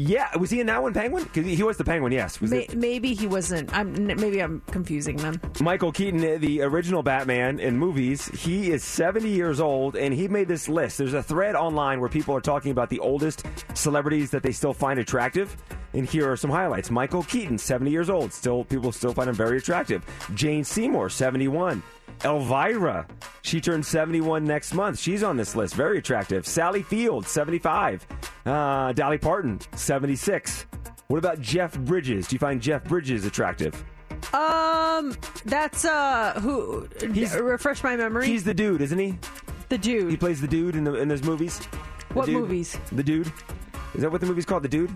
Yeah. 0.00 0.34
Was 0.38 0.50
he 0.50 0.60
in 0.60 0.66
that 0.68 0.82
one, 0.82 0.94
Penguin? 0.94 1.24
Because 1.24 1.44
he 1.44 1.62
was 1.62 1.76
the 1.76 1.84
Penguin. 1.84 2.10
Yes. 2.10 2.40
Was 2.40 2.50
May, 2.50 2.60
it? 2.60 2.74
maybe 2.74 3.12
he 3.12 3.26
wasn't. 3.26 3.72
I'm 3.76 3.92
maybe 4.06 4.40
I'm 4.42 4.62
confusing 4.70 5.16
them. 5.18 5.38
Michael 5.60 5.92
Keaton, 5.92 6.20
uh, 6.20 6.38
the 6.38 6.62
original 6.62 7.02
Batman 7.02 7.60
in 7.60 7.76
movies, 7.76 8.26
he 8.28 8.70
is 8.70 8.82
70 8.82 9.28
years 9.28 9.60
old 9.60 9.96
and 9.96 10.14
he 10.14 10.26
made 10.26 10.48
this 10.48 10.68
list. 10.70 10.96
There's 10.96 11.12
a 11.12 11.22
thread 11.22 11.54
online 11.54 12.00
where 12.00 12.08
people 12.08 12.34
are 12.34 12.40
talking 12.40 12.72
about 12.72 12.88
the 12.88 12.98
oldest 13.00 13.44
celebrities 13.74 14.30
that 14.30 14.42
they 14.42 14.52
still 14.52 14.72
find 14.72 14.98
attractive. 14.98 15.54
And 15.92 16.08
here 16.08 16.30
are 16.30 16.36
some 16.36 16.50
highlights. 16.50 16.90
Michael 16.90 17.24
Keaton, 17.24 17.58
70 17.58 17.90
years 17.90 18.08
old. 18.08 18.32
Still 18.32 18.64
people 18.64 18.92
still 18.92 19.12
find 19.12 19.28
him 19.28 19.34
very 19.34 19.58
attractive. 19.58 20.02
Jane 20.34 20.64
Seymour, 20.64 21.10
71. 21.10 21.82
Elvira, 22.24 23.06
she 23.42 23.60
turns 23.60 23.88
71 23.88 24.44
next 24.44 24.74
month. 24.74 24.98
She's 24.98 25.22
on 25.22 25.36
this 25.36 25.54
list. 25.54 25.74
Very 25.74 25.98
attractive. 25.98 26.46
Sally 26.46 26.82
Field, 26.82 27.26
75. 27.26 28.06
Uh, 28.46 28.92
Dolly 28.92 29.18
Parton, 29.18 29.58
76. 29.76 30.66
What 31.08 31.18
about 31.18 31.40
Jeff 31.40 31.76
Bridges? 31.80 32.28
Do 32.28 32.36
you 32.36 32.38
find 32.38 32.60
Jeff 32.60 32.84
Bridges 32.84 33.24
attractive? 33.24 33.74
Um, 34.32 35.16
that's 35.44 35.84
uh, 35.84 36.38
who? 36.40 36.88
He's, 37.12 37.34
refresh 37.34 37.82
my 37.82 37.96
memory. 37.96 38.26
He's 38.26 38.44
the 38.44 38.54
dude, 38.54 38.80
isn't 38.82 38.98
he? 38.98 39.18
The 39.70 39.78
dude. 39.78 40.10
He 40.10 40.16
plays 40.16 40.40
the 40.40 40.46
dude 40.48 40.76
in 40.76 40.84
the 40.84 40.94
in 40.94 41.08
those 41.08 41.22
movies. 41.22 41.58
The 41.58 42.14
What 42.14 42.26
dude. 42.26 42.42
movies? 42.42 42.78
The 42.92 43.02
dude. 43.02 43.32
Is 43.94 44.02
that 44.02 44.12
what 44.12 44.20
the 44.20 44.26
movie's 44.26 44.44
called? 44.44 44.62
The 44.62 44.68
dude. 44.68 44.90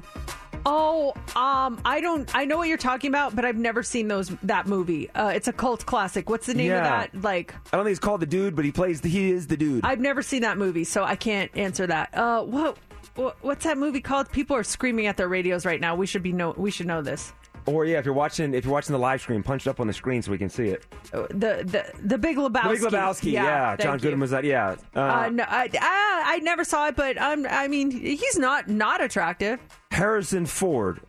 Oh, 0.66 1.12
um, 1.36 1.80
I 1.84 2.00
don't. 2.00 2.34
I 2.34 2.44
know 2.46 2.56
what 2.56 2.68
you're 2.68 2.78
talking 2.78 3.08
about, 3.08 3.36
but 3.36 3.44
I've 3.44 3.56
never 3.56 3.82
seen 3.82 4.08
those 4.08 4.28
that 4.44 4.66
movie. 4.66 5.10
Uh, 5.10 5.32
it's 5.34 5.48
a 5.48 5.52
cult 5.52 5.84
classic. 5.84 6.30
What's 6.30 6.46
the 6.46 6.54
name 6.54 6.68
Yeah. 6.68 6.78
of 6.78 7.12
that? 7.12 7.22
Like, 7.22 7.54
I 7.72 7.76
don't 7.76 7.84
think 7.84 7.92
it's 7.92 8.00
called 8.04 8.20
the 8.20 8.26
dude, 8.26 8.56
but 8.56 8.64
he 8.64 8.72
plays. 8.72 9.00
The, 9.02 9.08
he 9.10 9.30
is 9.30 9.46
the 9.46 9.56
dude. 9.56 9.84
I've 9.84 10.00
never 10.00 10.22
seen 10.22 10.42
that 10.42 10.56
movie, 10.56 10.84
so 10.84 11.04
I 11.04 11.16
can't 11.16 11.50
answer 11.56 11.86
that. 11.86 12.16
Uh, 12.16 12.42
what? 12.42 12.78
what- 13.16 13.36
What's 13.42 13.64
that 13.64 13.78
movie 13.78 14.00
called? 14.00 14.32
People 14.32 14.56
are 14.56 14.64
screaming 14.64 15.06
at 15.06 15.16
their 15.16 15.28
radios 15.28 15.64
right 15.64 15.80
now. 15.80 15.94
We 15.94 16.06
should 16.06 16.22
be 16.22 16.32
know. 16.32 16.52
We 16.56 16.70
should 16.72 16.86
know 16.86 17.00
this. 17.02 17.32
Or 17.66 17.86
yeah, 17.86 17.98
if 17.98 18.04
you're 18.04 18.12
watching 18.14 18.52
if 18.54 18.64
you're 18.64 18.72
watching 18.74 18.92
the 18.92 18.98
live 18.98 19.20
stream, 19.22 19.42
punch 19.42 19.66
it 19.66 19.70
up 19.70 19.80
on 19.80 19.86
the 19.86 19.92
screen 19.92 20.20
so 20.20 20.30
we 20.30 20.36
can 20.38 20.50
see 20.50 20.68
it. 20.68 20.84
The 21.12 21.26
the 21.30 21.90
the 22.02 22.18
Big 22.18 22.36
Lebowski. 22.36 22.70
Big 22.72 22.80
Lebowski, 22.82 23.32
yeah. 23.32 23.68
thank 23.70 23.80
John 23.80 23.94
you. 23.94 24.00
Goodman 24.00 24.20
was 24.20 24.30
that, 24.32 24.44
yeah. 24.44 24.76
Uh, 24.94 25.00
Uh, 25.00 25.28
no, 25.30 25.44
I, 25.48 25.70
I 25.80 26.22
I 26.34 26.38
never 26.40 26.62
saw 26.64 26.88
it, 26.88 26.96
but 26.96 27.16
um, 27.16 27.46
I 27.48 27.68
mean, 27.68 27.90
he's 27.90 28.38
not 28.38 28.68
not 28.68 29.02
attractive. 29.02 29.60
Harrison 29.90 30.44
Ford. 30.44 31.00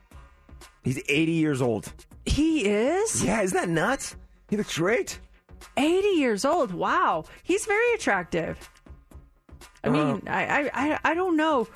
He's 0.83 1.01
80 1.09 1.31
years 1.33 1.61
old. 1.61 1.91
He 2.25 2.65
is. 2.67 3.23
Yeah, 3.23 3.41
isn't 3.41 3.57
that 3.57 3.69
nuts? 3.69 4.15
He 4.49 4.55
looks 4.55 4.77
great. 4.77 5.19
80 5.77 6.07
years 6.09 6.45
old. 6.45 6.71
Wow, 6.73 7.25
he's 7.43 7.65
very 7.65 7.93
attractive. 7.95 8.69
I 9.83 9.89
mean, 9.89 10.21
Uh, 10.25 10.31
I, 10.31 10.43
I 10.45 10.69
I 10.73 10.99
I 11.03 11.13
don't 11.13 11.35
know. 11.35 11.67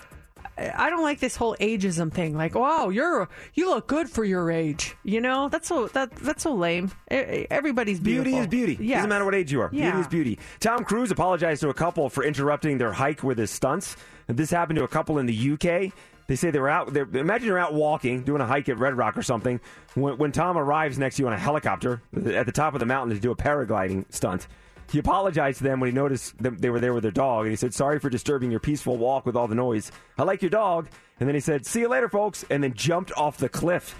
I 0.76 0.90
don't 0.90 1.04
like 1.04 1.20
this 1.20 1.36
whole 1.36 1.56
ageism 1.60 2.12
thing. 2.12 2.36
Like, 2.36 2.56
wow, 2.56 2.90
you're 2.90 3.30
you 3.54 3.70
look 3.70 3.88
good 3.88 4.10
for 4.10 4.24
your 4.24 4.52
age. 4.52 4.96
You 5.04 5.22
know, 5.22 5.50
that's 5.50 5.68
so 5.68 5.88
that 5.90 6.16
that's 6.16 6.44
so 6.44 6.54
lame. 6.54 6.92
Everybody's 7.10 8.00
Beauty 8.00 8.36
is 8.36 8.48
beauty. 8.48 8.78
Yeah. 8.80 8.98
Doesn't 8.98 9.10
matter 9.10 9.26
what 9.26 9.36
age 9.36 9.52
you 9.52 9.62
are. 9.62 9.70
Yeah. 9.72 9.92
Beauty 9.92 10.02
is 10.02 10.08
beauty. 10.08 10.40
Tom 10.60 10.84
Cruise 10.84 11.12
apologized 11.12 11.62
to 11.62 11.70
a 11.70 11.74
couple 11.74 12.10
for 12.10 12.24
interrupting 12.24 12.78
their 12.78 12.92
hike 12.92 13.24
with 13.24 13.38
his 13.38 13.52
stunts. 13.52 13.96
This 14.28 14.52
happened 14.52 14.78
to 14.78 14.84
a 14.84 14.88
couple 14.88 15.18
in 15.18 15.26
the 15.26 15.52
UK. 15.52 15.94
They 16.28 16.36
say 16.36 16.52
they 16.52 16.60
were 16.60 16.70
out. 16.70 16.94
They're, 16.94 17.08
imagine 17.12 17.48
you're 17.48 17.58
out 17.58 17.74
walking, 17.74 18.22
doing 18.24 18.40
a 18.40 18.46
hike 18.46 18.70
at 18.70 18.78
Red 18.78 18.96
Rock 18.96 19.18
or 19.18 19.24
something. 19.24 19.60
When, 19.96 20.18
when 20.20 20.32
Tom 20.32 20.60
arrives 20.60 21.00
next 21.00 21.16
to 21.16 21.24
you 21.24 21.28
on 21.28 21.34
a 21.34 21.40
helicopter 21.40 22.04
at 22.16 22.46
the 22.46 22.52
top 22.52 22.76
of 22.76 22.80
the 22.80 22.86
mountain 22.86 23.16
to 23.16 23.20
do 23.20 23.32
a 23.32 23.36
paragliding 23.36 24.06
stunt, 24.14 24.48
he 24.92 25.00
apologized 25.00 25.60
to 25.60 25.64
them 25.64 25.80
when 25.80 25.90
he 25.90 25.96
noticed 25.96 26.34
they 26.40 26.70
were 26.70 26.80
there 26.80 26.94
with 26.94 27.04
their 27.04 27.12
dog, 27.12 27.46
and 27.46 27.52
he 27.52 27.56
said, 27.56 27.74
"Sorry 27.74 28.00
for 28.00 28.10
disturbing 28.10 28.52
your 28.52 28.60
peaceful 28.60 28.98
walk 28.98 29.26
with 29.26 29.36
all 29.36 29.48
the 29.48 29.56
noise. 29.56 29.92
I 30.18 30.24
like 30.24 30.42
your 30.42 30.50
dog." 30.50 30.88
And 31.20 31.28
then 31.28 31.36
he 31.36 31.42
said, 31.42 31.66
"See 31.66 31.82
you 31.82 31.90
later, 31.90 32.08
folks," 32.10 32.46
and 32.50 32.64
then 32.64 32.74
jumped 32.74 33.12
off 33.18 33.38
the 33.38 33.50
cliff. 33.50 33.96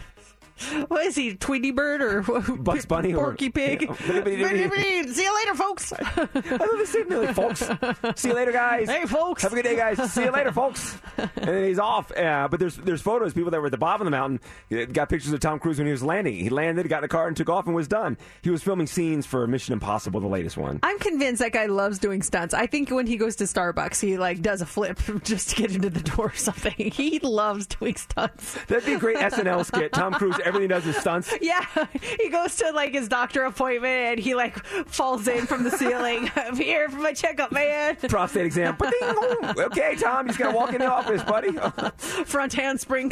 What 0.88 1.06
is 1.06 1.16
he, 1.16 1.36
Tweety 1.36 1.72
Bird 1.72 2.02
or 2.02 2.22
Bugs 2.58 2.86
Bunny 2.86 3.14
or- 3.14 3.26
Porky 3.26 3.50
Pig? 3.50 3.82
Yeah. 3.84 5.04
See 5.06 5.24
you 5.24 5.36
later, 5.36 5.56
folks. 5.56 5.94
I 5.94 6.00
love 6.22 6.34
the 6.36 6.86
same 6.88 7.10
like, 7.10 7.36
folks. 7.36 7.70
See 8.22 8.30
you 8.30 8.34
later, 8.34 8.52
guys. 8.52 8.90
Hey, 8.90 9.06
folks. 9.06 9.44
Have 9.44 9.54
a 9.54 9.56
good 9.56 9.64
day, 9.64 9.76
guys. 9.76 10.12
See 10.12 10.24
you 10.24 10.32
later, 10.32 10.52
folks. 10.52 10.98
And 11.18 11.30
then 11.36 11.64
he's 11.66 11.80
off. 11.80 12.12
Uh, 12.16 12.48
but 12.50 12.60
there's 12.60 12.76
there's 12.78 13.02
photos. 13.02 13.34
People 13.34 13.52
that 13.52 13.60
were 13.60 13.68
at 13.68 13.72
the 13.72 13.78
bottom 13.78 14.02
of 14.02 14.12
the 14.12 14.18
mountain 14.18 14.40
uh, 14.72 14.86
got 14.86 15.10
pictures 15.10 15.32
of 15.34 15.40
Tom 15.40 15.60
Cruise 15.60 15.78
when 15.78 15.88
he 15.88 15.92
was 15.92 16.04
landing. 16.04 16.36
He 16.36 16.50
landed, 16.50 16.88
got 16.90 17.00
in 17.00 17.04
a 17.06 17.08
car, 17.08 17.28
and 17.28 17.36
took 17.38 17.50
off, 17.50 17.66
and 17.66 17.76
was 17.76 17.88
done. 17.88 18.18
He 18.42 18.50
was 18.50 18.64
filming 18.64 18.88
scenes 18.88 19.26
for 19.26 19.46
Mission 19.48 19.74
Impossible, 19.74 20.20
the 20.20 20.28
latest 20.28 20.58
one. 20.58 20.80
I'm 20.84 21.00
convinced 21.00 21.42
that 21.42 21.52
guy 21.54 21.66
loves 21.68 22.00
doing 22.00 22.22
stunts. 22.22 22.54
I 22.54 22.68
think 22.68 22.90
when 22.90 23.08
he 23.08 23.18
goes 23.18 23.36
to 23.38 23.44
Starbucks, 23.46 24.00
he 24.02 24.18
like 24.18 24.42
does 24.42 24.62
a 24.62 24.66
flip 24.66 25.00
just 25.24 25.50
to 25.52 25.56
get 25.56 25.74
into 25.76 25.90
the 25.90 26.02
door 26.02 26.28
or 26.28 26.36
something. 26.36 26.92
He 26.92 27.20
loves 27.20 27.68
doing 27.68 27.96
stunts. 27.96 28.54
That'd 28.66 28.86
be 28.86 28.94
a 28.94 29.00
great 29.00 29.18
SNL 29.18 29.66
skit. 29.66 29.94
Tom 29.94 30.14
Cruise, 30.14 30.36
everything 30.50 30.68
does 30.70 30.86
is 30.86 30.96
stunts. 30.98 31.34
Yeah, 31.42 31.66
he 32.20 32.30
goes 32.30 32.56
to 32.58 32.72
like 32.72 32.94
his 32.94 33.08
doctor 33.08 33.44
appointment 33.44 33.94
and 33.94 34.20
he 34.20 34.36
like 34.36 34.58
falls 34.88 35.28
in 35.28 35.46
from 35.48 35.64
the 35.64 35.72
ceiling. 35.72 36.30
I'm 36.36 36.56
here 36.56 36.90
for 36.90 36.98
my 36.98 37.14
checkup, 37.14 37.52
man. 37.52 37.96
Prostate 37.96 38.46
exam. 38.46 38.78
Okay, 39.58 39.96
Tom, 39.96 40.26
you 40.26 40.30
just 40.30 40.40
gotta 40.40 40.56
walk 40.56 40.74
in 40.74 40.80
the 40.80 40.92
office, 40.92 41.24
buddy. 41.24 41.52
Front 42.26 42.54
handspring. 42.54 43.10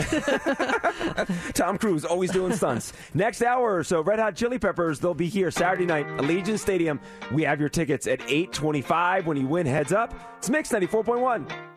Tom 1.53 1.77
Cruise 1.77 2.03
always 2.05 2.31
doing 2.31 2.53
stunts. 2.53 2.93
Next 3.13 3.41
hour 3.41 3.75
or 3.77 3.83
so, 3.83 4.01
Red 4.01 4.19
Hot 4.19 4.35
Chili 4.35 4.59
Peppers, 4.59 4.99
they'll 4.99 5.13
be 5.13 5.27
here 5.27 5.51
Saturday 5.51 5.85
night, 5.85 6.07
Allegiant 6.17 6.59
Stadium. 6.59 6.99
We 7.31 7.43
have 7.43 7.59
your 7.59 7.69
tickets 7.69 8.07
at 8.07 8.21
825 8.21 9.25
when 9.27 9.37
you 9.37 9.47
win 9.47 9.65
heads 9.65 9.93
up. 9.93 10.13
It's 10.37 10.49
Mix 10.49 10.69
94.1. 10.69 11.76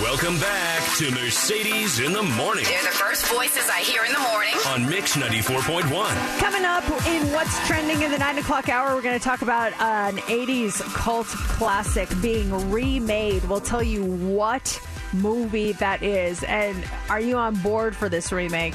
Welcome 0.00 0.38
back 0.38 0.96
to 0.96 1.10
Mercedes 1.10 2.00
in 2.00 2.12
the 2.12 2.22
Morning 2.22 2.64
They're 2.64 2.82
the 2.82 2.88
first 2.88 3.26
voices 3.26 3.68
I 3.68 3.80
hear 3.80 4.02
in 4.04 4.12
the 4.12 4.18
morning. 4.20 4.54
on 4.68 4.88
Mix 4.88 5.16
94.1. 5.16 6.38
Coming 6.38 6.64
up 6.64 6.84
in 7.06 7.30
What's 7.32 7.66
Trending 7.66 8.00
in 8.00 8.10
the 8.10 8.18
9 8.18 8.38
o'clock 8.38 8.68
hour, 8.70 8.94
we're 8.94 9.02
going 9.02 9.18
to 9.18 9.22
talk 9.24 9.42
about 9.42 9.72
an 9.80 10.16
80s 10.18 10.80
cult 10.94 11.26
classic 11.26 12.08
being 12.22 12.70
remade. 12.70 13.44
We'll 13.44 13.60
tell 13.60 13.82
you 13.82 14.04
what 14.04 14.80
movie 15.12 15.72
that 15.72 16.02
is, 16.02 16.42
and 16.44 16.82
are 17.10 17.20
you 17.20 17.36
on 17.36 17.54
board 17.56 17.94
for 17.94 18.08
this 18.08 18.32
remake? 18.32 18.74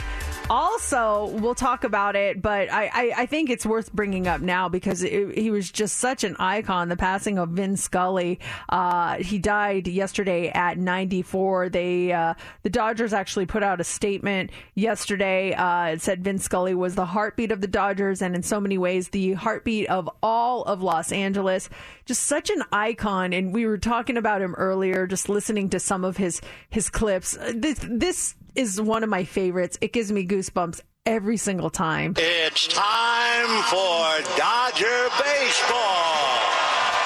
Also, 0.50 1.28
we'll 1.40 1.56
talk 1.56 1.84
about 1.84 2.16
it, 2.16 2.42
but 2.42 2.72
I, 2.72 2.86
I, 2.86 3.14
I 3.18 3.26
think 3.26 3.50
it's 3.50 3.66
worth 3.66 3.92
bringing 3.92 4.28
up 4.28 4.40
now 4.40 4.70
because 4.70 5.04
it, 5.04 5.38
he 5.38 5.52
was 5.52 5.70
just 5.70 5.98
such 5.98 6.24
an 6.24 6.38
icon. 6.40 6.88
The 6.88 6.96
passing 6.96 7.38
of 7.38 7.50
Vin 7.50 7.76
Scully. 7.76 8.40
Uh, 8.70 9.18
he 9.18 9.40
died 9.40 9.90
yesterday 9.90 10.48
at 10.50 10.78
94. 10.78 11.68
They 11.70 12.14
uh, 12.14 12.36
the 12.64 12.70
Dodgers 12.70 13.12
actually 13.12 13.46
put 13.46 13.62
out 13.62 13.82
a 13.82 13.84
statement 13.84 14.52
yesterday. 14.74 15.54
Uh, 15.54 15.88
it 15.88 16.02
said 16.02 16.24
Vin 16.24 16.40
Scully 16.40 16.74
was 16.74 16.96
the 16.96 17.06
heartbeat 17.06 17.52
of 17.52 17.60
the 17.60 17.68
Dodgers, 17.68 18.22
and 18.22 18.34
in 18.34 18.42
so 18.42 18.62
many 18.62 18.78
ways, 18.78 19.10
the 19.10 19.34
heartbeat 19.34 19.90
of 19.90 20.10
all 20.24 20.64
of 20.64 20.82
Los 20.82 21.12
Angeles. 21.12 21.68
Just 22.06 22.24
such 22.24 22.50
an 22.50 22.64
icon, 22.72 23.34
and 23.34 23.54
we 23.54 23.66
were 23.66 23.78
talking 23.78 24.16
about 24.16 24.42
him 24.42 24.56
earlier. 24.56 25.08
Just 25.08 25.28
listening 25.28 25.70
to 25.72 25.80
some 25.80 26.06
of 26.06 26.16
his 26.16 26.40
his 26.70 26.90
clips. 26.90 27.36
Uh, 27.36 27.52
This 27.54 27.80
this 27.84 28.36
is 28.58 28.82
one 28.82 29.04
of 29.04 29.10
my 29.10 29.24
favorites. 29.24 29.78
It 29.80 29.94
gives 29.94 30.12
me 30.12 30.26
goosebumps 30.26 30.82
every 31.06 31.38
single 31.38 31.70
time. 31.70 32.16
It's 32.18 32.68
time 32.68 33.64
for 33.64 34.38
Dodger 34.38 35.08
baseball. 35.24 36.58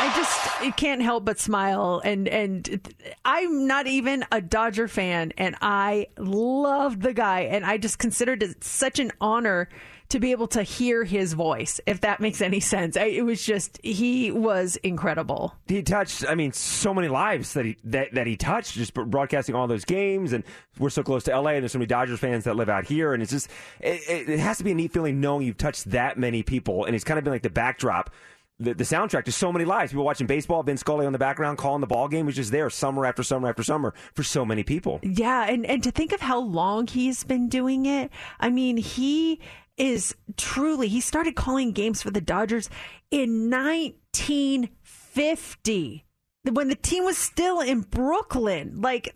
I 0.03 0.11
just 0.15 0.61
it 0.63 0.77
can't 0.77 1.01
help 1.01 1.25
but 1.25 1.39
smile 1.39 2.01
and 2.03 2.27
and 2.27 2.81
I'm 3.23 3.67
not 3.67 3.85
even 3.85 4.25
a 4.31 4.41
Dodger 4.41 4.87
fan 4.87 5.31
and 5.37 5.55
I 5.61 6.07
loved 6.17 7.03
the 7.03 7.13
guy 7.13 7.41
and 7.41 7.63
I 7.63 7.77
just 7.77 7.99
considered 7.99 8.41
it 8.41 8.63
such 8.63 8.97
an 8.97 9.11
honor 9.21 9.69
to 10.11 10.19
be 10.19 10.31
able 10.31 10.47
to 10.47 10.61
hear 10.63 11.03
his 11.03 11.33
voice 11.33 11.79
if 11.85 12.01
that 12.01 12.19
makes 12.19 12.41
any 12.41 12.59
sense. 12.59 12.97
I, 12.97 13.05
it 13.05 13.25
was 13.25 13.43
just 13.43 13.79
he 13.83 14.29
was 14.31 14.75
incredible. 14.77 15.55
He 15.67 15.81
touched, 15.81 16.25
I 16.27 16.35
mean, 16.35 16.51
so 16.51 16.93
many 16.93 17.07
lives 17.07 17.53
that 17.53 17.65
he 17.65 17.77
that, 17.85 18.13
that 18.13 18.27
he 18.27 18.35
touched, 18.35 18.73
just 18.73 18.93
broadcasting 18.93 19.55
all 19.55 19.67
those 19.67 19.85
games, 19.85 20.33
and 20.33 20.43
we're 20.77 20.89
so 20.89 21.03
close 21.03 21.23
to 21.25 21.39
LA, 21.39 21.51
and 21.51 21.63
there's 21.63 21.71
so 21.71 21.79
many 21.79 21.87
Dodgers 21.87 22.19
fans 22.19 22.43
that 22.43 22.55
live 22.55 22.69
out 22.69 22.85
here, 22.85 23.13
and 23.13 23.23
it's 23.23 23.31
just, 23.31 23.49
it, 23.79 24.01
it, 24.09 24.29
it 24.29 24.39
has 24.39 24.57
to 24.57 24.63
be 24.63 24.71
a 24.71 24.75
neat 24.75 24.91
feeling 24.91 25.21
knowing 25.21 25.45
you've 25.45 25.57
touched 25.57 25.91
that 25.91 26.17
many 26.17 26.43
people, 26.43 26.85
and 26.85 26.95
it's 26.95 27.05
kind 27.05 27.17
of 27.17 27.23
been 27.23 27.33
like 27.33 27.43
the 27.43 27.49
backdrop. 27.49 28.13
The, 28.59 28.75
the 28.75 28.83
soundtrack 28.83 29.23
to 29.25 29.31
so 29.31 29.51
many 29.51 29.65
lives. 29.65 29.91
People 29.91 30.05
watching 30.05 30.27
baseball, 30.27 30.61
Vince 30.61 30.81
Scully 30.81 31.07
on 31.07 31.13
the 31.13 31.17
background 31.17 31.57
calling 31.57 31.81
the 31.81 31.87
ball 31.87 32.07
game 32.07 32.27
was 32.27 32.35
just 32.35 32.51
there 32.51 32.69
summer 32.69 33.07
after 33.07 33.23
summer 33.23 33.49
after 33.49 33.63
summer 33.63 33.95
for 34.13 34.21
so 34.21 34.45
many 34.45 34.61
people. 34.61 34.99
Yeah, 35.01 35.49
and 35.49 35.65
and 35.65 35.81
to 35.81 35.89
think 35.89 36.11
of 36.11 36.21
how 36.21 36.39
long 36.39 36.85
he's 36.85 37.23
been 37.23 37.49
doing 37.49 37.87
it. 37.87 38.11
I 38.39 38.51
mean, 38.51 38.77
he 38.77 39.39
is 39.81 40.15
truly 40.37 40.87
he 40.87 41.01
started 41.01 41.35
calling 41.35 41.71
games 41.71 42.03
for 42.03 42.11
the 42.11 42.21
Dodgers 42.21 42.69
in 43.09 43.49
1950 43.49 46.05
when 46.51 46.67
the 46.67 46.75
team 46.75 47.03
was 47.03 47.17
still 47.17 47.61
in 47.61 47.81
Brooklyn. 47.81 48.79
Like 48.79 49.15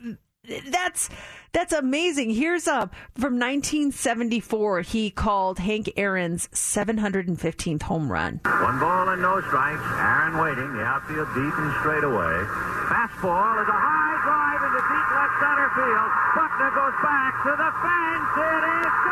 that's 0.72 1.11
that's 1.53 1.72
amazing. 1.72 2.32
Here's 2.32 2.68
um 2.68 2.89
from 3.13 3.38
1974 3.38 4.82
he 4.82 5.11
called 5.11 5.59
Hank 5.59 5.93
Aaron's 5.97 6.47
715th 6.47 7.84
home 7.84 8.11
run. 8.11 8.41
One 8.43 8.80
ball 8.80 9.09
and 9.09 9.22
no 9.22 9.39
strikes. 9.41 9.84
Aaron 9.84 10.39
waiting. 10.39 10.74
The 10.74 10.82
outfield 10.82 11.28
deep 11.36 11.53
and 11.61 11.76
straight 11.82 12.03
away. 12.03 12.41
Fastball 12.89 13.61
is 13.61 13.70
a 13.70 13.80
high 13.86 14.18
drive 14.26 14.63
into 14.66 14.82
deep 14.82 15.09
left 15.13 15.38
center 15.45 15.70
field. 15.78 16.09
Buckner 16.34 16.74
goes 16.74 16.97
back 17.05 17.38
to 17.45 17.53
the 17.53 17.70
fence. 17.86 18.34
It 18.41 18.66
is. 18.82 19.05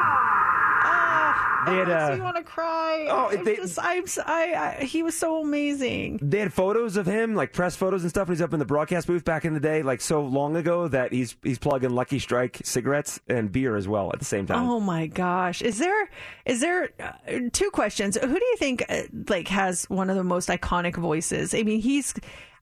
They 1.65 1.75
had, 1.77 1.87
makes 1.87 2.01
uh, 2.01 2.15
me 2.15 2.21
want 2.21 2.37
to 2.37 2.43
cry. 2.43 3.07
oh, 3.09 3.29
I'm 3.31 3.43
they- 3.43 3.55
just, 3.55 3.79
I'm, 3.81 4.05
I, 4.25 4.77
I, 4.79 4.83
he 4.83 5.03
was 5.03 5.17
so 5.17 5.41
amazing. 5.41 6.19
They 6.21 6.39
had 6.39 6.53
photos 6.53 6.97
of 6.97 7.05
him, 7.05 7.35
like 7.35 7.53
press 7.53 7.75
photos 7.75 8.01
and 8.01 8.09
stuff. 8.09 8.27
And 8.27 8.35
he's 8.37 8.41
up 8.41 8.53
in 8.53 8.59
the 8.59 8.65
broadcast 8.65 9.07
booth 9.07 9.23
back 9.25 9.45
in 9.45 9.53
the 9.53 9.59
day, 9.59 9.83
like 9.83 10.01
so 10.01 10.21
long 10.21 10.55
ago 10.55 10.87
that 10.87 11.11
he's 11.13 11.35
he's 11.43 11.59
plugging 11.59 11.91
Lucky 11.91 12.19
Strike 12.19 12.61
cigarettes 12.63 13.19
and 13.27 13.51
beer 13.51 13.75
as 13.75 13.87
well 13.87 14.11
at 14.13 14.19
the 14.19 14.25
same 14.25 14.45
time. 14.45 14.67
Oh 14.67 14.79
my 14.79 15.07
gosh! 15.07 15.61
Is 15.61 15.77
there 15.79 16.09
is 16.45 16.61
there 16.61 16.89
uh, 16.99 17.39
two 17.51 17.69
questions? 17.71 18.17
Who 18.21 18.27
do 18.39 18.45
you 18.45 18.57
think 18.57 18.83
uh, 18.89 19.03
like 19.29 19.47
has 19.47 19.85
one 19.89 20.09
of 20.09 20.15
the 20.15 20.23
most 20.23 20.49
iconic 20.49 20.95
voices? 20.95 21.53
I 21.53 21.63
mean, 21.63 21.81
he's 21.81 22.13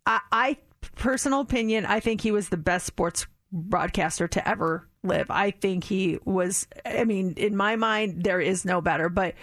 I, 0.05 0.19
I 0.31 0.57
personal 0.95 1.39
opinion. 1.41 1.85
I 1.85 1.99
think 1.99 2.21
he 2.21 2.31
was 2.31 2.49
the 2.49 2.57
best 2.57 2.85
sports 2.85 3.27
broadcaster 3.51 4.27
to 4.29 4.47
ever 4.47 4.87
live. 5.03 5.29
I 5.29 5.51
think 5.51 5.83
he 5.83 6.19
was. 6.25 6.67
I 6.85 7.03
mean, 7.03 7.33
in 7.37 7.55
my 7.55 7.75
mind, 7.75 8.23
there 8.23 8.41
is 8.41 8.65
no 8.65 8.81
better. 8.81 9.09
But 9.09 9.35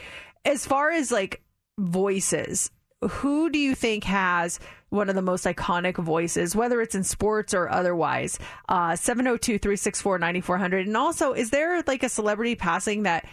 as 0.45 0.67
far 0.67 0.91
as 0.91 1.11
like 1.11 1.43
voices, 1.79 2.71
who 3.03 3.51
do 3.51 3.59
you 3.59 3.75
think 3.75 4.05
has 4.05 4.59
one 4.91 5.09
of 5.09 5.15
the 5.15 5.23
most 5.23 5.45
iconic 5.45 5.97
voices, 5.97 6.57
whether 6.57 6.81
it's 6.81 6.95
in 6.95 7.05
sports 7.05 7.55
or 7.55 7.69
otherwise? 7.69 8.39
Uh, 8.69 8.97
702 8.97 9.59
364 9.59 10.19
9400. 10.19 10.87
And 10.87 10.97
also, 10.97 11.33
is 11.33 11.51
there 11.51 11.83
like 11.87 12.03
a 12.03 12.09
celebrity 12.09 12.55
passing 12.55 13.05
that 13.05 13.29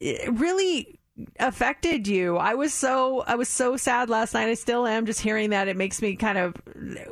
eh, 0.00 0.28
really 0.32 0.98
affected 1.38 2.08
you? 2.08 2.36
I 2.36 2.54
was 2.54 2.74
so 2.74 3.20
I 3.20 3.36
was 3.36 3.48
so 3.48 3.76
sad 3.76 4.10
last 4.10 4.34
night. 4.34 4.48
I 4.48 4.54
still 4.54 4.86
am. 4.86 5.06
Just 5.06 5.20
hearing 5.20 5.50
that 5.50 5.68
it 5.68 5.76
makes 5.76 6.02
me 6.02 6.16
kind 6.16 6.38
of 6.38 6.54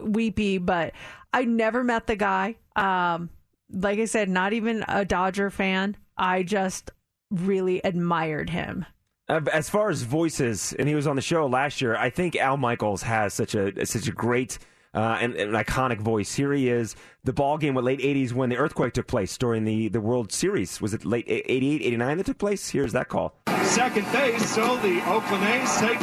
weepy. 0.02 0.58
But 0.58 0.92
I 1.32 1.44
never 1.44 1.84
met 1.84 2.06
the 2.06 2.16
guy. 2.16 2.56
Um, 2.76 3.30
like 3.70 3.98
I 3.98 4.04
said, 4.04 4.28
not 4.28 4.52
even 4.52 4.84
a 4.88 5.04
Dodger 5.04 5.50
fan. 5.50 5.96
I 6.16 6.42
just 6.42 6.90
really 7.30 7.80
admired 7.82 8.50
him. 8.50 8.84
Uh, 9.28 9.40
As 9.52 9.68
far 9.70 9.90
as 9.90 10.02
voices, 10.02 10.74
and 10.78 10.88
he 10.88 10.94
was 10.94 11.06
on 11.06 11.16
the 11.16 11.22
show 11.22 11.46
last 11.46 11.80
year. 11.80 11.96
I 11.96 12.10
think 12.10 12.36
Al 12.36 12.56
Michaels 12.56 13.02
has 13.02 13.32
such 13.34 13.54
a 13.54 13.84
such 13.86 14.06
a 14.06 14.12
great 14.12 14.58
uh, 14.92 15.18
and, 15.20 15.34
and 15.34 15.54
an 15.56 15.64
iconic 15.64 15.98
voice. 16.00 16.34
Here 16.34 16.52
he 16.52 16.68
is, 16.68 16.94
the 17.24 17.32
ball 17.32 17.56
game, 17.58 17.74
what 17.74 17.84
late 17.84 18.00
'80s 18.00 18.32
when 18.32 18.50
the 18.50 18.56
earthquake 18.58 18.92
took 18.92 19.06
place 19.06 19.36
during 19.38 19.64
the 19.64 19.88
the 19.88 20.00
World 20.00 20.30
Series. 20.30 20.78
Was 20.80 20.92
it 20.94 21.04
late 21.06 21.24
'88, 21.26 21.82
'89 21.82 22.18
that 22.18 22.26
took 22.26 22.38
place? 22.38 22.68
Here's 22.68 22.92
that 22.92 23.08
call. 23.08 23.34
Second 23.64 24.06
base, 24.12 24.44
so 24.54 24.76
the 24.76 25.00
Oakland 25.10 25.42
A's 25.44 25.74
take 25.78 25.98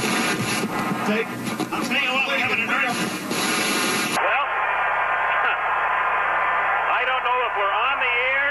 take. 1.05 1.27
I'll 1.71 1.83
tell 1.85 2.01
you 2.01 2.11
what, 2.11 2.27
we 2.27 2.39
have 2.41 2.51
an 2.51 2.59
emergency. 2.59 3.05
Well, 4.17 4.45
I 6.89 7.03
don't 7.05 7.23
know 7.23 7.39
if 7.47 7.53
we're 7.55 7.77
on 7.85 7.97
the 8.01 8.13
air. 8.33 8.49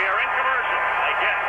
We 0.00 0.02
are 0.08 0.18
in 0.24 0.30
commercial, 0.40 0.80
I 0.82 1.12
guess. 1.20 1.42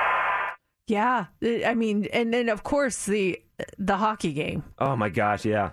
Yeah, 0.87 1.27
I 1.41 1.73
mean, 1.75 2.07
and 2.11 2.33
then 2.33 2.49
of 2.49 2.63
course 2.63 3.05
the 3.05 3.39
the 3.77 3.97
hockey 3.97 4.33
game. 4.33 4.63
Oh 4.79 4.95
my 4.95 5.09
gosh, 5.09 5.45
yeah. 5.45 5.71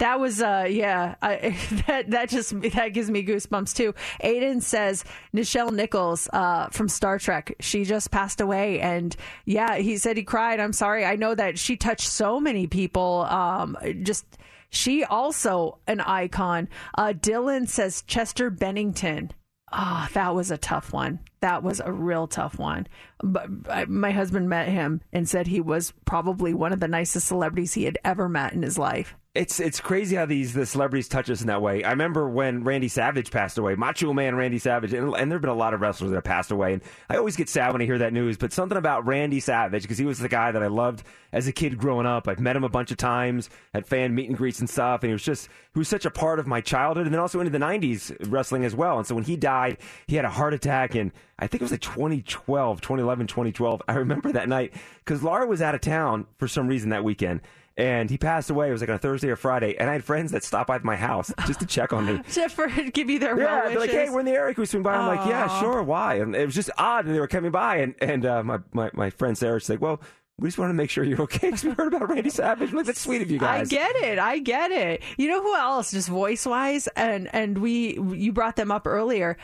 That 0.00 0.18
was 0.18 0.42
uh 0.42 0.66
yeah 0.68 1.14
I, 1.22 1.56
that 1.86 2.10
that 2.10 2.28
just 2.28 2.60
that 2.72 2.88
gives 2.88 3.08
me 3.10 3.24
goosebumps 3.24 3.74
too. 3.74 3.94
Aiden 4.22 4.60
says 4.60 5.04
Nichelle 5.32 5.72
Nichols 5.72 6.28
uh 6.32 6.68
from 6.70 6.88
Star 6.88 7.18
Trek 7.18 7.54
she 7.60 7.84
just 7.84 8.10
passed 8.10 8.40
away 8.40 8.80
and 8.80 9.14
yeah 9.44 9.76
he 9.76 9.96
said 9.96 10.16
he 10.16 10.24
cried. 10.24 10.58
I'm 10.58 10.72
sorry. 10.72 11.04
I 11.04 11.14
know 11.14 11.34
that 11.36 11.60
she 11.60 11.76
touched 11.76 12.08
so 12.08 12.40
many 12.40 12.66
people. 12.66 13.22
Um 13.30 13.76
just 14.02 14.26
she 14.68 15.04
also 15.04 15.78
an 15.86 16.00
icon. 16.00 16.68
Uh 16.98 17.12
Dylan 17.16 17.68
says 17.68 18.02
Chester 18.02 18.50
Bennington. 18.50 19.30
Ah, 19.76 20.08
that 20.12 20.36
was 20.36 20.52
a 20.52 20.56
tough 20.56 20.92
one. 20.92 21.18
That 21.40 21.64
was 21.64 21.80
a 21.84 21.92
real 21.92 22.28
tough 22.28 22.60
one. 22.60 22.86
But 23.22 23.48
I, 23.68 23.86
my 23.86 24.12
husband 24.12 24.48
met 24.48 24.68
him 24.68 25.00
and 25.12 25.28
said 25.28 25.48
he 25.48 25.60
was 25.60 25.92
probably 26.04 26.54
one 26.54 26.72
of 26.72 26.78
the 26.78 26.86
nicest 26.86 27.26
celebrities 27.26 27.74
he 27.74 27.84
had 27.84 27.98
ever 28.04 28.28
met 28.28 28.52
in 28.52 28.62
his 28.62 28.78
life. 28.78 29.16
It's 29.34 29.58
it's 29.58 29.80
crazy 29.80 30.14
how 30.14 30.26
these 30.26 30.52
the 30.52 30.64
celebrities 30.64 31.08
touch 31.08 31.28
us 31.28 31.40
in 31.40 31.48
that 31.48 31.60
way. 31.60 31.82
I 31.82 31.90
remember 31.90 32.28
when 32.28 32.62
Randy 32.62 32.86
Savage 32.86 33.32
passed 33.32 33.58
away, 33.58 33.74
Macho 33.74 34.12
Man 34.12 34.36
Randy 34.36 34.60
Savage, 34.60 34.92
and, 34.92 35.12
and 35.12 35.28
there 35.28 35.38
have 35.38 35.42
been 35.42 35.50
a 35.50 35.54
lot 35.54 35.74
of 35.74 35.80
wrestlers 35.80 36.10
that 36.12 36.16
have 36.18 36.24
passed 36.24 36.52
away. 36.52 36.74
And 36.74 36.82
I 37.10 37.16
always 37.16 37.34
get 37.34 37.48
sad 37.48 37.72
when 37.72 37.82
I 37.82 37.84
hear 37.84 37.98
that 37.98 38.12
news. 38.12 38.36
But 38.36 38.52
something 38.52 38.78
about 38.78 39.06
Randy 39.06 39.40
Savage 39.40 39.82
because 39.82 39.98
he 39.98 40.04
was 40.04 40.20
the 40.20 40.28
guy 40.28 40.52
that 40.52 40.62
I 40.62 40.68
loved 40.68 41.02
as 41.32 41.48
a 41.48 41.52
kid 41.52 41.78
growing 41.78 42.06
up. 42.06 42.28
I've 42.28 42.38
met 42.38 42.54
him 42.54 42.62
a 42.62 42.68
bunch 42.68 42.92
of 42.92 42.96
times 42.96 43.50
at 43.74 43.88
fan 43.88 44.14
meet 44.14 44.28
and 44.28 44.38
greets 44.38 44.60
and 44.60 44.70
stuff, 44.70 45.02
and 45.02 45.08
he 45.08 45.12
was 45.12 45.24
just 45.24 45.48
he 45.72 45.80
was 45.80 45.88
such 45.88 46.06
a 46.06 46.12
part 46.12 46.38
of 46.38 46.46
my 46.46 46.60
childhood. 46.60 47.06
And 47.06 47.12
then 47.12 47.20
also 47.20 47.40
into 47.40 47.50
the 47.50 47.58
'90s 47.58 48.16
wrestling 48.30 48.64
as 48.64 48.76
well. 48.76 48.98
And 48.98 49.06
so 49.06 49.16
when 49.16 49.24
he 49.24 49.34
died, 49.34 49.78
he 50.06 50.14
had 50.14 50.24
a 50.24 50.30
heart 50.30 50.54
attack, 50.54 50.94
and 50.94 51.10
I 51.40 51.48
think 51.48 51.60
it 51.60 51.64
was 51.64 51.72
like 51.72 51.80
2012, 51.80 52.80
2011, 52.80 53.26
2012. 53.26 53.82
I 53.88 53.94
remember 53.94 54.30
that 54.30 54.48
night 54.48 54.74
because 55.04 55.24
Laura 55.24 55.44
was 55.44 55.60
out 55.60 55.74
of 55.74 55.80
town 55.80 56.28
for 56.38 56.46
some 56.46 56.68
reason 56.68 56.90
that 56.90 57.02
weekend 57.02 57.40
and 57.76 58.08
he 58.08 58.18
passed 58.18 58.50
away. 58.50 58.68
It 58.68 58.72
was 58.72 58.80
like 58.80 58.90
on 58.90 58.96
a 58.96 58.98
Thursday 58.98 59.28
or 59.28 59.36
Friday, 59.36 59.76
and 59.76 59.90
I 59.90 59.94
had 59.94 60.04
friends 60.04 60.30
that 60.32 60.44
stopped 60.44 60.68
by 60.68 60.78
my 60.78 60.96
house 60.96 61.32
just 61.46 61.60
to 61.60 61.66
check 61.66 61.92
on 61.92 62.06
me. 62.06 62.20
Just 62.32 62.54
for 62.54 62.68
give 62.68 63.10
you 63.10 63.18
their 63.18 63.38
Yeah, 63.38 63.68
they're 63.68 63.78
like, 63.78 63.90
"Hey, 63.90 64.08
we're 64.10 64.20
in 64.20 64.26
the 64.26 64.32
area. 64.32 64.54
Can 64.54 64.62
we 64.62 64.66
swing 64.66 64.82
by?" 64.82 64.94
I'm 64.94 65.06
like, 65.06 65.28
"Yeah, 65.28 65.60
sure. 65.60 65.82
Why?" 65.82 66.14
And 66.16 66.34
it 66.34 66.46
was 66.46 66.54
just 66.54 66.70
odd, 66.78 67.06
and 67.06 67.14
they 67.14 67.20
were 67.20 67.28
coming 67.28 67.50
by, 67.50 67.76
and 67.78 67.94
and 68.00 68.24
uh, 68.26 68.42
my, 68.42 68.58
my 68.72 68.90
my 68.92 69.10
friend 69.10 69.36
Sarah, 69.36 69.60
she's 69.60 69.70
like, 69.70 69.80
"Well, 69.80 70.00
we 70.38 70.48
just 70.48 70.58
want 70.58 70.70
to 70.70 70.74
make 70.74 70.90
sure 70.90 71.04
you're 71.04 71.22
okay 71.22 71.46
because 71.50 71.64
we 71.64 71.70
heard 71.72 71.94
about 71.94 72.08
Randy 72.08 72.30
Savage." 72.30 72.72
Like, 72.72 72.86
"That's 72.86 73.00
sweet 73.00 73.22
of 73.22 73.30
you 73.30 73.38
guys. 73.38 73.72
I 73.72 73.76
get 73.76 73.96
it. 73.96 74.18
I 74.18 74.38
get 74.38 74.70
it. 74.70 75.02
You 75.16 75.28
know 75.28 75.42
who 75.42 75.54
else, 75.56 75.90
just 75.90 76.08
voice 76.08 76.46
wise, 76.46 76.86
and 76.96 77.28
and 77.34 77.58
we 77.58 77.98
you 77.98 78.32
brought 78.32 78.56
them 78.56 78.70
up 78.70 78.86
earlier. 78.86 79.36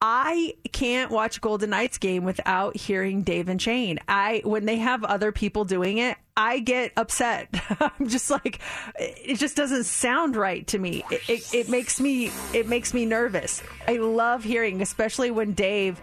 I 0.00 0.54
can't 0.72 1.10
watch 1.10 1.40
Golden 1.40 1.70
Knights 1.70 1.98
game 1.98 2.24
without 2.24 2.76
hearing 2.76 3.22
Dave 3.22 3.48
and 3.48 3.60
Shane. 3.60 3.98
I 4.06 4.42
when 4.44 4.66
they 4.66 4.76
have 4.76 5.02
other 5.02 5.32
people 5.32 5.64
doing 5.64 5.98
it, 5.98 6.18
I 6.36 6.58
get 6.58 6.92
upset. 6.96 7.48
I'm 7.80 8.08
just 8.08 8.30
like, 8.30 8.60
it 8.98 9.38
just 9.38 9.56
doesn't 9.56 9.84
sound 9.84 10.36
right 10.36 10.66
to 10.68 10.78
me. 10.78 11.04
It, 11.10 11.30
it, 11.30 11.54
it 11.54 11.68
makes 11.68 12.00
me 12.00 12.30
it 12.52 12.68
makes 12.68 12.92
me 12.92 13.06
nervous. 13.06 13.62
I 13.88 13.96
love 13.96 14.44
hearing, 14.44 14.82
especially 14.82 15.30
when 15.30 15.52
Dave 15.52 16.00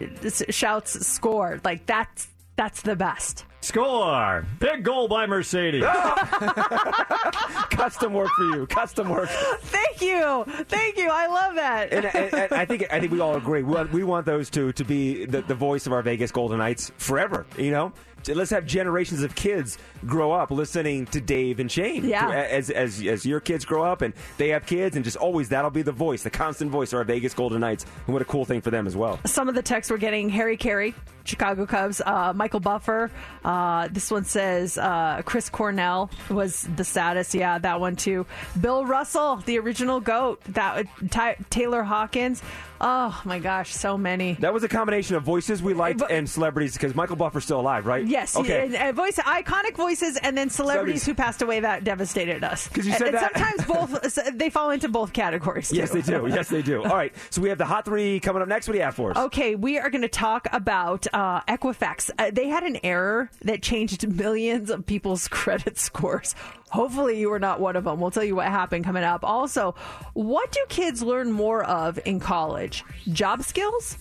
uh, 0.00 0.30
shouts 0.50 1.06
"score." 1.06 1.60
Like 1.64 1.86
that's 1.86 2.28
that's 2.56 2.82
the 2.82 2.94
best. 2.94 3.44
Score! 3.62 4.46
Big 4.58 4.82
goal 4.82 5.06
by 5.06 5.26
Mercedes. 5.26 5.84
Custom 7.70 8.14
work 8.14 8.30
for 8.36 8.44
you. 8.44 8.66
Custom 8.66 9.08
work. 9.10 9.28
Thank 9.28 10.00
you, 10.00 10.44
thank 10.68 10.96
you. 10.96 11.08
I 11.10 11.26
love 11.26 11.54
that. 11.56 11.92
and, 11.92 12.06
and, 12.06 12.34
and 12.34 12.52
I 12.52 12.64
think 12.64 12.86
I 12.90 12.98
think 13.00 13.12
we 13.12 13.20
all 13.20 13.36
agree. 13.36 13.62
We 13.62 13.74
want, 13.74 13.92
we 13.92 14.02
want 14.04 14.26
those 14.26 14.48
two 14.50 14.72
to 14.72 14.84
be 14.84 15.24
the, 15.26 15.42
the 15.42 15.54
voice 15.54 15.86
of 15.86 15.92
our 15.92 16.02
Vegas 16.02 16.32
Golden 16.32 16.58
Knights 16.58 16.90
forever. 16.96 17.46
You 17.58 17.70
know, 17.70 17.92
let's 18.28 18.50
have 18.50 18.66
generations 18.66 19.22
of 19.22 19.34
kids 19.34 19.78
grow 20.06 20.32
up 20.32 20.50
listening 20.50 21.06
to 21.06 21.20
Dave 21.20 21.60
and 21.60 21.70
Shane. 21.70 22.04
Yeah. 22.08 22.28
As 22.30 22.70
as 22.70 23.04
as 23.04 23.26
your 23.26 23.40
kids 23.40 23.64
grow 23.64 23.84
up 23.84 24.02
and 24.02 24.14
they 24.38 24.48
have 24.48 24.66
kids, 24.66 24.96
and 24.96 25.04
just 25.04 25.16
always 25.16 25.48
that'll 25.50 25.70
be 25.70 25.82
the 25.82 25.92
voice, 25.92 26.22
the 26.22 26.30
constant 26.30 26.70
voice 26.70 26.92
of 26.92 26.98
our 26.98 27.04
Vegas 27.04 27.34
Golden 27.34 27.60
Knights. 27.60 27.84
And 28.06 28.12
what 28.12 28.22
a 28.22 28.24
cool 28.26 28.44
thing 28.44 28.60
for 28.60 28.70
them 28.70 28.86
as 28.86 28.96
well. 28.96 29.18
Some 29.26 29.48
of 29.48 29.54
the 29.54 29.62
texts 29.62 29.90
we're 29.90 29.98
getting 29.98 30.28
Harry 30.28 30.56
Caray, 30.56 30.94
Chicago 31.24 31.66
Cubs, 31.66 32.00
uh, 32.04 32.32
Michael 32.34 32.60
Buffer. 32.60 33.10
Uh, 33.44 33.88
this 33.90 34.10
one 34.10 34.24
says 34.24 34.78
uh, 34.78 35.22
Chris 35.24 35.48
Cornell 35.48 36.10
was 36.28 36.68
the 36.76 36.84
saddest. 36.84 37.34
Yeah, 37.34 37.58
that 37.58 37.80
one 37.80 37.96
too. 37.96 38.26
Bill 38.60 38.84
Russell, 38.84 39.36
the 39.36 39.58
original 39.58 40.00
GOAT. 40.00 40.42
That 40.48 40.86
Ty- 41.10 41.36
Taylor 41.50 41.82
Hawkins. 41.82 42.42
Oh 42.82 43.20
my 43.26 43.38
gosh, 43.38 43.74
so 43.74 43.98
many. 43.98 44.34
That 44.40 44.54
was 44.54 44.64
a 44.64 44.68
combination 44.68 45.16
of 45.16 45.22
voices 45.22 45.62
we 45.62 45.74
liked 45.74 46.02
and 46.10 46.28
celebrities 46.28 46.72
because 46.72 46.94
Michael 46.94 47.16
Buffer's 47.16 47.44
still 47.44 47.60
alive, 47.60 47.84
right? 47.84 48.06
Yes, 48.06 48.36
Okay. 48.36 48.64
and, 48.64 48.74
and 48.74 48.96
voice 48.96 49.16
iconic 49.16 49.76
voices, 49.76 50.16
and 50.16 50.36
then 50.36 50.48
celebrities 50.48 51.02
Celebrities. 51.02 51.04
who 51.06 51.14
passed 51.14 51.42
away 51.42 51.60
that 51.60 51.84
devastated 51.84 52.42
us. 52.42 52.68
Because 52.68 52.86
you 52.86 52.92
said 52.94 53.08
and 53.08 53.16
that- 53.16 53.32
sometimes 53.36 53.64
both 53.66 54.18
they 54.38 54.48
fall 54.48 54.70
into 54.70 54.88
both 54.88 55.12
categories. 55.12 55.68
Too. 55.68 55.76
Yes, 55.76 55.90
they 55.90 56.00
do. 56.00 56.26
Yes, 56.28 56.48
they 56.48 56.62
do. 56.62 56.82
All 56.82 56.96
right. 56.96 57.12
So 57.28 57.42
we 57.42 57.50
have 57.50 57.58
the 57.58 57.66
hot 57.66 57.84
three 57.84 58.18
coming 58.20 58.40
up 58.40 58.48
next. 58.48 58.66
What 58.66 58.72
do 58.72 58.78
you 58.78 58.84
have 58.84 58.94
for 58.94 59.10
us? 59.10 59.16
Okay, 59.26 59.56
we 59.56 59.78
are 59.78 59.90
going 59.90 60.02
to 60.02 60.08
talk 60.08 60.46
about 60.52 61.06
uh, 61.12 61.42
Equifax. 61.42 62.10
Uh, 62.18 62.30
they 62.32 62.48
had 62.48 62.62
an 62.62 62.78
error 62.82 63.30
that 63.42 63.62
changed 63.62 64.08
millions 64.08 64.70
of 64.70 64.86
people's 64.86 65.28
credit 65.40 65.78
scores. 65.78 66.34
Hopefully, 66.70 67.18
you 67.18 67.30
were 67.30 67.38
not 67.38 67.60
one 67.60 67.76
of 67.76 67.84
them. 67.84 68.00
We'll 68.00 68.10
tell 68.10 68.24
you 68.24 68.36
what 68.36 68.46
happened 68.46 68.84
coming 68.84 69.02
up. 69.02 69.24
Also, 69.24 69.74
what 70.14 70.52
do 70.52 70.60
kids 70.68 71.02
learn 71.02 71.32
more 71.32 71.64
of 71.64 71.98
in 72.04 72.20
college? 72.20 72.84
Job 73.12 73.42
skills? 73.42 73.98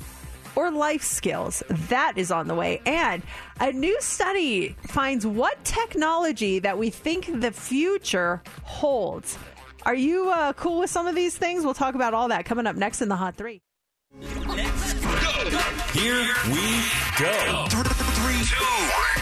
Or 0.55 0.71
life 0.71 1.03
skills. 1.03 1.63
That 1.89 2.13
is 2.15 2.31
on 2.31 2.47
the 2.47 2.55
way. 2.55 2.81
And 2.85 3.23
a 3.59 3.71
new 3.71 3.99
study 4.01 4.75
finds 4.87 5.25
what 5.25 5.63
technology 5.63 6.59
that 6.59 6.77
we 6.77 6.89
think 6.89 7.41
the 7.41 7.51
future 7.51 8.41
holds. 8.63 9.37
Are 9.85 9.95
you 9.95 10.29
uh, 10.29 10.53
cool 10.53 10.79
with 10.79 10.89
some 10.89 11.07
of 11.07 11.15
these 11.15 11.37
things? 11.37 11.63
We'll 11.63 11.73
talk 11.73 11.95
about 11.95 12.13
all 12.13 12.27
that 12.29 12.45
coming 12.45 12.67
up 12.67 12.75
next 12.75 13.01
in 13.01 13.09
the 13.09 13.15
Hot 13.15 13.35
Three. 13.35 13.61
Let's 14.19 14.93
go. 14.95 15.09
Here 15.93 16.27
we 16.47 16.83
go. 17.17 17.65
Three, 17.69 18.43
two, 18.43 18.65
one. 18.65 19.18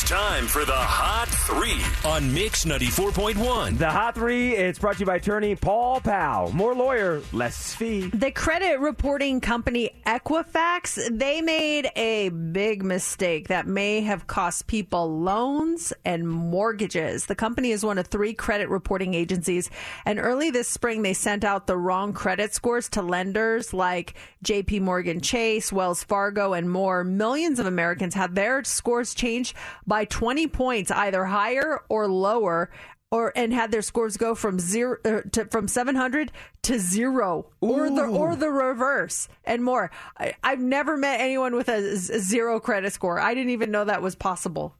It's 0.00 0.04
It's 0.04 0.10
time 0.10 0.46
for 0.46 0.64
the 0.64 0.76
Hot 0.76 1.26
Three 1.28 1.82
on 2.08 2.32
Mix 2.32 2.64
94.1. 2.64 3.78
The 3.78 3.90
Hot 3.90 4.14
Three, 4.14 4.54
it's 4.54 4.78
brought 4.78 4.94
to 4.94 5.00
you 5.00 5.06
by 5.06 5.16
attorney 5.16 5.56
Paul 5.56 6.00
Powell. 6.00 6.52
More 6.52 6.72
lawyer, 6.72 7.20
less 7.32 7.74
fee. 7.74 8.08
The 8.10 8.30
credit 8.30 8.78
reporting 8.78 9.40
company 9.40 9.90
Equifax, 10.06 11.18
they 11.18 11.40
made 11.40 11.90
a 11.96 12.28
big 12.28 12.84
mistake 12.84 13.48
that 13.48 13.66
may 13.66 14.00
have 14.02 14.28
cost 14.28 14.68
people 14.68 15.18
loans 15.18 15.92
and 16.04 16.28
mortgages. 16.28 17.26
The 17.26 17.34
company 17.34 17.72
is 17.72 17.84
one 17.84 17.98
of 17.98 18.06
three 18.06 18.34
credit 18.34 18.68
reporting 18.68 19.14
agencies, 19.14 19.68
and 20.06 20.20
early 20.20 20.50
this 20.50 20.68
spring 20.68 21.02
they 21.02 21.12
sent 21.12 21.42
out 21.42 21.66
the 21.66 21.76
wrong 21.76 22.12
credit 22.12 22.54
scores 22.54 22.88
to 22.90 23.02
lenders 23.02 23.74
like 23.74 24.14
JP 24.44 24.82
Morgan 24.82 25.20
Chase, 25.20 25.72
Wells 25.72 26.04
Fargo, 26.04 26.52
and 26.52 26.70
more. 26.70 27.02
Millions 27.02 27.58
of 27.58 27.66
Americans 27.66 28.14
had 28.14 28.36
their 28.36 28.62
scores 28.62 29.12
changed 29.12 29.56
by 29.88 30.04
20 30.04 30.46
points, 30.48 30.90
either 30.90 31.24
higher 31.24 31.80
or 31.88 32.06
lower 32.06 32.70
or 33.10 33.32
and 33.34 33.54
had 33.54 33.70
their 33.72 33.82
scores 33.82 34.18
go 34.18 34.34
from 34.34 34.58
zero 34.58 34.98
uh, 35.04 35.22
to 35.32 35.46
from 35.46 35.66
700 35.66 36.30
to 36.62 36.78
zero 36.78 37.50
or 37.62 37.88
the 37.88 38.02
or 38.02 38.36
the 38.36 38.50
reverse 38.50 39.28
and 39.44 39.64
more 39.64 39.90
I, 40.18 40.34
i've 40.44 40.60
never 40.60 40.94
met 40.94 41.18
anyone 41.18 41.54
with 41.54 41.70
a 41.70 41.96
zero 41.96 42.60
credit 42.60 42.92
score 42.92 43.18
i 43.18 43.32
didn't 43.32 43.48
even 43.52 43.70
know 43.70 43.86
that 43.86 44.02
was 44.02 44.14
possible 44.14 44.76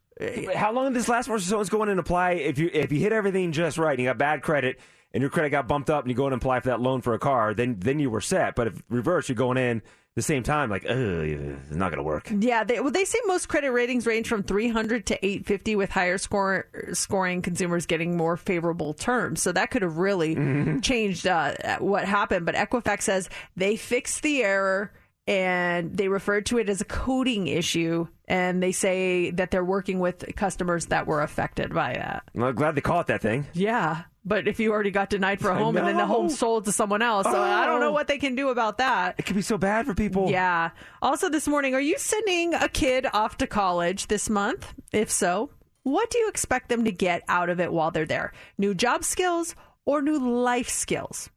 How 0.54 0.72
long 0.72 0.86
did 0.86 0.94
this 0.94 1.08
last 1.08 1.26
for? 1.26 1.38
So 1.38 1.48
someone's 1.48 1.68
going 1.68 1.88
and 1.88 2.00
apply 2.00 2.32
if 2.32 2.58
you 2.58 2.70
if 2.72 2.90
you 2.90 2.98
hit 2.98 3.12
everything 3.12 3.52
just 3.52 3.78
right 3.78 3.92
and 3.92 4.00
you 4.00 4.06
got 4.06 4.18
bad 4.18 4.42
credit 4.42 4.80
and 5.12 5.20
your 5.20 5.30
credit 5.30 5.50
got 5.50 5.68
bumped 5.68 5.90
up 5.90 6.04
and 6.04 6.10
you 6.10 6.16
go 6.16 6.26
in 6.26 6.32
and 6.32 6.42
apply 6.42 6.60
for 6.60 6.68
that 6.68 6.80
loan 6.80 7.00
for 7.00 7.14
a 7.14 7.18
car, 7.18 7.54
then 7.54 7.76
then 7.78 7.98
you 7.98 8.10
were 8.10 8.20
set. 8.20 8.54
But 8.54 8.66
if 8.66 8.82
reverse, 8.88 9.28
you're 9.28 9.36
going 9.36 9.58
in 9.58 9.82
the 10.18 10.22
same 10.22 10.42
time, 10.42 10.68
like, 10.68 10.84
it's 10.84 11.74
not 11.74 11.90
going 11.90 11.96
to 11.98 12.02
work. 12.02 12.28
yeah 12.38 12.64
they, 12.64 12.80
well, 12.80 12.90
they 12.90 13.04
say 13.04 13.18
most 13.26 13.48
credit 13.48 13.70
ratings 13.70 14.04
range 14.06 14.28
from 14.28 14.42
300 14.42 15.06
to 15.06 15.24
850 15.24 15.76
with 15.76 15.90
higher 15.90 16.18
score, 16.18 16.66
scoring 16.92 17.40
consumers 17.40 17.86
getting 17.86 18.16
more 18.16 18.36
favorable 18.36 18.92
terms. 18.92 19.40
So 19.40 19.52
that 19.52 19.70
could 19.70 19.82
have 19.82 19.96
really 19.96 20.80
changed 20.80 21.26
uh, 21.26 21.78
what 21.78 22.04
happened. 22.04 22.44
But 22.44 22.56
equifax 22.56 23.02
says 23.02 23.30
they 23.56 23.76
fixed 23.76 24.22
the 24.22 24.42
error 24.42 24.92
and 25.28 25.94
they 25.96 26.08
referred 26.08 26.46
to 26.46 26.58
it 26.58 26.68
as 26.70 26.80
a 26.80 26.84
coding 26.86 27.46
issue 27.46 28.06
and 28.26 28.62
they 28.62 28.72
say 28.72 29.30
that 29.32 29.50
they're 29.50 29.64
working 29.64 30.00
with 30.00 30.24
customers 30.36 30.86
that 30.86 31.06
were 31.06 31.22
affected 31.22 31.72
by 31.74 31.92
that 31.92 32.22
Well, 32.34 32.52
glad 32.54 32.74
they 32.74 32.80
caught 32.80 33.06
that 33.08 33.20
thing. 33.20 33.46
yeah 33.52 34.04
but 34.24 34.48
if 34.48 34.58
you 34.60 34.72
already 34.72 34.90
got 34.90 35.10
denied 35.10 35.40
for 35.40 35.50
a 35.50 35.56
home 35.58 35.76
and 35.76 35.86
then 35.86 35.96
the 35.98 36.06
home 36.06 36.28
sold 36.30 36.64
to 36.64 36.72
someone 36.72 37.02
else 37.02 37.24
so 37.26 37.40
i 37.40 37.66
don't 37.66 37.80
know 37.80 37.88
Oh. 37.88 37.92
what 37.92 38.08
they 38.08 38.18
can 38.18 38.34
do 38.34 38.48
about 38.48 38.78
that 38.78 39.14
It 39.18 39.26
could 39.26 39.36
be 39.36 39.42
so 39.42 39.58
bad 39.58 39.86
for 39.86 39.94
people. 39.94 40.30
yeah. 40.30 40.70
Also, 41.02 41.28
this 41.28 41.46
morning, 41.46 41.74
are 41.74 41.80
you 41.80 41.96
sending 41.98 42.54
a 42.54 42.68
kid 42.68 43.06
off 43.12 43.36
to 43.38 43.46
college 43.46 44.06
this 44.08 44.28
month? 44.30 44.72
If 44.92 45.10
so, 45.10 45.50
what 45.84 46.10
do 46.10 46.18
you 46.18 46.28
expect 46.28 46.68
them 46.68 46.84
to 46.84 46.92
get 46.92 47.22
out 47.28 47.48
of 47.50 47.60
it 47.60 47.72
while 47.72 47.90
they're 47.90 48.04
there? 48.06 48.32
New 48.58 48.74
job 48.74 49.04
skills 49.04 49.54
or 49.86 50.02
new 50.02 50.18
life 50.18 50.68
skills? 50.68 51.30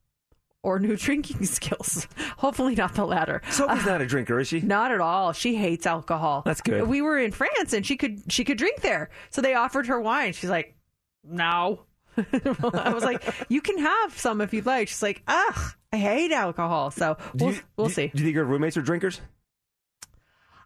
Or 0.63 0.77
new 0.79 0.95
drinking 0.97 1.45
skills? 1.45 2.07
Hopefully, 2.37 2.75
not 2.75 2.93
the 2.93 3.05
latter. 3.05 3.41
Sophie's 3.49 3.85
not 3.85 4.01
a 4.01 4.05
drinker, 4.05 4.39
is 4.39 4.47
she? 4.49 4.61
Not 4.61 4.91
at 4.91 5.01
all. 5.01 5.33
She 5.33 5.55
hates 5.55 5.85
alcohol. 5.87 6.43
That's 6.45 6.61
good. 6.61 6.87
We 6.87 7.01
were 7.01 7.17
in 7.17 7.31
France 7.31 7.73
and 7.73 7.85
she 7.85 7.97
could 7.97 8.19
she 8.31 8.43
could 8.43 8.57
drink 8.57 8.81
there. 8.81 9.09
So 9.31 9.41
they 9.41 9.55
offered 9.55 9.87
her 9.87 9.99
wine. 9.99 10.33
She's 10.33 10.49
like, 10.51 10.75
"No." 11.23 11.81
I 12.17 12.91
was 12.93 13.03
like, 13.03 13.23
"You 13.49 13.61
can 13.61 13.77
have 13.79 14.17
some 14.17 14.41
if 14.41 14.53
you'd 14.53 14.65
like." 14.65 14.87
She's 14.89 15.01
like, 15.01 15.23
"Ugh, 15.27 15.73
I 15.93 15.97
hate 15.97 16.31
alcohol." 16.31 16.91
So 16.91 17.17
we'll, 17.33 17.53
you- 17.53 17.59
we'll 17.77 17.87
do- 17.87 17.93
see. 17.93 18.07
Do 18.07 18.19
you 18.19 18.25
think 18.25 18.35
your 18.35 18.45
roommates 18.45 18.77
are 18.77 18.81
drinkers? 18.81 19.19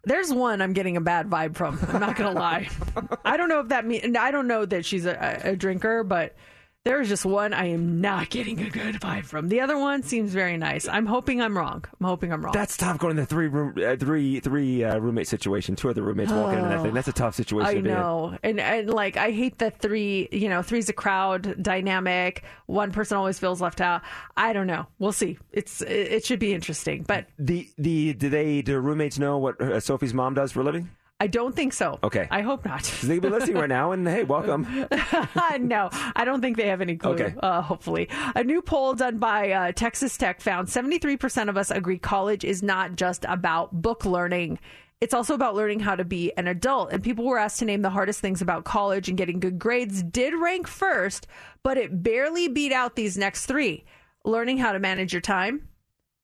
There's 0.04 0.32
one 0.32 0.62
I'm 0.62 0.72
getting 0.72 0.96
a 0.96 1.00
bad 1.00 1.28
vibe 1.28 1.56
from. 1.56 1.78
I'm 1.88 2.00
not 2.00 2.16
gonna 2.16 2.38
lie. 2.38 2.68
I 3.24 3.36
don't 3.36 3.48
know 3.48 3.60
if 3.60 3.68
that 3.68 3.86
means. 3.86 4.16
I 4.16 4.30
don't 4.30 4.46
know 4.46 4.64
that 4.64 4.84
she's 4.84 5.04
a, 5.06 5.40
a 5.42 5.56
drinker, 5.56 6.04
but 6.04 6.36
there's 6.86 7.08
just 7.08 7.24
one 7.24 7.52
I 7.52 7.66
am 7.66 8.00
not 8.00 8.30
getting 8.30 8.60
a 8.60 8.70
good 8.70 8.94
vibe 9.00 9.24
from. 9.24 9.48
The 9.48 9.60
other 9.60 9.76
one 9.76 10.04
seems 10.04 10.32
very 10.32 10.56
nice. 10.56 10.86
I'm 10.86 11.04
hoping 11.04 11.42
I'm 11.42 11.58
wrong. 11.58 11.84
I'm 12.00 12.06
hoping 12.06 12.32
I'm 12.32 12.44
wrong. 12.44 12.54
That's 12.54 12.76
tough 12.76 12.98
going 12.98 13.10
in 13.10 13.16
the 13.16 13.26
three 13.26 13.48
room, 13.48 13.74
uh, 13.84 13.96
three 13.96 14.38
three 14.38 14.84
uh, 14.84 14.96
roommate 14.98 15.26
situation. 15.26 15.74
Two 15.74 15.90
other 15.90 16.02
roommates 16.02 16.30
walking 16.30 16.58
into 16.58 16.68
that 16.68 16.82
thing. 16.82 16.94
That's 16.94 17.08
a 17.08 17.12
tough 17.12 17.34
situation. 17.34 17.68
I 17.68 17.74
to 17.74 17.82
be 17.82 17.88
in. 17.88 17.94
know, 17.94 18.38
and 18.44 18.60
and 18.60 18.88
like 18.88 19.16
I 19.16 19.32
hate 19.32 19.58
the 19.58 19.72
three. 19.72 20.28
You 20.30 20.48
know, 20.48 20.62
three's 20.62 20.88
a 20.88 20.92
crowd 20.92 21.60
dynamic. 21.60 22.44
One 22.66 22.92
person 22.92 23.16
always 23.16 23.38
feels 23.38 23.60
left 23.60 23.80
out. 23.80 24.02
I 24.36 24.52
don't 24.52 24.68
know. 24.68 24.86
We'll 25.00 25.10
see. 25.12 25.38
It's 25.50 25.80
it, 25.80 25.90
it 25.90 26.24
should 26.24 26.38
be 26.38 26.54
interesting, 26.54 27.02
but 27.02 27.26
The 27.36 27.68
the 27.78 28.14
do 28.14 28.28
they 28.28 28.62
do 28.62 28.78
roommates 28.78 29.18
know 29.18 29.38
what 29.38 29.60
uh, 29.60 29.80
Sophie's 29.80 30.14
mom 30.14 30.34
does 30.34 30.52
for 30.52 30.60
a 30.60 30.64
living? 30.64 30.88
I 31.18 31.28
don't 31.28 31.56
think 31.56 31.72
so. 31.72 31.98
Okay. 32.04 32.28
I 32.30 32.42
hope 32.42 32.66
not. 32.66 32.82
they 33.02 33.14
could 33.14 33.22
be 33.22 33.28
listening 33.30 33.56
right 33.56 33.68
now, 33.68 33.92
and 33.92 34.06
hey, 34.06 34.24
welcome. 34.24 34.86
no, 35.60 35.88
I 36.14 36.24
don't 36.26 36.42
think 36.42 36.58
they 36.58 36.68
have 36.68 36.82
any 36.82 36.96
clue. 36.96 37.12
Okay. 37.12 37.34
Uh, 37.42 37.62
hopefully, 37.62 38.08
a 38.34 38.44
new 38.44 38.60
poll 38.60 38.94
done 38.94 39.16
by 39.18 39.50
uh, 39.50 39.72
Texas 39.72 40.18
Tech 40.18 40.42
found 40.42 40.68
73% 40.68 41.48
of 41.48 41.56
us 41.56 41.70
agree 41.70 41.98
college 41.98 42.44
is 42.44 42.62
not 42.62 42.96
just 42.96 43.24
about 43.28 43.80
book 43.80 44.04
learning. 44.04 44.58
It's 45.00 45.14
also 45.14 45.34
about 45.34 45.54
learning 45.54 45.80
how 45.80 45.94
to 45.94 46.04
be 46.04 46.32
an 46.36 46.46
adult. 46.48 46.92
And 46.92 47.02
people 47.02 47.24
were 47.24 47.38
asked 47.38 47.58
to 47.58 47.64
name 47.64 47.82
the 47.82 47.90
hardest 47.90 48.20
things 48.20 48.42
about 48.42 48.64
college, 48.64 49.08
and 49.08 49.16
getting 49.16 49.40
good 49.40 49.58
grades 49.58 50.02
did 50.02 50.34
rank 50.34 50.66
first, 50.66 51.26
but 51.62 51.78
it 51.78 52.02
barely 52.02 52.48
beat 52.48 52.72
out 52.72 52.94
these 52.94 53.16
next 53.16 53.46
three 53.46 53.84
learning 54.24 54.58
how 54.58 54.72
to 54.72 54.80
manage 54.80 55.12
your 55.12 55.22
time, 55.22 55.68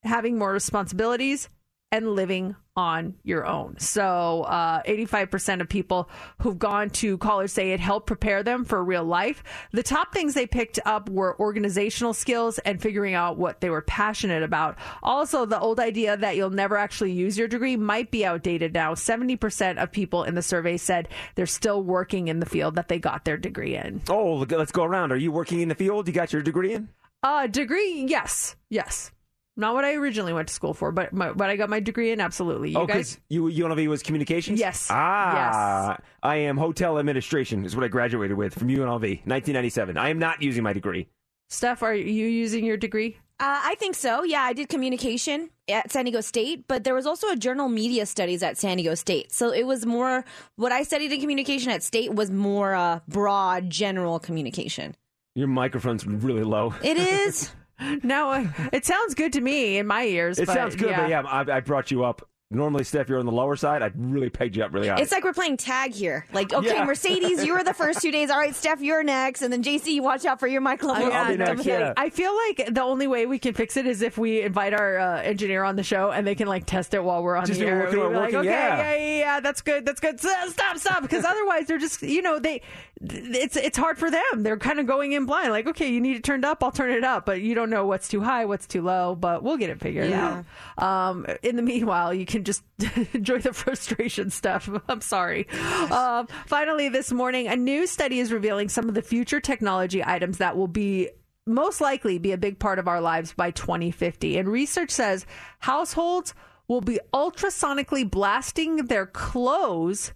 having 0.03 0.37
more 0.37 0.53
responsibilities, 0.53 1.49
and 1.93 2.09
living 2.15 2.57
on 2.75 3.15
your 3.23 3.47
own. 3.47 3.79
So, 3.79 4.45
uh, 4.45 4.83
85% 4.87 5.61
of 5.61 5.69
people 5.69 6.09
who've 6.39 6.59
gone 6.59 6.89
to 6.91 7.19
college 7.19 7.51
say 7.51 7.73
it 7.73 7.81
helped 7.81 8.07
prepare 8.07 8.43
them 8.43 8.65
for 8.65 8.83
real 8.83 9.05
life. 9.05 9.45
The 9.73 9.83
top 9.83 10.15
things 10.15 10.33
they 10.33 10.47
picked 10.47 10.79
up 10.87 11.11
were 11.11 11.39
organizational 11.39 12.15
skills 12.15 12.59
and 12.61 12.81
figuring 12.81 13.13
out 13.13 13.37
what 13.37 13.61
they 13.61 13.69
were 13.69 13.83
passionate 13.83 14.43
about. 14.43 14.79
Also, 15.03 15.45
the 15.45 15.61
old 15.61 15.79
idea 15.79 16.17
that 16.17 16.35
you'll 16.35 16.49
never 16.49 16.79
actually 16.79 17.13
use 17.13 17.37
your 17.37 17.47
degree 17.47 17.77
might 17.77 18.11
be 18.11 18.25
outdated 18.25 18.73
now. 18.73 18.95
70% 18.95 19.77
of 19.77 19.93
people 19.93 20.25
in 20.25 20.35
the 20.35 20.43
survey 20.43 20.79
said 20.79 21.09
they're 21.35 21.45
still 21.45 21.83
working 21.83 22.29
in 22.29 22.41
the 22.41 22.47
field 22.47 22.77
that 22.77 22.89
they 22.89 22.99
got 22.99 23.27
their 23.27 23.37
degree 23.37 23.77
in. 23.77 24.01
Oh, 24.09 24.47
let's 24.49 24.73
go 24.73 24.85
around. 24.85 25.13
Are 25.13 25.17
you 25.17 25.31
working 25.31 25.61
in 25.61 25.69
the 25.69 25.75
field? 25.75 26.09
You 26.09 26.15
got 26.15 26.33
your 26.33 26.41
degree 26.41 26.73
in? 26.73 26.89
Uh, 27.23 27.47
degree, 27.47 28.07
yes, 28.09 28.57
yes. 28.71 29.13
Not 29.57 29.75
what 29.75 29.85
I 29.85 29.95
originally 29.95 30.33
went 30.33 30.49
to 30.49 30.55
school 30.55 30.73
for, 30.73 30.93
but 30.93 31.13
my, 31.13 31.33
but 31.33 31.51
I 31.51 31.57
got 31.57 31.69
my 31.69 31.81
degree 31.81 32.11
in 32.11 32.21
absolutely. 32.21 32.71
You 32.71 32.79
oh, 32.79 32.87
guys, 32.87 33.17
because 33.29 33.53
you 33.53 33.65
UNLV 33.65 33.87
was 33.87 34.03
communications. 34.03 34.59
Yes. 34.59 34.89
Ah, 34.91 35.99
I 36.23 36.37
am 36.37 36.57
hotel 36.57 36.99
administration. 36.99 37.65
Is 37.67 37.77
what 37.77 37.85
I 37.85 37.89
graduated 37.89 38.37
with 38.37 38.55
from 38.55 38.69
UNLV, 38.69 39.27
1997. 39.27 39.99
I 39.99 40.09
am 40.09 40.19
not 40.19 40.41
using 40.43 40.63
my 40.63 40.73
degree. 40.73 41.09
Steph, 41.51 41.83
are 41.83 41.95
you 41.95 42.27
using 42.27 42.65
your 42.65 42.79
degree? 42.79 43.19
Uh, 43.39 43.61
I 43.65 43.75
think 43.75 43.95
so. 43.95 44.23
Yeah, 44.23 44.41
I 44.41 44.55
did 44.55 44.71
communication 44.71 45.51
at 45.69 45.93
San 45.93 46.07
Diego 46.07 46.23
State, 46.23 46.67
but 46.67 46.85
there 46.85 46.95
was 46.95 47.07
also 47.07 47.29
a 47.29 47.37
journal 47.37 47.69
media 47.69 48.07
studies 48.07 48.43
at 48.43 48.57
San 48.57 48.79
Diego 48.79 48.95
State. 48.95 49.33
So 49.33 49.53
it 49.53 49.67
was 49.67 49.85
more 49.85 50.25
what 50.57 50.73
I 50.73 50.83
studied 50.85 51.13
in 51.13 51.21
communication 51.21 51.71
at 51.73 51.83
State 51.83 52.15
was 52.15 52.31
more 52.31 52.75
uh, 52.75 53.01
broad, 53.07 53.69
general 53.69 54.19
communication. 54.19 54.95
Your 55.35 55.49
microphone's 55.49 56.07
really 56.07 56.45
low. 56.45 56.73
It 56.83 56.97
is. 56.97 57.51
No, 58.03 58.31
uh, 58.31 58.47
it 58.73 58.85
sounds 58.85 59.15
good 59.15 59.33
to 59.35 59.41
me 59.41 59.79
in 59.79 59.87
my 59.87 60.05
ears. 60.05 60.39
It 60.39 60.47
but, 60.47 60.55
sounds 60.55 60.77
good, 60.77 60.95
but 60.95 61.09
yeah, 61.09 61.23
I, 61.23 61.57
I 61.57 61.61
brought 61.61 61.91
you 61.91 62.05
up. 62.05 62.29
Normally, 62.55 62.85
Steph, 62.85 63.09
you're 63.09 63.19
on 63.19 63.25
the 63.25 63.33
lower 63.33 63.57
side. 63.57 63.81
I 63.81 63.91
really 63.97 64.29
pegged 64.29 64.57
you 64.57 64.63
up 64.63 64.75
really 64.75 64.89
high. 64.89 65.01
It's 65.01 65.11
like 65.11 65.25
we're 65.25 65.33
playing 65.33 65.57
tag 65.57 65.95
here. 65.95 66.27
Like, 66.35 66.53
okay, 66.53 66.75
Yeah. 66.75 66.85
Mercedes, 66.85 67.43
you 67.43 67.55
were 67.55 67.65
the 67.65 67.73
first 67.73 68.03
two 68.03 68.11
days. 68.11 68.29
All 68.29 68.37
right, 68.39 68.55
Steph, 68.55 68.83
you're 68.83 69.03
next. 69.03 69.41
And 69.41 69.51
then 69.51 69.63
JC, 69.63 69.87
you 69.95 70.03
watch 70.03 70.27
out 70.27 70.39
for 70.39 70.47
your 70.47 70.61
mic 70.61 70.83
level. 70.83 71.09
Yeah, 71.09 71.31
be 71.31 71.39
next, 71.39 71.65
yeah. 71.65 71.95
I 71.97 72.11
feel 72.11 72.37
like 72.49 72.75
the 72.75 72.83
only 72.83 73.07
way 73.07 73.25
we 73.25 73.39
can 73.39 73.55
fix 73.55 73.79
it 73.79 73.87
is 73.87 74.03
if 74.03 74.19
we 74.19 74.43
invite 74.43 74.75
our 74.75 74.99
uh, 74.99 75.23
engineer 75.23 75.65
on 75.65 75.77
the 75.77 75.83
show 75.83 76.11
and 76.11 76.27
they 76.27 76.35
can 76.35 76.47
like 76.47 76.67
test 76.67 76.93
it 76.93 77.03
while 77.03 77.23
we're 77.23 77.37
on 77.37 77.47
Just 77.47 77.59
the 77.59 77.65
do 77.65 77.73
air. 77.73 77.79
working 77.85 77.99
We'd 78.01 78.05
on 78.05 78.13
be 78.13 78.19
like, 78.19 78.35
okay, 78.35 78.49
yeah. 78.49 78.77
yeah, 78.77 78.97
yeah, 78.97 79.19
yeah, 79.19 79.41
that's 79.41 79.63
good, 79.63 79.87
that's 79.87 80.01
good. 80.01 80.21
Stop, 80.21 80.77
stop, 80.77 81.01
because 81.01 81.25
otherwise 81.25 81.67
they're 81.69 81.79
just, 81.79 82.03
you 82.03 82.21
know, 82.21 82.39
they, 82.39 82.61
it's 83.05 83.57
it's 83.57 83.77
hard 83.77 83.99
for 83.99 84.11
them. 84.11 84.43
They're 84.43 84.57
kind 84.57 84.79
of 84.79 84.87
going 84.87 85.13
in 85.13 85.27
blind. 85.27 85.51
Like, 85.51 85.67
okay, 85.67 85.89
you 85.91 86.01
need 86.01 86.17
it 86.17 86.25
turned 86.25 86.45
up, 86.45 86.63
I'll 86.63 86.71
turn 86.71 86.91
it 86.93 87.03
up, 87.05 87.27
but 87.27 87.41
you 87.41 87.55
don't 87.55 87.71
know 87.71 87.85
what's 87.87 88.07
too 88.09 88.21
high, 88.21 88.45
what's 88.45 88.67
too 88.67 88.83
low. 88.83 89.15
But 89.17 89.43
we'll 89.43 89.57
get 89.57 89.71
it 89.71 89.81
figured 89.81 90.09
Yeah. 90.11 90.43
out. 90.79 90.83
Um, 91.11 91.27
in 91.43 91.57
the 91.57 91.63
meanwhile, 91.63 92.15
you 92.15 92.25
can 92.27 92.45
just 92.45 92.63
enjoy 93.13 93.39
the 93.39 93.53
frustration 93.53 94.31
stuff. 94.31 94.69
I'm 94.89 95.01
sorry. 95.01 95.49
Um, 95.91 96.29
finally, 96.47 96.89
this 96.89 97.13
morning, 97.13 97.49
a 97.49 97.57
new 97.57 97.87
study 97.87 98.21
is 98.21 98.33
revealing 98.33 98.69
some 98.69 98.89
of 98.89 98.95
the 98.95 99.03
future 99.03 99.41
technology 99.41 100.05
items 100.05 100.39
that 100.39 100.57
will 100.57 100.69
be 100.69 101.11
most 101.45 101.81
likely 101.81 102.19
be 102.19 102.31
a 102.31 102.39
big 102.39 102.61
part 102.61 102.79
of 102.79 102.87
our 102.87 103.01
lives 103.01 103.33
by 103.33 103.51
2050. 103.51 104.39
And 104.39 104.49
research 104.49 104.91
says 104.93 105.27
households 105.59 106.35
will 106.69 106.81
be 106.81 107.01
ultrasonically 107.13 108.09
blasting 108.09 108.77
their 108.87 109.07
clothes 109.07 110.13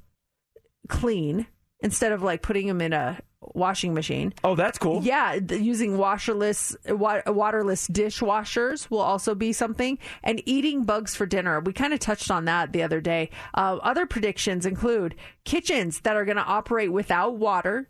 clean 0.88 1.48
instead 1.80 2.12
of 2.12 2.22
like 2.22 2.42
putting 2.42 2.66
them 2.66 2.80
in 2.80 2.92
a 2.92 3.18
washing 3.54 3.94
machine. 3.94 4.32
Oh, 4.42 4.54
that's 4.54 4.78
cool. 4.78 5.02
Yeah, 5.02 5.38
th- 5.38 5.60
using 5.60 5.96
washerless, 5.98 6.74
wa- 6.88 7.22
waterless 7.26 7.86
dishwashers 7.88 8.90
will 8.90 9.00
also 9.00 9.34
be 9.34 9.52
something. 9.52 9.98
And 10.22 10.42
eating 10.46 10.84
bugs 10.84 11.14
for 11.14 11.26
dinner. 11.26 11.60
We 11.60 11.72
kind 11.72 11.92
of 11.92 12.00
touched 12.00 12.30
on 12.30 12.46
that 12.46 12.72
the 12.72 12.82
other 12.82 13.00
day. 13.00 13.30
Uh, 13.54 13.78
other 13.82 14.06
predictions 14.06 14.66
include 14.66 15.14
kitchens 15.44 16.00
that 16.00 16.16
are 16.16 16.24
going 16.24 16.36
to 16.38 16.44
operate 16.44 16.92
without 16.92 17.36
water. 17.36 17.88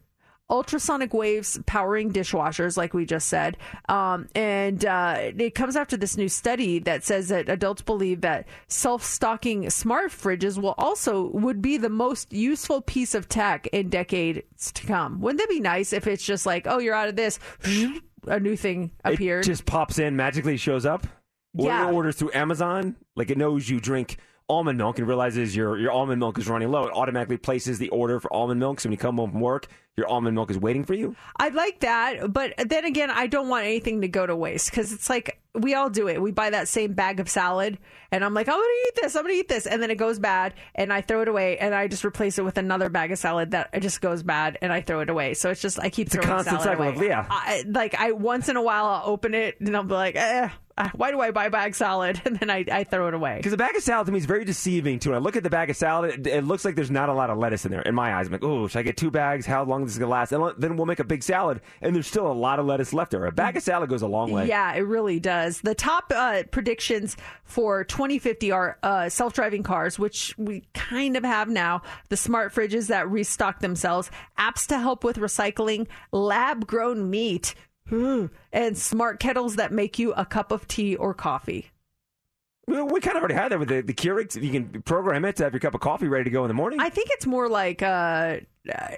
Ultrasonic 0.50 1.12
waves 1.12 1.58
powering 1.66 2.12
dishwashers, 2.12 2.76
like 2.76 2.94
we 2.94 3.04
just 3.04 3.28
said. 3.28 3.56
Um, 3.88 4.28
and 4.34 4.84
uh, 4.84 5.16
it 5.36 5.54
comes 5.54 5.74
after 5.74 5.96
this 5.96 6.16
new 6.16 6.28
study 6.28 6.78
that 6.80 7.02
says 7.02 7.28
that 7.28 7.48
adults 7.48 7.82
believe 7.82 8.20
that 8.20 8.46
self 8.68 9.02
stocking 9.02 9.68
smart 9.70 10.12
fridges 10.12 10.56
will 10.60 10.74
also 10.78 11.30
would 11.30 11.60
be 11.60 11.78
the 11.78 11.88
most 11.88 12.32
useful 12.32 12.80
piece 12.80 13.14
of 13.14 13.28
tech 13.28 13.66
in 13.68 13.88
decades 13.88 14.72
to 14.72 14.86
come. 14.86 15.20
Wouldn't 15.20 15.40
that 15.40 15.48
be 15.48 15.60
nice 15.60 15.92
if 15.92 16.06
it's 16.06 16.24
just 16.24 16.46
like, 16.46 16.66
oh, 16.68 16.78
you're 16.78 16.94
out 16.94 17.08
of 17.08 17.16
this, 17.16 17.40
a 18.26 18.38
new 18.38 18.56
thing 18.56 18.92
appeared? 19.04 19.44
It 19.44 19.48
just 19.48 19.66
pops 19.66 19.98
in, 19.98 20.14
magically 20.14 20.56
shows 20.56 20.86
up. 20.86 21.06
Yeah. 21.54 21.88
it 21.88 21.92
orders 21.92 22.16
through 22.16 22.32
Amazon. 22.34 22.96
Like 23.16 23.30
it 23.30 23.38
knows 23.38 23.68
you 23.68 23.80
drink 23.80 24.18
almond 24.48 24.78
milk 24.78 24.98
and 24.98 25.08
realizes 25.08 25.56
your, 25.56 25.76
your 25.78 25.90
almond 25.90 26.20
milk 26.20 26.38
is 26.38 26.48
running 26.48 26.70
low. 26.70 26.84
It 26.86 26.92
automatically 26.92 27.36
places 27.36 27.78
the 27.78 27.88
order 27.88 28.20
for 28.20 28.32
almond 28.32 28.60
milk. 28.60 28.80
So 28.80 28.88
when 28.88 28.92
you 28.92 28.98
come 28.98 29.16
home 29.16 29.32
from 29.32 29.40
work, 29.40 29.66
your 29.96 30.06
almond 30.08 30.34
milk 30.34 30.50
is 30.50 30.58
waiting 30.58 30.84
for 30.84 30.94
you. 30.94 31.16
I 31.36 31.48
like 31.48 31.80
that, 31.80 32.32
but 32.32 32.54
then 32.58 32.84
again, 32.84 33.10
I 33.10 33.26
don't 33.26 33.48
want 33.48 33.64
anything 33.64 34.02
to 34.02 34.08
go 34.08 34.26
to 34.26 34.36
waste 34.36 34.70
because 34.70 34.92
it's 34.92 35.08
like 35.10 35.40
we 35.54 35.74
all 35.74 35.88
do 35.88 36.06
it. 36.06 36.20
We 36.20 36.32
buy 36.32 36.50
that 36.50 36.68
same 36.68 36.92
bag 36.92 37.18
of 37.18 37.30
salad, 37.30 37.78
and 38.12 38.22
I'm 38.22 38.34
like, 38.34 38.46
I'm 38.46 38.56
gonna 38.56 38.68
eat 38.88 38.94
this, 39.00 39.16
I'm 39.16 39.22
gonna 39.22 39.32
eat 39.32 39.48
this, 39.48 39.66
and 39.66 39.82
then 39.82 39.90
it 39.90 39.94
goes 39.96 40.18
bad, 40.18 40.52
and 40.74 40.92
I 40.92 41.00
throw 41.00 41.22
it 41.22 41.28
away, 41.28 41.56
and 41.56 41.74
I 41.74 41.88
just 41.88 42.04
replace 42.04 42.38
it 42.38 42.44
with 42.44 42.58
another 42.58 42.90
bag 42.90 43.10
of 43.10 43.18
salad 43.18 43.52
that 43.52 43.70
just 43.80 44.02
goes 44.02 44.22
bad, 44.22 44.58
and 44.60 44.70
I 44.70 44.82
throw 44.82 45.00
it 45.00 45.08
away. 45.08 45.32
So 45.32 45.48
it's 45.50 45.62
just 45.62 45.80
I 45.80 45.88
keep 45.88 46.08
It's 46.08 46.16
a 46.16 46.18
constant 46.18 46.60
salad 46.60 46.76
cycle 46.78 46.84
away. 46.84 46.94
of- 46.96 47.02
yeah. 47.02 47.26
I, 47.30 47.64
like 47.66 47.94
I 47.94 48.12
once 48.12 48.50
in 48.50 48.56
a 48.56 48.62
while 48.62 48.84
I'll 48.84 49.10
open 49.10 49.32
it 49.32 49.58
and 49.60 49.74
I'll 49.74 49.82
be 49.82 49.94
like, 49.94 50.14
eh, 50.16 50.50
why 50.94 51.10
do 51.10 51.20
I 51.20 51.30
buy 51.30 51.48
bag 51.48 51.74
salad? 51.74 52.20
And 52.26 52.36
then 52.40 52.50
I, 52.50 52.64
I 52.70 52.84
throw 52.84 53.06
it 53.06 53.14
away. 53.14 53.36
Because 53.36 53.52
the 53.52 53.56
bag 53.56 53.76
of 53.76 53.82
salad 53.82 54.06
to 54.06 54.12
me 54.12 54.18
is 54.18 54.26
very 54.26 54.44
deceiving 54.44 54.98
too. 54.98 55.10
When 55.10 55.16
I 55.18 55.20
look 55.20 55.36
at 55.36 55.44
the 55.44 55.50
bag 55.50 55.70
of 55.70 55.76
salad, 55.76 56.26
it, 56.26 56.26
it 56.26 56.44
looks 56.44 56.64
like 56.64 56.74
there's 56.74 56.90
not 56.90 57.08
a 57.08 57.12
lot 57.14 57.30
of 57.30 57.38
lettuce 57.38 57.64
in 57.64 57.70
there. 57.70 57.82
In 57.82 57.94
my 57.94 58.14
eyes, 58.14 58.26
I'm 58.26 58.32
like, 58.32 58.42
oh, 58.42 58.66
should 58.66 58.80
I 58.80 58.82
get 58.82 58.96
two 58.96 59.10
bags? 59.12 59.46
How 59.46 59.62
long 59.62 59.84
is 59.84 59.94
this 59.94 59.98
gonna 59.98 60.10
last? 60.10 60.32
And 60.32 60.52
then 60.58 60.76
we'll 60.76 60.86
make 60.86 60.98
a 60.98 61.04
big 61.04 61.22
salad, 61.22 61.60
and 61.80 61.94
there's 61.94 62.08
still 62.08 62.26
a 62.26 62.34
lot 62.34 62.58
of 62.58 62.66
lettuce 62.66 62.92
left 62.92 63.12
there. 63.12 63.24
A 63.24 63.32
bag 63.32 63.56
of 63.56 63.62
salad 63.62 63.88
goes 63.88 64.02
a 64.02 64.08
long 64.08 64.32
way. 64.32 64.48
Yeah, 64.48 64.74
it 64.74 64.80
really 64.80 65.20
does. 65.20 65.60
The 65.60 65.74
top 65.74 66.12
uh, 66.14 66.42
predictions 66.50 67.16
for 67.44 67.84
2050 67.84 68.50
are 68.50 68.78
uh, 68.82 69.08
self 69.08 69.32
driving 69.34 69.62
cars, 69.62 69.98
which 69.98 70.34
we 70.36 70.64
kind 70.74 71.16
of 71.16 71.24
have 71.24 71.48
now, 71.48 71.82
the 72.08 72.16
smart 72.16 72.52
fridges 72.52 72.88
that 72.88 73.08
restock 73.08 73.60
themselves, 73.60 74.10
apps 74.38 74.66
to 74.66 74.78
help 74.78 75.04
with 75.04 75.16
recycling, 75.16 75.86
lab 76.12 76.66
grown 76.66 77.08
meat, 77.08 77.54
Ooh, 77.92 78.30
and 78.52 78.76
smart 78.76 79.20
kettles 79.20 79.56
that 79.56 79.72
make 79.72 79.98
you 79.98 80.12
a 80.14 80.26
cup 80.26 80.50
of 80.52 80.66
tea 80.66 80.96
or 80.96 81.14
coffee. 81.14 81.70
Well, 82.68 82.88
we 82.88 83.00
kind 83.00 83.16
of 83.16 83.20
already 83.22 83.34
had 83.34 83.52
that 83.52 83.60
with 83.60 83.68
the, 83.68 83.80
the 83.80 83.94
Keurigs. 83.94 84.42
You 84.42 84.50
can 84.50 84.82
program 84.82 85.24
it 85.24 85.36
to 85.36 85.44
have 85.44 85.52
your 85.52 85.60
cup 85.60 85.74
of 85.74 85.80
coffee 85.80 86.08
ready 86.08 86.24
to 86.24 86.30
go 86.30 86.42
in 86.42 86.48
the 86.48 86.54
morning. 86.54 86.80
I 86.80 86.88
think 86.88 87.10
it's 87.12 87.24
more 87.24 87.48
like 87.48 87.80
uh, 87.80 88.38
uh, 88.68 88.88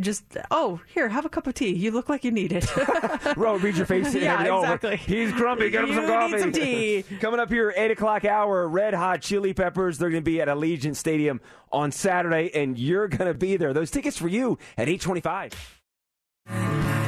just, 0.00 0.36
oh, 0.50 0.78
here, 0.92 1.08
have 1.08 1.24
a 1.24 1.30
cup 1.30 1.46
of 1.46 1.54
tea. 1.54 1.74
You 1.74 1.90
look 1.90 2.10
like 2.10 2.22
you 2.22 2.30
need 2.30 2.52
it. 2.52 2.68
Ro, 3.38 3.56
read 3.56 3.78
your 3.78 3.86
face. 3.86 4.14
Yeah, 4.18 4.44
it 4.44 4.50
over. 4.50 4.74
exactly. 4.74 4.96
He's 4.98 5.32
grumpy. 5.32 5.70
Get 5.70 5.84
him 5.84 5.88
You 5.88 5.94
some 5.94 6.04
need 6.04 6.12
coffee. 6.12 6.38
some 6.38 6.52
tea. 6.52 7.02
Coming 7.20 7.40
up 7.40 7.48
here, 7.48 7.72
8 7.74 7.92
o'clock 7.92 8.26
hour, 8.26 8.68
Red 8.68 8.92
Hot 8.92 9.22
Chili 9.22 9.54
Peppers. 9.54 9.96
They're 9.96 10.10
going 10.10 10.22
to 10.22 10.30
be 10.30 10.42
at 10.42 10.48
Allegiant 10.48 10.96
Stadium 10.96 11.40
on 11.72 11.92
Saturday, 11.92 12.50
and 12.54 12.78
you're 12.78 13.08
going 13.08 13.32
to 13.32 13.38
be 13.38 13.56
there. 13.56 13.72
Those 13.72 13.90
tickets 13.90 14.18
for 14.18 14.28
you 14.28 14.58
at 14.76 14.86
825. 14.86 15.54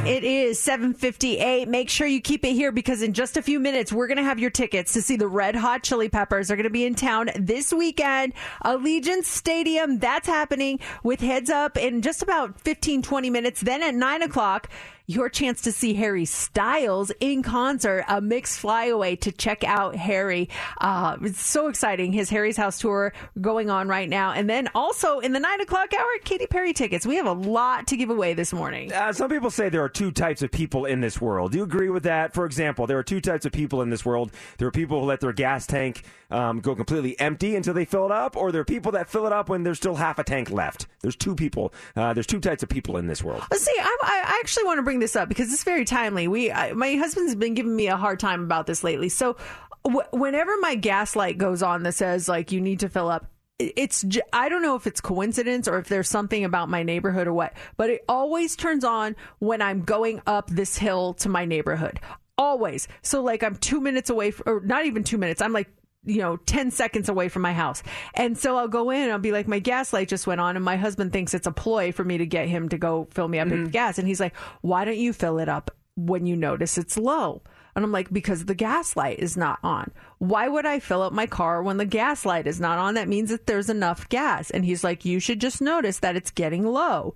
It 0.06 0.24
is 0.24 0.59
7:58. 0.59 1.68
Make 1.68 1.90
sure 1.90 2.06
you 2.06 2.22
keep 2.22 2.43
it 2.47 2.52
here 2.52 2.72
because 2.72 3.02
in 3.02 3.12
just 3.12 3.36
a 3.36 3.43
few 3.43 3.60
minutes 3.60 3.93
we're 3.93 4.06
going 4.06 4.16
to 4.16 4.24
have 4.24 4.39
your 4.39 4.48
tickets 4.51 4.94
to 4.94 5.02
see 5.02 5.16
the 5.16 5.28
Red 5.28 5.55
Hot 5.55 5.82
Chili 5.82 6.09
Peppers. 6.09 6.48
They're 6.48 6.56
going 6.56 6.64
to 6.64 6.70
be 6.70 6.86
in 6.86 6.94
town 6.94 7.28
this 7.36 7.70
weekend. 7.70 8.32
Allegiant 8.64 9.24
Stadium. 9.24 9.98
That's 9.98 10.27
happening 10.27 10.81
with 11.02 11.20
heads 11.20 11.51
up 11.51 11.77
in 11.77 12.01
just 12.01 12.22
about 12.22 12.59
15 12.62 13.02
20 13.02 13.28
minutes. 13.28 13.60
Then 13.60 13.82
at 13.82 13.94
9 13.94 14.22
o'clock 14.22 14.70
your 15.11 15.28
chance 15.28 15.62
to 15.62 15.73
see 15.73 15.95
Harry 15.95 16.24
Styles 16.24 17.11
in 17.19 17.43
concert, 17.43 18.05
a 18.09 18.20
mixed 18.20 18.61
flyaway 18.61 19.16
to 19.16 19.32
check 19.32 19.65
out 19.65 19.97
Harry. 19.97 20.49
Uh, 20.81 21.16
it's 21.23 21.43
so 21.43 21.66
exciting. 21.66 22.12
His 22.12 22.31
Harry's 22.31 22.57
House 22.57 22.78
tour 22.78 23.12
going 23.41 23.70
on 23.70 23.89
right 23.89 24.09
now. 24.09 24.32
And 24.32 24.49
then 24.49 24.69
also 24.74 25.19
in 25.19 25.32
the 25.32 25.41
nine 25.41 25.61
o'clock 25.61 25.93
hour, 25.93 26.07
Katy 26.24 26.47
Perry 26.47 26.73
tickets. 26.73 27.05
We 27.05 27.16
have 27.16 27.27
a 27.27 27.32
lot 27.32 27.89
to 27.89 27.97
give 27.97 28.11
away 28.11 28.35
this 28.35 28.53
morning. 28.53 28.93
Uh, 28.93 29.12
some 29.12 29.28
people 29.28 29.51
say 29.51 29.69
there 29.69 29.82
are 29.82 29.89
two 29.89 30.12
types 30.12 30.43
of 30.43 30.53
people 30.53 30.85
in 30.85 31.01
this 31.01 31.20
world. 31.20 31.53
Do 31.53 31.59
you 31.59 31.65
agree 31.65 31.91
with 31.91 32.05
that? 32.05 32.32
For 32.32 32.47
example, 32.47 32.87
there 32.87 32.99
are 32.99 33.03
two 33.03 33.20
types 33.20 33.45
of 33.45 33.51
people 33.53 33.82
in 33.82 33.91
this 33.91 34.05
world. 34.05 34.31
There 34.59 34.69
are 34.69 34.73
people 34.73 35.01
who 35.01 35.07
let 35.07 35.20
their 35.20 35.32
gas 35.32 35.66
tank 35.66 36.05
um, 36.31 36.61
go 36.61 36.77
completely 36.77 37.19
empty 37.19 37.57
until 37.57 37.74
they 37.74 37.85
fill 37.85 38.07
it 38.07 38.12
up, 38.12 38.37
or 38.37 38.53
there 38.53 38.61
are 38.61 38.65
people 38.65 38.93
that 38.93 39.09
fill 39.09 39.27
it 39.27 39.32
up 39.32 39.49
when 39.49 39.65
there's 39.65 39.78
still 39.78 39.97
half 39.97 40.20
a 40.20 40.24
tank 40.24 40.51
left. 40.51 40.87
There's 41.01 41.16
two 41.16 41.35
people. 41.35 41.74
Uh, 41.97 42.15
there's 42.15 42.28
two 42.28 42.39
types 42.39 42.62
of 42.62 42.69
people 42.69 42.97
in 42.97 43.09
this 43.09 43.24
world. 43.24 43.43
Let's 43.51 43.65
see. 43.65 43.74
I, 43.77 43.97
I 44.03 44.39
actually 44.41 44.65
want 44.65 44.78
to 44.78 44.82
bring 44.82 44.99
this 45.01 45.16
up 45.16 45.28
because 45.28 45.52
it's 45.52 45.64
very 45.64 45.85
timely. 45.85 46.28
We, 46.28 46.52
I, 46.52 46.72
my 46.72 46.94
husband's 46.97 47.35
been 47.35 47.55
giving 47.55 47.74
me 47.74 47.89
a 47.89 47.97
hard 47.97 48.20
time 48.20 48.43
about 48.44 48.66
this 48.66 48.85
lately. 48.85 49.09
So, 49.09 49.36
whenever 50.12 50.52
my 50.60 50.74
gas 50.74 51.16
light 51.16 51.39
goes 51.39 51.62
on 51.62 51.82
that 51.85 51.94
says 51.94 52.28
like 52.28 52.52
you 52.52 52.60
need 52.60 52.81
to 52.81 52.89
fill 52.89 53.09
up, 53.09 53.27
it- 53.59 53.72
it's 53.77 54.05
I 54.32 54.48
don't 54.48 54.62
know 54.62 54.77
if 54.77 54.86
it's 54.86 55.01
coincidence 55.01 55.66
or 55.68 55.78
if 55.78 55.89
there's 55.89 56.09
something 56.09 56.44
about 56.44 56.68
my 56.68 56.82
neighborhood 56.82 57.27
or 57.27 57.32
what, 57.32 57.55
but 57.77 57.90
it 57.90 58.05
always 58.09 58.56
turns 58.56 58.85
on 58.85 59.16
when 59.39 59.62
I'm 59.62 59.82
going 59.82 60.22
up 60.27 60.48
this 60.51 60.77
hill 60.78 61.14
to 61.14 61.28
my 61.28 61.44
neighborhood. 61.44 62.01
Always. 62.39 62.89
So 63.02 63.22
like 63.22 63.43
I'm 63.43 63.56
two 63.56 63.81
minutes 63.81 64.09
away, 64.10 64.28
f- 64.28 64.43
or 64.47 64.60
not 64.60 64.86
even 64.86 65.05
two 65.05 65.18
minutes. 65.18 65.43
I'm 65.43 65.52
like 65.52 65.68
you 66.05 66.18
know, 66.18 66.36
10 66.36 66.70
seconds 66.70 67.09
away 67.09 67.28
from 67.28 67.43
my 67.43 67.52
house. 67.52 67.82
And 68.14 68.36
so 68.36 68.56
I'll 68.56 68.68
go 68.68 68.90
in 68.90 69.02
and 69.02 69.12
I'll 69.12 69.18
be 69.18 69.32
like, 69.32 69.47
my 69.47 69.59
gas 69.59 69.93
light 69.93 70.09
just 70.09 70.27
went 70.27 70.40
on. 70.40 70.56
And 70.56 70.64
my 70.64 70.77
husband 70.77 71.12
thinks 71.12 71.35
it's 71.35 71.47
a 71.47 71.52
ploy 71.52 71.93
for 71.93 72.05
me 72.05 72.18
to 72.18 72.27
get 72.27 72.48
him 72.48 72.68
to 72.70 72.78
go 72.78 73.09
fill 73.10 73.28
me 73.28 73.39
up 73.39 73.48
with 73.48 73.72
gas. 73.72 73.98
And 73.98 74.09
he's 74.09 74.20
like, 74.20 74.36
why 74.62 74.85
don't 74.85 74.97
you 74.97 75.12
fill 75.12 75.39
it 75.39 75.48
up 75.48 75.70
when 75.97 76.27
you 76.27 76.36
notice 76.36 76.78
it's 76.78 76.97
low? 76.97 77.43
And 77.77 77.85
I'm 77.85 77.93
like, 77.93 78.12
because 78.12 78.47
the 78.47 78.55
gas 78.55 78.97
light 78.97 79.20
is 79.20 79.36
not 79.36 79.59
on. 79.62 79.93
Why 80.18 80.48
would 80.48 80.66
I 80.66 80.81
fill 80.81 81.02
up 81.02 81.12
my 81.12 81.27
car 81.27 81.62
when 81.62 81.77
the 81.77 81.85
gas 81.85 82.24
light 82.24 82.47
is 82.47 82.60
not 82.60 82.78
on? 82.78 82.94
That 82.94 83.09
means 83.09 83.31
that 83.31 83.47
there's 83.47 83.70
enough 83.70 84.09
gas. 84.09 84.51
And 84.51 84.64
he's 84.64 84.82
like, 84.82 85.05
you 85.05 85.20
should 85.20 85.40
just 85.40 85.60
notice 85.60 85.98
that 86.01 86.16
it's 86.16 86.31
getting 86.31 86.66
low. 86.66 87.14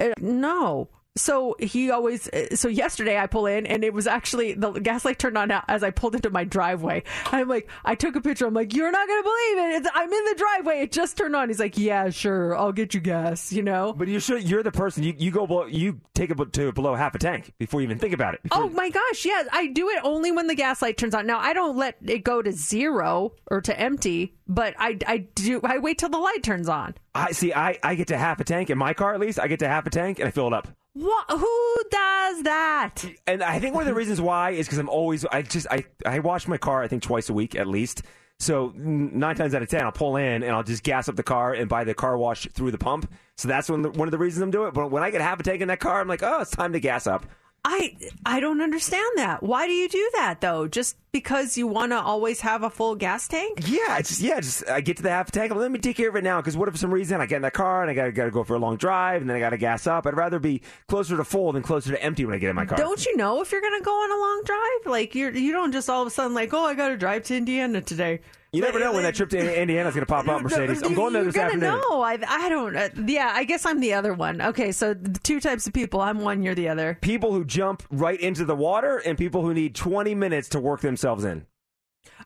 Uh, 0.00 0.12
no. 0.18 0.88
So 1.16 1.54
he 1.60 1.90
always. 1.90 2.28
uh, 2.28 2.56
So 2.56 2.68
yesterday 2.68 3.18
I 3.18 3.26
pull 3.26 3.46
in 3.46 3.66
and 3.66 3.84
it 3.84 3.92
was 3.92 4.06
actually 4.06 4.54
the 4.54 4.72
gas 4.72 5.04
light 5.04 5.18
turned 5.18 5.38
on 5.38 5.50
as 5.68 5.82
I 5.84 5.90
pulled 5.90 6.14
into 6.16 6.30
my 6.30 6.44
driveway. 6.44 7.04
I'm 7.26 7.48
like, 7.48 7.68
I 7.84 7.94
took 7.94 8.16
a 8.16 8.20
picture. 8.20 8.46
I'm 8.46 8.54
like, 8.54 8.74
you're 8.74 8.90
not 8.90 9.06
gonna 9.06 9.22
believe 9.22 9.58
it. 9.58 9.76
It's, 9.76 9.88
I'm 9.94 10.12
in 10.12 10.24
the 10.24 10.34
driveway. 10.36 10.80
It 10.80 10.92
just 10.92 11.16
turned 11.16 11.36
on. 11.36 11.48
He's 11.48 11.60
like, 11.60 11.78
yeah, 11.78 12.10
sure, 12.10 12.56
I'll 12.56 12.72
get 12.72 12.94
you 12.94 13.00
gas. 13.00 13.52
You 13.52 13.62
know. 13.62 13.92
But 13.92 14.08
you 14.08 14.18
should. 14.18 14.42
You're 14.48 14.62
the 14.62 14.72
person. 14.72 15.02
You, 15.04 15.14
you 15.16 15.30
go. 15.30 15.46
Below, 15.46 15.66
you 15.66 16.00
take 16.14 16.30
it 16.30 16.52
to 16.54 16.72
below 16.72 16.94
half 16.94 17.14
a 17.14 17.18
tank 17.18 17.52
before 17.58 17.80
you 17.80 17.84
even 17.86 17.98
think 17.98 18.12
about 18.14 18.34
it. 18.34 18.40
Oh 18.50 18.68
my 18.70 18.90
gosh, 18.90 19.24
yes, 19.24 19.46
I 19.52 19.68
do 19.68 19.88
it 19.90 20.00
only 20.02 20.32
when 20.32 20.46
the 20.48 20.54
gas 20.54 20.82
light 20.82 20.96
turns 20.96 21.14
on. 21.14 21.26
Now 21.26 21.38
I 21.38 21.52
don't 21.52 21.76
let 21.76 21.96
it 22.04 22.24
go 22.24 22.42
to 22.42 22.50
zero 22.50 23.32
or 23.50 23.60
to 23.60 23.78
empty, 23.78 24.34
but 24.48 24.74
I, 24.78 24.98
I 25.06 25.18
do. 25.18 25.60
I 25.62 25.78
wait 25.78 25.98
till 25.98 26.08
the 26.08 26.18
light 26.18 26.42
turns 26.42 26.68
on. 26.68 26.94
I 27.14 27.32
see. 27.32 27.52
I, 27.54 27.78
I 27.82 27.94
get 27.94 28.08
to 28.08 28.18
half 28.18 28.40
a 28.40 28.44
tank 28.44 28.70
in 28.70 28.78
my 28.78 28.94
car 28.94 29.14
at 29.14 29.20
least. 29.20 29.38
I 29.38 29.46
get 29.46 29.60
to 29.60 29.68
half 29.68 29.86
a 29.86 29.90
tank 29.90 30.18
and 30.18 30.26
I 30.26 30.30
fill 30.32 30.48
it 30.48 30.52
up. 30.52 30.66
What? 30.94 31.24
Who 31.28 31.76
does 31.90 32.42
that? 32.44 33.04
And 33.26 33.42
I 33.42 33.58
think 33.58 33.74
one 33.74 33.82
of 33.82 33.88
the 33.88 33.94
reasons 33.94 34.20
why 34.20 34.50
is 34.50 34.66
because 34.66 34.78
I'm 34.78 34.88
always. 34.88 35.24
I 35.26 35.42
just. 35.42 35.66
I 35.70 35.84
I 36.06 36.20
wash 36.20 36.46
my 36.46 36.56
car. 36.56 36.82
I 36.82 36.88
think 36.88 37.02
twice 37.02 37.28
a 37.28 37.32
week 37.32 37.56
at 37.56 37.66
least. 37.66 38.02
So 38.38 38.72
nine 38.76 39.36
times 39.36 39.54
out 39.54 39.62
of 39.62 39.68
ten, 39.68 39.82
I'll 39.82 39.92
pull 39.92 40.16
in 40.16 40.42
and 40.42 40.52
I'll 40.52 40.62
just 40.62 40.82
gas 40.82 41.08
up 41.08 41.16
the 41.16 41.22
car 41.22 41.52
and 41.52 41.68
buy 41.68 41.84
the 41.84 41.94
car 41.94 42.16
wash 42.16 42.46
through 42.52 42.70
the 42.70 42.78
pump. 42.78 43.10
So 43.36 43.48
that's 43.48 43.68
one 43.68 43.82
one 43.92 44.06
of 44.06 44.12
the 44.12 44.18
reasons 44.18 44.42
I'm 44.42 44.50
doing 44.52 44.68
it. 44.68 44.74
But 44.74 44.90
when 44.90 45.02
I 45.02 45.10
get 45.10 45.20
half 45.20 45.40
a 45.40 45.42
tank 45.42 45.60
in 45.60 45.68
that 45.68 45.80
car, 45.80 46.00
I'm 46.00 46.08
like, 46.08 46.22
oh, 46.22 46.40
it's 46.40 46.52
time 46.52 46.72
to 46.72 46.80
gas 46.80 47.06
up. 47.06 47.26
I 47.64 47.96
I 48.26 48.40
don't 48.40 48.60
understand 48.60 49.16
that. 49.16 49.42
Why 49.42 49.66
do 49.66 49.72
you 49.72 49.88
do 49.88 50.10
that 50.14 50.42
though? 50.42 50.68
Just 50.68 50.96
because 51.12 51.56
you 51.56 51.66
want 51.66 51.92
to 51.92 52.00
always 52.00 52.40
have 52.40 52.62
a 52.62 52.68
full 52.68 52.94
gas 52.94 53.26
tank? 53.26 53.60
Yeah, 53.66 53.98
it's 53.98 54.10
just 54.10 54.20
yeah, 54.20 54.38
just 54.40 54.68
I 54.68 54.82
get 54.82 54.98
to 54.98 55.02
the 55.02 55.08
half 55.08 55.30
tank. 55.30 55.54
Let 55.54 55.70
me 55.70 55.78
take 55.78 55.96
care 55.96 56.10
of 56.10 56.16
it 56.16 56.24
now 56.24 56.42
because 56.42 56.58
what 56.58 56.68
if 56.68 56.74
for 56.74 56.78
some 56.78 56.92
reason 56.92 57.22
I 57.22 57.26
get 57.26 57.36
in 57.36 57.42
that 57.42 57.54
car 57.54 57.80
and 57.80 57.90
I 57.90 57.94
got 57.94 58.12
got 58.12 58.26
to 58.26 58.30
go 58.30 58.44
for 58.44 58.54
a 58.54 58.58
long 58.58 58.76
drive 58.76 59.22
and 59.22 59.30
then 59.30 59.36
I 59.36 59.40
got 59.40 59.50
to 59.50 59.56
gas 59.56 59.86
up? 59.86 60.06
I'd 60.06 60.16
rather 60.16 60.38
be 60.38 60.60
closer 60.88 61.16
to 61.16 61.24
full 61.24 61.52
than 61.52 61.62
closer 61.62 61.90
to 61.90 62.02
empty 62.02 62.26
when 62.26 62.34
I 62.34 62.38
get 62.38 62.50
in 62.50 62.56
my 62.56 62.66
car. 62.66 62.76
Don't 62.76 63.04
you 63.06 63.16
know 63.16 63.40
if 63.40 63.50
you're 63.50 63.62
going 63.62 63.80
to 63.80 63.84
go 63.84 63.92
on 63.92 64.10
a 64.10 64.20
long 64.20 64.42
drive? 64.44 64.92
Like 64.92 65.14
you're 65.14 65.32
you 65.32 65.52
don't 65.52 65.72
just 65.72 65.88
all 65.88 66.02
of 66.02 66.08
a 66.08 66.10
sudden 66.10 66.34
like, 66.34 66.52
"Oh, 66.52 66.64
I 66.64 66.74
got 66.74 66.88
to 66.88 66.98
drive 66.98 67.24
to 67.24 67.36
Indiana 67.36 67.80
today." 67.80 68.20
You 68.54 68.62
never 68.62 68.78
know 68.78 68.92
when 68.92 69.02
that 69.02 69.14
trip 69.14 69.30
to 69.30 69.60
Indiana 69.60 69.88
is 69.88 69.94
going 69.94 70.06
to 70.06 70.12
pop 70.12 70.28
up, 70.28 70.42
Mercedes. 70.42 70.82
I'm 70.82 70.94
going 70.94 71.12
there 71.12 71.24
this 71.24 71.34
You're 71.34 71.44
afternoon. 71.44 71.80
know. 71.90 72.02
I 72.02 72.18
I 72.26 72.48
don't. 72.48 72.76
Uh, 72.76 72.88
yeah, 73.06 73.32
I 73.34 73.44
guess 73.44 73.66
I'm 73.66 73.80
the 73.80 73.94
other 73.94 74.14
one. 74.14 74.40
Okay, 74.40 74.72
so 74.72 74.94
the 74.94 75.18
two 75.18 75.40
types 75.40 75.66
of 75.66 75.72
people. 75.72 76.00
I'm 76.00 76.20
one. 76.20 76.42
You're 76.42 76.54
the 76.54 76.68
other. 76.68 76.96
People 77.00 77.32
who 77.32 77.44
jump 77.44 77.82
right 77.90 78.20
into 78.20 78.44
the 78.44 78.54
water 78.56 78.98
and 78.98 79.18
people 79.18 79.42
who 79.42 79.52
need 79.54 79.74
20 79.74 80.14
minutes 80.14 80.48
to 80.50 80.60
work 80.60 80.80
themselves 80.80 81.24
in. 81.24 81.46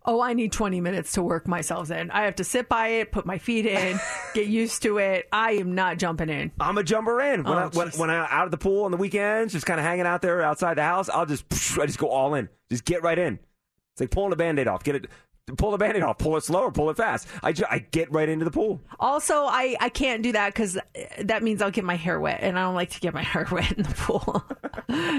Oh, 0.05 0.21
I 0.21 0.33
need 0.33 0.53
20 0.53 0.81
minutes 0.81 1.13
to 1.13 1.23
work 1.23 1.47
myself 1.49 1.91
in. 1.91 2.11
I 2.11 2.23
have 2.23 2.37
to 2.37 2.45
sit 2.45 2.69
by 2.69 2.89
it, 2.89 3.13
put 3.13 3.27
my 3.27 3.37
feet 3.39 3.67
in, 3.67 3.99
get 4.35 4.47
used 4.47 4.83
to 4.83 4.99
it. 4.99 5.29
I 5.33 5.53
am 5.53 5.75
not 5.75 5.99
jumping 5.99 6.29
in. 6.31 6.53
I'm 6.61 6.79
a 6.79 6.83
jumper 6.85 7.21
in. 7.21 7.43
When, 7.45 7.53
Oh, 7.53 7.59
I, 7.59 7.67
when, 7.69 7.89
when 7.91 8.11
I'm 8.11 8.27
out 8.31 8.45
of 8.47 8.51
the 8.51 8.59
pool 8.59 8.85
on 8.85 8.91
the 8.91 8.97
weekends, 8.97 9.53
just 9.53 9.67
kind 9.67 9.79
of 9.81 9.85
hanging 9.85 10.07
out 10.07 10.23
there 10.23 10.41
outside 10.43 10.75
the 10.79 10.83
house, 10.83 11.09
I'll 11.09 11.27
just 11.27 11.45
I 11.79 11.87
just 11.87 11.99
go 11.99 12.09
all 12.09 12.35
in. 12.35 12.49
Just 12.71 12.85
get 12.85 13.03
right 13.03 13.19
in. 13.19 13.39
It's 13.93 14.01
like 14.01 14.11
pulling 14.11 14.33
a 14.33 14.37
band-aid 14.37 14.69
off. 14.69 14.85
Get 14.85 14.95
it 14.95 15.07
pull 15.57 15.71
the 15.71 15.79
band-aid 15.79 16.03
off. 16.03 16.19
Pull 16.19 16.37
it 16.37 16.45
slow 16.45 16.63
or 16.63 16.73
pull 16.73 16.91
it 16.91 16.97
fast. 16.97 17.29
I, 17.43 17.55
I 17.71 17.79
get 17.79 18.11
right 18.13 18.29
into 18.29 18.45
the 18.45 18.51
pool. 18.51 18.81
Also, 19.01 19.45
I, 19.45 19.77
I 19.81 19.89
can't 19.89 20.23
do 20.23 20.33
that 20.33 20.55
because 20.55 20.79
that 21.21 21.43
means 21.43 21.63
I'll 21.63 21.71
get 21.71 21.85
my 21.85 21.97
hair 21.97 22.21
wet, 22.21 22.41
and 22.43 22.59
I 22.59 22.63
don't 22.63 22.75
like 22.75 22.91
to 22.91 23.01
get 23.01 23.15
my 23.15 23.23
hair 23.33 23.47
wet 23.51 23.73
in 23.73 23.83
the 23.85 23.95
pool. 23.95 24.45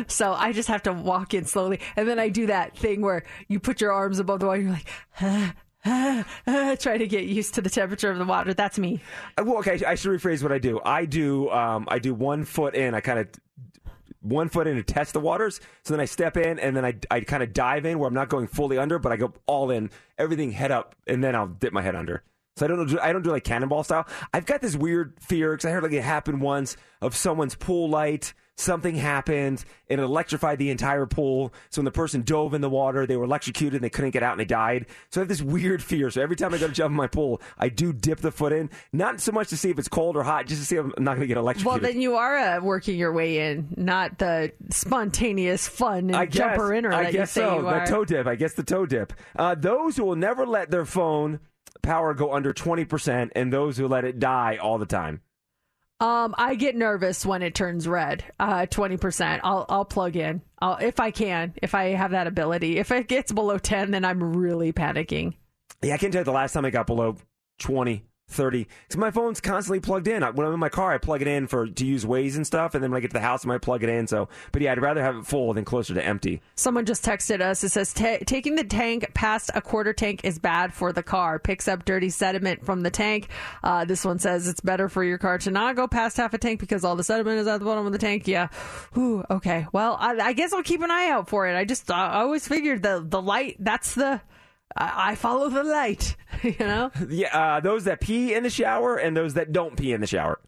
so 0.08 0.34
I 0.34 0.52
just 0.52 0.68
have 0.68 0.84
to 0.84 0.94
walk 0.94 1.34
in 1.34 1.46
slowly, 1.46 1.80
and 1.96 2.08
then 2.08 2.20
I 2.20 2.30
do 2.30 2.48
that 2.48 2.78
thing 2.78 3.02
where 3.02 3.24
you 3.48 3.60
put 3.60 3.82
your 3.82 3.92
arms 3.92 4.20
above 4.20 4.40
the 4.40 4.48
water. 4.48 4.62
You're 4.62 4.72
like, 4.72 4.90
ah, 5.22 5.54
ah, 5.86 6.26
ah, 6.48 6.76
try 6.80 6.98
to 6.98 7.08
get 7.08 7.26
used 7.26 7.56
to 7.56 7.62
the 7.62 7.70
temperature 7.70 8.12
of 8.12 8.18
the 8.18 8.26
water. 8.26 8.54
That's 8.54 8.78
me. 8.80 9.02
Uh, 9.38 9.44
Well, 9.46 9.58
okay, 9.60 9.84
I 9.86 9.96
should 9.96 10.12
rephrase 10.12 10.44
what 10.44 10.52
I 10.52 10.60
do. 10.60 10.80
I 10.84 11.06
do 11.06 11.50
um, 11.50 11.86
I 11.88 12.00
do 12.00 12.14
one 12.14 12.46
foot 12.46 12.76
in. 12.76 12.94
I 12.94 13.02
kind 13.02 13.20
of 13.20 13.28
one 14.22 14.50
foot 14.50 14.68
in 14.68 14.76
to 14.76 14.84
test 14.84 15.14
the 15.14 15.20
waters. 15.20 15.60
So 15.84 15.94
then 15.94 16.02
I 16.02 16.06
step 16.06 16.38
in 16.38 16.60
and 16.60 16.76
then 16.76 16.86
I, 16.86 16.96
I 17.10 17.22
kind 17.22 17.44
of 17.44 17.54
dive 17.54 17.86
in 17.86 18.00
where 18.00 18.08
I'm 18.08 18.14
not 18.14 18.30
going 18.30 18.48
fully 18.48 18.78
under, 18.78 19.00
but 19.00 19.12
I 19.12 19.18
go 19.18 19.34
all 19.46 19.72
in, 19.72 19.90
everything 20.18 20.52
head 20.52 20.72
up, 20.72 20.96
and 21.08 21.24
then 21.24 21.36
I'll 21.36 21.48
dip 21.48 21.74
my 21.74 21.82
head 21.82 21.96
under. 21.96 22.24
So 22.58 22.66
I 22.66 22.68
don't 22.68 22.88
do, 22.88 23.00
I 23.00 23.14
don't 23.14 23.22
do 23.22 23.32
like 23.32 23.46
cannonball 23.46 23.84
style. 23.84 24.06
I've 24.34 24.46
got 24.46 24.62
this 24.62 24.76
weird 24.76 25.14
fear 25.22 25.52
because 25.52 25.66
I 25.66 25.72
heard 25.72 25.84
like 25.84 25.94
it 25.94 26.04
happened 26.04 26.42
once 26.42 26.76
of 27.02 27.16
someone's 27.16 27.56
pool 27.56 27.90
light. 27.90 28.34
Something 28.60 28.96
happened 28.96 29.64
and 29.90 30.02
it 30.02 30.04
electrified 30.04 30.60
the 30.60 30.70
entire 30.70 31.06
pool. 31.06 31.54
So 31.70 31.80
when 31.80 31.86
the 31.86 31.92
person 31.92 32.24
dove 32.24 32.54
in 32.54 32.60
the 32.60 32.70
water, 32.70 33.06
they 33.06 33.16
were 33.16 33.24
electrocuted 33.24 33.76
and 33.76 33.84
they 33.86 33.90
couldn't 33.90 34.12
get 34.12 34.22
out 34.22 34.34
and 34.34 34.40
they 34.42 34.46
died. 34.46 34.88
So 35.12 35.22
I 35.22 35.22
have 35.22 35.30
this 35.30 35.42
weird 35.42 35.82
fear. 35.82 36.10
So 36.12 36.22
every 36.22 36.36
time 36.36 36.54
I 36.54 36.58
go 36.58 36.68
to 36.68 36.74
jump 36.74 36.92
in 36.92 36.98
my 36.98 37.08
pool, 37.08 37.42
I 37.58 37.70
do 37.70 37.94
dip 37.94 38.20
the 38.20 38.32
foot 38.32 38.52
in, 38.52 38.70
not 38.92 39.22
so 39.22 39.32
much 39.32 39.48
to 39.50 39.58
see 39.58 39.70
if 39.70 39.80
it's 39.80 39.88
cold 39.88 40.18
or 40.18 40.24
hot, 40.24 40.48
just 40.48 40.60
to 40.62 40.68
see 40.68 40.76
if 40.76 40.84
I'm 40.84 41.06
not 41.06 41.12
going 41.12 41.22
to 41.22 41.28
get 41.28 41.38
electrocuted. 41.38 41.84
Well, 41.84 41.92
then 41.92 42.02
you 42.02 42.18
are 42.18 42.38
uh, 42.38 42.60
working 42.62 42.98
your 43.00 43.14
way 43.14 43.50
in, 43.50 43.74
not 43.78 44.18
the 44.18 44.52
spontaneous 44.70 45.66
fun 45.66 46.10
and 46.10 46.18
I 46.18 46.26
guess, 46.26 46.36
jumper 46.36 46.74
inner 46.74 46.92
I 46.92 47.12
guess 47.12 47.14
you 47.14 47.42
say 47.44 47.48
so. 47.48 47.62
the 47.62 47.86
toe 47.88 48.04
dip. 48.04 48.28
I 48.28 48.36
guess 48.36 48.56
the 48.56 48.64
toe 48.64 48.86
dip. 48.86 49.14
Uh, 49.38 49.56
those 49.56 49.96
who 49.96 50.04
will 50.04 50.18
never 50.18 50.46
let 50.46 50.70
their 50.70 50.86
phone 50.86 51.40
power 51.82 52.14
go 52.14 52.34
under 52.34 52.54
20%, 52.54 53.30
and 53.38 53.54
those 53.54 53.78
who 53.78 53.88
let 53.88 54.04
it 54.04 54.20
die 54.20 54.58
all 54.62 54.78
the 54.78 54.86
time. 54.86 55.22
Um, 56.02 56.34
I 56.38 56.56
get 56.56 56.76
nervous 56.78 57.26
when 57.26 57.42
it 57.42 57.54
turns 57.56 57.88
red. 57.88 58.24
Uh, 58.40 58.66
twenty 58.66 58.98
percent. 58.98 59.42
I'll 59.44 59.66
I'll 59.68 59.86
plug 59.86 60.16
in. 60.16 60.42
I'll 60.60 60.78
if 60.78 61.00
I 61.00 61.12
can, 61.12 61.54
if 61.62 61.76
I 61.76 61.90
have 61.90 62.12
that 62.12 62.28
ability. 62.28 62.78
If 62.78 62.92
it 62.92 63.08
gets 63.08 63.32
below 63.32 63.58
ten, 63.58 63.92
then 63.92 64.06
I'm 64.06 64.38
really 64.38 64.72
panicking. 64.72 65.34
Yeah, 65.82 65.96
I 65.96 65.98
can't 65.98 66.12
tell 66.14 66.22
you 66.22 66.26
the 66.26 66.32
last 66.32 66.54
time 66.54 66.66
I 66.66 66.70
got 66.72 66.88
below 66.88 67.16
20, 67.60 68.04
30. 68.30 68.68
Because 68.88 68.98
my 68.98 69.12
phone's 69.12 69.42
constantly 69.42 69.80
plugged 69.80 70.08
in. 70.08 70.24
When 70.24 70.46
I'm 70.48 70.54
in 70.54 70.60
my 70.60 70.70
car, 70.70 70.94
I 70.94 70.98
plug 70.98 71.22
it 71.22 71.28
in 71.28 71.48
for 71.48 71.68
to 71.68 71.86
use 71.86 72.06
Waze 72.06 72.36
and 72.36 72.46
stuff. 72.46 72.76
And 72.76 72.84
then 72.84 72.92
when 72.92 72.98
I 72.98 73.02
get 73.02 73.10
to 73.10 73.14
the 73.16 73.20
house, 73.20 73.46
I 73.46 73.48
might 73.48 73.62
plug 73.62 73.84
it 73.84 73.90
in. 73.90 74.08
So, 74.08 74.30
But 74.52 74.62
yeah, 74.62 74.72
I'd 74.72 74.82
rather 74.82 75.02
have 75.02 75.16
it 75.18 75.26
full 75.26 75.54
than 75.54 75.66
closer 75.66 75.94
to 75.94 76.06
empty. 76.06 76.42
Someone 76.56 76.86
just 76.86 77.04
texted 77.04 77.42
us. 77.42 77.64
It 77.64 77.70
says 77.70 77.94
taking 77.94 78.56
the 78.56 78.64
tank 78.64 79.12
past 79.14 79.52
a 79.54 79.62
quarter 79.62 79.94
tank 79.94 80.22
is 80.24 80.40
bad 80.40 80.74
for 80.74 80.94
the 80.94 81.04
car. 81.04 81.40
Picks 81.40 81.68
up 81.68 81.86
dirty 81.86 82.10
sediment 82.10 82.66
from 82.66 82.82
the 82.82 82.92
tank. 82.92 83.30
Uh, 83.64 83.86
this 83.86 84.06
one 84.06 84.20
says 84.20 84.48
it's 84.48 84.62
better 84.62 84.90
for 84.90 85.04
your 85.04 85.18
car 85.18 85.38
to 85.40 85.52
not 85.52 85.76
go 85.76 85.88
past 85.88 86.18
half 86.18 86.34
a 86.34 86.38
tank 86.38 86.60
because 86.60 86.84
all 86.84 86.96
the 86.96 87.04
sediment 87.04 87.40
is 87.40 87.48
at 87.48 87.60
the 87.60 87.66
bottom 87.66 87.86
of 87.86 87.92
the 87.92 87.98
tank. 87.98 88.28
Yeah. 88.28 88.50
Ooh, 88.98 89.24
okay. 89.30 89.68
Well, 89.72 89.98
I, 90.00 90.18
I 90.20 90.34
guess 90.34 90.54
I'll 90.54 90.64
keep 90.64 90.82
an 90.82 90.92
eye 90.92 91.10
out 91.10 91.30
for 91.30 91.48
it. 91.48 91.56
I 91.56 91.66
just 91.66 91.90
I 91.92 92.22
always 92.22 92.48
figured 92.48 92.84
the 92.84 93.04
the 93.06 93.22
light. 93.22 93.58
That's 93.60 93.96
the 93.96 94.22
I, 94.76 95.12
I 95.12 95.16
follow 95.16 95.50
the 95.50 95.64
light. 95.64 96.16
You 96.42 96.56
know. 96.60 96.90
Yeah, 97.10 97.38
uh, 97.38 97.60
those 97.60 97.84
that 97.84 98.00
pee 98.00 98.34
in 98.34 98.44
the 98.44 98.50
shower 98.50 98.96
and 98.96 99.18
those 99.18 99.34
that 99.34 99.52
don't 99.52 99.76
pee 99.76 99.92
in 99.92 100.00
the 100.00 100.08
shower. 100.08 100.40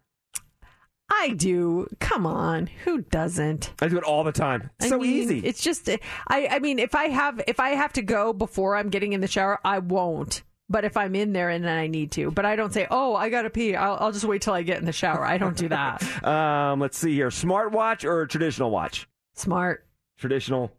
I 1.11 1.29
do. 1.35 1.87
Come 1.99 2.25
on, 2.25 2.67
who 2.85 3.01
doesn't? 3.01 3.73
I 3.81 3.89
do 3.89 3.97
it 3.97 4.03
all 4.05 4.23
the 4.23 4.31
time. 4.31 4.69
It's 4.77 4.85
I 4.85 4.89
so 4.89 4.99
mean, 4.99 5.11
easy. 5.11 5.39
It's 5.39 5.61
just 5.61 5.89
I 5.89 6.47
I 6.49 6.59
mean 6.59 6.79
if 6.79 6.95
I 6.95 7.09
have 7.09 7.41
if 7.45 7.59
I 7.59 7.71
have 7.71 7.91
to 7.93 8.01
go 8.01 8.31
before 8.31 8.77
I'm 8.77 8.89
getting 8.89 9.11
in 9.11 9.19
the 9.19 9.27
shower, 9.27 9.59
I 9.65 9.79
won't. 9.79 10.43
But 10.69 10.85
if 10.85 10.95
I'm 10.95 11.13
in 11.15 11.33
there 11.33 11.49
and 11.49 11.65
then 11.65 11.77
I 11.77 11.87
need 11.87 12.11
to, 12.13 12.31
but 12.31 12.45
I 12.45 12.55
don't 12.55 12.71
say, 12.73 12.87
"Oh, 12.89 13.13
I 13.13 13.27
gotta 13.27 13.49
pee." 13.49 13.75
I'll, 13.75 13.97
I'll 13.99 14.11
just 14.13 14.23
wait 14.23 14.41
till 14.41 14.53
I 14.53 14.61
get 14.61 14.79
in 14.79 14.85
the 14.85 14.93
shower. 14.93 15.25
I 15.25 15.37
don't 15.37 15.57
do 15.57 15.67
that. 15.67 16.01
Um, 16.25 16.79
let's 16.79 16.97
see 16.97 17.13
here. 17.13 17.27
Smartwatch 17.27 18.05
or 18.05 18.25
traditional 18.27 18.71
watch? 18.71 19.09
Smart. 19.35 19.85
Traditional. 20.17 20.71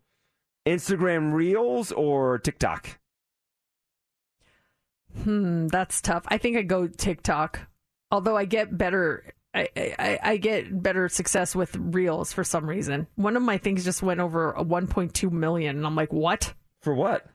Instagram 0.66 1.34
Reels 1.34 1.92
or 1.92 2.38
TikTok? 2.38 2.98
Hmm, 5.22 5.68
that's 5.68 6.00
tough. 6.00 6.24
I 6.28 6.38
think 6.38 6.56
I 6.56 6.62
go 6.62 6.86
TikTok. 6.86 7.60
Although 8.10 8.36
I 8.36 8.44
get 8.44 8.76
better, 8.76 9.34
I, 9.54 9.68
I 9.76 10.18
I 10.22 10.36
get 10.36 10.82
better 10.82 11.08
success 11.08 11.54
with 11.54 11.74
reels 11.76 12.32
for 12.32 12.44
some 12.44 12.68
reason. 12.68 13.06
One 13.14 13.36
of 13.36 13.42
my 13.42 13.58
things 13.58 13.84
just 13.84 14.02
went 14.02 14.20
over 14.20 14.52
a 14.52 14.64
1.2 14.64 15.30
million, 15.30 15.76
and 15.76 15.86
I'm 15.86 15.96
like, 15.96 16.12
what? 16.12 16.54
For 16.80 16.94
what? 16.94 17.26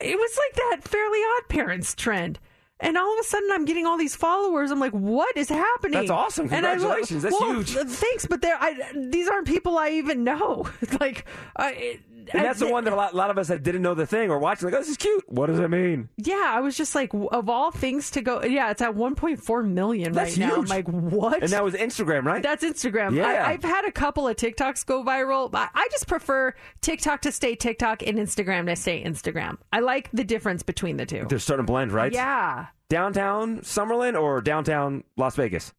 It 0.00 0.16
was 0.16 0.38
like 0.38 0.54
that 0.56 0.88
Fairly 0.88 1.18
Odd 1.18 1.48
Parents 1.48 1.94
trend. 1.94 2.38
And 2.80 2.96
all 2.96 3.12
of 3.12 3.18
a 3.18 3.24
sudden, 3.24 3.50
I'm 3.52 3.64
getting 3.64 3.86
all 3.86 3.98
these 3.98 4.14
followers. 4.14 4.70
I'm 4.70 4.78
like, 4.78 4.92
"What 4.92 5.36
is 5.36 5.48
happening?" 5.48 5.98
That's 5.98 6.10
awesome. 6.10 6.48
And 6.52 6.64
I 6.64 6.74
look- 6.74 6.82
Congratulations. 6.82 7.22
That's 7.24 7.40
well, 7.40 7.54
huge. 7.54 7.70
Thanks, 7.70 8.26
but 8.26 8.40
they're 8.40 8.56
I, 8.56 8.92
these 8.94 9.26
aren't 9.26 9.48
people 9.48 9.76
I 9.76 9.90
even 9.90 10.22
know. 10.22 10.68
like, 11.00 11.24
I, 11.56 11.98
And 12.32 12.44
that's 12.44 12.60
the 12.60 12.68
one 12.68 12.84
that 12.84 12.92
a 12.92 12.96
lot, 12.96 13.12
a 13.12 13.16
lot 13.16 13.30
of 13.30 13.38
us 13.38 13.48
that 13.48 13.62
didn't 13.62 13.82
know 13.82 13.94
the 13.94 14.06
thing 14.06 14.30
or 14.30 14.38
watching, 14.38 14.66
like, 14.66 14.74
oh, 14.74 14.78
this 14.78 14.88
is 14.88 14.96
cute. 14.96 15.24
What 15.28 15.46
does 15.46 15.58
it 15.58 15.68
mean? 15.68 16.08
Yeah, 16.16 16.52
I 16.54 16.60
was 16.60 16.76
just 16.76 16.94
like, 16.94 17.12
of 17.14 17.48
all 17.48 17.70
things 17.70 18.10
to 18.12 18.20
go, 18.22 18.42
yeah, 18.42 18.70
it's 18.70 18.82
at 18.82 18.94
1.4 18.94 19.68
million 19.68 20.12
That's 20.12 20.38
right 20.38 20.48
now. 20.48 20.56
I'm 20.56 20.64
like, 20.64 20.88
what? 20.88 21.42
And 21.42 21.52
that 21.52 21.64
was 21.64 21.74
Instagram, 21.74 22.24
right? 22.24 22.42
That's 22.42 22.64
Instagram. 22.64 23.14
Yeah. 23.14 23.26
I, 23.26 23.50
I've 23.50 23.62
had 23.62 23.84
a 23.86 23.92
couple 23.92 24.28
of 24.28 24.36
TikToks 24.36 24.84
go 24.86 25.02
viral. 25.04 25.54
I, 25.54 25.68
I 25.74 25.88
just 25.90 26.06
prefer 26.06 26.54
TikTok 26.80 27.22
to 27.22 27.32
stay 27.32 27.54
TikTok 27.54 28.02
and 28.02 28.18
Instagram 28.18 28.66
to 28.66 28.76
stay 28.76 29.02
Instagram. 29.02 29.58
I 29.72 29.80
like 29.80 30.10
the 30.12 30.24
difference 30.24 30.62
between 30.62 30.96
the 30.96 31.06
two. 31.06 31.26
They're 31.28 31.38
starting 31.38 31.66
to 31.66 31.70
blend, 31.70 31.92
right? 31.92 32.12
Yeah. 32.12 32.66
Downtown 32.88 33.60
Summerlin 33.60 34.20
or 34.20 34.40
downtown 34.40 35.04
Las 35.16 35.36
Vegas? 35.36 35.72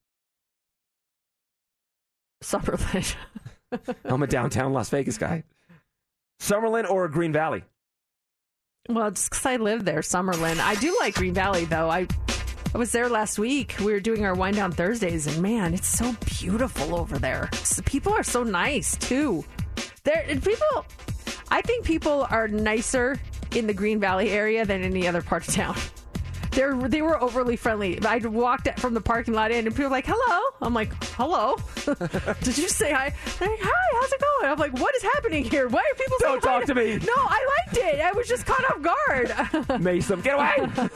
Summerlin. 2.43 3.15
I'm 4.05 4.23
a 4.23 4.27
downtown 4.27 4.73
Las 4.73 4.89
Vegas 4.89 5.17
guy. 5.17 5.43
Summerlin 6.39 6.89
or 6.89 7.07
Green 7.07 7.31
Valley? 7.33 7.63
Well, 8.87 9.11
just 9.11 9.29
because 9.29 9.45
I 9.45 9.57
live 9.57 9.85
there, 9.85 9.99
Summerlin. 9.99 10.59
I 10.59 10.75
do 10.75 10.95
like 10.99 11.15
Green 11.15 11.33
Valley, 11.33 11.65
though. 11.65 11.89
I 11.89 12.07
I 12.73 12.77
was 12.77 12.91
there 12.91 13.09
last 13.09 13.39
week. 13.39 13.75
We 13.79 13.91
were 13.93 13.99
doing 13.99 14.25
our 14.25 14.35
wind 14.35 14.55
down 14.55 14.71
Thursdays, 14.71 15.25
and 15.27 15.41
man, 15.41 15.73
it's 15.73 15.87
so 15.87 16.15
beautiful 16.25 16.95
over 16.95 17.17
there. 17.17 17.49
S- 17.53 17.81
People 17.85 18.13
are 18.13 18.23
so 18.23 18.43
nice 18.43 18.95
too. 18.97 19.43
There, 20.03 20.23
people. 20.27 20.85
I 21.51 21.61
think 21.61 21.83
people 21.83 22.27
are 22.29 22.47
nicer 22.47 23.19
in 23.55 23.65
the 23.67 23.73
Green 23.73 23.99
Valley 23.99 24.29
area 24.29 24.65
than 24.65 24.83
any 24.83 25.07
other 25.07 25.21
part 25.23 25.47
of 25.47 25.53
town. 25.53 25.75
They're, 26.59 26.75
they 26.75 27.01
were 27.01 27.17
overly 27.23 27.55
friendly. 27.55 28.03
I 28.05 28.17
walked 28.17 28.81
from 28.81 28.93
the 28.93 28.99
parking 28.99 29.33
lot 29.33 29.49
in, 29.49 29.65
and 29.65 29.73
people 29.73 29.85
were 29.85 29.91
like, 29.91 30.03
"Hello." 30.05 30.57
I'm 30.61 30.73
like, 30.73 30.91
"Hello." 31.13 31.55
Did 32.43 32.57
you 32.57 32.67
say 32.67 32.91
hi? 32.91 33.13
They're 33.39 33.47
like, 33.47 33.59
"Hi, 33.61 33.97
how's 34.01 34.11
it 34.11 34.19
going?" 34.19 34.51
I'm 34.51 34.59
like, 34.59 34.73
"What 34.73 34.93
is 34.93 35.03
happening 35.03 35.45
here? 35.45 35.69
Why 35.69 35.79
are 35.79 35.95
people 35.95 36.17
Don't 36.19 36.43
talk 36.43 36.65
to 36.65 36.75
me. 36.75 36.97
No, 36.97 37.13
I 37.15 37.47
liked 37.65 37.77
it. 37.77 38.01
I 38.01 38.11
was 38.11 38.27
just 38.27 38.45
caught 38.45 38.61
off 38.71 38.81
guard. 38.81 39.79
Mason, 39.81 40.19
get 40.19 40.35
away! 40.35 40.67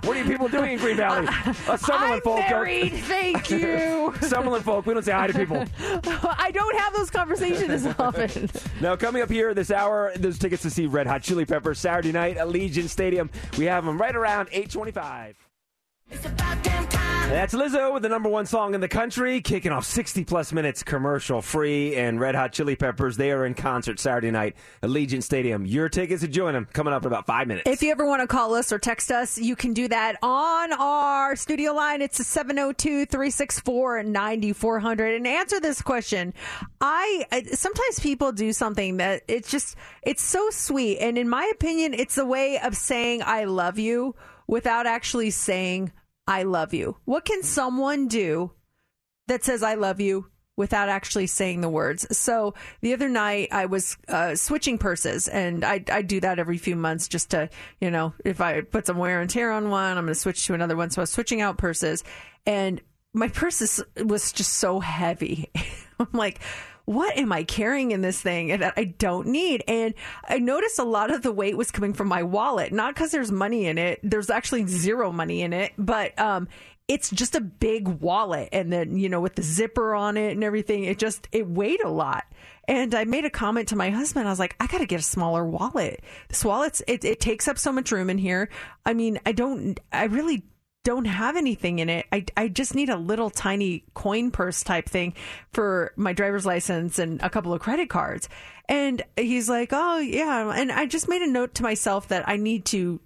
what 0.00 0.08
are 0.08 0.18
you 0.18 0.24
people 0.24 0.48
doing 0.48 0.72
in 0.72 0.78
Green 0.78 0.96
Valley? 0.96 1.26
Uh, 1.26 1.32
Summerlin 1.76 2.12
I'm 2.12 2.20
folk. 2.22 2.38
don't- 2.38 2.50
married. 2.50 2.94
Thank 2.94 3.50
you. 3.50 4.14
Summerlin 4.20 4.62
folk, 4.62 4.86
we 4.86 4.94
don't 4.94 5.02
say 5.04 5.12
hi 5.12 5.26
to 5.26 5.34
people. 5.34 5.62
I 6.38 6.50
don't 6.54 6.78
have 6.78 6.94
those 6.94 7.10
conversations 7.10 7.68
as 7.68 7.86
often. 7.98 8.48
Now, 8.80 8.96
coming 8.96 9.20
up 9.20 9.28
here 9.30 9.52
this 9.52 9.70
hour, 9.70 10.12
there's 10.16 10.38
tickets 10.38 10.62
to 10.62 10.70
see 10.70 10.86
Red 10.86 11.06
Hot 11.06 11.22
Chili 11.22 11.44
Peppers 11.44 11.78
Saturday 11.78 12.12
night 12.12 12.38
at 12.38 12.46
Allegiant 12.48 12.88
Stadium. 12.88 13.28
We 13.58 13.66
have 13.66 13.84
them 13.84 14.00
right 14.00 14.16
around 14.16 14.48
825. 14.52 15.01
That's 17.32 17.54
Lizzo 17.54 17.94
with 17.94 18.02
the 18.02 18.10
number 18.10 18.28
one 18.28 18.44
song 18.44 18.74
in 18.74 18.82
the 18.82 18.88
country, 18.88 19.40
kicking 19.40 19.72
off 19.72 19.86
60 19.86 20.22
plus 20.24 20.52
minutes 20.52 20.82
commercial 20.82 21.40
free. 21.40 21.96
And 21.96 22.20
Red 22.20 22.34
Hot 22.34 22.52
Chili 22.52 22.76
Peppers, 22.76 23.16
they 23.16 23.32
are 23.32 23.46
in 23.46 23.54
concert 23.54 23.98
Saturday 23.98 24.30
night 24.30 24.54
at 24.82 24.90
Allegiant 24.90 25.22
Stadium. 25.22 25.64
Your 25.64 25.88
tickets 25.88 26.20
to 26.20 26.28
join 26.28 26.52
them 26.52 26.68
coming 26.74 26.92
up 26.92 27.02
in 27.02 27.06
about 27.06 27.24
five 27.24 27.48
minutes. 27.48 27.66
If 27.66 27.82
you 27.82 27.90
ever 27.90 28.04
want 28.04 28.20
to 28.20 28.26
call 28.26 28.54
us 28.54 28.70
or 28.70 28.78
text 28.78 29.10
us, 29.10 29.38
you 29.38 29.56
can 29.56 29.72
do 29.72 29.88
that 29.88 30.18
on 30.22 30.74
our 30.74 31.34
studio 31.34 31.72
line. 31.72 32.02
It's 32.02 32.24
702 32.24 33.06
364 33.06 34.02
9400. 34.02 35.14
And 35.14 35.26
answer 35.26 35.58
this 35.58 35.80
question. 35.80 36.34
I, 36.82 37.24
I 37.32 37.44
sometimes 37.44 37.98
people 37.98 38.32
do 38.32 38.52
something 38.52 38.98
that 38.98 39.22
it's 39.26 39.50
just, 39.50 39.76
it's 40.02 40.22
so 40.22 40.50
sweet. 40.50 40.98
And 40.98 41.16
in 41.16 41.30
my 41.30 41.50
opinion, 41.50 41.94
it's 41.94 42.18
a 42.18 42.26
way 42.26 42.58
of 42.58 42.76
saying 42.76 43.22
I 43.24 43.44
love 43.44 43.78
you 43.78 44.14
without 44.46 44.86
actually 44.86 45.30
saying 45.30 45.92
I 46.26 46.44
love 46.44 46.72
you. 46.72 46.96
What 47.04 47.24
can 47.24 47.42
someone 47.42 48.08
do 48.08 48.52
that 49.28 49.44
says 49.44 49.62
I 49.62 49.74
love 49.74 50.00
you 50.00 50.26
without 50.56 50.88
actually 50.88 51.26
saying 51.26 51.60
the 51.60 51.68
words. 51.68 52.06
So 52.16 52.54
the 52.82 52.92
other 52.92 53.08
night 53.08 53.48
I 53.52 53.66
was 53.66 53.96
uh, 54.08 54.34
switching 54.34 54.78
purses, 54.78 55.28
and 55.28 55.64
I 55.64 55.82
I 55.90 56.02
do 56.02 56.20
that 56.20 56.38
every 56.38 56.58
few 56.58 56.76
months 56.76 57.08
just 57.08 57.30
to 57.30 57.48
you 57.80 57.90
know 57.90 58.14
if 58.24 58.40
I 58.40 58.60
put 58.60 58.86
some 58.86 58.98
wear 58.98 59.20
and 59.20 59.30
tear 59.30 59.52
on 59.52 59.70
one, 59.70 59.96
I'm 59.96 60.04
going 60.04 60.14
to 60.14 60.14
switch 60.14 60.46
to 60.46 60.54
another 60.54 60.76
one. 60.76 60.90
So 60.90 61.00
I 61.00 61.04
was 61.04 61.10
switching 61.10 61.40
out 61.40 61.58
purses, 61.58 62.04
and 62.46 62.80
my 63.14 63.28
purse 63.28 63.60
is, 63.60 63.82
was 64.04 64.32
just 64.32 64.54
so 64.54 64.80
heavy. 64.80 65.50
I'm 65.98 66.08
like. 66.12 66.40
What 66.84 67.16
am 67.16 67.32
I 67.32 67.44
carrying 67.44 67.92
in 67.92 68.02
this 68.02 68.20
thing 68.20 68.48
that 68.48 68.74
I 68.76 68.84
don't 68.84 69.28
need? 69.28 69.62
And 69.68 69.94
I 70.28 70.38
noticed 70.38 70.78
a 70.78 70.84
lot 70.84 71.12
of 71.12 71.22
the 71.22 71.32
weight 71.32 71.56
was 71.56 71.70
coming 71.70 71.92
from 71.92 72.08
my 72.08 72.22
wallet, 72.22 72.72
not 72.72 72.94
because 72.94 73.12
there's 73.12 73.30
money 73.30 73.66
in 73.66 73.78
it. 73.78 74.00
There's 74.02 74.30
actually 74.30 74.66
zero 74.66 75.12
money 75.12 75.42
in 75.42 75.52
it, 75.52 75.72
but 75.78 76.18
um, 76.18 76.48
it's 76.88 77.10
just 77.10 77.34
a 77.34 77.40
big 77.40 77.88
wallet. 77.88 78.48
And 78.52 78.72
then 78.72 78.96
you 78.96 79.08
know 79.08 79.20
with 79.20 79.36
the 79.36 79.42
zipper 79.42 79.94
on 79.94 80.16
it 80.16 80.32
and 80.32 80.44
everything 80.44 80.84
it 80.84 80.98
just 80.98 81.28
it 81.32 81.46
weighed 81.46 81.82
a 81.82 81.90
lot. 81.90 82.24
And 82.68 82.94
i 82.94 83.04
made 83.04 83.24
a 83.24 83.30
comment 83.30 83.68
to 83.68 83.76
my 83.76 83.90
husband. 83.90 84.26
I 84.26 84.30
was 84.30 84.38
like 84.38 84.56
i 84.60 84.66
gotta 84.66 84.86
get 84.86 85.00
a 85.00 85.04
smaller 85.04 85.44
wallet. 85.44 86.02
This 86.28 86.44
wallet's 86.44 86.82
it, 86.86 87.04
it 87.04 87.20
takes 87.20 87.48
up 87.48 87.58
so 87.58 87.72
much 87.72 87.92
room 87.92 88.10
in 88.10 88.18
here. 88.18 88.48
I 88.84 88.94
mean 88.94 89.20
i 89.24 89.32
don't 89.32 89.78
i 89.92 90.04
really 90.04 90.44
don't 90.84 91.04
have 91.04 91.36
anything 91.36 91.78
in 91.78 91.88
it. 91.88 92.06
I, 92.12 92.24
I 92.36 92.48
just 92.48 92.74
need 92.74 92.88
a 92.88 92.96
little 92.96 93.30
tiny 93.30 93.84
coin 93.94 94.30
purse 94.30 94.62
type 94.62 94.88
thing 94.88 95.14
for 95.52 95.92
my 95.96 96.12
driver's 96.12 96.44
license 96.44 96.98
and 96.98 97.20
a 97.22 97.30
couple 97.30 97.52
of 97.52 97.60
credit 97.60 97.88
cards. 97.88 98.28
And 98.68 99.02
he's 99.16 99.48
like, 99.48 99.70
oh, 99.72 99.98
yeah. 99.98 100.52
And 100.54 100.72
I 100.72 100.86
just 100.86 101.08
made 101.08 101.22
a 101.22 101.30
note 101.30 101.54
to 101.56 101.62
myself 101.62 102.08
that 102.08 102.28
I 102.28 102.36
need 102.36 102.64
to 102.66 103.00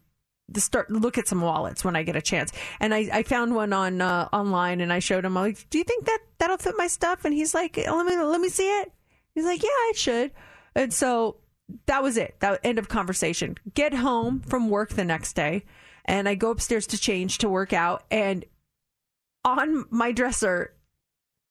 start 0.55 0.90
look 0.90 1.19
at 1.19 1.27
some 1.28 1.40
wallets 1.40 1.85
when 1.85 1.97
I 1.97 2.03
get 2.03 2.16
a 2.16 2.23
chance. 2.23 2.53
And 2.81 2.94
I, 2.94 3.09
I 3.12 3.23
found 3.23 3.55
one 3.55 3.73
on 3.73 4.01
uh, 4.01 4.28
online, 4.32 4.81
and 4.81 4.93
I 4.93 5.01
showed 5.01 5.24
him. 5.24 5.36
I'm 5.36 5.44
like, 5.44 5.69
"Do 5.70 5.78
you 5.78 5.85
think 5.85 6.05
that 6.05 6.19
that'll 6.39 6.59
fit 6.59 6.74
my 6.77 6.86
stuff?" 6.86 7.24
And 7.24 7.35
he's 7.35 7.55
like, 7.55 7.77
"Let 7.77 8.07
me 8.07 8.16
let 8.16 8.40
me 8.40 8.48
see 8.48 8.69
it." 8.81 8.93
He's 9.35 9.44
like, 9.44 9.62
"Yeah, 9.62 9.69
it 9.90 9.97
should." 9.97 10.31
And 10.74 10.93
so 10.93 11.39
that 11.86 12.03
was 12.03 12.16
it. 12.16 12.36
That 12.40 12.61
end 12.62 12.78
of 12.78 12.89
conversation. 12.89 13.57
Get 13.74 13.93
home 13.93 14.40
from 14.40 14.69
work 14.69 14.90
the 14.90 15.05
next 15.05 15.35
day, 15.35 15.65
and 16.07 16.28
I 16.28 16.35
go 16.35 16.51
upstairs 16.51 16.87
to 16.89 16.99
change 16.99 17.39
to 17.39 17.49
work 17.49 17.73
out, 17.73 18.05
and 18.11 18.45
on 19.45 19.85
my 19.91 20.12
dresser 20.12 20.74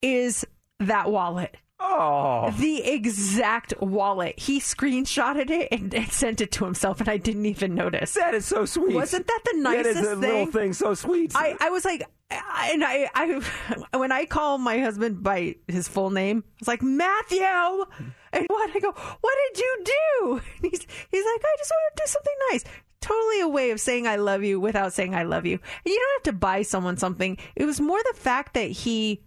is 0.01 0.45
that 0.79 1.11
wallet. 1.11 1.55
Oh. 1.79 2.51
The 2.57 2.83
exact 2.89 3.73
wallet. 3.81 4.39
He 4.39 4.59
screenshotted 4.59 5.49
it 5.49 5.67
and, 5.71 5.93
and, 5.93 6.09
sent 6.11 6.39
it 6.39 6.51
to 6.53 6.65
himself, 6.65 7.01
and 7.01 7.09
I 7.09 7.17
didn't 7.17 7.45
even 7.45 7.75
notice. 7.75 8.13
That 8.13 8.33
is 8.33 8.45
so 8.45 8.65
sweet. 8.65 8.95
Wasn't 8.95 9.27
that 9.27 9.41
the 9.45 9.59
nicest 9.59 9.95
that 9.95 10.01
is 10.01 10.07
a 10.07 10.11
thing? 10.11 10.19
little 10.21 10.45
thing 10.47 10.73
so 10.73 10.93
sweet. 10.93 11.33
I, 11.35 11.55
I 11.59 11.69
was 11.69 11.83
like, 11.83 12.03
and 12.29 12.83
I, 12.83 13.09
I, 13.13 13.41
when 13.97 14.11
I 14.11 14.25
call 14.25 14.57
my 14.57 14.79
husband 14.79 15.21
by 15.21 15.55
his 15.67 15.87
full 15.87 16.09
name, 16.09 16.43
I 16.47 16.51
was 16.59 16.67
like 16.67 16.81
Matthew, 16.81 17.41
and 17.41 18.45
what 18.47 18.75
I 18.75 18.79
go, 18.79 18.91
what 18.91 19.35
did 19.53 19.59
you 19.59 19.83
do? 19.83 20.41
And 20.55 20.71
he's 20.71 20.81
he's 21.11 21.25
like, 21.25 21.41
I 21.43 21.55
just 21.57 21.71
want 21.71 21.95
to 21.95 22.03
do 22.03 22.07
something 22.07 22.33
nice. 22.51 22.63
Totally 23.05 23.41
a 23.41 23.47
way 23.47 23.69
of 23.69 23.79
saying 23.79 24.07
I 24.07 24.15
love 24.15 24.43
you 24.43 24.59
without 24.59 24.91
saying 24.91 25.13
I 25.13 25.21
love 25.21 25.45
you. 25.45 25.53
And 25.53 25.93
you 25.93 25.99
don't 25.99 26.25
have 26.25 26.33
to 26.33 26.39
buy 26.39 26.63
someone 26.63 26.97
something. 26.97 27.37
It 27.55 27.65
was 27.65 27.79
more 27.79 27.99
the 27.99 28.19
fact 28.19 28.55
that 28.55 28.71
he 28.71 29.21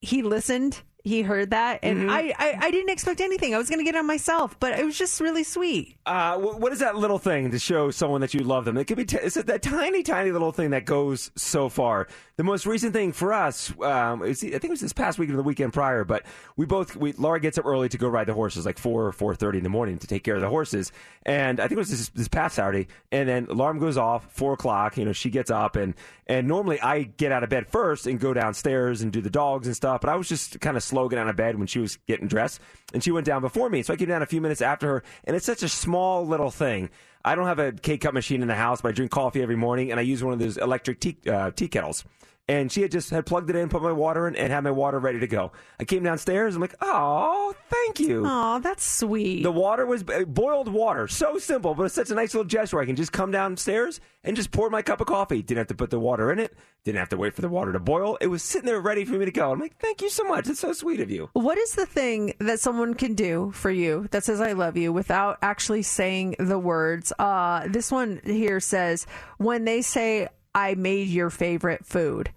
he 0.00 0.22
listened. 0.24 0.82
He 1.02 1.22
heard 1.22 1.50
that, 1.52 1.80
and 1.82 2.08
Mhm. 2.08 2.10
I, 2.10 2.34
I 2.38 2.58
I 2.66 2.70
didn't 2.70 2.90
expect 2.90 3.22
anything. 3.22 3.54
I 3.54 3.58
was 3.58 3.70
going 3.70 3.78
to 3.78 3.84
get 3.84 3.94
it 3.94 3.98
on 3.98 4.06
myself, 4.06 4.58
but 4.60 4.78
it 4.78 4.84
was 4.84 4.98
just 4.98 5.18
really 5.20 5.44
sweet. 5.44 5.96
Uh, 6.04 6.36
wh- 6.36 6.60
what 6.60 6.72
is 6.74 6.80
that 6.80 6.94
little 6.96 7.18
thing 7.18 7.50
to 7.52 7.58
show 7.58 7.90
someone 7.90 8.20
that 8.20 8.34
you 8.34 8.40
love 8.40 8.66
them? 8.66 8.76
It 8.76 8.84
could 8.84 8.98
be 8.98 9.06
t- 9.06 9.16
it's 9.16 9.36
that 9.36 9.62
tiny, 9.62 10.02
tiny 10.02 10.30
little 10.30 10.52
thing 10.52 10.70
that 10.70 10.84
goes 10.84 11.30
so 11.36 11.70
far. 11.70 12.06
The 12.36 12.44
most 12.44 12.66
recent 12.66 12.92
thing 12.92 13.12
for 13.12 13.32
us, 13.32 13.70
um, 13.80 14.22
I 14.22 14.32
think 14.34 14.64
it 14.64 14.70
was 14.70 14.80
this 14.80 14.92
past 14.92 15.18
weekend 15.18 15.34
or 15.36 15.42
the 15.42 15.46
weekend 15.46 15.72
prior, 15.72 16.04
but 16.04 16.24
we 16.56 16.66
both, 16.66 16.96
we, 16.96 17.12
Laura 17.12 17.38
gets 17.40 17.56
up 17.58 17.64
early 17.66 17.88
to 17.90 17.98
go 17.98 18.08
ride 18.08 18.26
the 18.26 18.34
horses, 18.34 18.66
like 18.66 18.78
four 18.78 19.06
or 19.06 19.12
four 19.12 19.34
thirty 19.34 19.58
in 19.58 19.64
the 19.64 19.70
morning 19.70 19.98
to 19.98 20.06
take 20.06 20.22
care 20.24 20.34
of 20.34 20.40
the 20.42 20.48
horses, 20.48 20.92
and 21.24 21.60
I 21.60 21.64
think 21.64 21.76
it 21.76 21.78
was 21.78 21.90
this, 21.90 22.08
this 22.10 22.28
past 22.28 22.56
Saturday, 22.56 22.88
and 23.12 23.28
then 23.28 23.46
alarm 23.50 23.78
goes 23.78 23.96
off 23.96 24.30
four 24.32 24.52
o'clock. 24.54 24.96
You 24.98 25.04
know, 25.06 25.12
she 25.12 25.30
gets 25.30 25.50
up, 25.50 25.76
and 25.76 25.94
and 26.30 26.46
normally 26.46 26.80
I 26.80 27.02
get 27.02 27.32
out 27.32 27.42
of 27.42 27.50
bed 27.50 27.66
first 27.66 28.06
and 28.06 28.20
go 28.20 28.32
downstairs 28.32 29.02
and 29.02 29.12
do 29.12 29.20
the 29.20 29.30
dogs 29.30 29.66
and 29.66 29.74
stuff, 29.74 30.00
but 30.00 30.08
I 30.08 30.14
was 30.14 30.28
just 30.28 30.60
kind 30.60 30.76
of 30.76 30.82
slow 30.84 31.08
getting 31.08 31.24
out 31.24 31.28
of 31.28 31.34
bed 31.34 31.58
when 31.58 31.66
she 31.66 31.80
was 31.80 31.96
getting 32.06 32.28
dressed, 32.28 32.60
and 32.94 33.02
she 33.02 33.10
went 33.10 33.26
down 33.26 33.42
before 33.42 33.68
me, 33.68 33.82
so 33.82 33.92
I 33.92 33.96
came 33.96 34.08
down 34.08 34.22
a 34.22 34.26
few 34.26 34.40
minutes 34.40 34.62
after 34.62 34.86
her, 34.86 35.02
and 35.24 35.34
it's 35.34 35.44
such 35.44 35.64
a 35.64 35.68
small 35.68 36.24
little 36.24 36.52
thing. 36.52 36.88
I 37.24 37.34
don't 37.34 37.46
have 37.46 37.58
a 37.58 37.72
K 37.72 37.98
cup 37.98 38.14
machine 38.14 38.42
in 38.42 38.48
the 38.48 38.54
house, 38.54 38.80
but 38.80 38.90
I 38.90 38.92
drink 38.92 39.10
coffee 39.10 39.42
every 39.42 39.56
morning, 39.56 39.90
and 39.90 39.98
I 39.98 40.04
use 40.04 40.22
one 40.22 40.32
of 40.32 40.38
those 40.38 40.56
electric 40.56 41.00
tea, 41.00 41.16
uh, 41.28 41.50
tea 41.50 41.66
kettles. 41.66 42.04
And 42.50 42.72
she 42.72 42.82
had 42.82 42.90
just 42.90 43.10
had 43.10 43.26
plugged 43.26 43.48
it 43.48 43.54
in, 43.54 43.68
put 43.68 43.80
my 43.80 43.92
water 43.92 44.26
in, 44.26 44.34
and 44.34 44.52
had 44.52 44.64
my 44.64 44.72
water 44.72 44.98
ready 44.98 45.20
to 45.20 45.28
go. 45.28 45.52
I 45.78 45.84
came 45.84 46.02
downstairs. 46.02 46.56
I'm 46.56 46.60
like, 46.60 46.74
oh, 46.80 47.54
thank 47.68 48.00
you. 48.00 48.24
Oh, 48.26 48.58
that's 48.58 48.84
sweet. 48.84 49.44
The 49.44 49.52
water 49.52 49.86
was 49.86 50.02
uh, 50.02 50.24
boiled 50.24 50.66
water. 50.66 51.06
So 51.06 51.38
simple, 51.38 51.76
but 51.76 51.84
it's 51.84 51.94
such 51.94 52.10
a 52.10 52.14
nice 52.16 52.34
little 52.34 52.48
gesture. 52.48 52.80
I 52.80 52.86
can 52.86 52.96
just 52.96 53.12
come 53.12 53.30
downstairs 53.30 54.00
and 54.24 54.34
just 54.34 54.50
pour 54.50 54.68
my 54.68 54.82
cup 54.82 55.00
of 55.00 55.06
coffee. 55.06 55.42
Didn't 55.42 55.58
have 55.58 55.68
to 55.68 55.76
put 55.76 55.90
the 55.90 56.00
water 56.00 56.32
in 56.32 56.40
it. 56.40 56.52
Didn't 56.82 56.98
have 56.98 57.10
to 57.10 57.16
wait 57.16 57.34
for 57.34 57.40
the 57.40 57.48
water 57.48 57.72
to 57.72 57.78
boil. 57.78 58.18
It 58.20 58.26
was 58.26 58.42
sitting 58.42 58.66
there 58.66 58.80
ready 58.80 59.04
for 59.04 59.12
me 59.12 59.26
to 59.26 59.30
go. 59.30 59.52
I'm 59.52 59.60
like, 59.60 59.78
thank 59.78 60.02
you 60.02 60.10
so 60.10 60.24
much. 60.24 60.48
It's 60.48 60.58
so 60.58 60.72
sweet 60.72 60.98
of 60.98 61.08
you. 61.08 61.30
What 61.34 61.56
is 61.56 61.76
the 61.76 61.86
thing 61.86 62.34
that 62.40 62.58
someone 62.58 62.94
can 62.94 63.14
do 63.14 63.52
for 63.52 63.70
you 63.70 64.08
that 64.10 64.24
says 64.24 64.40
"I 64.40 64.54
love 64.54 64.76
you" 64.76 64.92
without 64.92 65.38
actually 65.40 65.82
saying 65.82 66.34
the 66.40 66.58
words? 66.58 67.12
Uh, 67.16 67.68
this 67.68 67.92
one 67.92 68.20
here 68.24 68.58
says 68.58 69.06
when 69.38 69.66
they 69.66 69.82
say 69.82 70.26
"I 70.52 70.74
made 70.74 71.06
your 71.06 71.30
favorite 71.30 71.86
food," 71.86 72.32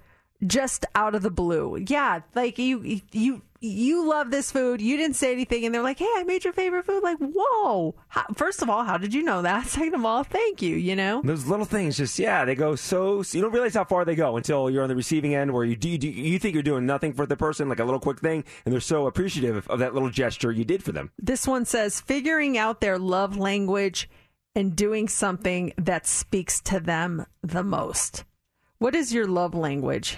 just 0.45 0.86
out 0.95 1.15
of 1.15 1.22
the 1.22 1.32
blue. 1.32 1.78
Yeah, 1.88 2.22
like 2.36 2.57
you, 2.57 3.02
you, 3.11 3.41
you 3.64 4.07
love 4.07 4.30
this 4.30 4.52
food. 4.52 4.82
You 4.82 4.98
didn't 4.98 5.15
say 5.15 5.32
anything, 5.32 5.65
and 5.65 5.74
they're 5.74 5.82
like, 5.82 5.99
"Hey, 5.99 6.10
I 6.15 6.24
made 6.24 6.44
your 6.44 6.53
favorite 6.53 6.86
food." 6.86 7.02
Like, 7.02 7.18
whoa! 7.20 7.95
How, 8.10 8.26
first 8.36 8.61
of 8.61 8.70
all, 8.70 8.84
how 8.84 8.98
did 8.98 9.14
you 9.14 9.24
know 9.24 9.41
that? 9.41 9.68
Second 9.68 9.95
of 9.95 10.06
all, 10.06 10.24
thank 10.24 10.61
you. 10.61 10.76
You 10.76 10.95
know. 10.95 11.22
Those 11.24 11.45
little 11.45 11.65
things, 11.65 11.98
just 11.98 12.20
yeah, 12.20 12.45
they 12.45 12.56
go 12.56 12.76
so. 12.76 13.24
You 13.32 13.41
don't 13.41 13.53
realize 13.53 13.76
how 13.76 13.86
far 13.86 14.03
they 14.06 14.15
go 14.15 14.38
until 14.38 14.70
you're 14.70 14.84
on 14.84 14.90
the 14.90 14.95
receiving 14.95 15.34
end, 15.34 15.53
where 15.53 15.64
you 15.64 15.76
do, 15.76 15.90
you, 15.90 15.98
do, 15.98 16.10
you 16.10 16.40
think 16.40 16.53
you're 16.53 16.64
doing 16.64 16.86
nothing 16.86 17.14
for 17.14 17.26
the 17.26 17.38
person, 17.38 17.70
like 17.70 17.80
a 17.80 17.86
little 17.86 17.99
quick 17.99 18.20
thing, 18.20 18.44
and 18.65 18.74
they're 18.74 18.82
so 18.82 19.07
appreciative 19.07 19.68
of 19.70 19.80
that 19.80 19.94
little 19.94 20.10
gesture 20.10 20.52
you 20.52 20.65
did 20.65 20.84
for 20.84 20.91
them. 20.91 21.11
This 21.18 21.48
one 21.48 21.65
says 21.65 22.02
figuring 22.02 22.57
out 22.57 22.82
their 22.82 22.99
love 22.99 23.38
language 23.38 24.10
and 24.56 24.76
doing 24.76 25.07
something 25.07 25.74
that 25.78 26.06
speaks 26.06 26.61
to 26.61 26.80
them 26.80 27.26
the 27.41 27.64
most. 27.64 28.24
What 28.78 28.95
is 28.95 29.14
your 29.14 29.28
love 29.28 29.56
language? 29.56 30.18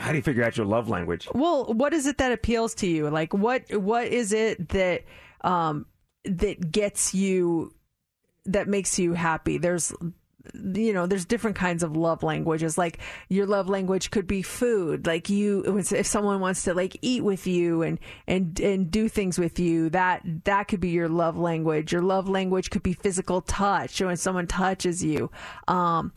How 0.00 0.12
do 0.12 0.16
you 0.16 0.22
figure 0.22 0.42
out 0.42 0.56
your 0.56 0.64
love 0.64 0.88
language? 0.88 1.28
Well, 1.34 1.74
what 1.74 1.92
is 1.92 2.06
it 2.06 2.16
that 2.18 2.32
appeals 2.32 2.74
to 2.76 2.86
you? 2.86 3.10
Like 3.10 3.34
what 3.34 3.70
what 3.74 4.06
is 4.06 4.32
it 4.32 4.70
that 4.70 5.04
um 5.42 5.86
that 6.24 6.72
gets 6.72 7.14
you 7.14 7.74
that 8.46 8.66
makes 8.66 8.98
you 8.98 9.12
happy? 9.12 9.58
There's 9.58 9.92
you 10.54 10.92
know 10.92 11.06
there's 11.06 11.26
different 11.26 11.56
kinds 11.56 11.82
of 11.82 11.96
love 11.96 12.22
languages 12.22 12.78
like 12.78 12.98
your 13.28 13.46
love 13.46 13.68
language 13.68 14.10
could 14.10 14.26
be 14.26 14.40
food 14.40 15.06
like 15.06 15.28
you 15.28 15.62
if 15.90 16.06
someone 16.06 16.40
wants 16.40 16.64
to 16.64 16.72
like 16.72 16.96
eat 17.02 17.22
with 17.22 17.46
you 17.46 17.82
and 17.82 17.98
and 18.26 18.58
and 18.60 18.90
do 18.90 19.08
things 19.08 19.38
with 19.38 19.58
you 19.58 19.90
that 19.90 20.22
that 20.44 20.64
could 20.64 20.80
be 20.80 20.88
your 20.88 21.08
love 21.08 21.36
language 21.36 21.92
your 21.92 22.00
love 22.00 22.28
language 22.28 22.70
could 22.70 22.82
be 22.82 22.94
physical 22.94 23.42
touch 23.42 24.00
when 24.00 24.16
someone 24.16 24.46
touches 24.46 25.04
you 25.04 25.30
um 25.68 26.10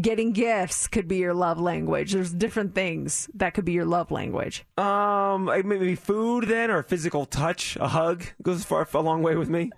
getting 0.00 0.32
gifts 0.32 0.86
could 0.88 1.08
be 1.08 1.16
your 1.16 1.34
love 1.34 1.58
language 1.58 2.12
there's 2.12 2.32
different 2.32 2.74
things 2.74 3.28
that 3.34 3.54
could 3.54 3.64
be 3.64 3.72
your 3.72 3.84
love 3.84 4.10
language 4.10 4.64
Um, 4.76 5.44
maybe 5.64 5.94
food 5.94 6.48
then, 6.48 6.70
or 6.70 6.82
physical 6.82 7.26
touch, 7.26 7.76
a 7.80 7.88
hug 7.88 8.24
goes 8.42 8.64
far 8.64 8.86
a 8.92 9.00
long 9.00 9.22
way 9.22 9.36
with 9.36 9.48
me. 9.48 9.70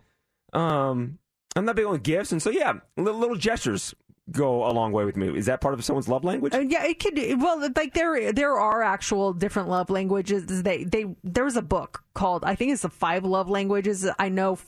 Um, 0.53 1.19
I'm 1.55 1.65
not 1.65 1.77
big 1.77 1.87
on 1.87 1.99
gifts, 1.99 2.33
and 2.33 2.43
so 2.43 2.51
yeah, 2.51 2.75
little, 2.97 3.21
little 3.21 3.37
gestures 3.37 3.95
go 4.33 4.67
a 4.69 4.73
long 4.73 4.93
way 4.93 5.05
with 5.05 5.17
me. 5.17 5.37
Is 5.37 5.47
that 5.47 5.61
part 5.61 5.75
of 5.75 5.85
someone's 5.85 6.09
love 6.09 6.25
language? 6.25 6.55
Uh, 6.55 6.61
yeah, 6.61 6.85
it 6.85 6.99
could. 6.99 7.19
Well, 7.41 7.71
like 7.77 7.95
there, 7.95 8.33
there 8.33 8.59
are 8.59 8.83
actual 8.83 9.33
different 9.33 9.69
love 9.69 9.91
languages. 9.91 10.63
They, 10.63 10.85
they, 10.85 11.07
there 11.23 11.45
was 11.45 11.57
a 11.57 11.63
book 11.63 12.03
called 12.15 12.45
I 12.45 12.55
think 12.55 12.73
it's 12.73 12.83
the 12.83 12.89
five 12.89 13.25
love 13.25 13.49
languages. 13.49 14.09
I 14.19 14.29
know 14.29 14.59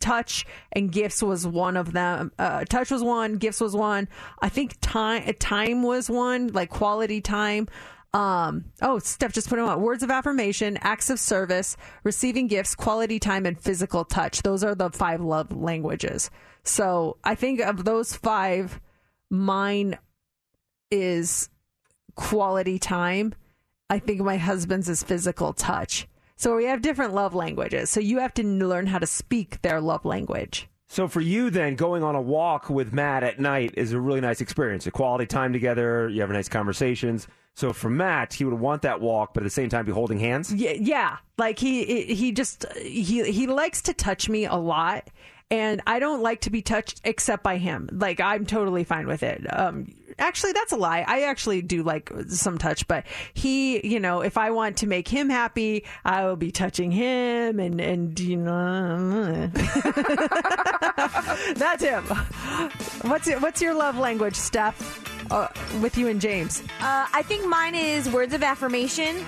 touch 0.00 0.46
and 0.72 0.90
gifts 0.90 1.22
was 1.22 1.46
one 1.46 1.76
of 1.76 1.92
them. 1.92 2.32
Uh, 2.38 2.64
touch 2.64 2.90
was 2.90 3.02
one, 3.02 3.36
gifts 3.36 3.60
was 3.60 3.74
one. 3.74 4.08
I 4.40 4.48
think 4.48 4.76
time, 4.80 5.32
time 5.38 5.82
was 5.82 6.08
one, 6.08 6.48
like 6.48 6.70
quality 6.70 7.20
time. 7.20 7.68
Um, 8.14 8.66
oh, 8.80 9.00
Steph 9.00 9.32
just 9.32 9.48
put 9.48 9.56
them 9.56 9.66
out. 9.66 9.80
Words 9.80 10.04
of 10.04 10.10
affirmation, 10.10 10.78
acts 10.82 11.10
of 11.10 11.18
service, 11.18 11.76
receiving 12.04 12.46
gifts, 12.46 12.76
quality 12.76 13.18
time, 13.18 13.44
and 13.44 13.60
physical 13.60 14.04
touch. 14.04 14.42
Those 14.42 14.62
are 14.62 14.76
the 14.76 14.90
five 14.90 15.20
love 15.20 15.50
languages. 15.50 16.30
So 16.62 17.16
I 17.24 17.34
think 17.34 17.60
of 17.60 17.84
those 17.84 18.14
five, 18.14 18.80
mine 19.30 19.98
is 20.90 21.48
quality 22.14 22.78
time. 22.78 23.34
I 23.90 23.98
think 23.98 24.20
my 24.20 24.36
husband's 24.36 24.88
is 24.88 25.02
physical 25.02 25.52
touch. 25.52 26.08
So 26.36 26.56
we 26.56 26.64
have 26.66 26.82
different 26.82 27.14
love 27.14 27.34
languages. 27.34 27.90
So 27.90 28.00
you 28.00 28.18
have 28.18 28.34
to 28.34 28.42
learn 28.42 28.86
how 28.86 28.98
to 28.98 29.06
speak 29.06 29.62
their 29.62 29.80
love 29.80 30.04
language. 30.04 30.68
So 30.88 31.08
for 31.08 31.20
you, 31.20 31.50
then, 31.50 31.74
going 31.74 32.02
on 32.02 32.14
a 32.14 32.20
walk 32.20 32.70
with 32.70 32.92
Matt 32.92 33.22
at 33.22 33.40
night 33.40 33.74
is 33.76 33.92
a 33.92 34.00
really 34.00 34.20
nice 34.20 34.40
experience. 34.40 34.86
A 34.86 34.90
quality 34.90 35.26
time 35.26 35.52
together. 35.52 36.08
You 36.08 36.20
have 36.20 36.30
nice 36.30 36.48
conversations. 36.48 37.26
So 37.54 37.72
for 37.72 37.88
Matt, 37.88 38.34
he 38.34 38.44
would 38.44 38.54
want 38.54 38.82
that 38.82 39.00
walk, 39.00 39.32
but 39.32 39.42
at 39.42 39.44
the 39.44 39.50
same 39.50 39.68
time 39.68 39.86
be 39.86 39.92
holding 39.92 40.18
hands. 40.18 40.52
Yeah, 40.52 40.72
yeah. 40.72 41.16
Like 41.38 41.58
he 41.58 42.04
he 42.14 42.32
just 42.32 42.66
he 42.76 43.30
he 43.30 43.46
likes 43.46 43.82
to 43.82 43.94
touch 43.94 44.28
me 44.28 44.44
a 44.44 44.56
lot, 44.56 45.08
and 45.50 45.82
I 45.86 45.98
don't 45.98 46.22
like 46.22 46.42
to 46.42 46.50
be 46.50 46.62
touched 46.62 47.00
except 47.04 47.42
by 47.42 47.58
him. 47.58 47.88
Like 47.92 48.20
I'm 48.20 48.46
totally 48.46 48.84
fine 48.84 49.06
with 49.06 49.22
it. 49.22 49.44
Um, 49.50 49.94
actually, 50.18 50.52
that's 50.52 50.72
a 50.72 50.76
lie. 50.76 51.04
I 51.06 51.22
actually 51.22 51.62
do 51.62 51.82
like 51.82 52.10
some 52.28 52.58
touch, 52.58 52.86
but 52.88 53.04
he, 53.34 53.86
you 53.86 54.00
know, 54.00 54.20
if 54.20 54.36
I 54.38 54.50
want 54.50 54.78
to 54.78 54.86
make 54.86 55.08
him 55.08 55.28
happy, 55.28 55.84
I 56.04 56.24
will 56.24 56.36
be 56.36 56.50
touching 56.50 56.90
him, 56.90 57.60
and 57.60 57.80
and 57.80 58.18
you 58.18 58.36
know, 58.36 59.50
that's 61.54 61.82
him. 61.82 62.04
What's 63.02 63.26
your, 63.28 63.40
what's 63.40 63.60
your 63.60 63.74
love 63.74 63.96
language, 63.98 64.34
Steph? 64.34 65.02
Uh, 65.30 65.48
with 65.80 65.96
you 65.96 66.08
and 66.08 66.20
James. 66.20 66.60
Uh, 66.80 67.08
I 67.10 67.22
think 67.22 67.46
mine 67.46 67.74
is 67.74 68.10
words 68.10 68.34
of 68.34 68.42
affirmation 68.42 69.24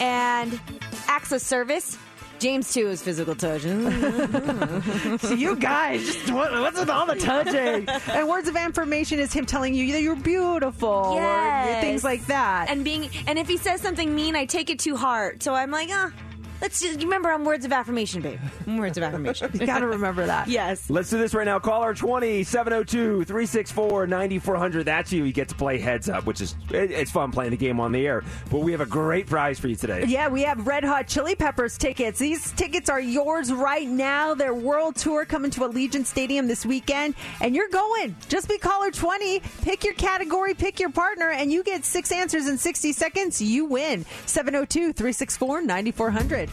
and 0.00 0.60
acts 1.08 1.32
of 1.32 1.40
service. 1.40 1.98
James 2.44 2.74
too 2.74 2.88
is 2.88 3.00
physical 3.00 3.34
touch. 3.34 3.62
So 5.20 5.32
you 5.32 5.56
guys, 5.56 6.04
just 6.04 6.30
what, 6.30 6.52
what's 6.52 6.78
with 6.78 6.90
all 6.90 7.06
the 7.06 7.14
touching? 7.14 7.88
and 7.88 8.28
words 8.28 8.48
of 8.48 8.56
affirmation 8.56 9.18
is 9.18 9.32
him 9.32 9.46
telling 9.46 9.72
you 9.72 9.90
that 9.92 10.02
you're 10.02 10.14
beautiful, 10.14 10.88
or 10.88 11.80
things 11.80 12.04
like 12.04 12.26
that. 12.26 12.68
and 12.68 12.84
being 12.84 13.08
and 13.26 13.38
if 13.38 13.48
he 13.48 13.56
says 13.56 13.80
something 13.80 14.14
mean, 14.14 14.36
I 14.36 14.44
take 14.44 14.68
it 14.68 14.78
to 14.80 14.94
heart. 14.94 15.42
So 15.42 15.54
I'm 15.54 15.70
like, 15.70 15.88
ah, 15.90 16.12
let's 16.60 16.80
just 16.80 17.02
remember 17.02 17.30
I'm 17.30 17.44
words 17.44 17.64
of 17.64 17.72
affirmation, 17.72 18.22
babe. 18.22 18.38
I'm 18.66 18.78
words 18.78 18.96
of 18.96 19.04
affirmation. 19.04 19.50
you 19.60 19.66
got 19.66 19.80
to 19.80 19.86
remember 19.86 20.26
that. 20.26 20.48
yes. 20.48 20.88
Let's 20.90 21.10
do 21.10 21.18
this 21.18 21.34
right 21.34 21.44
now. 21.44 21.58
Caller 21.58 21.94
20 21.94 22.42
702 22.44 23.24
364 23.24 24.06
9400. 24.06 24.84
That's 24.84 25.12
you. 25.12 25.24
You 25.24 25.32
get 25.32 25.48
to 25.48 25.54
play 25.54 25.78
heads 25.78 26.08
up, 26.08 26.26
which 26.26 26.40
is 26.40 26.54
it, 26.70 26.90
it's 26.90 27.10
fun 27.10 27.30
playing 27.32 27.50
the 27.52 27.56
game 27.56 27.80
on 27.80 27.92
the 27.92 28.06
air. 28.06 28.22
But 28.50 28.60
we 28.60 28.72
have 28.72 28.80
a 28.80 28.86
great 28.86 29.26
prize 29.26 29.58
for 29.58 29.68
you 29.68 29.76
today. 29.76 30.04
Yeah, 30.06 30.28
we 30.28 30.42
have 30.42 30.66
Red 30.66 30.84
Hot 30.84 31.06
Chili 31.06 31.34
Peppers 31.34 31.78
tickets. 31.78 32.18
These 32.18 32.52
tickets 32.52 32.88
are 32.88 33.00
yours 33.00 33.52
right 33.52 33.88
now. 33.88 34.34
Their 34.34 34.54
world 34.54 34.96
tour 34.96 35.24
coming 35.24 35.50
to 35.52 35.60
Allegiant 35.60 36.06
Stadium 36.06 36.46
this 36.46 36.64
weekend, 36.66 37.14
and 37.40 37.54
you're 37.54 37.68
going. 37.68 38.14
Just 38.28 38.48
be 38.48 38.58
caller 38.58 38.90
20, 38.90 39.40
pick 39.62 39.84
your 39.84 39.94
category, 39.94 40.54
pick 40.54 40.80
your 40.80 40.90
partner, 40.90 41.30
and 41.30 41.52
you 41.52 41.62
get 41.62 41.84
six 41.84 42.12
answers 42.12 42.48
in 42.48 42.58
60 42.58 42.92
seconds. 42.92 43.40
You 43.40 43.64
win. 43.66 44.04
702 44.26 44.92
364 44.92 45.62
9400. 45.62 46.50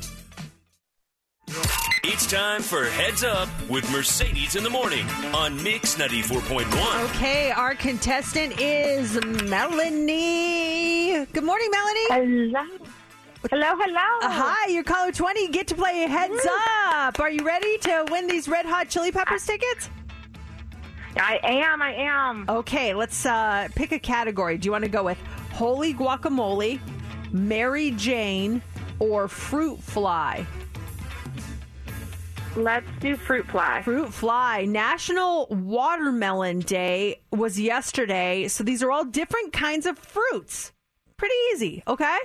It's 2.04 2.26
time 2.26 2.62
for 2.62 2.86
Heads 2.86 3.26
Up 3.26 3.50
with 3.70 3.90
Mercedes 3.92 4.56
in 4.56 4.64
the 4.64 4.70
Morning 4.70 5.06
on 5.36 5.62
Mix 5.62 5.96
94.1. 5.96 7.10
Okay, 7.10 7.52
our 7.52 7.76
contestant 7.76 8.58
is 8.62 9.20
Melanie. 9.50 11.26
Good 11.26 11.44
morning, 11.44 11.70
Melanie. 11.70 12.06
Hello. 12.10 12.64
Hello, 13.50 13.68
hello. 13.76 14.20
Uh, 14.22 14.30
hi, 14.32 14.70
you're 14.70 14.84
caller 14.84 15.12
20. 15.12 15.50
Get 15.50 15.68
to 15.68 15.76
play 15.76 16.08
Heads 16.08 16.48
Up. 16.94 17.20
Are 17.20 17.30
you 17.30 17.46
ready 17.46 17.78
to 17.80 18.06
win 18.10 18.28
these 18.28 18.48
Red 18.48 18.66
Hot 18.66 18.88
Chili 18.88 19.12
Peppers 19.12 19.46
tickets? 19.46 19.90
I 21.18 21.38
am, 21.44 21.82
I 21.82 21.94
am. 21.96 22.46
Okay, 22.48 22.94
let's 22.94 23.26
uh, 23.26 23.68
pick 23.76 23.92
a 23.92 24.00
category. 24.00 24.58
Do 24.58 24.68
you 24.68 24.72
want 24.72 24.86
to 24.86 24.90
go 24.90 25.04
with 25.04 25.18
Holy 25.52 25.94
Guacamole, 25.94 26.80
Mary 27.34 27.92
Jane, 27.92 28.62
or 29.00 29.28
Fruit 29.28 29.82
Fly? 29.84 30.48
Let's 32.56 32.88
do 33.00 33.16
fruit 33.16 33.48
fly. 33.48 33.82
Fruit 33.82 34.14
Fly. 34.14 34.66
National 34.66 35.48
Watermelon 35.50 36.60
Day 36.60 37.22
was 37.32 37.58
yesterday, 37.58 38.50
so 38.50 38.64
these 38.64 38.84
are 38.84 38.92
all 38.92 39.06
different 39.06 39.54
kinds 39.54 39.86
of 39.86 39.98
fruits. 39.98 40.74
Pretty 41.16 41.36
easy, 41.54 41.82
okay? 41.88 42.18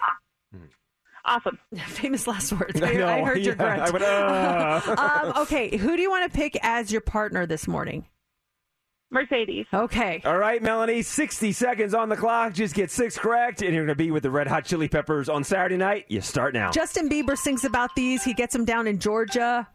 Awesome. 1.24 1.58
Famous 1.86 2.26
last 2.26 2.52
words. 2.52 2.82
I 2.82 2.90
I, 2.90 2.94
know, 2.94 3.24
heard 3.24 3.44
your 3.44 3.54
grunt. 3.54 3.82
I 3.82 3.90
went, 3.90 4.04
uh. 4.04 5.22
um, 5.36 5.42
okay, 5.42 5.76
who 5.76 5.96
do 5.96 6.02
you 6.02 6.10
want 6.10 6.30
to 6.30 6.36
pick 6.36 6.58
as 6.62 6.90
your 6.90 7.02
partner 7.02 7.46
this 7.46 7.68
morning? 7.68 8.06
Mercedes. 9.10 9.66
Okay. 9.72 10.20
All 10.24 10.36
right, 10.36 10.60
Melanie, 10.60 11.02
60 11.02 11.52
seconds 11.52 11.94
on 11.94 12.08
the 12.08 12.16
clock. 12.16 12.52
Just 12.52 12.74
get 12.74 12.90
six 12.90 13.16
correct, 13.16 13.62
and 13.62 13.72
you're 13.72 13.86
going 13.86 13.96
to 13.96 14.02
be 14.02 14.10
with 14.10 14.24
the 14.24 14.30
Red 14.30 14.48
Hot 14.48 14.64
Chili 14.64 14.88
Peppers 14.88 15.28
on 15.28 15.44
Saturday 15.44 15.76
night. 15.76 16.06
You 16.08 16.20
start 16.20 16.52
now. 16.52 16.72
Justin 16.72 17.08
Bieber 17.08 17.38
sings 17.38 17.64
about 17.64 17.94
these. 17.94 18.24
He 18.24 18.34
gets 18.34 18.52
them 18.52 18.64
down 18.64 18.88
in 18.88 18.98
Georgia. 18.98 19.68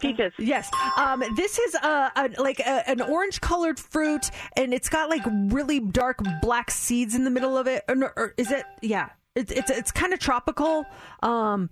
Peaches? 0.00 0.32
Yes. 0.38 0.70
Um, 0.96 1.22
this 1.36 1.58
is 1.58 1.74
a, 1.74 2.12
a 2.14 2.30
like 2.38 2.60
a, 2.60 2.88
an 2.88 3.00
orange 3.00 3.40
colored 3.40 3.78
fruit, 3.78 4.30
and 4.56 4.72
it's 4.72 4.88
got 4.88 5.10
like 5.10 5.22
really 5.26 5.80
dark 5.80 6.20
black 6.40 6.70
seeds 6.70 7.14
in 7.14 7.24
the 7.24 7.30
middle 7.30 7.58
of 7.58 7.66
it. 7.66 7.84
Or, 7.88 8.12
or 8.16 8.34
is 8.36 8.50
it? 8.50 8.64
Yeah. 8.82 9.10
It's 9.34 9.52
it's 9.52 9.70
it's 9.70 9.92
kind 9.92 10.12
of 10.12 10.18
tropical. 10.18 10.84
Um, 11.22 11.70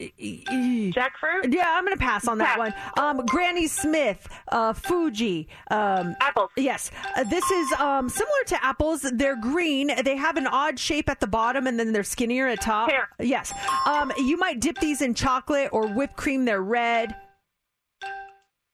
Jackfruit? 0.00 1.52
Yeah, 1.52 1.74
I'm 1.76 1.84
gonna 1.84 1.96
pass 1.96 2.26
on 2.26 2.38
that 2.38 2.58
one. 2.58 2.74
Um, 2.98 3.24
Granny 3.26 3.66
Smith, 3.66 4.26
uh, 4.48 4.72
Fuji, 4.72 5.48
um, 5.70 6.16
apples. 6.20 6.50
Yes, 6.56 6.90
uh, 7.16 7.24
this 7.24 7.48
is 7.50 7.72
um, 7.72 8.08
similar 8.08 8.44
to 8.46 8.64
apples. 8.64 9.02
They're 9.12 9.36
green. 9.36 9.90
They 10.02 10.16
have 10.16 10.36
an 10.36 10.46
odd 10.46 10.78
shape 10.78 11.08
at 11.08 11.20
the 11.20 11.26
bottom, 11.26 11.66
and 11.66 11.78
then 11.78 11.92
they're 11.92 12.04
skinnier 12.04 12.46
at 12.48 12.60
top. 12.60 12.88
Pear. 12.90 13.08
Yes. 13.18 13.52
Um, 13.86 14.12
you 14.18 14.36
might 14.36 14.60
dip 14.60 14.78
these 14.78 15.02
in 15.02 15.14
chocolate 15.14 15.68
or 15.72 15.88
whipped 15.88 16.16
cream. 16.16 16.44
They're 16.44 16.62
red. 16.62 17.14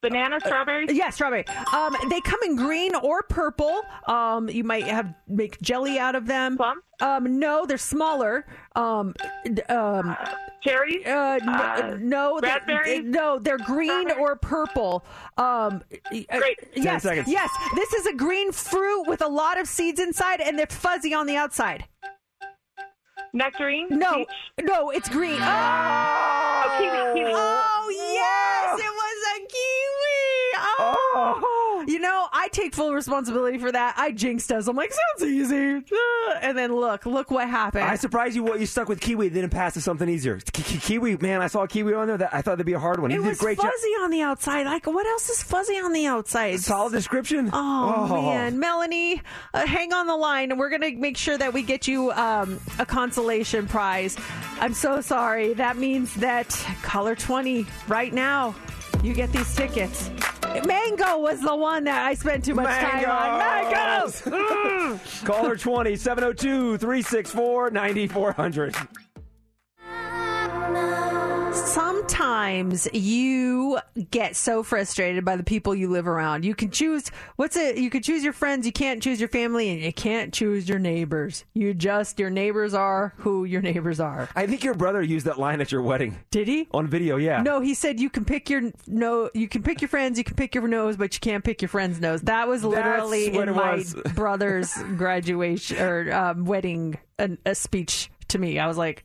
Banana, 0.02 0.38
strawberry? 0.40 0.86
Yeah, 0.90 1.10
strawberry. 1.10 1.44
Um, 1.72 1.96
they 2.10 2.20
come 2.20 2.38
in 2.44 2.54
green 2.54 2.94
or 2.94 3.22
purple. 3.22 3.80
Um, 4.06 4.48
you 4.48 4.62
might 4.62 4.84
have 4.84 5.12
make 5.26 5.60
jelly 5.62 5.98
out 5.98 6.14
of 6.14 6.26
them. 6.26 6.56
Plum? 6.56 6.80
Um, 7.00 7.38
no, 7.38 7.64
they're 7.66 7.78
smaller. 7.78 8.46
Um, 8.76 9.14
d- 9.52 9.62
um, 9.62 10.14
cherries? 10.62 11.04
Uh, 11.06 11.38
no, 11.44 11.52
Uh, 11.52 11.96
no, 11.98 12.40
they're- 12.40 13.02
no, 13.02 13.38
they're 13.38 13.58
green 13.58 14.10
or 14.12 14.36
purple. 14.36 15.04
Um, 15.38 15.82
Great. 16.10 16.28
Ten 16.28 16.82
Yes, 16.82 17.02
seconds. 17.02 17.26
yes. 17.28 17.50
This 17.74 17.92
is 17.94 18.06
a 18.06 18.14
green 18.14 18.52
fruit 18.52 19.04
with 19.08 19.22
a 19.22 19.28
lot 19.28 19.58
of 19.58 19.66
seeds 19.66 19.98
inside, 19.98 20.40
and 20.40 20.58
they're 20.58 20.66
fuzzy 20.66 21.14
on 21.14 21.26
the 21.26 21.36
outside. 21.36 21.86
Nectarine? 23.32 23.88
No, 23.90 24.14
Peach? 24.14 24.28
no, 24.62 24.90
it's 24.90 25.08
green. 25.10 25.38
Oh, 25.42 26.76
kiwi, 26.78 27.20
kiwi. 27.20 27.32
Oh 27.34 27.88
yes, 27.90 28.78
it 28.78 28.92
was 29.02 29.18
a 29.34 29.38
kiwi. 29.46 31.15
Oh. 31.26 31.62
You 31.86 32.00
know, 32.00 32.26
I 32.32 32.48
take 32.48 32.74
full 32.74 32.94
responsibility 32.94 33.58
for 33.58 33.70
that. 33.70 33.94
I 33.98 34.10
jinxed 34.10 34.50
us. 34.50 34.66
I'm 34.66 34.74
like, 34.74 34.92
sounds 35.18 35.30
easy. 35.30 35.84
And 36.42 36.58
then 36.58 36.74
look, 36.74 37.06
look 37.06 37.30
what 37.30 37.48
happened. 37.48 37.84
I 37.84 37.94
surprised 37.94 38.34
you 38.34 38.42
what 38.42 38.58
you 38.58 38.66
stuck 38.66 38.88
with 38.88 39.00
kiwi, 39.00 39.28
didn't 39.30 39.50
pass 39.50 39.74
to 39.74 39.80
something 39.80 40.08
easier. 40.08 40.40
Ki- 40.52 40.62
ki- 40.62 40.78
kiwi, 40.78 41.16
man, 41.18 41.40
I 41.40 41.46
saw 41.46 41.62
a 41.62 41.68
kiwi 41.68 41.94
on 41.94 42.08
there. 42.08 42.18
That 42.18 42.34
I 42.34 42.38
thought 42.42 42.52
that'd 42.52 42.66
be 42.66 42.72
a 42.72 42.78
hard 42.80 43.00
one. 43.00 43.10
it 43.10 43.14
you 43.14 43.22
did 43.22 43.28
was 43.28 43.38
a 43.38 43.42
great 43.42 43.58
fuzzy 43.58 43.70
job. 43.96 44.02
on 44.04 44.10
the 44.10 44.22
outside. 44.22 44.66
Like, 44.66 44.86
what 44.86 45.06
else 45.06 45.28
is 45.30 45.42
fuzzy 45.42 45.74
on 45.78 45.92
the 45.92 46.06
outside? 46.06 46.58
Solid 46.60 46.92
description. 46.92 47.50
Oh, 47.52 48.08
man, 48.08 48.58
Melanie, 48.58 49.22
uh, 49.54 49.66
hang 49.66 49.92
on 49.92 50.06
the 50.08 50.16
line, 50.16 50.50
and 50.50 50.58
we're 50.58 50.70
gonna 50.70 50.92
make 50.92 51.16
sure 51.16 51.38
that 51.38 51.52
we 51.54 51.62
get 51.62 51.86
you 51.86 52.10
um, 52.12 52.58
a 52.78 52.86
consolation 52.86 53.66
prize. 53.68 54.16
I'm 54.60 54.74
so 54.74 55.00
sorry. 55.00 55.54
That 55.54 55.76
means 55.76 56.12
that 56.16 56.48
color 56.82 57.14
20 57.14 57.66
right 57.86 58.12
now. 58.12 58.54
You 59.04 59.14
get 59.14 59.30
these 59.32 59.54
tickets. 59.54 60.10
Mango 60.64 61.18
was 61.18 61.40
the 61.40 61.54
one 61.54 61.84
that 61.84 62.06
I 62.06 62.14
spent 62.14 62.44
too 62.44 62.54
much 62.54 62.68
time 62.68 63.04
on. 63.10 63.40
Mangos! 63.40 64.30
Mangoes. 64.30 65.22
Caller 65.24 65.56
20 65.56 65.96
702 65.96 66.78
364 66.78 67.70
9400. 67.70 68.76
Sometimes 71.56 72.86
you 72.92 73.78
get 74.10 74.36
so 74.36 74.62
frustrated 74.62 75.24
by 75.24 75.36
the 75.36 75.42
people 75.42 75.74
you 75.74 75.88
live 75.88 76.06
around. 76.06 76.44
You 76.44 76.54
can 76.54 76.70
choose 76.70 77.10
what's 77.36 77.56
it? 77.56 77.78
You 77.78 77.88
can 77.88 78.02
choose 78.02 78.22
your 78.22 78.34
friends, 78.34 78.66
you 78.66 78.72
can't 78.72 79.02
choose 79.02 79.18
your 79.18 79.30
family, 79.30 79.70
and 79.70 79.80
you 79.80 79.92
can't 79.92 80.34
choose 80.34 80.68
your 80.68 80.78
neighbors. 80.78 81.44
You 81.54 81.72
just 81.72 82.18
your 82.18 82.28
neighbors 82.28 82.74
are 82.74 83.14
who 83.16 83.44
your 83.44 83.62
neighbors 83.62 84.00
are. 84.00 84.28
I 84.36 84.46
think 84.46 84.64
your 84.64 84.74
brother 84.74 85.02
used 85.02 85.26
that 85.26 85.38
line 85.38 85.62
at 85.62 85.72
your 85.72 85.80
wedding. 85.80 86.18
Did 86.30 86.46
he? 86.46 86.68
On 86.72 86.86
video, 86.86 87.16
yeah. 87.16 87.40
No, 87.40 87.60
he 87.60 87.72
said 87.72 87.98
you 88.00 88.10
can 88.10 88.26
pick 88.26 88.50
your 88.50 88.70
no, 88.86 89.30
you 89.32 89.48
can 89.48 89.62
pick 89.62 89.80
your 89.80 89.88
friends, 89.88 90.18
you 90.18 90.24
can 90.24 90.36
pick 90.36 90.54
your 90.54 90.68
nose, 90.68 90.96
but 90.96 91.14
you 91.14 91.20
can't 91.20 91.42
pick 91.42 91.62
your 91.62 91.70
friend's 91.70 92.00
nose. 92.00 92.20
That 92.22 92.48
was 92.48 92.64
literally 92.64 93.34
in 93.34 93.54
my 93.54 93.82
brother's 94.14 94.74
graduation 94.96 95.78
or 95.78 96.12
um, 96.12 96.44
wedding 96.44 96.98
a, 97.18 97.30
a 97.46 97.54
speech 97.54 98.10
to 98.28 98.38
me. 98.38 98.58
I 98.58 98.66
was 98.66 98.76
like, 98.76 99.04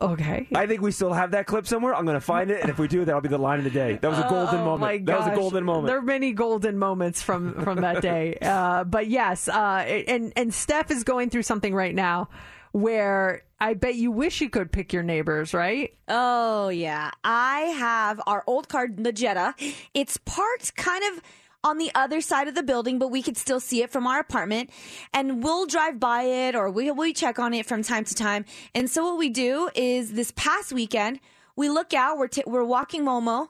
okay. 0.00 0.46
I 0.54 0.66
think 0.66 0.82
we 0.82 0.90
still 0.92 1.12
have 1.12 1.30
that 1.32 1.46
clip 1.46 1.66
somewhere. 1.66 1.94
I'm 1.94 2.04
going 2.04 2.16
to 2.16 2.20
find 2.20 2.50
it, 2.50 2.60
and 2.60 2.70
if 2.70 2.78
we 2.78 2.88
do, 2.88 3.04
that'll 3.04 3.20
be 3.20 3.28
the 3.28 3.38
line 3.38 3.58
of 3.58 3.64
the 3.64 3.70
day. 3.70 3.98
That 4.00 4.08
was 4.10 4.18
a 4.18 4.28
golden 4.28 4.60
Oh, 4.60 4.64
moment. 4.64 4.80
my 4.80 4.98
that 4.98 5.18
was 5.18 5.28
a 5.28 5.34
golden 5.34 5.64
moment. 5.64 5.86
There 5.86 5.98
are 5.98 6.02
many 6.02 6.32
golden 6.32 6.78
moments 6.78 7.22
from 7.22 7.62
from 7.64 7.80
that 7.80 8.02
day. 8.02 8.36
uh, 8.42 8.84
but 8.84 9.08
yes, 9.08 9.48
uh, 9.48 9.84
and 10.08 10.32
and 10.36 10.52
Steph 10.52 10.90
is 10.90 11.04
going 11.04 11.30
through 11.30 11.42
something 11.42 11.74
right 11.74 11.94
now 11.94 12.28
where 12.72 13.42
I 13.58 13.72
bet 13.72 13.94
you 13.94 14.10
wish 14.10 14.40
you 14.42 14.50
could 14.50 14.70
pick 14.70 14.92
your 14.92 15.02
neighbors, 15.02 15.54
right? 15.54 15.94
Oh 16.08 16.68
yeah, 16.68 17.10
I 17.24 17.60
have 17.78 18.20
our 18.26 18.44
old 18.46 18.68
car, 18.68 18.88
the 18.94 19.12
Jetta. 19.12 19.54
It's 19.94 20.18
parked 20.18 20.76
kind 20.76 21.02
of 21.14 21.22
on 21.66 21.78
the 21.78 21.90
other 21.96 22.20
side 22.20 22.46
of 22.46 22.54
the 22.54 22.62
building, 22.62 22.98
but 22.98 23.08
we 23.08 23.20
could 23.20 23.36
still 23.36 23.58
see 23.58 23.82
it 23.82 23.90
from 23.90 24.06
our 24.06 24.20
apartment. 24.20 24.70
And 25.12 25.42
we'll 25.42 25.66
drive 25.66 25.98
by 25.98 26.22
it 26.22 26.54
or 26.54 26.70
we 26.70 26.90
we 26.92 27.12
check 27.12 27.38
on 27.40 27.52
it 27.52 27.66
from 27.66 27.82
time 27.82 28.04
to 28.04 28.14
time. 28.14 28.44
And 28.74 28.88
so 28.88 29.04
what 29.04 29.18
we 29.18 29.28
do 29.28 29.68
is 29.74 30.12
this 30.12 30.32
past 30.36 30.72
weekend, 30.72 31.18
we 31.56 31.68
look 31.68 31.92
out. 31.92 32.18
We're 32.18 32.28
t- 32.28 32.44
we're 32.46 32.64
walking 32.64 33.02
Momo, 33.04 33.48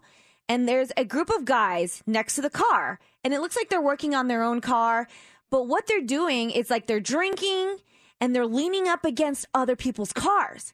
and 0.48 0.66
there's 0.66 0.92
a 0.96 1.04
group 1.04 1.28
of 1.28 1.44
guys 1.44 2.02
next 2.06 2.36
to 2.36 2.40
the 2.40 2.50
car, 2.50 2.98
and 3.22 3.34
it 3.34 3.40
looks 3.40 3.56
like 3.56 3.68
they're 3.68 3.80
working 3.80 4.14
on 4.14 4.28
their 4.28 4.42
own 4.42 4.60
car. 4.60 5.08
But 5.50 5.68
what 5.68 5.86
they're 5.86 6.00
doing 6.00 6.50
is 6.50 6.70
like 6.70 6.86
they're 6.86 7.00
drinking 7.00 7.78
and 8.20 8.34
they're 8.34 8.46
leaning 8.46 8.88
up 8.88 9.04
against 9.04 9.46
other 9.54 9.76
people's 9.76 10.12
cars. 10.12 10.72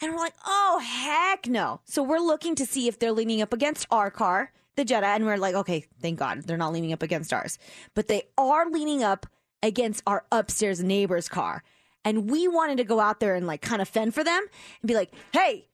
And 0.00 0.12
we're 0.12 0.18
like, 0.18 0.34
oh, 0.44 0.80
heck 0.80 1.46
no. 1.46 1.80
So 1.84 2.02
we're 2.02 2.18
looking 2.18 2.54
to 2.56 2.66
see 2.66 2.88
if 2.88 2.98
they're 2.98 3.12
leaning 3.12 3.40
up 3.40 3.52
against 3.52 3.86
our 3.90 4.10
car, 4.10 4.52
the 4.76 4.84
Jetta, 4.84 5.06
and 5.06 5.26
we're 5.26 5.36
like, 5.36 5.54
okay, 5.54 5.84
thank 6.00 6.18
God 6.18 6.42
they're 6.42 6.56
not 6.56 6.72
leaning 6.72 6.92
up 6.92 7.02
against 7.02 7.32
ours. 7.32 7.58
But 7.94 8.08
they 8.08 8.24
are 8.38 8.68
leaning 8.70 9.02
up 9.02 9.26
against 9.62 10.02
our 10.06 10.24
upstairs 10.32 10.82
neighbor's 10.82 11.28
car. 11.28 11.62
And 12.04 12.30
we 12.30 12.48
wanted 12.48 12.78
to 12.78 12.84
go 12.84 13.00
out 13.00 13.20
there 13.20 13.34
and 13.34 13.46
like 13.46 13.60
kind 13.60 13.80
of 13.80 13.88
fend 13.88 14.14
for 14.14 14.24
them 14.24 14.44
and 14.80 14.88
be 14.88 14.94
like, 14.94 15.12
hey, 15.32 15.68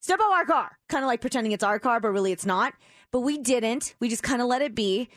step 0.00 0.20
out 0.22 0.32
our 0.32 0.44
car. 0.44 0.78
Kind 0.88 1.02
of 1.02 1.08
like 1.08 1.20
pretending 1.20 1.52
it's 1.52 1.64
our 1.64 1.78
car, 1.78 1.98
but 2.00 2.10
really 2.10 2.32
it's 2.32 2.46
not. 2.46 2.74
But 3.10 3.20
we 3.20 3.38
didn't. 3.38 3.94
We 3.98 4.08
just 4.08 4.22
kind 4.22 4.40
of 4.40 4.48
let 4.48 4.62
it 4.62 4.74
be. 4.74 5.08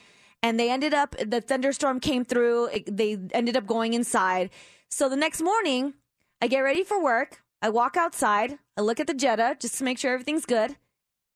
And 0.42 0.60
they 0.60 0.70
ended 0.70 0.94
up, 0.94 1.16
the 1.24 1.42
thunderstorm 1.42 2.00
came 2.00 2.26
through. 2.26 2.66
It, 2.68 2.98
they 2.98 3.18
ended 3.32 3.58
up 3.58 3.68
going 3.68 3.94
inside. 3.94 4.50
So 4.90 5.08
the 5.08 5.16
next 5.16 5.42
morning, 5.42 5.94
I 6.42 6.48
get 6.48 6.60
ready 6.60 6.84
for 6.84 7.02
work. 7.02 7.42
I 7.62 7.70
walk 7.70 7.96
outside. 7.96 8.58
I 8.78 8.82
look 8.82 9.00
at 9.00 9.08
the 9.08 9.14
Jetta 9.14 9.58
just 9.60 9.78
to 9.78 9.84
make 9.84 9.98
sure 9.98 10.14
everything's 10.14 10.46
good. 10.46 10.76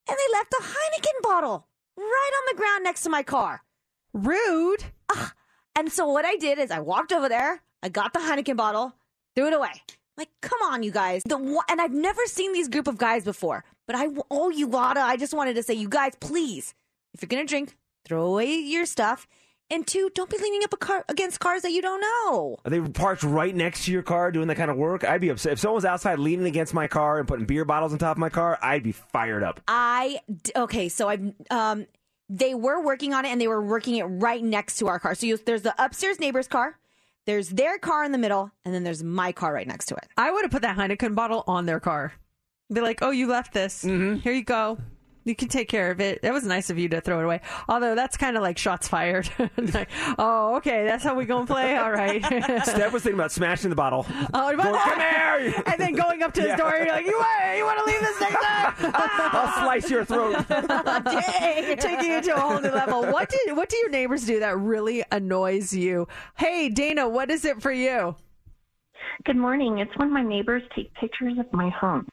And 0.09 0.17
they 0.17 0.33
left 0.33 0.53
a 0.53 0.63
Heineken 0.63 1.21
bottle 1.21 1.67
right 1.99 2.31
on 2.33 2.55
the 2.55 2.57
ground 2.57 2.83
next 2.83 3.01
to 3.03 3.09
my 3.09 3.23
car. 3.23 3.63
Rude. 4.13 4.85
Ugh. 5.09 5.31
And 5.75 5.91
so 5.91 6.07
what 6.07 6.25
I 6.25 6.35
did 6.35 6.59
is 6.59 6.71
I 6.71 6.79
walked 6.79 7.13
over 7.13 7.29
there. 7.29 7.61
I 7.81 7.89
got 7.89 8.13
the 8.13 8.19
Heineken 8.19 8.57
bottle, 8.57 8.95
threw 9.35 9.47
it 9.47 9.53
away. 9.53 9.71
Like, 10.17 10.29
come 10.41 10.59
on, 10.63 10.83
you 10.83 10.91
guys. 10.91 11.23
The 11.25 11.37
one, 11.37 11.63
and 11.69 11.79
I've 11.79 11.93
never 11.93 12.25
seen 12.25 12.51
these 12.51 12.67
group 12.67 12.87
of 12.87 12.97
guys 12.97 13.23
before. 13.23 13.63
But 13.87 13.95
I, 13.95 14.09
oh, 14.29 14.49
you 14.49 14.67
Lotta, 14.67 14.99
I 14.99 15.15
just 15.15 15.33
wanted 15.33 15.55
to 15.55 15.63
say, 15.63 15.73
you 15.73 15.87
guys, 15.87 16.13
please, 16.19 16.73
if 17.13 17.21
you're 17.21 17.27
gonna 17.27 17.45
drink, 17.45 17.77
throw 18.03 18.25
away 18.25 18.53
your 18.53 18.85
stuff. 18.85 19.27
And 19.71 19.85
two, 19.85 20.09
don't 20.15 20.29
be 20.29 20.37
leaning 20.37 20.63
up 20.63 20.73
a 20.73 20.77
car 20.77 21.05
against 21.09 21.39
cars 21.39 21.61
that 21.61 21.71
you 21.71 21.81
don't 21.81 22.01
know. 22.01 22.57
Are 22.65 22.71
they 22.71 22.81
parked 22.81 23.23
right 23.23 23.55
next 23.55 23.85
to 23.85 23.91
your 23.91 24.01
car 24.01 24.31
doing 24.31 24.47
that 24.47 24.55
kind 24.55 24.71
of 24.71 24.77
work? 24.77 25.03
I'd 25.03 25.21
be 25.21 25.29
upset. 25.29 25.53
If 25.53 25.59
someone 25.59 25.75
was 25.75 25.85
outside 25.85 26.17
leaning 26.17 26.47
against 26.47 26.73
my 26.73 26.87
car 26.87 27.19
and 27.19 27.27
putting 27.27 27.45
beer 27.45 27.65
bottles 27.65 27.91
on 27.93 27.99
top 27.99 28.17
of 28.17 28.19
my 28.19 28.29
car, 28.29 28.57
I'd 28.63 28.81
be 28.81 28.91
fired 28.93 29.43
up. 29.43 29.61
I, 29.67 30.21
okay, 30.55 30.89
so 30.89 31.07
I 31.07 31.33
um 31.51 31.85
they 32.29 32.53
were 32.53 32.81
working 32.81 33.13
on 33.13 33.25
it 33.25 33.29
and 33.29 33.41
they 33.41 33.47
were 33.47 33.61
working 33.61 33.95
it 33.95 34.03
right 34.03 34.43
next 34.43 34.77
to 34.77 34.87
our 34.87 34.99
car. 34.99 35.15
So 35.15 35.25
you, 35.25 35.37
there's 35.37 35.63
the 35.63 35.73
upstairs 35.83 36.19
neighbor's 36.19 36.47
car, 36.47 36.77
there's 37.25 37.49
their 37.49 37.77
car 37.79 38.03
in 38.03 38.11
the 38.11 38.17
middle, 38.17 38.51
and 38.65 38.73
then 38.73 38.83
there's 38.83 39.03
my 39.03 39.31
car 39.31 39.53
right 39.53 39.67
next 39.67 39.87
to 39.87 39.95
it. 39.95 40.07
I 40.17 40.31
would 40.31 40.43
have 40.43 40.51
put 40.51 40.61
that 40.61 40.77
Heineken 40.77 41.15
bottle 41.15 41.43
on 41.47 41.65
their 41.65 41.79
car. 41.79 42.13
Be 42.71 42.81
like, 42.81 42.99
oh, 43.01 43.09
you 43.09 43.27
left 43.27 43.53
this. 43.53 43.81
Here 43.81 44.33
you 44.33 44.43
go. 44.43 44.77
You 45.29 45.35
can 45.35 45.47
take 45.47 45.69
care 45.69 45.91
of 45.91 46.01
it. 46.01 46.23
That 46.23 46.33
was 46.33 46.43
nice 46.43 46.71
of 46.71 46.79
you 46.79 46.89
to 46.89 47.01
throw 47.01 47.19
it 47.19 47.23
away. 47.25 47.41
Although 47.67 47.93
that's 47.93 48.17
kind 48.17 48.35
of 48.35 48.41
like 48.41 48.57
shots 48.57 48.87
fired. 48.87 49.29
Like, 49.73 49.89
oh, 50.17 50.55
okay, 50.55 50.83
that's 50.85 51.03
how 51.03 51.13
we 51.13 51.25
gonna 51.25 51.45
play. 51.45 51.75
All 51.77 51.91
right. 51.91 52.23
Steph 52.65 52.91
was 52.91 53.03
thinking 53.03 53.19
about 53.19 53.31
smashing 53.31 53.69
the 53.69 53.75
bottle. 53.75 54.07
Oh, 54.33 54.55
Going, 54.55 54.73
come 54.73 54.99
here! 54.99 55.53
and 55.67 55.79
then 55.79 55.93
going 55.93 56.23
up 56.23 56.33
to 56.33 56.41
his 56.41 56.49
Yeah. 56.49 56.55
door, 56.55 56.75
you're 56.75 56.87
like, 56.87 57.05
you 57.05 57.15
want, 57.17 57.57
you 57.57 57.65
want 57.65 57.77
to 57.79 57.85
leave 57.85 57.99
this 57.99 58.17
thing 58.17 58.31
there? 58.31 58.73
I'll 58.95 59.63
slice 59.63 59.89
your 59.91 60.03
throat. 60.05 60.43
Dang, 60.47 61.77
taking 61.77 62.11
it 62.13 62.23
to 62.23 62.35
a 62.35 62.39
whole 62.39 62.59
new 62.59 62.69
level. 62.71 63.05
What 63.11 63.29
do 63.29 63.55
what 63.55 63.69
do 63.69 63.77
your 63.77 63.89
neighbors 63.89 64.25
do 64.25 64.39
that 64.39 64.57
really 64.57 65.03
annoys 65.11 65.71
you? 65.73 66.07
Hey, 66.37 66.69
Dana, 66.69 67.07
what 67.07 67.29
is 67.29 67.45
it 67.45 67.61
for 67.61 67.71
you? 67.71 68.15
Good 69.25 69.37
morning. 69.37 69.77
It's 69.79 69.95
when 69.97 70.11
my 70.11 70.23
neighbors 70.23 70.63
take 70.75 70.91
pictures 70.95 71.37
of 71.37 71.45
my 71.53 71.69
home. 71.69 72.07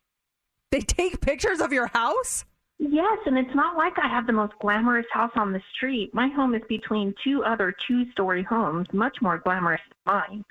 They 0.72 0.80
take 0.80 1.20
pictures 1.22 1.60
of 1.60 1.72
your 1.72 1.86
house? 1.86 2.44
Yes, 2.78 3.18
and 3.26 3.38
it's 3.38 3.54
not 3.54 3.76
like 3.76 3.94
I 4.02 4.08
have 4.08 4.26
the 4.26 4.32
most 4.32 4.52
glamorous 4.60 5.06
house 5.12 5.32
on 5.36 5.52
the 5.52 5.62
street. 5.74 6.10
My 6.14 6.28
home 6.28 6.54
is 6.54 6.62
between 6.68 7.14
two 7.24 7.42
other 7.44 7.74
two 7.88 8.10
story 8.12 8.42
homes, 8.42 8.86
much 8.92 9.16
more 9.22 9.38
glamorous 9.38 9.80
than 10.06 10.14
mine. 10.14 10.44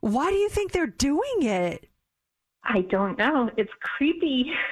Why 0.00 0.30
do 0.30 0.36
you 0.36 0.48
think 0.48 0.72
they're 0.72 0.86
doing 0.86 1.42
it? 1.42 1.88
I 2.64 2.82
don't 2.82 3.18
know. 3.18 3.50
It's 3.56 3.70
creepy. 3.96 4.50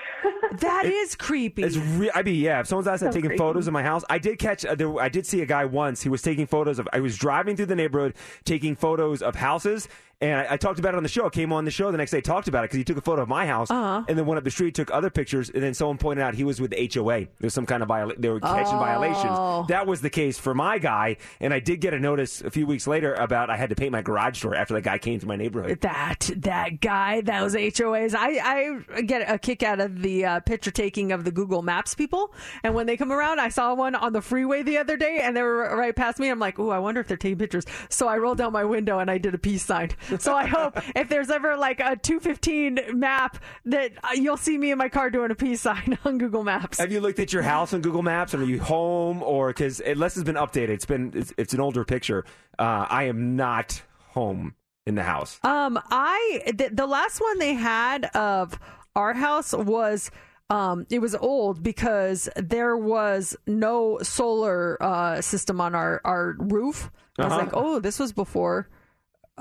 That 0.58 0.84
is 0.84 1.14
creepy. 1.14 1.62
It's 1.62 1.76
re- 1.76 2.10
I 2.14 2.22
mean, 2.22 2.34
yeah. 2.34 2.60
If 2.60 2.66
someone's 2.66 2.88
outside 2.88 3.06
So 3.06 3.12
taking 3.12 3.30
creepy. 3.30 3.38
photos 3.38 3.66
of 3.66 3.72
my 3.72 3.82
house, 3.82 4.04
I 4.10 4.18
did 4.18 4.38
catch. 4.38 4.66
Uh, 4.66 4.74
there, 4.74 5.00
I 5.00 5.08
did 5.08 5.24
see 5.24 5.40
a 5.40 5.46
guy 5.46 5.64
once. 5.64 6.02
He 6.02 6.10
was 6.10 6.20
taking 6.20 6.46
photos 6.46 6.78
of. 6.78 6.86
I 6.92 7.00
was 7.00 7.16
driving 7.16 7.56
through 7.56 7.66
the 7.66 7.76
neighborhood 7.76 8.14
taking 8.44 8.74
photos 8.76 9.22
of 9.22 9.36
houses, 9.36 9.88
and 10.20 10.40
I, 10.40 10.54
I 10.54 10.56
talked 10.56 10.78
about 10.78 10.94
it 10.94 10.96
on 10.96 11.02
the 11.02 11.08
show. 11.08 11.26
I 11.26 11.30
came 11.30 11.52
on 11.52 11.64
the 11.64 11.70
show 11.70 11.90
the 11.90 11.98
next 11.98 12.10
day, 12.10 12.20
talked 12.20 12.48
about 12.48 12.60
it 12.64 12.68
because 12.68 12.78
he 12.78 12.84
took 12.84 12.96
a 12.96 13.00
photo 13.00 13.22
of 13.22 13.28
my 13.28 13.46
house, 13.46 13.70
Uh-huh. 13.70 14.04
and 14.08 14.18
then 14.18 14.26
went 14.26 14.38
up 14.38 14.44
the 14.44 14.50
street, 14.50 14.74
took 14.74 14.90
other 14.92 15.10
pictures, 15.10 15.50
and 15.50 15.62
then 15.62 15.74
someone 15.74 15.98
pointed 15.98 16.22
out 16.22 16.34
he 16.34 16.44
was 16.44 16.60
with 16.60 16.70
the 16.72 16.90
HOA. 16.92 17.26
There's 17.40 17.54
some 17.54 17.66
kind 17.66 17.82
of 17.82 17.88
violation. 17.88 18.20
They 18.20 18.28
were 18.28 18.40
catching 18.40 18.74
Oh. 18.74 18.78
violations. 18.78 19.68
That 19.68 19.86
was 19.86 20.00
the 20.00 20.10
case 20.10 20.38
for 20.38 20.54
my 20.54 20.78
guy, 20.78 21.16
and 21.40 21.54
I 21.54 21.60
did 21.60 21.80
get 21.80 21.94
a 21.94 21.98
notice 21.98 22.40
a 22.42 22.50
few 22.50 22.66
weeks 22.66 22.86
later 22.86 23.14
about 23.14 23.50
I 23.50 23.56
had 23.56 23.70
to 23.70 23.76
paint 23.76 23.92
my 23.92 24.02
garage 24.02 24.42
door 24.42 24.54
after 24.54 24.74
that 24.74 24.82
guy 24.82 24.98
came 24.98 25.18
to 25.20 25.26
my 25.26 25.36
neighborhood. 25.36 25.80
That 25.80 26.30
that 26.36 26.80
guy, 26.80 27.20
those 27.22 27.54
HOAs. 27.54 28.14
I, 28.14 28.82
I 28.96 29.00
get 29.02 29.30
a 29.30 29.38
kick 29.38 29.62
out 29.62 29.80
of 29.80 30.02
the 30.02 30.24
uh, 30.26 30.40
picture 30.40 30.70
taking 30.70 31.12
of 31.12 31.24
the 31.24 31.30
Google 31.30 31.62
Maps 31.62 31.94
people, 31.94 32.32
and 32.62 32.74
when 32.74 32.86
they 32.86 32.96
come 32.96 33.12
around, 33.12 33.40
I 33.40 33.48
saw 33.48 33.74
one 33.74 33.94
on 33.94 34.12
the 34.12 34.20
freeway 34.20 34.62
the 34.62 34.78
other 34.78 34.96
day, 34.96 35.20
and 35.22 35.36
they 35.36 35.42
were 35.42 35.76
right 35.76 35.94
past 35.96 36.18
me. 36.18 36.28
I'm 36.28 36.38
like, 36.38 36.58
oh, 36.58 36.70
I 36.70 36.78
wonder 36.78 37.00
if 37.00 37.08
they're 37.08 37.16
taking 37.16 37.38
pictures. 37.38 37.64
So 37.88 38.06
I 38.08 38.18
rolled 38.18 38.38
down 38.38 38.52
my 38.52 38.64
window 38.64 38.98
and 38.98 39.10
I 39.10 39.18
did 39.18 39.34
a 39.34 39.38
peace 39.38 39.64
sign. 39.64 39.90
So 40.18 40.34
I 40.34 40.46
hope 40.46 40.78
if 40.96 41.08
there's 41.08 41.30
ever 41.30 41.56
like 41.56 41.80
a 41.80 41.96
215 41.96 42.98
map 42.98 43.38
that 43.66 43.92
uh, 44.02 44.08
you'll 44.14 44.36
see 44.36 44.56
me 44.58 44.70
in 44.70 44.78
my 44.78 44.88
car 44.88 45.10
doing 45.10 45.30
a 45.30 45.34
peace 45.34 45.60
sign 45.60 45.98
on 46.04 46.18
Google 46.18 46.44
Maps. 46.44 46.78
Have 46.78 46.92
you 46.92 47.00
looked 47.00 47.18
at 47.18 47.32
your 47.32 47.42
house 47.42 47.72
on 47.72 47.80
Google 47.80 48.02
Maps? 48.02 48.34
Are 48.34 48.42
you 48.44 48.60
home 48.60 49.22
or 49.22 49.48
because 49.48 49.80
unless 49.80 50.16
it's 50.16 50.24
been 50.24 50.34
updated, 50.36 50.70
it's 50.70 50.86
been 50.86 51.12
it's, 51.14 51.32
it's 51.36 51.54
an 51.54 51.60
older 51.60 51.84
picture. 51.84 52.24
Uh, 52.58 52.86
I 52.88 53.04
am 53.04 53.36
not 53.36 53.82
home 54.08 54.54
in 54.86 54.94
the 54.94 55.02
house. 55.02 55.38
Um, 55.44 55.78
I 55.90 56.42
the, 56.54 56.70
the 56.72 56.86
last 56.86 57.20
one 57.20 57.38
they 57.38 57.54
had 57.54 58.04
of 58.06 58.58
our 58.96 59.14
house 59.14 59.52
was 59.52 60.10
um 60.48 60.84
it 60.90 60.98
was 60.98 61.14
old 61.14 61.62
because 61.62 62.28
there 62.36 62.76
was 62.76 63.36
no 63.46 63.98
solar 64.02 64.82
uh 64.82 65.20
system 65.20 65.60
on 65.60 65.74
our 65.74 66.00
our 66.04 66.34
roof. 66.38 66.90
I 67.18 67.24
was 67.24 67.32
Uh-huh. 67.32 67.40
like, 67.42 67.50
oh, 67.52 67.78
this 67.80 67.98
was 68.00 68.12
before 68.12 68.68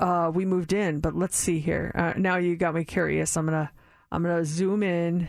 uh 0.00 0.30
we 0.34 0.44
moved 0.44 0.72
in. 0.72 0.98
But 1.00 1.14
let's 1.14 1.36
see 1.36 1.60
here. 1.60 1.92
Uh, 1.94 2.14
now 2.16 2.36
you 2.36 2.56
got 2.56 2.74
me 2.74 2.84
curious. 2.84 3.36
I'm 3.36 3.46
gonna 3.46 3.70
I'm 4.10 4.22
gonna 4.22 4.44
zoom 4.44 4.82
in. 4.82 5.28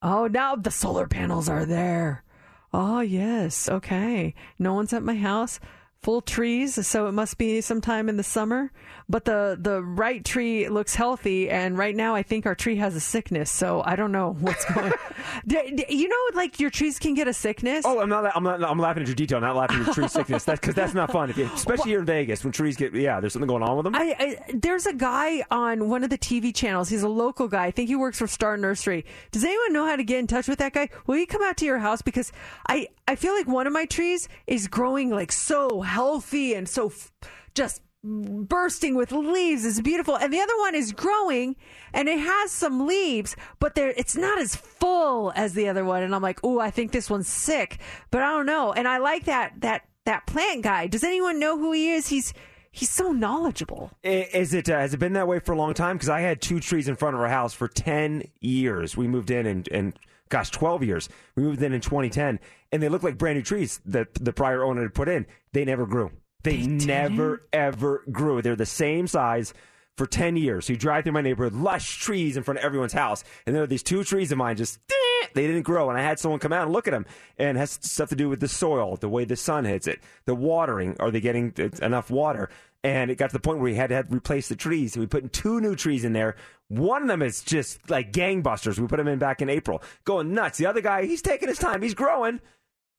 Oh, 0.00 0.26
now 0.26 0.56
the 0.56 0.70
solar 0.70 1.06
panels 1.06 1.48
are 1.48 1.66
there. 1.66 2.24
Oh 2.72 3.00
yes, 3.00 3.68
okay. 3.68 4.34
No 4.58 4.72
one's 4.74 4.92
at 4.92 5.02
my 5.02 5.16
house. 5.16 5.60
Full 6.02 6.20
trees, 6.20 6.84
so 6.86 7.06
it 7.06 7.12
must 7.12 7.38
be 7.38 7.60
sometime 7.60 8.08
in 8.08 8.16
the 8.16 8.24
summer. 8.24 8.72
But 9.12 9.26
the 9.26 9.58
the 9.60 9.82
right 9.82 10.24
tree 10.24 10.70
looks 10.70 10.94
healthy, 10.94 11.50
and 11.50 11.76
right 11.76 11.94
now 11.94 12.14
I 12.14 12.22
think 12.22 12.46
our 12.46 12.54
tree 12.54 12.76
has 12.76 12.96
a 12.96 13.00
sickness. 13.00 13.50
So 13.50 13.82
I 13.84 13.94
don't 13.94 14.10
know 14.10 14.32
what's 14.40 14.64
going. 14.72 14.90
D- 15.46 15.72
d- 15.76 15.84
you 15.90 16.08
know, 16.08 16.16
like 16.34 16.58
your 16.58 16.70
trees 16.70 16.98
can 16.98 17.12
get 17.12 17.28
a 17.28 17.34
sickness. 17.34 17.84
Oh, 17.86 18.00
I'm 18.00 18.08
not. 18.08 18.34
I'm 18.34 18.42
not. 18.42 18.64
I'm 18.64 18.78
laughing 18.78 19.02
at 19.02 19.08
your 19.08 19.14
detail. 19.14 19.38
Not 19.38 19.54
laughing 19.54 19.80
at 19.80 19.84
your 19.86 19.94
tree 19.94 20.08
sickness. 20.08 20.44
That's 20.44 20.58
because 20.60 20.74
that's 20.74 20.94
not 20.94 21.12
fun. 21.12 21.30
You, 21.36 21.44
especially 21.52 21.90
here 21.90 21.98
in 21.98 22.06
Vegas, 22.06 22.42
when 22.42 22.54
trees 22.54 22.74
get 22.74 22.94
yeah, 22.94 23.20
there's 23.20 23.34
something 23.34 23.48
going 23.48 23.62
on 23.62 23.76
with 23.76 23.84
them. 23.84 23.94
I, 23.94 24.16
I 24.18 24.52
there's 24.54 24.86
a 24.86 24.94
guy 24.94 25.44
on 25.50 25.90
one 25.90 26.04
of 26.04 26.08
the 26.08 26.16
TV 26.16 26.54
channels. 26.54 26.88
He's 26.88 27.02
a 27.02 27.08
local 27.08 27.48
guy. 27.48 27.66
I 27.66 27.70
think 27.70 27.90
he 27.90 27.96
works 27.96 28.18
for 28.18 28.26
Star 28.26 28.56
Nursery. 28.56 29.04
Does 29.30 29.44
anyone 29.44 29.74
know 29.74 29.84
how 29.84 29.96
to 29.96 30.04
get 30.04 30.20
in 30.20 30.26
touch 30.26 30.48
with 30.48 30.58
that 30.60 30.72
guy? 30.72 30.88
Will 31.06 31.16
he 31.16 31.26
come 31.26 31.42
out 31.42 31.58
to 31.58 31.66
your 31.66 31.78
house 31.80 32.00
because 32.00 32.32
I 32.66 32.88
I 33.06 33.16
feel 33.16 33.34
like 33.34 33.46
one 33.46 33.66
of 33.66 33.74
my 33.74 33.84
trees 33.84 34.26
is 34.46 34.68
growing 34.68 35.10
like 35.10 35.32
so 35.32 35.82
healthy 35.82 36.54
and 36.54 36.66
so 36.66 36.86
f- 36.86 37.12
just 37.54 37.82
bursting 38.04 38.94
with 38.94 39.12
leaves. 39.12 39.64
It's 39.64 39.80
beautiful, 39.80 40.16
and 40.16 40.32
the 40.32 40.40
other 40.40 40.56
one 40.58 40.74
is 40.74 40.92
growing 40.92 41.56
and 41.92 42.08
it 42.08 42.18
has 42.18 42.50
some 42.50 42.86
leaves, 42.86 43.36
but 43.58 43.74
there 43.74 43.92
it's 43.96 44.16
not 44.16 44.40
as 44.40 44.56
full 44.56 45.32
as 45.36 45.54
the 45.54 45.68
other 45.68 45.84
one. 45.84 46.02
And 46.02 46.14
I'm 46.14 46.22
like, 46.22 46.40
oh, 46.42 46.58
I 46.58 46.70
think 46.70 46.92
this 46.92 47.10
one's 47.10 47.28
sick, 47.28 47.78
but 48.10 48.22
I 48.22 48.30
don't 48.30 48.46
know. 48.46 48.72
And 48.72 48.88
I 48.88 48.98
like 48.98 49.24
that 49.24 49.60
that 49.60 49.86
that 50.04 50.26
plant 50.26 50.62
guy. 50.62 50.86
Does 50.86 51.04
anyone 51.04 51.38
know 51.38 51.58
who 51.58 51.72
he 51.72 51.90
is? 51.90 52.08
He's 52.08 52.32
He's 52.74 52.88
so 52.88 53.12
knowledgeable. 53.12 53.90
Is 54.02 54.54
it 54.54 54.70
uh, 54.70 54.78
has 54.78 54.94
it 54.94 54.96
been 54.96 55.12
that 55.12 55.28
way 55.28 55.40
for 55.40 55.52
a 55.52 55.56
long 55.56 55.74
time? 55.74 55.96
Because 55.96 56.08
I 56.08 56.20
had 56.20 56.40
two 56.40 56.58
trees 56.58 56.88
in 56.88 56.96
front 56.96 57.14
of 57.14 57.20
our 57.20 57.28
house 57.28 57.52
for 57.52 57.68
ten 57.68 58.24
years. 58.40 58.96
We 58.96 59.06
moved 59.06 59.30
in 59.30 59.44
and 59.44 59.68
and 59.68 59.92
gosh, 60.30 60.50
twelve 60.50 60.82
years. 60.82 61.10
We 61.36 61.42
moved 61.42 61.62
in 61.62 61.74
in 61.74 61.82
2010, 61.82 62.40
and 62.72 62.82
they 62.82 62.88
looked 62.88 63.04
like 63.04 63.18
brand 63.18 63.36
new 63.36 63.42
trees 63.42 63.78
that 63.84 64.14
the 64.14 64.32
prior 64.32 64.64
owner 64.64 64.80
had 64.80 64.94
put 64.94 65.10
in. 65.10 65.26
They 65.52 65.66
never 65.66 65.84
grew. 65.84 66.12
They, 66.42 66.66
never 66.66 67.46
ever 67.52 68.02
grew. 68.10 68.42
They're 68.42 68.56
the 68.56 68.66
same 68.66 69.06
size. 69.06 69.54
for 69.98 70.06
10 70.06 70.36
years. 70.36 70.66
So 70.66 70.72
you 70.72 70.78
drive 70.78 71.04
through 71.04 71.12
my 71.12 71.20
neighborhood, 71.20 71.52
lush 71.52 71.98
trees 71.98 72.38
in 72.38 72.42
front 72.42 72.58
of 72.58 72.64
everyone's 72.64 72.94
house. 72.94 73.24
And 73.46 73.54
there 73.54 73.62
are 73.62 73.66
these 73.66 73.82
two 73.82 74.02
trees 74.04 74.32
of 74.32 74.38
mine 74.38 74.56
just, 74.56 74.78
they 75.34 75.46
didn't 75.46 75.62
grow. 75.62 75.90
And 75.90 75.98
I 75.98 76.02
had 76.02 76.18
someone 76.18 76.40
come 76.40 76.52
out 76.52 76.62
and 76.64 76.72
look 76.72 76.88
at 76.88 76.92
them. 76.92 77.04
And 77.38 77.56
it 77.56 77.60
has 77.60 77.78
stuff 77.82 78.08
to 78.08 78.16
do 78.16 78.30
with 78.30 78.40
the 78.40 78.48
soil, 78.48 78.96
the 78.96 79.10
way 79.10 79.26
the 79.26 79.36
sun 79.36 79.66
hits 79.66 79.86
it, 79.86 80.00
the 80.24 80.34
watering. 80.34 80.96
Are 80.98 81.10
they 81.10 81.20
getting 81.20 81.52
enough 81.82 82.10
water? 82.10 82.48
And 82.82 83.10
it 83.10 83.16
got 83.18 83.28
to 83.28 83.32
the 83.34 83.40
point 83.40 83.58
where 83.58 83.64
we 83.64 83.74
had 83.74 83.90
to, 83.90 84.04
replace 84.08 84.48
the 84.48 84.56
trees. 84.56 84.94
So 84.94 85.00
we 85.00 85.06
put 85.06 85.24
in 85.24 85.28
two 85.28 85.60
new 85.60 85.76
trees 85.76 86.04
in 86.04 86.14
there. 86.14 86.36
One 86.68 87.02
of 87.02 87.08
them 87.08 87.20
is 87.20 87.42
just 87.42 87.90
like 87.90 88.12
gangbusters. 88.12 88.78
We 88.78 88.86
put 88.86 88.98
him 88.98 89.08
in 89.08 89.18
back 89.18 89.42
in 89.42 89.50
April, 89.50 89.82
going 90.04 90.32
nuts. 90.32 90.56
The 90.56 90.66
other 90.66 90.80
guy, 90.80 91.04
he's 91.04 91.22
taking 91.22 91.48
his 91.48 91.58
time. 91.58 91.82
He's 91.82 91.94
growing. 91.94 92.40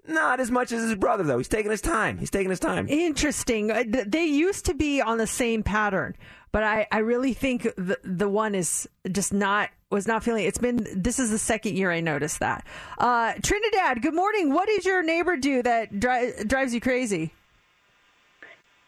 Not 0.06 0.40
as 0.42 0.52
much 0.52 0.72
as 0.74 0.82
his 0.82 0.96
brother, 0.96 1.24
though. 1.24 1.38
He's 1.38 1.48
taking 1.48 1.72
his 1.72 1.82
time. 1.82 2.18
He's 2.18 2.30
taking 2.30 2.50
his 2.50 2.60
time. 2.60 2.88
Interesting. 2.90 3.72
Uh, 3.72 3.84
They 4.06 4.26
used 4.26 4.66
to 4.66 4.74
be 4.74 5.02
on 5.02 5.18
the 5.18 5.28
same 5.28 5.64
pattern, 5.64 6.16
but 6.52 6.64
I, 6.64 6.88
I 6.92 6.98
really 7.00 7.34
think 7.34 7.64
the 7.64 7.98
the 8.04 8.28
one 8.28 8.54
is 8.54 8.88
just 9.10 9.34
not 9.34 9.70
was 9.90 10.06
not 10.06 10.22
feeling. 10.24 10.44
It's 10.46 10.58
been 10.58 10.86
this 10.94 11.20
is 11.20 11.32
the 11.32 11.38
second 11.38 11.78
year 11.78 11.90
I 11.90 12.02
noticed 12.02 12.40
that. 12.42 12.66
Uh, 12.98 13.34
Trinidad, 13.42 14.02
good 14.02 14.14
morning. 14.14 14.54
What 14.54 14.68
does 14.68 14.84
your 14.86 15.04
neighbor 15.04 15.38
do 15.38 15.64
that 15.64 15.98
dri- 15.98 16.34
drives 16.46 16.74
you 16.74 16.82
crazy? 16.82 17.32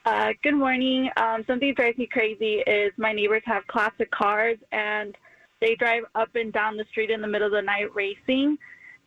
Uh, 0.05 0.33
good 0.43 0.55
morning. 0.55 1.09
Um, 1.17 1.43
something 1.47 1.69
that 1.69 1.77
drives 1.77 1.97
me 1.97 2.07
crazy 2.07 2.55
is 2.67 2.91
my 2.97 3.13
neighbors 3.13 3.41
have 3.45 3.65
classic 3.67 4.11
cars 4.11 4.57
and 4.71 5.15
they 5.61 5.75
drive 5.75 6.03
up 6.13 6.29
and 6.35 6.51
down 6.53 6.75
the 6.77 6.85
street 6.91 7.09
in 7.09 7.21
the 7.21 7.27
middle 7.27 7.47
of 7.47 7.53
the 7.53 7.61
night 7.61 7.93
racing. 7.95 8.57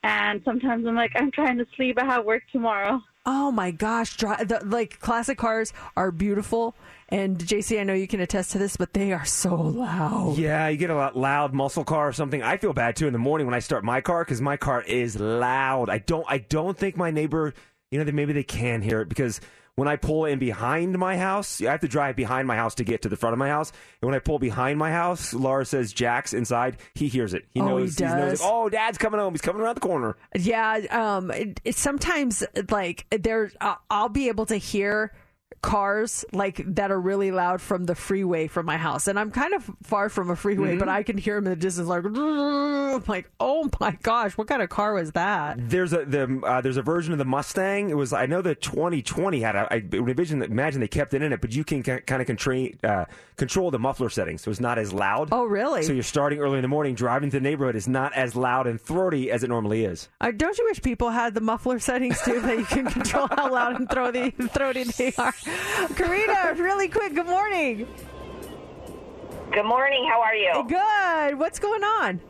And 0.02 0.40
sometimes 0.44 0.86
I'm 0.86 0.94
like, 0.94 1.12
I'm 1.16 1.30
trying 1.30 1.58
to 1.58 1.66
sleep. 1.76 1.98
I 2.00 2.04
have 2.04 2.24
work 2.24 2.42
tomorrow. 2.52 3.00
Oh 3.30 3.52
my 3.52 3.72
gosh, 3.72 4.16
dri- 4.16 4.44
the, 4.44 4.62
like 4.64 5.00
classic 5.00 5.36
cars 5.36 5.74
are 5.98 6.10
beautiful, 6.10 6.74
and 7.10 7.36
JC, 7.36 7.78
I 7.78 7.82
know 7.82 7.92
you 7.92 8.08
can 8.08 8.20
attest 8.20 8.52
to 8.52 8.58
this, 8.58 8.78
but 8.78 8.94
they 8.94 9.12
are 9.12 9.26
so 9.26 9.54
loud. 9.54 10.38
Yeah, 10.38 10.68
you 10.68 10.78
get 10.78 10.88
a 10.88 10.94
lot 10.94 11.14
loud 11.14 11.52
muscle 11.52 11.84
car 11.84 12.08
or 12.08 12.12
something. 12.12 12.42
I 12.42 12.56
feel 12.56 12.72
bad 12.72 12.96
too 12.96 13.06
in 13.06 13.12
the 13.12 13.18
morning 13.18 13.46
when 13.46 13.52
I 13.52 13.58
start 13.58 13.84
my 13.84 14.00
car 14.00 14.24
because 14.24 14.40
my 14.40 14.56
car 14.56 14.80
is 14.80 15.20
loud. 15.20 15.90
I 15.90 15.98
don't. 15.98 16.24
I 16.26 16.38
don't 16.38 16.78
think 16.78 16.96
my 16.96 17.10
neighbor. 17.10 17.52
You 17.90 17.98
know, 17.98 18.04
that 18.04 18.14
maybe 18.14 18.32
they 18.32 18.44
can 18.44 18.80
hear 18.80 19.02
it 19.02 19.10
because 19.10 19.42
when 19.78 19.86
I 19.86 19.94
pull 19.94 20.24
in 20.24 20.40
behind 20.40 20.98
my 20.98 21.16
house, 21.16 21.62
I 21.62 21.70
have 21.70 21.82
to 21.82 21.88
drive 21.88 22.16
behind 22.16 22.48
my 22.48 22.56
house 22.56 22.74
to 22.74 22.84
get 22.84 23.02
to 23.02 23.08
the 23.08 23.14
front 23.16 23.32
of 23.32 23.38
my 23.38 23.48
house. 23.48 23.70
And 24.02 24.08
when 24.10 24.16
I 24.16 24.18
pull 24.18 24.40
behind 24.40 24.76
my 24.76 24.90
house, 24.90 25.32
Laura 25.32 25.64
says 25.64 25.92
Jack's 25.92 26.34
inside. 26.34 26.78
He 26.94 27.06
hears 27.06 27.32
it. 27.32 27.44
He 27.54 27.60
Oh, 27.60 27.64
he 27.76 27.84
knows. 27.84 28.00
knows. 28.00 28.30
does? 28.30 28.40
Oh, 28.42 28.68
Dad's 28.68 28.98
coming 28.98 29.20
home. 29.20 29.32
He's 29.34 29.40
coming 29.40 29.62
around 29.62 29.76
the 29.76 29.80
corner. 29.80 30.16
Yeah, 30.34 30.80
um, 30.90 31.30
it, 31.30 31.60
it 31.64 31.76
sometimes 31.76 32.42
like 32.70 33.06
there, 33.10 33.52
uh, 33.60 33.76
I'll 33.88 34.08
be 34.08 34.26
able 34.26 34.46
to 34.46 34.56
hear 34.56 35.12
cars 35.62 36.24
like 36.32 36.62
that 36.74 36.90
are 36.90 37.00
really 37.00 37.30
loud 37.30 37.60
from 37.60 37.84
the 37.84 37.94
freeway 37.94 38.46
from 38.46 38.66
my 38.66 38.76
house, 38.76 39.08
and 39.08 39.18
I'm 39.18 39.30
kind 39.30 39.54
of 39.54 39.68
far 39.82 40.08
from 40.08 40.30
a 40.30 40.36
freeway, 40.36 40.76
Mhm. 40.76 40.78
but 40.78 40.88
I 40.88 41.02
can 41.02 41.18
hear 41.18 41.34
them 41.36 41.44
in 41.46 41.50
the 41.50 41.56
distance, 41.56 41.88
like, 41.88 42.04
I'm 42.04 43.02
like, 43.08 43.30
oh 43.40 43.68
my 43.80 43.96
gosh, 44.02 44.36
what 44.38 44.46
kind 44.48 44.62
of 44.62 44.68
car 44.68 44.94
was 44.94 45.12
that? 45.12 45.56
There's 45.68 45.92
a 45.92 46.04
the 46.04 46.40
uh, 46.44 46.60
there's 46.60 46.76
a 46.76 46.82
version 46.82 47.12
of 47.12 47.18
the 47.18 47.24
Mustang. 47.24 47.90
It 47.90 47.96
was 47.96 48.12
I 48.12 48.26
know 48.26 48.40
the 48.42 48.54
2020 48.54 49.40
had 49.40 49.56
a, 49.56 49.72
I 49.72 49.76
would 49.98 50.08
envision 50.08 50.42
imagine 50.42 50.80
they 50.80 50.88
kept 50.88 51.14
it 51.14 51.22
in 51.22 51.32
it, 51.32 51.40
but 51.40 51.52
you 51.54 51.64
can 51.64 51.82
kind 51.82 52.20
of 52.20 52.26
control 52.26 52.68
uh, 52.84 53.04
control 53.36 53.70
the 53.70 53.78
muffler 53.78 54.08
settings, 54.08 54.42
so 54.42 54.50
it's 54.50 54.60
not 54.60 54.78
as 54.78 54.92
loud. 54.92 55.28
Oh, 55.32 55.44
really? 55.44 55.82
So 55.82 55.92
you're 55.92 56.02
starting 56.02 56.38
early 56.38 56.58
in 56.58 56.62
the 56.62 56.68
morning, 56.68 56.94
driving 56.94 57.30
to 57.30 57.36
the 57.36 57.40
neighborhood 57.42 57.76
is 57.76 57.88
not 57.88 58.12
as 58.14 58.34
loud 58.36 58.66
and 58.66 58.80
throaty 58.80 59.30
as 59.30 59.42
it 59.44 59.48
normally 59.48 59.84
is. 59.84 60.08
Uh, 60.20 60.30
don't 60.30 60.56
you 60.58 60.64
wish 60.66 60.80
people 60.82 61.10
had 61.10 61.34
the 61.34 61.40
muffler 61.40 61.78
settings 61.78 62.20
too 62.22 62.40
that 62.40 62.58
you 62.58 62.64
can 62.64 62.86
control 62.86 63.28
how 63.36 63.52
loud 63.52 63.76
and 63.76 63.90
throaty, 63.90 64.30
throaty 64.30 64.84
they 64.84 65.12
are? 65.18 65.34
Karina, 65.96 66.54
really 66.56 66.88
quick, 66.88 67.14
good 67.14 67.26
morning. 67.26 67.86
Good 69.52 69.64
morning. 69.64 70.06
How 70.10 70.20
are 70.20 70.34
you? 70.34 70.64
Good. 70.68 71.38
What's 71.38 71.58
going 71.58 71.82
on? 71.82 72.20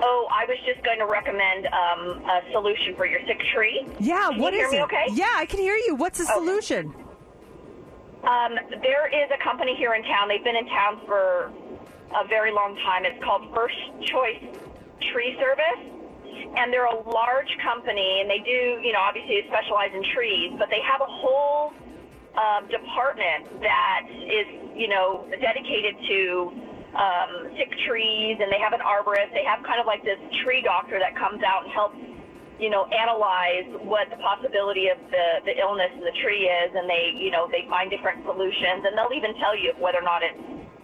Oh, 0.00 0.28
I 0.32 0.44
was 0.46 0.56
just 0.64 0.84
going 0.84 0.98
to 1.00 1.06
recommend 1.06 1.66
um, 1.66 2.22
a 2.30 2.40
solution 2.52 2.94
for 2.96 3.06
your 3.06 3.20
sick 3.26 3.40
tree. 3.52 3.86
Yeah, 3.98 4.28
Can 4.30 4.38
what 4.40 4.52
you 4.54 4.60
is 4.60 4.70
hear 4.70 4.78
me 4.78 4.78
it? 4.78 4.82
okay? 4.84 5.06
Yeah, 5.12 5.32
I 5.34 5.46
can 5.46 5.58
hear 5.58 5.74
you. 5.74 5.96
What's 5.96 6.18
the 6.18 6.26
solution? 6.26 6.94
Um, 8.22 8.54
there 8.82 9.08
is 9.08 9.28
a 9.34 9.42
company 9.42 9.74
here 9.76 9.94
in 9.94 10.02
town. 10.04 10.28
They've 10.28 10.44
been 10.44 10.56
in 10.56 10.66
town 10.66 11.00
for 11.06 11.52
a 12.14 12.26
very 12.28 12.52
long 12.52 12.76
time. 12.76 13.04
It's 13.04 13.22
called 13.24 13.52
First 13.54 13.76
Choice 14.06 14.42
Tree 15.12 15.36
Service. 15.40 15.97
And 16.56 16.72
they're 16.72 16.90
a 16.90 17.00
large 17.08 17.50
company, 17.62 18.20
and 18.20 18.30
they 18.30 18.40
do, 18.40 18.80
you 18.82 18.92
know, 18.92 19.00
obviously 19.00 19.42
specialize 19.48 19.90
in 19.94 20.02
trees, 20.14 20.52
but 20.58 20.68
they 20.70 20.80
have 20.82 21.00
a 21.00 21.10
whole 21.10 21.72
um, 22.34 22.68
department 22.68 23.60
that 23.62 24.06
is, 24.10 24.46
you 24.74 24.88
know, 24.88 25.26
dedicated 25.40 25.94
to 26.08 26.52
um, 26.94 27.50
sick 27.56 27.70
trees, 27.86 28.38
and 28.40 28.50
they 28.50 28.58
have 28.58 28.72
an 28.72 28.80
arborist. 28.80 29.30
They 29.34 29.44
have 29.44 29.62
kind 29.64 29.80
of 29.80 29.86
like 29.86 30.02
this 30.04 30.18
tree 30.42 30.62
doctor 30.62 30.98
that 30.98 31.14
comes 31.14 31.42
out 31.42 31.64
and 31.64 31.72
helps, 31.72 31.98
you 32.58 32.70
know, 32.70 32.86
analyze 32.90 33.68
what 33.86 34.10
the 34.10 34.18
possibility 34.18 34.88
of 34.88 34.98
the, 35.10 35.26
the 35.46 35.54
illness 35.58 35.90
in 35.94 36.02
the 36.02 36.16
tree 36.22 36.50
is, 36.50 36.70
and 36.74 36.88
they, 36.88 37.14
you 37.14 37.30
know, 37.30 37.46
they 37.50 37.66
find 37.68 37.90
different 37.90 38.24
solutions, 38.24 38.82
and 38.86 38.96
they'll 38.98 39.14
even 39.14 39.34
tell 39.38 39.54
you 39.54 39.72
whether 39.78 39.98
or 39.98 40.06
not 40.06 40.22
it's 40.22 40.38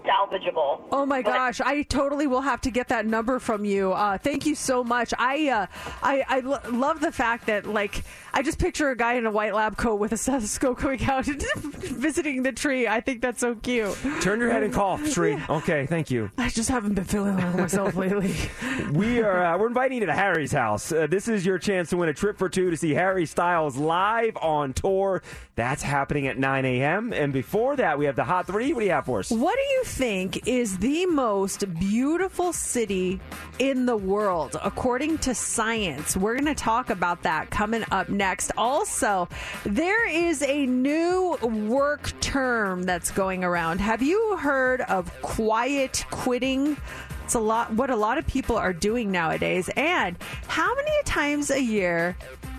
salvageable. 0.05 0.83
Oh 0.93 1.07
my 1.07 1.23
gosh, 1.23 1.61
I 1.61 1.83
totally 1.83 2.27
will 2.27 2.41
have 2.43 2.61
to 2.63 2.71
get 2.71 2.89
that 2.89 3.07
number 3.07 3.39
from 3.39 3.65
you. 3.65 3.93
Uh, 3.93 4.19
thank 4.19 4.47
you 4.47 4.55
so 4.55 4.85
much. 4.85 5.13
I 5.19 5.49
uh, 5.49 5.67
I, 6.03 6.25
I 6.29 6.41
lo- 6.41 6.59
love 6.71 7.01
the 7.01 7.13
fact 7.13 7.47
that 7.47 7.67
like 7.67 8.05
I 8.33 8.43
just 8.43 8.59
picture 8.59 8.91
a 8.91 8.97
guy 8.97 9.15
in 9.15 9.27
a 9.27 9.31
white 9.31 9.55
lab 9.55 9.77
coat 9.77 9.97
with 9.97 10.13
a 10.13 10.17
stethoscope 10.17 10.79
coming 10.79 11.03
out 11.05 11.27
and 11.29 11.43
visiting 11.57 12.43
the 12.43 12.53
tree. 12.53 12.87
I 12.87 13.01
think 13.01 13.21
that's 13.23 13.41
so 13.41 13.55
cute. 13.55 13.97
Turn 14.21 14.41
your 14.41 14.51
head 14.51 14.63
and 14.63 14.73
cough, 14.75 15.11
tree. 15.13 15.39
Okay, 15.49 15.87
thank 15.87 16.11
you. 16.11 16.31
I 16.37 16.49
just 16.49 16.69
haven't 16.69 16.95
been 16.95 17.05
feeling 17.05 17.37
well 17.37 17.57
myself 17.57 17.95
lately. 17.97 18.35
we 18.93 19.21
are 19.23 19.43
uh, 19.45 19.59
we're 19.59 19.69
inviting 19.69 20.01
you 20.01 20.07
to 20.07 20.13
Harry's 20.13 20.53
house. 20.53 20.93
Uh, 20.93 21.07
this 21.07 21.29
is 21.29 21.45
your 21.47 21.59
chance 21.59 21.91
to 21.91 21.97
win 21.97 22.09
a 22.09 22.15
trip 22.15 22.39
for 22.39 22.49
two 22.49 22.71
to 22.71 22.77
see 22.77 22.93
Harry 22.95 23.27
Styles 23.27 23.77
live 23.77 24.37
on 24.37 24.73
tour. 24.73 25.23
That's 25.57 25.83
happening 25.83 26.27
at 26.27 26.37
9 26.37 26.65
a.m. 26.65 27.13
And 27.13 27.33
before 27.33 27.77
that, 27.77 27.99
we 27.99 28.07
have 28.07 28.17
the 28.17 28.25
Hot 28.25 28.47
Three. 28.47 28.73
What 28.73 28.81
do 28.81 28.87
you 28.87 28.93
have 28.93 29.07
for 29.07 29.21
us? 29.21 29.31
What 29.31 29.55
do 29.55 29.63
you 29.75 29.85
think 29.95 30.49
is 30.49 30.79
the 30.79 31.07
most 31.07 31.73
beautiful 31.79 32.53
city 32.53 33.21
in 33.61 33.87
the 33.87 33.97
world, 33.97 34.57
according 34.65 35.19
to 35.19 35.37
science? 35.37 36.17
We're 36.17 36.35
going 36.35 36.53
to 36.53 36.55
talk 36.55 36.91
about 36.91 37.23
that 37.23 37.51
coming 37.51 37.85
up 37.93 38.09
next. 38.09 38.51
Also, 38.59 39.29
there 39.65 40.09
is 40.09 40.43
a 40.43 40.67
new 40.67 41.37
work 41.43 42.13
term 42.21 42.83
that's 42.83 43.13
going 43.13 43.45
around. 43.45 43.81
Have 43.81 44.03
you 44.03 44.37
heard 44.37 44.81
of 44.81 45.13
quiet 45.23 46.05
quitting? 46.11 46.77
It's 47.25 47.35
a 47.35 47.41
lot 47.41 47.73
what 47.73 47.91
a 47.91 47.97
lot 47.97 48.19
of 48.19 48.27
people 48.27 48.57
are 48.57 48.73
doing 48.73 49.13
nowadays. 49.13 49.71
And 49.77 50.17
how 50.49 50.75
many 50.75 51.03
times 51.05 51.53
a 51.53 51.63
year 51.63 52.17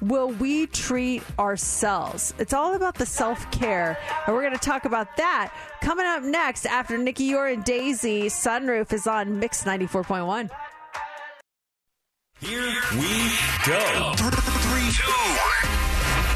will 0.08 0.30
we 0.30 0.68
treat 0.68 1.24
ourselves? 1.40 2.34
It's 2.38 2.54
all 2.54 2.76
about 2.76 2.96
the 2.96 3.06
self 3.06 3.50
care. 3.52 3.98
And 4.26 4.36
we're 4.36 4.42
going 4.42 4.54
to 4.54 4.60
talk 4.60 4.86
about 4.86 5.18
that 5.18 5.54
coming 5.82 6.06
up 6.06 6.24
next 6.24 6.66
after 6.66 6.98
Nikki 6.98 7.26
Yor 7.26 7.48
and 7.48 7.64
Daisy. 7.64 8.24
Sunroof 8.24 8.94
is 8.94 9.08
on 9.08 9.40
Mix 9.40 9.64
94.1. 9.64 10.50
Here 12.40 12.74
we 12.94 13.32
go. 13.66 14.14
Three, 14.16 14.92
two. 14.92 15.85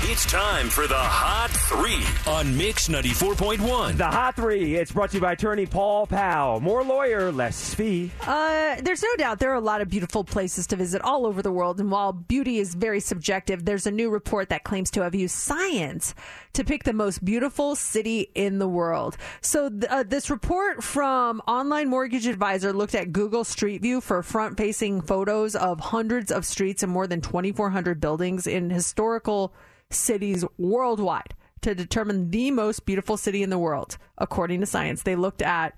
It's 0.02 0.26
time 0.26 0.70
for 0.70 0.88
the 0.88 0.96
Hot 0.96 1.50
Three 1.52 2.02
on 2.32 2.58
Mix 2.58 2.88
94.1. 2.88 3.98
The 3.98 4.06
Hot 4.06 4.34
Three. 4.34 4.76
It's 4.76 4.94
brought 4.94 5.10
to 5.10 5.18
you 5.18 5.22
by 5.22 5.34
attorney 5.34 5.66
Paul 5.66 6.08
Powell. 6.08 6.62
More 6.62 6.84
lawyer, 6.86 7.34
less 7.34 7.74
fee. 7.76 8.10
Uh, 8.22 8.78
there's 8.82 9.04
no 9.04 9.10
doubt 9.18 9.40
there 9.40 9.52
are 9.52 9.56
a 9.56 9.60
lot 9.60 9.82
of 9.82 9.90
beautiful 9.90 10.24
places 10.24 10.66
to 10.68 10.78
visit 10.78 11.02
all 11.02 11.28
over 11.28 11.42
the 11.42 11.52
world. 11.52 11.82
And 11.82 11.92
while 11.92 12.14
beauty 12.14 12.60
is 12.60 12.74
very 12.76 13.02
subjective, 13.02 13.66
there's 13.66 13.86
a 13.86 13.92
new 13.92 14.10
report 14.10 14.50
that 14.50 14.64
claims 14.64 14.90
to 14.92 15.04
have 15.04 15.14
used 15.14 15.36
science 15.36 16.16
to 16.54 16.64
pick 16.64 16.86
the 16.86 16.94
most 16.94 17.24
beautiful 17.24 17.76
city 17.76 18.32
in 18.34 18.58
the 18.58 18.70
world. 18.70 19.18
So, 19.42 19.70
th- 19.70 19.84
uh, 19.84 20.04
this 20.04 20.30
report 20.30 20.82
from 20.82 21.42
Online 21.46 21.90
Mortgage 21.90 22.26
Advisor 22.26 22.72
looked 22.72 22.96
at 22.96 23.12
Google 23.12 23.44
Street 23.44 23.82
View 23.82 24.00
for 24.00 24.24
front 24.24 24.58
facing 24.58 25.02
photos 25.02 25.56
of 25.56 25.82
hundreds 25.82 26.32
of 26.32 26.46
streets 26.46 26.84
and 26.84 26.92
more 26.92 27.06
than 27.06 27.20
2,400 27.20 28.00
buildings 28.00 28.48
in 28.48 28.70
historical 28.70 29.54
cities 29.92 30.46
worldwide 30.58 31.34
to 31.62 31.76
determine 31.76 32.32
the 32.32 32.52
most 32.52 32.86
beautiful 32.86 33.18
city 33.18 33.44
in 33.44 33.50
the 33.50 33.60
world. 33.60 33.98
According 34.18 34.62
to 34.62 34.66
science, 34.66 35.04
they 35.04 35.16
looked 35.16 35.42
at 35.42 35.78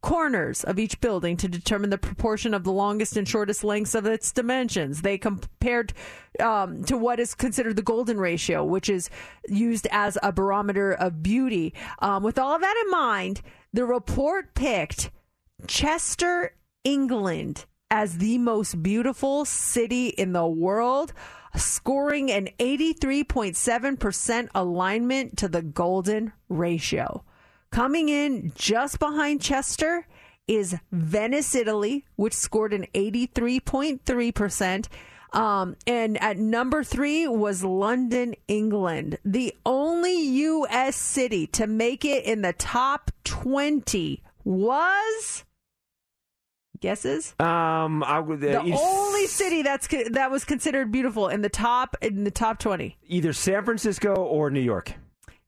corners 0.00 0.64
of 0.64 0.78
each 0.78 1.00
building 1.00 1.36
to 1.36 1.48
determine 1.48 1.90
the 1.90 1.98
proportion 1.98 2.54
of 2.54 2.64
the 2.64 2.72
longest 2.72 3.16
and 3.16 3.28
shortest 3.28 3.62
lengths 3.62 3.94
of 3.94 4.06
its 4.06 4.32
dimensions. 4.32 5.02
They 5.02 5.18
compared 5.18 5.92
um, 6.40 6.84
to 6.84 6.96
what 6.96 7.20
is 7.20 7.34
considered 7.34 7.76
the 7.76 7.82
golden 7.82 8.18
ratio, 8.18 8.64
which 8.64 8.88
is 8.88 9.10
used 9.48 9.86
as 9.90 10.16
a 10.22 10.32
barometer 10.32 10.92
of 10.92 11.22
beauty. 11.22 11.74
Um, 11.98 12.22
with 12.22 12.38
all 12.38 12.54
of 12.54 12.62
that 12.62 12.82
in 12.84 12.90
mind, 12.90 13.42
the 13.72 13.84
report 13.84 14.54
picked 14.54 15.10
Chester, 15.66 16.54
England 16.82 17.66
as 17.90 18.18
the 18.18 18.38
most 18.38 18.82
beautiful 18.82 19.44
city 19.44 20.08
in 20.08 20.32
the 20.32 20.46
world, 20.46 21.12
scoring 21.56 22.30
an 22.30 22.48
83.7% 22.58 24.48
alignment 24.54 25.36
to 25.38 25.48
the 25.48 25.62
golden 25.62 26.32
ratio. 26.48 27.24
Coming 27.70 28.08
in 28.08 28.52
just 28.54 28.98
behind 28.98 29.40
Chester 29.40 30.06
is 30.48 30.76
Venice, 30.90 31.54
Italy, 31.54 32.04
which 32.16 32.34
scored 32.34 32.72
an 32.72 32.86
83.3%. 32.94 34.88
Um, 35.32 35.76
and 35.86 36.20
at 36.20 36.38
number 36.38 36.82
three 36.82 37.28
was 37.28 37.62
London, 37.62 38.34
England. 38.48 39.18
The 39.24 39.54
only 39.64 40.20
U.S. 40.20 40.96
city 40.96 41.46
to 41.48 41.68
make 41.68 42.04
it 42.04 42.24
in 42.24 42.42
the 42.42 42.52
top 42.52 43.12
20 43.24 44.22
was. 44.42 45.44
Guesses? 46.80 47.34
Um, 47.38 48.02
I 48.02 48.18
would 48.20 48.42
uh, 48.42 48.62
The 48.62 48.72
only 48.78 49.26
city 49.26 49.62
that's 49.62 49.86
that 50.10 50.30
was 50.30 50.44
considered 50.44 50.90
beautiful 50.90 51.28
in 51.28 51.42
the 51.42 51.48
top 51.48 51.96
in 52.00 52.24
the 52.24 52.30
top 52.30 52.58
20. 52.58 52.96
either 53.06 53.32
San 53.32 53.64
Francisco 53.64 54.14
or 54.14 54.50
New 54.50 54.60
York. 54.60 54.94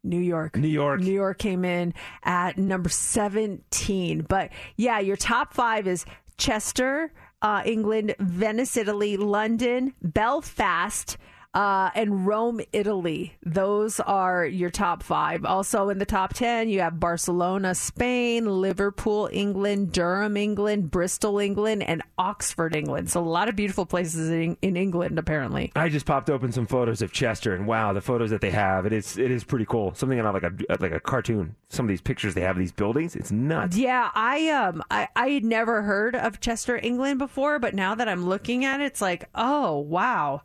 New 0.04 0.18
York. 0.18 0.56
New 0.56 0.68
York. 0.68 1.00
New 1.00 1.12
York 1.12 1.38
came 1.38 1.64
in 1.64 1.94
at 2.24 2.58
number 2.58 2.88
17. 2.88 4.26
But 4.28 4.50
yeah, 4.76 4.98
your 4.98 5.16
top 5.16 5.54
five 5.54 5.86
is 5.86 6.04
Chester, 6.38 7.12
uh, 7.40 7.62
England, 7.64 8.14
Venice, 8.18 8.76
Italy, 8.76 9.16
London, 9.16 9.94
Belfast, 10.02 11.16
uh, 11.54 11.90
and 11.94 12.26
Rome, 12.26 12.60
Italy. 12.72 13.34
Those 13.44 14.00
are 14.00 14.44
your 14.44 14.70
top 14.70 15.02
five. 15.02 15.44
Also 15.44 15.90
in 15.90 15.98
the 15.98 16.06
top 16.06 16.32
10, 16.32 16.68
you 16.68 16.80
have 16.80 16.98
Barcelona, 16.98 17.74
Spain, 17.74 18.46
Liverpool, 18.46 19.28
England, 19.30 19.92
Durham, 19.92 20.36
England, 20.36 20.90
Bristol, 20.90 21.38
England, 21.38 21.82
and 21.82 22.02
Oxford, 22.16 22.74
England. 22.74 23.10
So 23.10 23.20
a 23.20 23.24
lot 23.24 23.48
of 23.48 23.56
beautiful 23.56 23.84
places 23.84 24.30
in, 24.30 24.56
in 24.62 24.76
England, 24.76 25.18
apparently. 25.18 25.72
I 25.76 25.90
just 25.90 26.06
popped 26.06 26.30
open 26.30 26.52
some 26.52 26.66
photos 26.66 27.02
of 27.02 27.12
Chester, 27.12 27.54
and 27.54 27.66
wow, 27.66 27.92
the 27.92 28.00
photos 28.00 28.30
that 28.30 28.40
they 28.40 28.50
have 28.50 28.86
it 28.86 28.92
is 28.92 29.18
it 29.18 29.30
is 29.30 29.44
pretty 29.44 29.66
cool. 29.66 29.94
Something 29.94 30.18
out 30.20 30.34
of 30.34 30.42
like 30.42 30.52
a 30.52 30.82
like 30.82 30.92
a 30.92 31.00
cartoon. 31.00 31.54
Some 31.68 31.84
of 31.84 31.88
these 31.88 32.00
pictures 32.00 32.34
they 32.34 32.40
have 32.42 32.56
of 32.56 32.60
these 32.60 32.72
buildings, 32.72 33.14
it's 33.14 33.30
nuts. 33.30 33.76
Yeah, 33.76 34.10
I 34.14 34.48
um 34.50 34.82
I, 34.90 35.08
I 35.14 35.28
had 35.28 35.44
never 35.44 35.82
heard 35.82 36.16
of 36.16 36.40
Chester, 36.40 36.78
England 36.78 37.18
before, 37.18 37.58
but 37.58 37.74
now 37.74 37.94
that 37.94 38.08
I'm 38.08 38.24
looking 38.24 38.64
at 38.64 38.80
it, 38.80 38.84
it's 38.84 39.00
like, 39.02 39.28
oh 39.34 39.78
wow. 39.78 40.42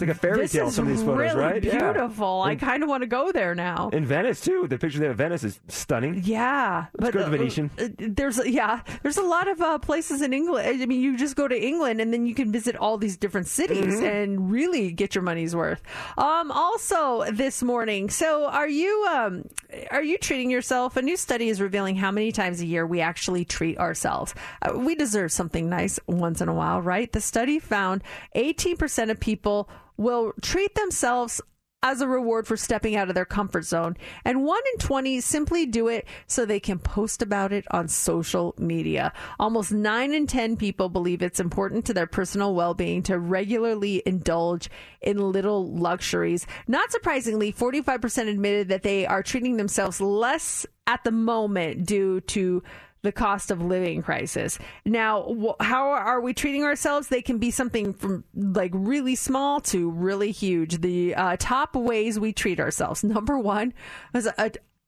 It's 0.00 0.08
like 0.08 0.16
a 0.16 0.18
fairy 0.20 0.38
this 0.42 0.52
tale. 0.52 0.70
Some 0.70 0.86
of 0.86 0.90
these 0.96 1.02
photos, 1.02 1.34
really 1.34 1.40
right? 1.40 1.64
Yeah. 1.64 1.92
Beautiful. 1.92 2.42
I 2.42 2.54
kind 2.54 2.82
of 2.82 2.88
want 2.88 3.02
to 3.02 3.06
go 3.08 3.32
there 3.32 3.54
now. 3.54 3.88
In 3.92 4.06
Venice 4.06 4.40
too. 4.40 4.66
The 4.68 4.78
picture 4.78 4.98
there 5.00 5.10
of 5.10 5.16
Venice 5.18 5.44
is 5.44 5.60
stunning. 5.68 6.22
Yeah, 6.24 6.86
Let's 6.98 7.12
go 7.14 7.24
to 7.24 7.30
the 7.30 7.36
Venetian. 7.36 7.70
uh, 7.78 7.88
there's 7.98 8.44
yeah, 8.46 8.82
there's 9.02 9.16
a 9.16 9.22
lot 9.22 9.48
of 9.48 9.60
uh, 9.60 9.78
places 9.78 10.22
in 10.22 10.32
England. 10.32 10.82
I 10.82 10.86
mean, 10.86 11.00
you 11.00 11.16
just 11.16 11.34
go 11.36 11.48
to 11.48 11.60
England 11.60 12.00
and 12.00 12.12
then 12.12 12.26
you 12.26 12.34
can 12.34 12.52
visit 12.52 12.76
all 12.76 12.96
these 12.98 13.16
different 13.16 13.46
cities 13.48 13.78
Mm-hmm. 13.78 14.04
and 14.06 14.50
really 14.50 14.92
get 14.92 15.14
your 15.14 15.22
money's 15.22 15.54
worth. 15.56 15.82
Um, 16.16 16.50
also 16.50 17.24
this 17.30 17.62
morning, 17.62 18.10
so 18.10 18.46
are 18.46 18.68
you 18.68 19.06
um, 19.10 19.44
are 19.90 20.02
you 20.02 20.18
treating 20.18 20.50
yourself? 20.50 20.96
A 20.96 21.02
new 21.02 21.16
study 21.16 21.48
is 21.48 21.60
revealing 21.60 21.96
how 21.96 22.10
many 22.10 22.32
times 22.32 22.60
a 22.60 22.66
year 22.66 22.86
we 22.86 23.00
actually 23.00 23.44
treat 23.44 23.78
ourselves. 23.78 24.34
Uh, 24.62 24.78
we 24.78 24.94
deserve 24.94 25.32
something 25.32 25.68
nice 25.68 25.98
once 26.06 26.40
in 26.40 26.48
a 26.48 26.54
while, 26.54 26.80
right? 26.82 27.10
The 27.10 27.20
study 27.20 27.58
found 27.58 28.02
18% 28.36 29.10
of 29.10 29.18
people 29.20 29.68
will 29.98 30.32
treat 30.40 30.74
themselves 30.74 31.42
as 31.82 32.00
a 32.00 32.08
reward 32.08 32.46
for 32.46 32.56
stepping 32.56 32.96
out 32.96 33.08
of 33.08 33.14
their 33.14 33.24
comfort 33.24 33.64
zone. 33.64 33.96
And 34.24 34.44
one 34.44 34.62
in 34.74 34.80
20 34.80 35.20
simply 35.20 35.64
do 35.64 35.86
it 35.88 36.06
so 36.26 36.44
they 36.44 36.58
can 36.58 36.78
post 36.78 37.22
about 37.22 37.52
it 37.52 37.66
on 37.70 37.86
social 37.86 38.54
media. 38.58 39.12
Almost 39.38 39.72
nine 39.72 40.12
in 40.12 40.26
10 40.26 40.56
people 40.56 40.88
believe 40.88 41.22
it's 41.22 41.38
important 41.38 41.84
to 41.86 41.94
their 41.94 42.06
personal 42.06 42.54
well 42.54 42.74
being 42.74 43.02
to 43.04 43.18
regularly 43.18 44.02
indulge 44.04 44.68
in 45.00 45.18
little 45.18 45.72
luxuries. 45.72 46.46
Not 46.66 46.90
surprisingly, 46.90 47.52
45% 47.52 48.28
admitted 48.28 48.68
that 48.68 48.82
they 48.82 49.06
are 49.06 49.22
treating 49.22 49.56
themselves 49.56 50.00
less 50.00 50.66
at 50.88 51.04
the 51.04 51.12
moment 51.12 51.86
due 51.86 52.20
to 52.22 52.62
the 53.02 53.12
cost 53.12 53.50
of 53.50 53.62
living 53.62 54.02
crisis. 54.02 54.58
Now, 54.84 55.22
wh- 55.34 55.62
how 55.64 55.90
are 55.90 56.20
we 56.20 56.34
treating 56.34 56.64
ourselves? 56.64 57.08
They 57.08 57.22
can 57.22 57.38
be 57.38 57.50
something 57.50 57.92
from 57.92 58.24
like 58.34 58.72
really 58.74 59.14
small 59.14 59.60
to 59.62 59.90
really 59.90 60.30
huge. 60.30 60.80
The 60.80 61.14
uh, 61.14 61.36
top 61.38 61.74
ways 61.76 62.18
we 62.18 62.32
treat 62.32 62.60
ourselves. 62.60 63.04
Number 63.04 63.38
one 63.38 63.72
is 64.14 64.26
a, 64.26 64.34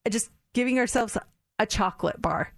a- 0.04 0.10
just 0.10 0.30
giving 0.52 0.78
ourselves 0.78 1.16
a 1.58 1.66
chocolate 1.66 2.20
bar, 2.20 2.52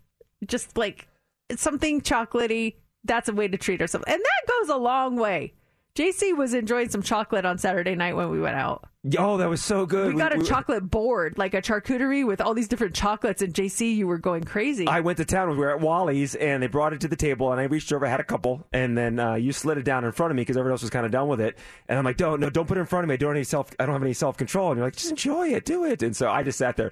just 0.47 0.77
like 0.79 1.09
something 1.57 2.01
chocolatey. 2.01 2.77
That's 3.05 3.29
a 3.29 3.33
way 3.33 3.49
to 3.49 3.59
treat 3.59 3.81
ourselves, 3.81 4.05
and 4.07 4.21
that 4.21 4.53
goes 4.61 4.69
a 4.69 4.77
long 4.77 5.17
way. 5.17 5.55
JC 5.95 6.35
was 6.35 6.55
enjoying 6.55 6.89
some 6.89 7.03
chocolate 7.03 7.45
on 7.45 7.59
Saturday 7.59 7.95
night 7.95 8.17
when 8.17 8.31
we 8.31 8.41
went 8.41 8.57
out. 8.57 8.89
Oh, 9.19 9.37
that 9.37 9.51
was 9.51 9.61
so 9.63 9.85
good. 9.85 10.15
We 10.15 10.19
got 10.19 10.35
a 10.35 10.43
chocolate 10.43 10.89
board, 10.91 11.37
like 11.37 11.53
a 11.53 11.61
charcuterie 11.61 12.27
with 12.27 12.41
all 12.41 12.55
these 12.55 12.69
different 12.69 12.95
chocolates. 12.95 13.43
And 13.43 13.53
JC, 13.53 13.95
you 13.95 14.07
were 14.07 14.17
going 14.17 14.45
crazy. 14.45 14.87
I 14.87 15.01
went 15.01 15.19
to 15.19 15.27
town. 15.27 15.51
We 15.51 15.57
were 15.57 15.71
at 15.71 15.81
Wally's, 15.81 16.35
and 16.35 16.63
they 16.63 16.67
brought 16.67 16.95
it 16.95 17.03
to 17.03 17.09
the 17.09 17.17
table, 17.17 17.53
and 17.53 17.61
I 17.61 17.65
reached 17.65 17.93
over, 17.93 18.07
I 18.07 18.09
had 18.09 18.21
a 18.21 18.25
couple, 18.25 18.67
and 18.73 18.97
then 18.97 19.19
uh, 19.19 19.35
you 19.35 19.53
slid 19.53 19.77
it 19.77 19.85
down 19.85 20.05
in 20.05 20.13
front 20.13 20.31
of 20.31 20.37
me 20.37 20.43
because 20.43 20.57
everyone 20.57 20.73
else 20.73 20.83
was 20.83 20.91
kind 20.91 21.05
of 21.05 21.13
done 21.13 21.29
with 21.29 21.43
it. 21.43 21.59
And 21.89 21.99
I'm 21.99 22.07
like, 22.07 22.17
don't, 22.17 22.41
no, 22.41 22.49
don't 22.49 22.67
put 22.67 22.79
it 22.79 22.81
in 22.81 22.87
front 22.87 23.05
of 23.05 23.09
me. 23.09 23.15
I 23.15 23.17
don't 23.19 23.31
have 23.31 23.37
any 23.37 23.45
self, 23.45 23.75
I 23.79 23.85
don't 23.85 23.95
have 23.95 24.03
any 24.03 24.15
self 24.15 24.39
control. 24.39 24.71
And 24.71 24.79
you're 24.79 24.87
like, 24.87 24.97
just 24.97 25.11
enjoy 25.11 25.49
it, 25.49 25.67
do 25.67 25.85
it. 25.85 26.03
And 26.03 26.17
so 26.17 26.31
I 26.31 26.43
just 26.43 26.57
sat 26.57 26.79
there. 26.79 26.91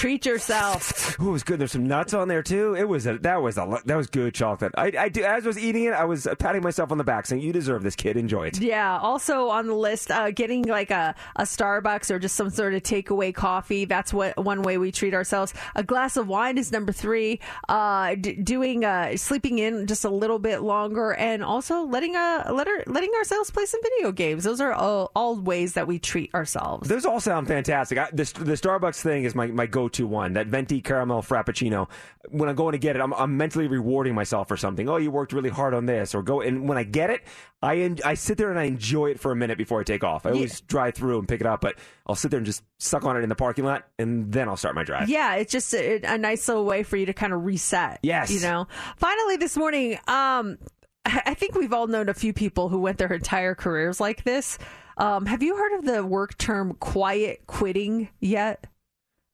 Treat 0.00 0.24
yourself. 0.24 1.20
Ooh, 1.20 1.28
it 1.28 1.32
was 1.32 1.42
good. 1.42 1.58
There's 1.58 1.72
some 1.72 1.86
nuts 1.86 2.14
on 2.14 2.26
there 2.26 2.42
too. 2.42 2.74
It 2.74 2.88
was 2.88 3.06
a, 3.06 3.18
that 3.18 3.42
was 3.42 3.58
a 3.58 3.82
that 3.84 3.96
was 3.96 4.06
good 4.06 4.32
chocolate. 4.32 4.72
I, 4.74 4.90
I 4.98 5.08
do, 5.10 5.22
as 5.22 5.44
I 5.44 5.46
was 5.46 5.58
eating 5.58 5.84
it, 5.84 5.92
I 5.92 6.06
was 6.06 6.26
patting 6.38 6.62
myself 6.62 6.90
on 6.90 6.96
the 6.96 7.04
back, 7.04 7.26
saying, 7.26 7.42
"You 7.42 7.52
deserve 7.52 7.82
this, 7.82 7.96
kid. 7.96 8.16
Enjoy 8.16 8.46
it." 8.46 8.58
Yeah. 8.58 8.98
Also 8.98 9.50
on 9.50 9.66
the 9.66 9.74
list, 9.74 10.10
uh, 10.10 10.30
getting 10.30 10.62
like 10.62 10.90
a, 10.90 11.14
a 11.36 11.42
Starbucks 11.42 12.10
or 12.10 12.18
just 12.18 12.34
some 12.34 12.48
sort 12.48 12.72
of 12.72 12.82
takeaway 12.82 13.34
coffee. 13.34 13.84
That's 13.84 14.10
what 14.14 14.42
one 14.42 14.62
way 14.62 14.78
we 14.78 14.90
treat 14.90 15.12
ourselves. 15.12 15.52
A 15.74 15.82
glass 15.82 16.16
of 16.16 16.26
wine 16.26 16.56
is 16.56 16.72
number 16.72 16.92
three. 16.92 17.38
Uh, 17.68 18.14
d- 18.14 18.36
doing 18.36 18.86
uh, 18.86 19.18
sleeping 19.18 19.58
in 19.58 19.86
just 19.86 20.06
a 20.06 20.10
little 20.10 20.38
bit 20.38 20.62
longer, 20.62 21.12
and 21.12 21.44
also 21.44 21.82
letting 21.82 22.16
uh 22.16 22.50
let 22.54 22.66
her, 22.68 22.84
letting 22.86 23.12
ourselves 23.18 23.50
play 23.50 23.66
some 23.66 23.82
video 23.82 24.12
games. 24.12 24.44
Those 24.44 24.62
are 24.62 24.72
all, 24.72 25.12
all 25.14 25.36
ways 25.36 25.74
that 25.74 25.86
we 25.86 25.98
treat 25.98 26.34
ourselves. 26.34 26.88
Those 26.88 27.04
all 27.04 27.20
sound 27.20 27.48
fantastic. 27.48 27.98
I, 27.98 28.08
the, 28.12 28.24
the 28.42 28.54
Starbucks 28.54 29.02
thing 29.02 29.24
is 29.24 29.34
my, 29.34 29.48
my 29.48 29.66
go 29.66 29.89
to 29.94 30.06
one. 30.06 30.34
That 30.34 30.46
venti 30.46 30.80
caramel 30.80 31.22
frappuccino. 31.22 31.88
When 32.28 32.48
I'm 32.48 32.54
going 32.54 32.72
to 32.72 32.78
get 32.78 32.96
it, 32.96 33.02
I'm, 33.02 33.12
I'm 33.14 33.36
mentally 33.36 33.66
rewarding 33.66 34.14
myself 34.14 34.48
for 34.48 34.56
something. 34.56 34.88
Oh, 34.88 34.96
you 34.96 35.10
worked 35.10 35.32
really 35.32 35.50
hard 35.50 35.74
on 35.74 35.86
this, 35.86 36.14
or 36.14 36.22
go. 36.22 36.40
And 36.40 36.68
when 36.68 36.78
I 36.78 36.82
get 36.82 37.10
it, 37.10 37.22
I 37.62 37.78
en- 37.78 37.98
I 38.04 38.14
sit 38.14 38.38
there 38.38 38.50
and 38.50 38.58
I 38.58 38.64
enjoy 38.64 39.10
it 39.10 39.20
for 39.20 39.32
a 39.32 39.36
minute 39.36 39.58
before 39.58 39.80
I 39.80 39.84
take 39.84 40.04
off. 40.04 40.26
I 40.26 40.30
always 40.30 40.60
drive 40.62 40.94
through 40.94 41.18
and 41.18 41.28
pick 41.28 41.40
it 41.40 41.46
up, 41.46 41.60
but 41.60 41.76
I'll 42.06 42.14
sit 42.14 42.30
there 42.30 42.38
and 42.38 42.46
just 42.46 42.62
suck 42.78 43.04
on 43.04 43.16
it 43.16 43.22
in 43.22 43.28
the 43.28 43.34
parking 43.34 43.64
lot, 43.64 43.86
and 43.98 44.32
then 44.32 44.48
I'll 44.48 44.56
start 44.56 44.74
my 44.74 44.84
drive. 44.84 45.08
Yeah, 45.08 45.34
it's 45.36 45.52
just 45.52 45.74
a, 45.74 46.00
a 46.04 46.18
nice 46.18 46.48
little 46.48 46.64
way 46.64 46.82
for 46.82 46.96
you 46.96 47.06
to 47.06 47.12
kind 47.12 47.32
of 47.32 47.44
reset. 47.44 48.00
Yes. 48.02 48.30
You 48.30 48.40
know, 48.40 48.66
finally 48.96 49.36
this 49.36 49.56
morning, 49.56 49.98
um, 50.08 50.58
I 51.04 51.22
I 51.26 51.34
think 51.34 51.54
we've 51.54 51.72
all 51.72 51.86
known 51.86 52.08
a 52.08 52.14
few 52.14 52.32
people 52.32 52.68
who 52.68 52.78
went 52.78 52.98
their 52.98 53.12
entire 53.12 53.54
careers 53.54 54.00
like 54.00 54.24
this. 54.24 54.58
Um, 54.96 55.24
have 55.26 55.42
you 55.42 55.56
heard 55.56 55.78
of 55.78 55.84
the 55.86 56.04
work 56.04 56.36
term 56.36 56.74
quiet 56.74 57.46
quitting 57.46 58.08
yet? 58.20 58.66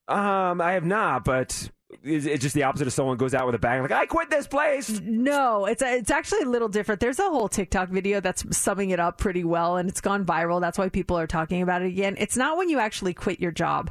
Um, 0.09 0.61
I 0.61 0.73
have 0.73 0.85
not, 0.85 1.25
but 1.25 1.71
it's 2.03 2.27
it 2.27 2.41
just 2.41 2.55
the 2.55 2.63
opposite 2.63 2.87
of 2.87 2.93
someone 2.93 3.17
goes 3.17 3.35
out 3.35 3.47
with 3.47 3.55
a 3.55 3.59
bang 3.59 3.83
like 3.83 3.91
I 3.91 4.07
quit 4.07 4.31
this 4.31 4.47
place? 4.47 5.01
No, 5.01 5.67
it's 5.67 5.83
it's 5.83 6.11
actually 6.11 6.43
a 6.43 6.49
little 6.49 6.69
different. 6.69 7.01
There's 7.01 7.19
a 7.19 7.29
whole 7.29 7.49
TikTok 7.49 7.89
video 7.89 8.21
that's 8.21 8.57
summing 8.57 8.91
it 8.91 9.01
up 9.01 9.19
pretty 9.19 9.45
well, 9.45 9.77
and 9.77 9.89
it's 9.89 10.01
gone 10.01 10.25
viral. 10.25 10.61
That's 10.61 10.79
why 10.79 10.89
people 10.89 11.19
are 11.19 11.27
talking 11.27 11.63
about 11.63 11.83
it 11.83 11.89
again. 11.89 12.17
It's 12.19 12.37
not 12.37 12.57
when 12.57 12.69
you 12.69 12.79
actually 12.79 13.15
quit 13.15 13.41
your 13.41 13.53
job. 13.53 13.91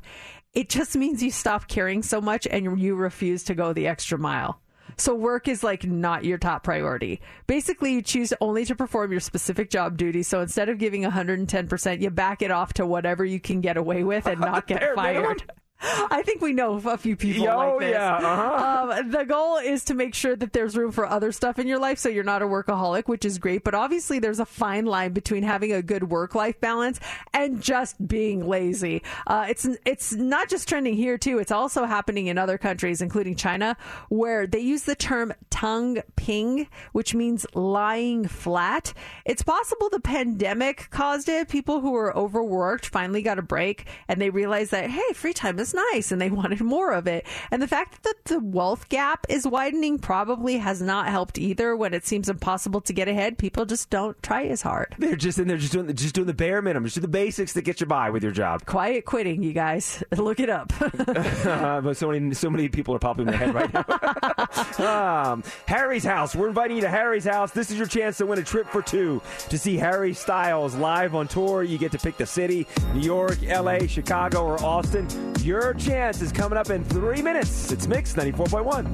It 0.54 0.70
just 0.70 0.96
means 0.96 1.22
you 1.22 1.32
stop 1.32 1.68
caring 1.68 2.02
so 2.02 2.22
much 2.22 2.48
and 2.50 2.80
you 2.80 2.96
refuse 2.96 3.44
to 3.46 3.56
go 3.56 3.74
the 3.74 3.88
extra 3.88 4.18
mile. 4.18 4.62
So 4.98 5.14
work 5.14 5.50
is 5.50 5.64
like 5.64 5.84
not 5.84 6.24
your 6.24 6.38
top 6.38 6.64
priority. 6.64 7.20
Basically, 7.48 7.92
you 7.92 8.02
choose 8.02 8.34
only 8.40 8.64
to 8.66 8.76
perform 8.76 9.12
your 9.12 9.20
specific 9.20 9.70
job 9.70 9.98
duties. 9.98 10.30
So 10.30 10.40
instead 10.40 10.70
of 10.70 10.78
giving 10.78 11.04
110%, 11.04 12.00
you 12.00 12.10
back 12.10 12.42
it 12.42 12.52
off 12.52 12.72
to 12.74 12.86
whatever 12.86 13.26
you 13.26 13.42
can 13.42 13.60
get 13.60 13.76
away 13.76 14.04
with 14.04 14.26
and 14.28 14.40
not 14.40 14.68
get 14.68 14.96
fired. 14.96 15.44
I 15.82 16.24
think 16.26 16.42
we 16.42 16.54
know 16.54 16.82
a 16.86 16.98
few 16.98 17.16
people 17.16 17.48
Oh, 17.50 17.58
like 17.58 17.80
this. 17.80 17.92
yeah, 17.92 18.16
uh-huh. 18.16 18.94
Um, 19.00 19.12
the 19.12 19.24
goal 19.24 19.58
is 19.58 19.84
to 19.86 19.94
make 19.94 20.16
sure 20.16 20.36
that 20.36 20.54
there's 20.54 20.76
room 20.76 20.92
for 20.92 21.06
other 21.06 21.32
stuff 21.32 21.60
in 21.60 21.68
your 21.68 21.80
life 21.80 22.00
so 22.00 22.10
you're 22.10 22.24
not 22.24 22.42
a 22.42 22.46
workaholic, 22.46 23.08
which 23.08 23.26
is 23.26 23.38
great. 23.38 23.64
But 23.64 23.76
obviously, 23.76 24.20
there's 24.20 24.40
a 24.40 24.46
fine 24.46 24.86
line 24.86 25.12
between 25.14 25.44
having 25.44 25.74
a 25.74 25.82
good 25.82 26.10
work 26.10 26.34
life 26.34 26.60
balance 26.60 27.00
and 27.34 27.62
just 27.62 28.08
being 28.08 28.48
lazy. 28.48 29.04
Uh, 29.28 29.46
it's 29.50 29.68
it's 29.86 30.14
not 30.14 30.50
just 30.50 30.68
trending 30.68 30.96
here 30.96 31.18
too; 31.18 31.40
it's 31.40 31.52
also 31.52 31.86
happening 31.86 32.28
in 32.28 32.38
other 32.38 32.58
countries, 32.58 33.02
including 33.02 33.36
China, 33.36 33.76
where 34.10 34.48
they 34.48 34.60
use 34.60 34.84
the 34.84 34.96
term 34.96 35.34
"tang 35.50 36.02
ping," 36.16 36.68
which 36.94 37.14
means 37.14 37.46
lying 37.54 38.28
flat. 38.28 38.94
It's 39.26 39.44
possible 39.44 39.90
the 39.90 40.00
pandemic 40.00 40.90
caused 40.90 41.30
it. 41.30 41.50
People 41.50 41.82
who 41.82 41.92
were 41.92 42.16
overworked 42.18 42.86
finally 42.88 43.22
got 43.22 43.38
a 43.40 43.44
break, 43.44 43.86
and 44.08 44.22
they 44.22 44.30
realized 44.30 44.72
that 44.72 44.90
hey, 44.90 45.14
free 45.14 45.34
time 45.34 45.60
was 45.66 45.74
nice 45.94 46.12
and 46.12 46.22
they 46.22 46.30
wanted 46.36 46.62
more 46.62 46.92
of 46.92 47.08
it. 47.08 47.26
And 47.52 47.62
the 47.62 47.68
fact 47.68 48.04
that 48.04 48.26
the 48.26 48.40
wealth 48.40 48.90
gap 48.90 49.26
is 49.30 49.48
widening 49.48 50.00
probably 50.00 50.58
has 50.58 50.82
not 50.82 51.08
helped 51.08 51.38
either. 51.38 51.76
When 51.76 51.94
it 51.94 52.06
seems 52.06 52.30
impossible 52.30 52.82
to 52.82 52.94
get 52.94 53.08
ahead, 53.08 53.38
people 53.38 53.66
just 53.66 53.90
don't 53.90 54.22
try 54.22 54.46
as 54.46 54.62
hard. 54.62 54.96
They're 55.00 55.16
just 55.16 55.40
in 55.40 55.48
there, 55.48 55.58
just 55.58 55.74
doing, 55.74 55.94
just 55.96 56.16
doing 56.16 56.28
the 56.28 56.34
bare 56.34 56.62
minimum, 56.62 56.86
just 56.86 56.96
do 56.96 57.02
the 57.02 57.08
basics 57.08 57.54
that 57.54 57.64
get 57.64 57.80
you 57.80 57.88
by 57.88 58.10
with 58.10 58.24
your 58.24 58.32
job. 58.32 58.66
Quiet 58.66 59.06
quitting, 59.06 59.44
you 59.44 59.54
guys. 59.54 60.04
Look 60.16 60.40
it 60.40 60.50
up. 60.50 60.72
Uh, 60.82 61.82
but 61.82 61.98
so 61.98 62.12
many, 62.12 62.34
so 62.34 62.50
many 62.50 62.70
people 62.70 62.94
are 62.96 63.00
popping 63.00 63.26
their 63.26 63.38
head 63.38 63.54
right 63.54 63.72
now. 63.74 65.32
um, 65.32 65.44
Harry's 65.66 66.04
house. 66.04 66.36
We're 66.36 66.48
inviting 66.48 66.78
you 66.78 66.82
to 66.84 66.90
Harry's 66.90 67.26
house. 67.26 67.52
This 67.52 67.72
is 67.72 67.78
your 67.78 67.88
chance 67.88 68.18
to 68.18 68.26
win 68.26 68.40
a 68.40 68.44
trip 68.44 68.68
for 68.68 68.82
two 68.82 69.22
to 69.50 69.58
see 69.58 69.78
Harry 69.78 70.14
Styles 70.14 70.76
live 70.76 71.16
on 71.16 71.28
tour. 71.28 71.64
You 71.64 71.78
get 71.78 71.92
to 71.94 71.98
pick 71.98 72.18
the 72.18 72.26
city: 72.26 72.68
New 72.94 73.02
York, 73.02 73.44
L.A., 73.44 73.88
Chicago, 73.88 74.44
or 74.44 74.64
Austin. 74.64 75.08
Your 75.56 75.74
chance 75.74 76.22
is 76.22 76.34
coming 76.34 76.58
up 76.58 76.70
in 76.70 76.84
three 76.84 77.22
minutes. 77.22 77.72
It's 77.72 77.88
Mix 77.88 78.18
ninety 78.18 78.34
four 78.34 78.46
point 78.46 78.66
one. 78.66 78.94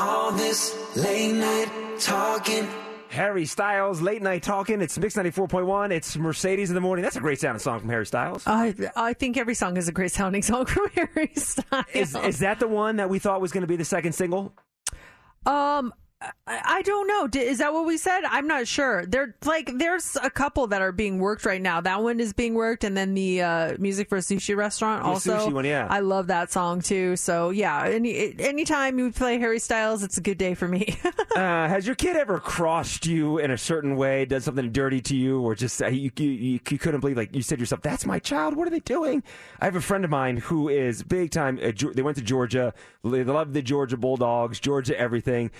All 0.00 0.32
this 0.32 0.96
late 0.96 1.34
night 1.34 2.00
talking. 2.00 2.66
Harry 3.10 3.44
Styles, 3.44 4.00
late 4.00 4.22
night 4.22 4.42
talking. 4.42 4.80
It's 4.80 4.98
Mix 4.98 5.16
94.1. 5.16 5.90
It's 5.90 6.16
Mercedes 6.16 6.70
in 6.70 6.74
the 6.74 6.80
morning. 6.80 7.02
That's 7.02 7.16
a 7.16 7.20
great 7.20 7.38
sounding 7.38 7.58
song 7.58 7.80
from 7.80 7.90
Harry 7.90 8.06
Styles. 8.06 8.44
I 8.46 8.74
I 8.96 9.12
think 9.12 9.36
every 9.36 9.52
song 9.54 9.76
is 9.76 9.88
a 9.88 9.92
great 9.92 10.10
sounding 10.12 10.40
song 10.40 10.64
from 10.64 10.88
Harry 10.94 11.32
Styles. 11.34 11.84
Is, 11.92 12.16
is 12.16 12.38
that 12.38 12.58
the 12.58 12.66
one 12.68 12.96
that 12.96 13.10
we 13.10 13.18
thought 13.18 13.42
was 13.42 13.52
going 13.52 13.60
to 13.60 13.66
be 13.66 13.76
the 13.76 13.84
second 13.84 14.14
single? 14.14 14.54
Um, 15.44 15.92
I, 16.46 16.82
don't 16.82 17.06
know. 17.06 17.28
Is 17.40 17.58
that 17.58 17.72
what 17.72 17.86
we 17.86 17.96
said? 17.96 18.22
I'm 18.24 18.46
not 18.46 18.66
sure. 18.66 19.06
There, 19.06 19.34
like, 19.44 19.70
there's 19.78 20.16
a 20.22 20.30
couple 20.30 20.66
that 20.68 20.82
are 20.82 20.92
being 20.92 21.18
worked 21.18 21.46
right 21.46 21.60
now. 21.60 21.80
That 21.80 22.02
one 22.02 22.20
is 22.20 22.32
being 22.32 22.54
worked, 22.54 22.84
and 22.84 22.96
then 22.96 23.14
the 23.14 23.42
uh, 23.42 23.76
music 23.78 24.08
for 24.08 24.18
a 24.18 24.20
sushi 24.20 24.56
restaurant 24.56 25.02
The 25.02 25.08
also. 25.08 25.38
sushi 25.38 25.52
one, 25.52 25.64
yeah. 25.64 25.86
I 25.88 26.00
love 26.00 26.26
that 26.28 26.52
song 26.52 26.80
too. 26.80 27.16
So 27.16 27.50
yeah, 27.50 27.84
any 27.86 28.34
anytime 28.38 28.98
you 28.98 29.12
play 29.12 29.38
Harry 29.38 29.58
Styles, 29.58 30.02
it's 30.02 30.18
a 30.18 30.20
good 30.20 30.38
day 30.38 30.54
for 30.54 30.68
me. 30.68 30.96
uh, 31.36 31.38
has 31.68 31.86
your 31.86 31.94
kid 31.94 32.16
ever 32.16 32.38
crossed 32.38 33.06
you 33.06 33.38
in 33.38 33.50
a 33.50 33.58
certain 33.58 33.96
way, 33.96 34.24
done 34.24 34.40
something 34.40 34.72
dirty 34.72 35.00
to 35.02 35.16
you, 35.16 35.40
or 35.40 35.54
just 35.54 35.82
uh, 35.82 35.86
you, 35.86 36.10
you, 36.16 36.28
you, 36.28 36.60
you 36.68 36.78
couldn't 36.78 37.00
believe, 37.00 37.16
like 37.16 37.34
you 37.34 37.42
said 37.42 37.60
yourself, 37.60 37.82
that's 37.82 38.04
my 38.04 38.18
child. 38.18 38.56
What 38.56 38.66
are 38.66 38.70
they 38.70 38.80
doing? 38.80 39.22
I 39.60 39.64
have 39.64 39.76
a 39.76 39.80
friend 39.80 40.04
of 40.04 40.10
mine 40.10 40.38
who 40.38 40.68
is 40.68 41.02
big 41.02 41.30
time. 41.30 41.58
Uh, 41.62 41.72
they 41.94 42.02
went 42.02 42.16
to 42.18 42.22
Georgia. 42.22 42.74
They 43.04 43.24
love 43.24 43.52
the 43.52 43.62
Georgia 43.62 43.96
Bulldogs, 43.96 44.60
Georgia 44.60 44.98
everything. 44.98 45.50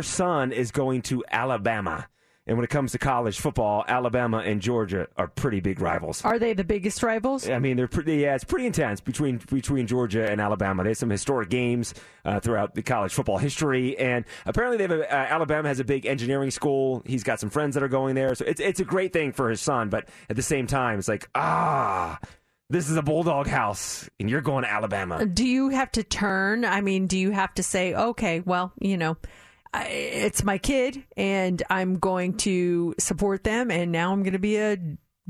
Their 0.00 0.04
son 0.04 0.52
is 0.52 0.70
going 0.70 1.02
to 1.02 1.22
Alabama. 1.30 2.08
And 2.46 2.56
when 2.56 2.64
it 2.64 2.70
comes 2.70 2.92
to 2.92 2.98
college 2.98 3.38
football, 3.38 3.84
Alabama 3.86 4.38
and 4.38 4.62
Georgia 4.62 5.08
are 5.18 5.28
pretty 5.28 5.60
big 5.60 5.78
rivals. 5.78 6.24
are 6.24 6.38
they 6.38 6.54
the 6.54 6.64
biggest 6.64 7.02
rivals? 7.02 7.46
I 7.46 7.58
mean, 7.58 7.76
they're 7.76 7.86
pretty. 7.86 8.16
Yeah, 8.16 8.34
it's 8.34 8.44
pretty 8.44 8.64
intense 8.64 9.02
between 9.02 9.42
between 9.50 9.86
Georgia 9.86 10.26
and 10.26 10.40
Alabama. 10.40 10.84
They 10.84 10.88
have 10.88 10.96
some 10.96 11.10
historic 11.10 11.50
games 11.50 11.92
uh, 12.24 12.40
throughout 12.40 12.74
the 12.74 12.80
college 12.80 13.12
football 13.12 13.36
history, 13.36 13.98
and 13.98 14.24
apparently 14.46 14.78
they 14.78 14.84
have 14.84 15.00
a, 15.02 15.14
uh, 15.14 15.34
Alabama 15.34 15.68
has 15.68 15.80
a 15.80 15.84
big 15.84 16.06
engineering 16.06 16.50
school. 16.50 17.02
He's 17.04 17.22
got 17.22 17.40
some 17.40 17.50
friends 17.50 17.74
that 17.74 17.82
are 17.82 17.88
going 17.88 18.14
there, 18.14 18.34
so 18.34 18.46
it's 18.46 18.58
it's 18.58 18.80
a 18.80 18.86
great 18.86 19.12
thing 19.12 19.32
for 19.34 19.50
his 19.50 19.60
son. 19.60 19.90
But 19.90 20.08
at 20.30 20.36
the 20.36 20.42
same 20.42 20.66
time, 20.66 20.98
it's 20.98 21.08
like 21.08 21.28
ah, 21.34 22.18
this 22.70 22.88
is 22.88 22.96
a 22.96 23.02
bulldog 23.02 23.48
house, 23.48 24.08
and 24.18 24.30
you're 24.30 24.40
going 24.40 24.64
to 24.64 24.70
Alabama. 24.70 25.26
Do 25.26 25.46
you 25.46 25.68
have 25.68 25.92
to 25.92 26.02
turn? 26.02 26.64
I 26.64 26.80
mean, 26.80 27.06
do 27.06 27.18
you 27.18 27.32
have 27.32 27.52
to 27.54 27.62
say, 27.62 27.94
okay, 27.94 28.40
well, 28.40 28.72
you 28.80 28.96
know, 28.96 29.18
I, 29.72 29.84
it's 29.84 30.42
my 30.42 30.58
kid, 30.58 31.04
and 31.16 31.62
I'm 31.70 31.98
going 31.98 32.36
to 32.38 32.94
support 32.98 33.44
them, 33.44 33.70
and 33.70 33.92
now 33.92 34.12
I'm 34.12 34.22
going 34.22 34.32
to 34.32 34.38
be 34.38 34.56
a 34.56 34.76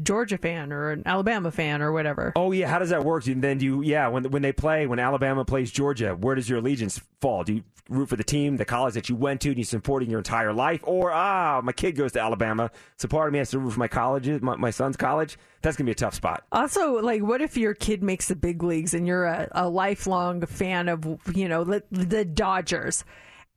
Georgia 0.02 0.38
fan 0.38 0.72
or 0.72 0.92
an 0.92 1.02
Alabama 1.04 1.50
fan 1.50 1.82
or 1.82 1.92
whatever. 1.92 2.32
Oh 2.36 2.52
yeah, 2.52 2.68
how 2.68 2.78
does 2.78 2.90
that 2.90 3.04
work? 3.04 3.26
And 3.26 3.42
then 3.42 3.58
do 3.58 3.66
you 3.66 3.82
yeah 3.82 4.08
when 4.08 4.24
when 4.30 4.40
they 4.40 4.52
play 4.52 4.86
when 4.86 4.98
Alabama 4.98 5.44
plays 5.44 5.70
Georgia, 5.70 6.14
where 6.14 6.34
does 6.34 6.48
your 6.48 6.58
allegiance 6.58 7.00
fall? 7.20 7.44
Do 7.44 7.54
you 7.54 7.64
root 7.90 8.08
for 8.08 8.16
the 8.16 8.24
team, 8.24 8.56
the 8.56 8.64
college 8.64 8.94
that 8.94 9.08
you 9.08 9.16
went 9.16 9.40
to, 9.42 9.48
and 9.48 9.58
you 9.58 9.64
supporting 9.64 10.08
your 10.08 10.20
entire 10.20 10.52
life, 10.52 10.80
or 10.84 11.12
ah, 11.12 11.60
my 11.62 11.72
kid 11.72 11.96
goes 11.96 12.12
to 12.12 12.20
Alabama, 12.20 12.70
so 12.96 13.08
part 13.08 13.28
of 13.28 13.32
me 13.32 13.38
has 13.40 13.50
to 13.50 13.58
root 13.58 13.72
for 13.72 13.80
my 13.80 13.88
college, 13.88 14.28
my, 14.40 14.56
my 14.56 14.70
son's 14.70 14.96
college. 14.96 15.36
That's 15.60 15.76
gonna 15.76 15.86
be 15.86 15.92
a 15.92 15.96
tough 15.96 16.14
spot. 16.14 16.44
Also, 16.52 17.02
like, 17.02 17.22
what 17.22 17.42
if 17.42 17.56
your 17.56 17.74
kid 17.74 18.02
makes 18.02 18.28
the 18.28 18.36
big 18.36 18.62
leagues 18.62 18.94
and 18.94 19.06
you're 19.06 19.26
a, 19.26 19.48
a 19.52 19.68
lifelong 19.68 20.46
fan 20.46 20.88
of, 20.88 21.04
you 21.34 21.48
know, 21.48 21.64
the, 21.64 21.82
the 21.90 22.24
Dodgers, 22.24 23.04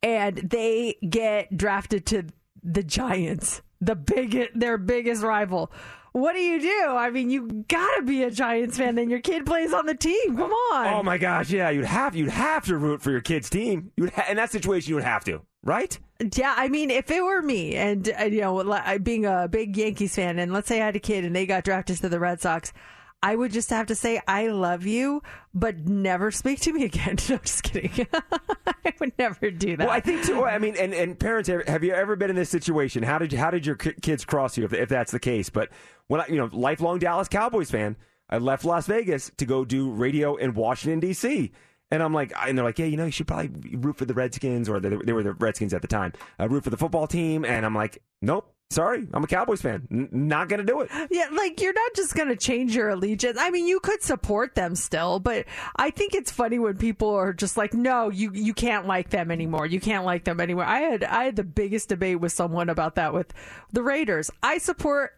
and 0.04 0.36
they 0.36 0.96
get 1.08 1.56
drafted 1.56 2.04
to 2.06 2.24
the 2.62 2.82
Giants, 2.82 3.62
the 3.80 3.96
big, 3.96 4.50
their 4.54 4.78
biggest 4.78 5.22
rival? 5.22 5.72
What 6.12 6.34
do 6.34 6.40
you 6.40 6.60
do? 6.60 6.86
I 6.90 7.10
mean, 7.10 7.28
you 7.28 7.64
gotta 7.68 8.02
be 8.02 8.22
a 8.22 8.30
Giants 8.30 8.78
fan. 8.78 8.94
Then 8.94 9.10
your 9.10 9.18
kid 9.18 9.44
plays 9.46 9.72
on 9.72 9.86
the 9.86 9.96
team. 9.96 10.36
Come 10.36 10.52
on. 10.52 10.94
Oh 10.94 11.02
my 11.02 11.18
gosh, 11.18 11.50
yeah, 11.50 11.70
you'd 11.70 11.86
have 11.86 12.14
you'd 12.14 12.28
have 12.30 12.66
to 12.66 12.76
root 12.76 13.02
for 13.02 13.10
your 13.10 13.20
kid's 13.20 13.50
team. 13.50 13.90
You 13.96 14.04
would 14.04 14.12
ha- 14.12 14.26
in 14.30 14.36
that 14.36 14.52
situation 14.52 14.90
you 14.90 14.94
would 14.94 15.02
have 15.04 15.24
to, 15.24 15.40
right? 15.64 15.98
Yeah, 16.36 16.54
I 16.56 16.68
mean, 16.68 16.90
if 16.90 17.10
it 17.10 17.20
were 17.20 17.42
me, 17.42 17.74
and 17.74 18.06
you 18.06 18.42
know, 18.42 18.80
being 19.02 19.26
a 19.26 19.48
big 19.48 19.76
Yankees 19.76 20.14
fan, 20.14 20.38
and 20.38 20.52
let's 20.52 20.68
say 20.68 20.80
I 20.80 20.86
had 20.86 20.94
a 20.94 21.00
kid 21.00 21.24
and 21.24 21.34
they 21.34 21.46
got 21.46 21.64
drafted 21.64 21.96
to 21.96 22.08
the 22.08 22.20
Red 22.20 22.40
Sox, 22.40 22.72
I 23.24 23.34
would 23.34 23.52
just 23.52 23.70
have 23.70 23.86
to 23.86 23.94
say 23.94 24.20
I 24.28 24.48
love 24.48 24.84
you, 24.84 25.22
but 25.54 25.88
never 25.88 26.30
speak 26.30 26.60
to 26.60 26.72
me 26.74 26.84
again. 26.84 27.16
No, 27.30 27.38
just 27.38 27.62
kidding. 27.62 28.06
I 28.66 28.92
would 29.00 29.12
never 29.18 29.50
do 29.50 29.78
that. 29.78 29.86
Well, 29.86 29.96
I 29.96 30.00
think 30.00 30.24
too. 30.24 30.44
I 30.44 30.58
mean, 30.58 30.76
and, 30.78 30.92
and 30.92 31.18
parents, 31.18 31.48
have 31.48 31.82
you 31.82 31.94
ever 31.94 32.16
been 32.16 32.28
in 32.28 32.36
this 32.36 32.50
situation? 32.50 33.02
How 33.02 33.18
did 33.18 33.32
you, 33.32 33.38
how 33.38 33.50
did 33.50 33.64
your 33.64 33.76
kids 33.76 34.26
cross 34.26 34.58
you 34.58 34.64
if, 34.66 34.74
if 34.74 34.90
that's 34.90 35.10
the 35.10 35.18
case? 35.18 35.48
But 35.48 35.70
when 36.08 36.20
I, 36.20 36.26
you 36.26 36.36
know, 36.36 36.50
lifelong 36.52 36.98
Dallas 36.98 37.28
Cowboys 37.28 37.70
fan, 37.70 37.96
I 38.28 38.36
left 38.36 38.66
Las 38.66 38.86
Vegas 38.86 39.30
to 39.38 39.46
go 39.46 39.64
do 39.64 39.90
radio 39.90 40.36
in 40.36 40.52
Washington 40.52 41.00
D.C. 41.00 41.50
And 41.90 42.02
I'm 42.02 42.12
like, 42.12 42.32
and 42.46 42.58
they're 42.58 42.64
like, 42.64 42.78
yeah, 42.78 42.86
you 42.86 42.98
know, 42.98 43.06
you 43.06 43.12
should 43.12 43.26
probably 43.26 43.50
root 43.78 43.96
for 43.96 44.04
the 44.04 44.14
Redskins, 44.14 44.68
or 44.68 44.80
they, 44.80 44.90
they 44.90 45.12
were 45.14 45.22
the 45.22 45.32
Redskins 45.32 45.72
at 45.72 45.80
the 45.80 45.88
time. 45.88 46.12
Uh, 46.38 46.46
root 46.48 46.64
for 46.64 46.70
the 46.70 46.76
football 46.76 47.06
team, 47.06 47.46
and 47.46 47.64
I'm 47.64 47.74
like, 47.74 48.02
nope, 48.20 48.53
sorry, 48.74 49.06
I'm 49.14 49.24
a 49.24 49.26
Cowboys 49.26 49.62
fan, 49.62 49.86
N- 49.90 50.08
not 50.12 50.48
gonna 50.48 50.64
do 50.64 50.80
it. 50.80 50.90
Yeah, 51.10 51.28
like 51.32 51.60
you're 51.60 51.72
not 51.72 51.94
just 51.94 52.14
going 52.14 52.28
to 52.28 52.36
change 52.36 52.74
your 52.74 52.90
allegiance. 52.90 53.38
I 53.40 53.50
mean, 53.50 53.66
you 53.66 53.80
could 53.80 54.02
support 54.02 54.54
them 54.54 54.74
still, 54.74 55.20
but 55.20 55.46
I 55.76 55.90
think 55.90 56.14
it's 56.14 56.30
funny 56.30 56.58
when 56.58 56.76
people 56.76 57.10
are 57.14 57.32
just 57.32 57.56
like, 57.56 57.72
"No, 57.74 58.10
you 58.10 58.30
you 58.32 58.52
can't 58.54 58.86
like 58.86 59.10
them 59.10 59.30
anymore. 59.30 59.66
You 59.66 59.80
can't 59.80 60.04
like 60.04 60.24
them 60.24 60.40
anymore." 60.40 60.64
I 60.64 60.80
had 60.80 61.04
I 61.04 61.24
had 61.24 61.36
the 61.36 61.44
biggest 61.44 61.88
debate 61.88 62.20
with 62.20 62.32
someone 62.32 62.68
about 62.68 62.96
that 62.96 63.14
with 63.14 63.32
the 63.72 63.82
Raiders. 63.82 64.30
I 64.42 64.58
support 64.58 65.12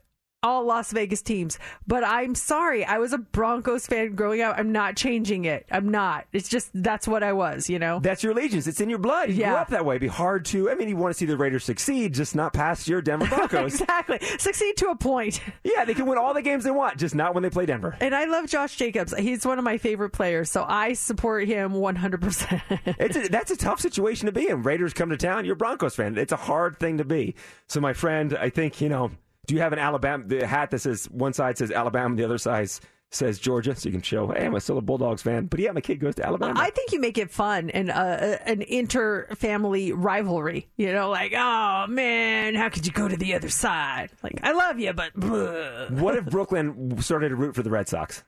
all 0.47 0.65
Las 0.65 0.93
Vegas 0.93 1.23
teams, 1.23 1.59
but 1.87 2.05
I'm 2.05 2.35
sorry. 2.35 2.85
I 2.85 2.99
was 2.99 3.13
a 3.13 3.19
Broncos 3.19 3.87
fan 3.87 4.15
growing 4.15 4.41
up. 4.43 4.57
I'm 4.59 4.71
not 4.73 4.97
changing 4.97 5.45
it. 5.45 5.67
I'm 5.71 5.89
not. 5.89 6.27
It's 6.33 6.49
just 6.49 6.71
that's 6.75 7.09
what 7.09 7.23
I 7.23 7.33
was, 7.33 7.69
you 7.69 7.79
know. 7.79 7.99
That's 8.01 8.23
your 8.23 8.33
allegiance. 8.33 8.67
It's 8.67 8.81
in 8.81 8.89
your 8.89 8.99
blood. 8.99 9.29
You 9.31 9.35
grew 9.37 9.45
Yeah. 9.45 9.55
up 9.55 9.69
that 9.71 9.85
way. 9.85 9.97
It'd 9.97 10.03
be 10.03 10.07
hard 10.09 10.45
to. 10.47 10.71
I 10.71 10.75
mean, 10.75 10.89
you 10.89 10.97
want 10.97 11.13
to 11.13 11.19
see 11.19 11.25
the 11.27 11.37
Raiders 11.37 11.65
succeed, 11.65 12.15
just 12.15 12.35
not 12.37 12.53
past 12.53 12.87
your 12.89 13.03
Denver 13.03 13.27
Broncos. 13.37 13.81
exactly. 13.81 14.19
Succeed 14.39 14.77
to 14.79 14.89
a 14.89 14.97
point. 14.97 15.41
yeah, 15.65 15.85
they 15.85 15.95
can 15.95 16.07
win 16.07 16.19
all 16.19 16.33
the 16.35 16.43
games 16.43 16.65
they 16.65 16.71
want, 16.71 16.99
just 16.99 17.15
not 17.15 17.35
when 17.35 17.43
they 17.43 17.51
play 17.51 17.67
Denver. 17.67 17.97
And 18.01 18.15
I 18.15 18.27
love 18.27 18.47
Josh 18.47 18.77
Jacobs. 18.77 19.13
He's 19.19 19.45
one 19.45 19.59
of 19.59 19.65
my 19.65 19.79
favorite 19.79 20.11
players, 20.11 20.51
so 20.51 20.65
I 20.67 20.93
support 20.93 21.47
him 21.49 21.73
100%. 21.73 22.63
It's 22.99 23.17
a, 23.17 23.29
that's 23.29 23.51
a 23.51 23.57
tough 23.57 23.81
situation 23.81 24.27
to 24.27 24.33
be 24.33 24.49
in. 24.49 24.63
Raiders 24.63 24.93
come 24.93 25.11
to 25.11 25.17
town, 25.17 25.45
you're 25.45 25.55
a 25.55 25.57
Broncos 25.57 25.97
fan. 25.97 26.17
It's 26.17 26.33
a 26.33 26.37
hard 26.37 26.79
thing 26.79 26.99
to 26.99 27.05
be. 27.05 27.35
So, 27.69 27.81
my 27.81 27.93
friend, 27.93 28.37
I 28.39 28.51
think 28.51 28.81
you 28.81 28.89
know. 28.89 29.11
Do 29.47 29.55
you 29.55 29.61
have 29.61 29.73
an 29.73 29.79
Alabama 29.79 30.25
the 30.27 30.47
hat 30.47 30.71
that 30.73 30.81
says 30.81 31.07
one 31.11 31.33
side 31.33 31.59
says 31.59 31.71
Alabama, 31.71 32.17
the 32.17 32.25
other 32.25 32.39
side 32.39 32.69
says 33.11 33.39
Georgia, 33.39 33.75
so 33.75 33.89
you 33.89 33.93
can 33.93 34.03
show, 34.03 34.29
hey, 34.29 34.47
I'm 34.47 34.55
a 34.55 34.61
still 34.61 34.79
a 34.79 34.83
Bulldogs 34.83 35.23
fan. 35.23 35.47
But 35.47 35.61
yeah, 35.61 35.73
my 35.73 35.81
kid 35.81 36.01
goes 36.01 36.17
to 36.17 36.27
Alabama. 36.27 36.59
I 36.59 36.71
think 36.71 36.93
you 36.93 37.01
make 37.01 37.19
it 37.19 37.31
fun 37.31 37.71
and 37.71 37.91
uh, 37.91 38.39
an 38.45 38.63
inter-family 38.63 39.93
rivalry. 39.93 40.69
You 40.77 40.93
know, 40.93 41.11
like, 41.11 41.33
oh 41.37 41.87
man, 41.89 42.55
how 42.55 42.69
could 42.69 42.87
you 42.87 42.93
go 42.93 43.09
to 43.09 43.17
the 43.17 43.35
other 43.35 43.49
side? 43.49 44.11
Like, 44.23 44.41
I 44.43 44.53
love 44.53 44.79
you, 44.79 44.93
but 44.93 45.15
bleh. 45.15 45.91
what 45.93 46.17
if 46.17 46.27
Brooklyn 46.27 47.01
started 47.01 47.31
to 47.31 47.37
root 47.37 47.55
for 47.55 47.63
the 47.63 47.71
Red 47.71 47.89
Sox? 47.89 48.25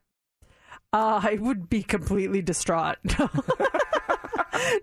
Uh, 0.92 1.20
I 1.22 1.36
would 1.40 1.68
be 1.68 1.82
completely 1.82 2.42
distraught. 2.42 2.96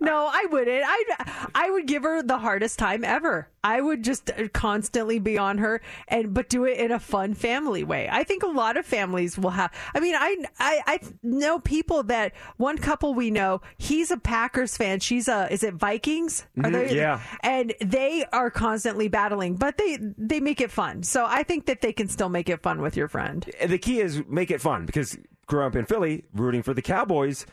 no, 0.01 0.29
I 0.31 0.45
wouldn't. 0.51 0.83
I 0.85 1.49
I 1.55 1.69
would 1.71 1.87
give 1.87 2.03
her 2.03 2.21
the 2.21 2.37
hardest 2.37 2.79
time 2.79 3.03
ever. 3.03 3.49
I 3.63 3.81
would 3.81 4.03
just 4.03 4.29
constantly 4.53 5.17
be 5.19 5.37
on 5.37 5.57
her 5.57 5.81
and 6.07 6.33
but 6.33 6.49
do 6.49 6.65
it 6.65 6.77
in 6.77 6.91
a 6.91 6.99
fun 6.99 7.33
family 7.33 7.83
way. 7.83 8.07
I 8.11 8.23
think 8.23 8.43
a 8.43 8.47
lot 8.47 8.77
of 8.77 8.85
families 8.85 9.37
will 9.37 9.49
have. 9.49 9.73
I 9.93 9.99
mean, 9.99 10.15
I 10.15 10.37
I, 10.59 10.81
I 10.85 10.99
know 11.23 11.59
people 11.59 12.03
that 12.03 12.33
one 12.57 12.77
couple 12.77 13.13
we 13.13 13.31
know. 13.31 13.61
He's 13.77 14.11
a 14.11 14.17
Packers 14.17 14.77
fan. 14.77 14.99
She's 14.99 15.27
a 15.27 15.51
is 15.51 15.63
it 15.63 15.73
Vikings? 15.73 16.45
Are 16.63 16.69
Mhm, 16.69 16.91
yeah. 16.91 17.21
And 17.41 17.73
they 17.81 18.25
are 18.31 18.51
constantly 18.51 19.07
battling, 19.07 19.55
but 19.55 19.77
they 19.77 19.97
they 20.17 20.39
make 20.39 20.61
it 20.61 20.71
fun. 20.71 21.03
So 21.03 21.25
I 21.27 21.43
think 21.43 21.65
that 21.65 21.81
they 21.81 21.93
can 21.93 22.07
still 22.07 22.29
make 22.29 22.49
it 22.49 22.61
fun 22.61 22.81
with 22.81 22.95
your 22.95 23.07
friend. 23.07 23.49
the 23.65 23.77
key 23.79 23.99
is 23.99 24.21
make 24.27 24.51
it 24.51 24.61
fun 24.61 24.85
because 24.85 25.17
growing 25.45 25.67
up 25.67 25.75
in 25.75 25.85
Philly, 25.85 26.25
rooting 26.33 26.63
for 26.63 26.73
the 26.73 26.81
Cowboys, 26.81 27.45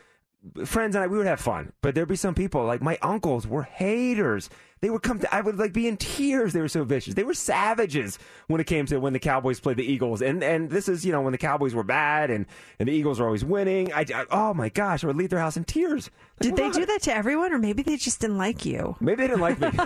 friends 0.65 0.95
and 0.95 1.03
I, 1.03 1.07
we 1.07 1.17
would 1.17 1.27
have 1.27 1.39
fun. 1.39 1.73
But 1.81 1.95
there'd 1.95 2.07
be 2.07 2.15
some 2.15 2.35
people 2.35 2.65
like 2.65 2.81
my 2.81 2.97
uncles 3.01 3.47
were 3.47 3.63
haters. 3.63 4.49
They 4.83 4.89
would 4.89 5.01
come 5.01 5.17
to. 5.19 5.33
I 5.33 5.39
would 5.39 5.57
like 5.57 5.71
be 5.71 5.87
in 5.87 5.95
tears. 5.95 6.51
They 6.51 6.59
were 6.59 6.67
so 6.67 6.83
vicious. 6.83 7.13
They 7.13 7.23
were 7.23 7.33
savages 7.33 8.19
when 8.47 8.59
it 8.59 8.67
came 8.67 8.85
to 8.87 8.97
when 8.97 9.13
the 9.13 9.19
Cowboys 9.19 9.61
played 9.61 9.77
the 9.77 9.85
Eagles. 9.85 10.21
And 10.21 10.43
and 10.43 10.69
this 10.69 10.89
is 10.89 11.05
you 11.05 11.13
know 11.13 11.21
when 11.21 11.31
the 11.31 11.37
Cowboys 11.37 11.73
were 11.73 11.85
bad 11.85 12.29
and 12.29 12.45
and 12.79 12.89
the 12.89 12.93
Eagles 12.93 13.21
were 13.21 13.25
always 13.25 13.45
winning. 13.45 13.93
I, 13.93 14.01
I 14.13 14.25
oh 14.29 14.53
my 14.53 14.67
gosh, 14.67 15.05
I 15.05 15.07
would 15.07 15.15
leave 15.15 15.29
their 15.29 15.39
house 15.39 15.55
in 15.55 15.63
tears. 15.63 16.09
Did 16.41 16.57
they 16.57 16.69
do 16.69 16.85
that 16.85 17.01
to 17.03 17.15
everyone, 17.15 17.53
or 17.53 17.59
maybe 17.59 17.81
they 17.81 17.95
just 17.95 18.19
didn't 18.19 18.37
like 18.37 18.65
you? 18.65 18.97
Maybe 18.99 19.21
they 19.21 19.27
didn't 19.27 19.39
like 19.39 19.61
me 19.61 19.69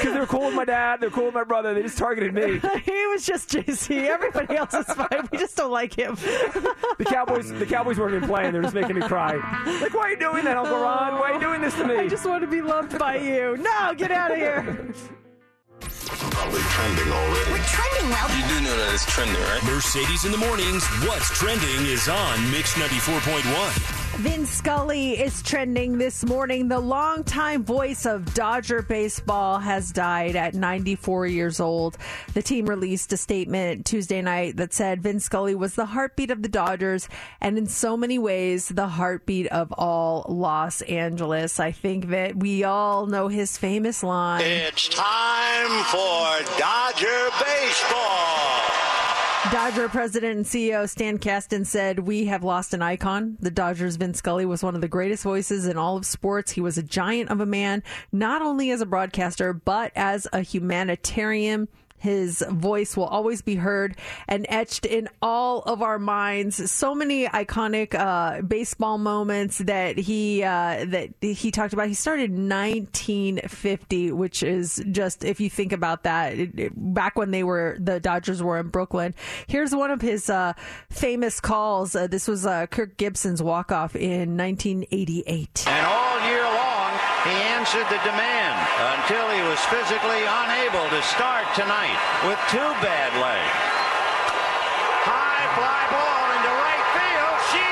because 0.00 0.14
they 0.14 0.18
were 0.18 0.26
cool 0.26 0.46
with 0.46 0.54
my 0.54 0.64
dad. 0.64 1.00
They're 1.00 1.10
cool 1.10 1.26
with 1.26 1.34
my 1.34 1.44
brother. 1.44 1.74
They 1.74 1.82
just 1.82 1.98
targeted 1.98 2.34
me. 2.34 2.60
he 2.84 3.06
was 3.06 3.24
just 3.24 3.50
JC. 3.50 4.08
Everybody 4.08 4.56
else 4.56 4.74
is 4.74 4.86
fine. 4.86 5.28
We 5.30 5.38
just 5.38 5.56
don't 5.56 5.70
like 5.70 5.96
him. 5.96 6.16
The 6.16 7.04
Cowboys, 7.06 7.52
the 7.52 7.66
Cowboys 7.66 7.98
weren't 7.98 8.14
even 8.14 8.28
playing. 8.28 8.52
They're 8.52 8.62
just 8.62 8.74
making 8.74 8.96
me 8.96 9.02
cry. 9.02 9.36
Like, 9.80 9.94
why 9.94 10.00
are 10.00 10.10
you 10.10 10.18
doing 10.18 10.44
that, 10.44 10.56
Uncle 10.56 10.78
Ron? 10.78 11.20
Why 11.20 11.30
are 11.30 11.34
you 11.34 11.40
doing 11.40 11.60
this 11.60 11.74
to 11.74 11.86
me? 11.86 11.96
I 11.96 12.08
just 12.08 12.26
want 12.26 12.42
to 12.42 12.48
be 12.48 12.62
loved 12.62 12.98
by 12.98 13.19
you. 13.22 13.56
No, 13.58 13.94
get 13.96 14.10
out 14.10 14.30
of 14.30 14.36
here. 14.36 14.62
Probably 15.80 16.60
trending 16.60 17.12
already. 17.12 17.50
We're 17.52 17.58
trending 17.64 18.10
well. 18.10 18.28
You 18.36 18.48
do 18.48 18.60
know 18.64 18.76
that 18.76 18.90
it's 18.94 19.06
trending, 19.06 19.40
right? 19.42 19.62
Mercedes 19.64 20.24
in 20.24 20.32
the 20.32 20.38
mornings. 20.38 20.84
What's 21.06 21.28
trending 21.36 21.86
is 21.86 22.08
on 22.08 22.50
Mix 22.50 22.74
94.1. 22.74 23.99
Vin 24.16 24.44
Scully 24.44 25.12
is 25.12 25.40
trending 25.40 25.96
this 25.96 26.24
morning. 26.26 26.68
The 26.68 26.80
longtime 26.80 27.64
voice 27.64 28.04
of 28.04 28.34
Dodger 28.34 28.82
baseball 28.82 29.58
has 29.58 29.92
died 29.92 30.36
at 30.36 30.52
94 30.52 31.26
years 31.28 31.58
old. 31.60 31.96
The 32.34 32.42
team 32.42 32.66
released 32.66 33.12
a 33.12 33.16
statement 33.16 33.86
Tuesday 33.86 34.20
night 34.20 34.56
that 34.56 34.74
said 34.74 35.02
Vin 35.02 35.20
Scully 35.20 35.54
was 35.54 35.74
the 35.74 35.86
heartbeat 35.86 36.30
of 36.30 36.42
the 36.42 36.48
Dodgers 36.48 37.08
and 37.40 37.56
in 37.56 37.66
so 37.66 37.96
many 37.96 38.18
ways 38.18 38.68
the 38.68 38.88
heartbeat 38.88 39.46
of 39.46 39.72
all 39.72 40.26
Los 40.28 40.82
Angeles. 40.82 41.58
I 41.58 41.70
think 41.72 42.08
that 42.08 42.36
we 42.36 42.64
all 42.64 43.06
know 43.06 43.28
his 43.28 43.56
famous 43.56 44.02
line. 44.02 44.42
It's 44.42 44.88
time 44.88 45.84
for 45.84 46.58
Dodger 46.58 47.30
baseball. 47.42 48.79
Dodger 49.48 49.88
president 49.88 50.36
and 50.36 50.44
CEO 50.44 50.86
Stan 50.86 51.16
Kasten 51.18 51.64
said, 51.64 52.00
We 52.00 52.26
have 52.26 52.44
lost 52.44 52.74
an 52.74 52.82
icon. 52.82 53.38
The 53.40 53.50
Dodgers' 53.50 53.96
Vin 53.96 54.12
Scully 54.12 54.44
was 54.44 54.62
one 54.62 54.74
of 54.74 54.82
the 54.82 54.86
greatest 54.86 55.22
voices 55.22 55.66
in 55.66 55.78
all 55.78 55.96
of 55.96 56.04
sports. 56.04 56.52
He 56.52 56.60
was 56.60 56.76
a 56.76 56.82
giant 56.82 57.30
of 57.30 57.40
a 57.40 57.46
man, 57.46 57.82
not 58.12 58.42
only 58.42 58.70
as 58.70 58.82
a 58.82 58.86
broadcaster, 58.86 59.54
but 59.54 59.92
as 59.96 60.28
a 60.34 60.42
humanitarian. 60.42 61.68
His 62.00 62.42
voice 62.48 62.96
will 62.96 63.04
always 63.04 63.42
be 63.42 63.56
heard 63.56 63.96
and 64.26 64.46
etched 64.48 64.86
in 64.86 65.08
all 65.22 65.60
of 65.60 65.82
our 65.82 65.98
minds. 65.98 66.70
So 66.70 66.94
many 66.94 67.26
iconic 67.26 67.94
uh, 67.94 68.42
baseball 68.42 68.98
moments 68.98 69.58
that 69.58 69.98
he 69.98 70.42
uh, 70.42 70.84
that 70.86 71.10
he 71.20 71.50
talked 71.50 71.72
about. 71.72 71.88
He 71.88 71.94
started 71.94 72.30
in 72.30 72.48
1950, 72.48 74.12
which 74.12 74.42
is 74.42 74.82
just 74.90 75.24
if 75.24 75.40
you 75.40 75.50
think 75.50 75.72
about 75.72 76.04
that, 76.04 76.38
it, 76.38 76.58
it, 76.58 76.72
back 76.74 77.16
when 77.16 77.30
they 77.30 77.44
were 77.44 77.76
the 77.78 78.00
Dodgers 78.00 78.42
were 78.42 78.58
in 78.58 78.68
Brooklyn. 78.68 79.14
Here's 79.46 79.74
one 79.74 79.90
of 79.90 80.00
his 80.00 80.30
uh, 80.30 80.54
famous 80.88 81.40
calls. 81.40 81.94
Uh, 81.94 82.06
this 82.06 82.26
was 82.26 82.46
uh, 82.46 82.66
Kirk 82.66 82.96
Gibson's 82.96 83.42
walk 83.42 83.72
off 83.72 83.94
in 83.94 84.36
1988. 84.36 85.64
And 85.66 85.86
all 85.86 86.20
year 86.26 86.42
long, 86.42 86.92
he 87.24 87.49
answered 87.60 87.84
the 87.90 88.00
demand 88.08 88.56
until 88.96 89.28
he 89.28 89.42
was 89.42 89.60
physically 89.66 90.24
unable 90.24 90.88
to 90.88 91.02
start 91.02 91.44
tonight 91.54 91.98
with 92.24 92.38
two 92.48 92.56
bad 92.80 93.12
legs. 93.20 93.52
High 95.04 95.44
fly 95.60 95.84
ball 95.92 96.24
into 96.40 96.52
right 96.56 96.86
field. 96.96 97.36
She 97.52 97.68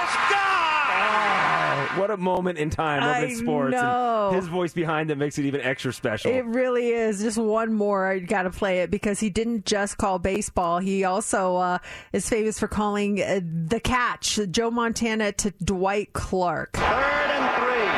is 0.00 0.10
gone. 0.32 2.00
What 2.00 2.10
a 2.10 2.16
moment 2.16 2.56
in 2.58 2.70
time, 2.70 3.00
moment 3.00 3.32
in 3.32 3.36
sports. 3.36 3.72
know. 3.74 4.28
And 4.28 4.36
his 4.36 4.48
voice 4.48 4.72
behind 4.72 5.10
it 5.10 5.18
makes 5.18 5.36
it 5.36 5.44
even 5.44 5.60
extra 5.60 5.92
special. 5.92 6.32
It 6.32 6.46
really 6.46 6.88
is. 6.88 7.20
Just 7.20 7.36
one 7.36 7.74
more. 7.74 8.06
I 8.10 8.20
got 8.20 8.44
to 8.44 8.50
play 8.50 8.80
it 8.80 8.90
because 8.90 9.20
he 9.20 9.28
didn't 9.28 9.66
just 9.66 9.98
call 9.98 10.18
baseball. 10.18 10.78
He 10.78 11.04
also 11.04 11.56
uh, 11.56 11.76
is 12.14 12.26
famous 12.26 12.58
for 12.58 12.68
calling 12.68 13.20
uh, 13.20 13.40
the 13.44 13.80
catch, 13.80 14.38
Joe 14.50 14.70
Montana 14.70 15.32
to 15.32 15.50
Dwight 15.62 16.14
Clark. 16.14 16.72
Third 16.72 16.86
and 16.86 17.54
three. 17.60 17.88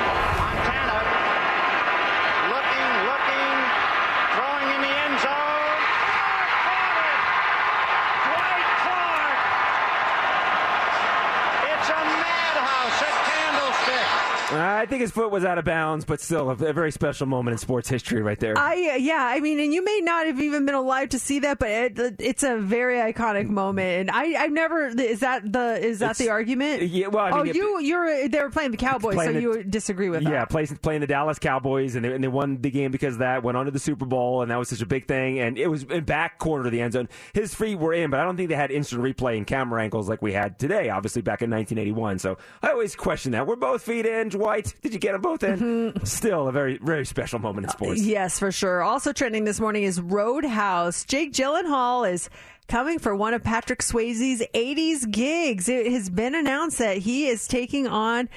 Montana 0.42 0.98
looking, 2.48 2.92
looking, 3.08 3.56
throwing 4.32 4.68
in 4.72 4.80
the 4.82 4.92
end 5.04 5.16
zone. 5.20 5.78
Dwight 8.24 8.68
Clark. 8.82 9.36
It's 11.70 11.88
a 11.92 12.02
madhouse 12.24 13.00
at 13.02 13.16
Candlestick. 13.28 14.41
I 14.52 14.86
think 14.86 15.00
his 15.00 15.10
foot 15.10 15.30
was 15.30 15.44
out 15.44 15.58
of 15.58 15.64
bounds, 15.64 16.04
but 16.04 16.20
still 16.20 16.48
a, 16.50 16.52
a 16.52 16.72
very 16.72 16.92
special 16.92 17.26
moment 17.26 17.52
in 17.54 17.58
sports 17.58 17.88
history 17.88 18.22
right 18.22 18.38
there. 18.38 18.56
I 18.58 18.92
uh, 18.92 18.96
yeah, 18.96 19.24
I 19.24 19.40
mean, 19.40 19.60
and 19.60 19.72
you 19.72 19.84
may 19.84 20.00
not 20.02 20.26
have 20.26 20.40
even 20.40 20.66
been 20.66 20.74
alive 20.74 21.10
to 21.10 21.18
see 21.18 21.40
that, 21.40 21.58
but 21.58 21.70
it, 21.70 22.16
it's 22.18 22.42
a 22.42 22.56
very 22.58 22.96
iconic 23.12 23.48
moment. 23.48 24.00
And 24.00 24.10
I, 24.10 24.42
I've 24.42 24.52
never 24.52 24.86
is 24.88 25.20
that 25.20 25.50
the 25.50 25.78
is 25.84 26.00
that 26.00 26.12
It's- 26.12 26.18
the 26.18 26.30
argument? 26.30 26.82
yeah, 26.82 27.08
well, 27.08 27.24
I 27.24 27.30
oh, 27.30 27.36
mean, 27.42 27.48
it- 27.48 27.56
you 27.56 27.80
you're 27.80 28.28
they 28.28 28.40
were 28.42 28.50
playing 28.50 28.70
the 28.72 28.76
Cowboys, 28.76 29.14
Playing 29.14 29.30
so 29.30 29.34
the- 29.34 29.40
you 29.58 29.64
disagree 29.64 30.10
with 30.10 30.24
that? 30.24 30.30
Yeah, 30.30 30.44
play, 30.44 30.66
playing 30.66 31.00
the 31.00 31.06
Dallas 31.06 31.38
Cowboys, 31.38 31.94
and 31.94 32.04
they, 32.04 32.12
and 32.12 32.22
they 32.22 32.28
won 32.28 32.60
the 32.60 32.70
game 32.70 32.90
because 32.90 33.14
of 33.14 33.20
that. 33.20 33.42
Went 33.42 33.56
on 33.56 33.64
to 33.66 33.70
the 33.70 33.78
Super 33.78 34.04
Bowl, 34.04 34.42
and 34.42 34.50
that 34.50 34.58
was 34.58 34.68
such 34.68 34.82
a 34.82 34.86
big 34.86 35.06
thing. 35.06 35.38
And 35.40 35.56
it 35.58 35.68
was 35.68 35.84
in 35.84 36.04
back 36.04 36.38
corner 36.38 36.66
of 36.66 36.72
the 36.72 36.80
end 36.80 36.92
zone. 36.92 37.08
His 37.32 37.54
feet 37.54 37.78
were 37.78 37.92
in, 37.94 38.10
but 38.10 38.20
I 38.20 38.24
don't 38.24 38.36
think 38.36 38.48
they 38.48 38.54
had 38.54 38.70
instant 38.70 39.02
replay 39.02 39.36
and 39.36 39.46
camera 39.46 39.82
angles 39.82 40.08
like 40.08 40.22
we 40.22 40.32
had 40.32 40.58
today. 40.58 40.90
Obviously, 40.90 41.22
back 41.22 41.42
in 41.42 41.50
1981. 41.50 42.18
So 42.18 42.38
I 42.62 42.70
always 42.70 42.94
question 42.94 43.32
that. 43.32 43.46
We're 43.46 43.56
both 43.56 43.82
feet 43.82 44.06
in, 44.06 44.30
Dwight? 44.42 44.74
Did 44.82 44.92
you 44.92 44.98
get 44.98 45.12
them 45.12 45.20
both 45.20 45.42
in? 45.42 45.58
Mm-hmm. 45.58 46.04
Still 46.04 46.48
a 46.48 46.52
very 46.52 46.78
very 46.78 47.06
special 47.06 47.38
moment 47.38 47.64
in 47.66 47.70
uh, 47.70 47.72
sports. 47.72 48.02
Yes, 48.02 48.38
for 48.38 48.50
sure. 48.50 48.82
Also 48.82 49.12
trending 49.12 49.44
this 49.44 49.60
morning 49.60 49.84
is 49.84 50.00
Roadhouse. 50.00 51.04
Jake 51.04 51.32
Gyllenhaal 51.32 52.10
is 52.10 52.28
coming 52.68 52.98
for 52.98 53.14
one 53.14 53.34
of 53.34 53.42
Patrick 53.42 53.80
Swayze's 53.80 54.42
80s 54.54 55.10
gigs. 55.10 55.68
It 55.68 55.92
has 55.92 56.10
been 56.10 56.34
announced 56.34 56.78
that 56.78 56.98
he 56.98 57.28
is 57.28 57.46
taking 57.46 57.86
on 57.86 58.28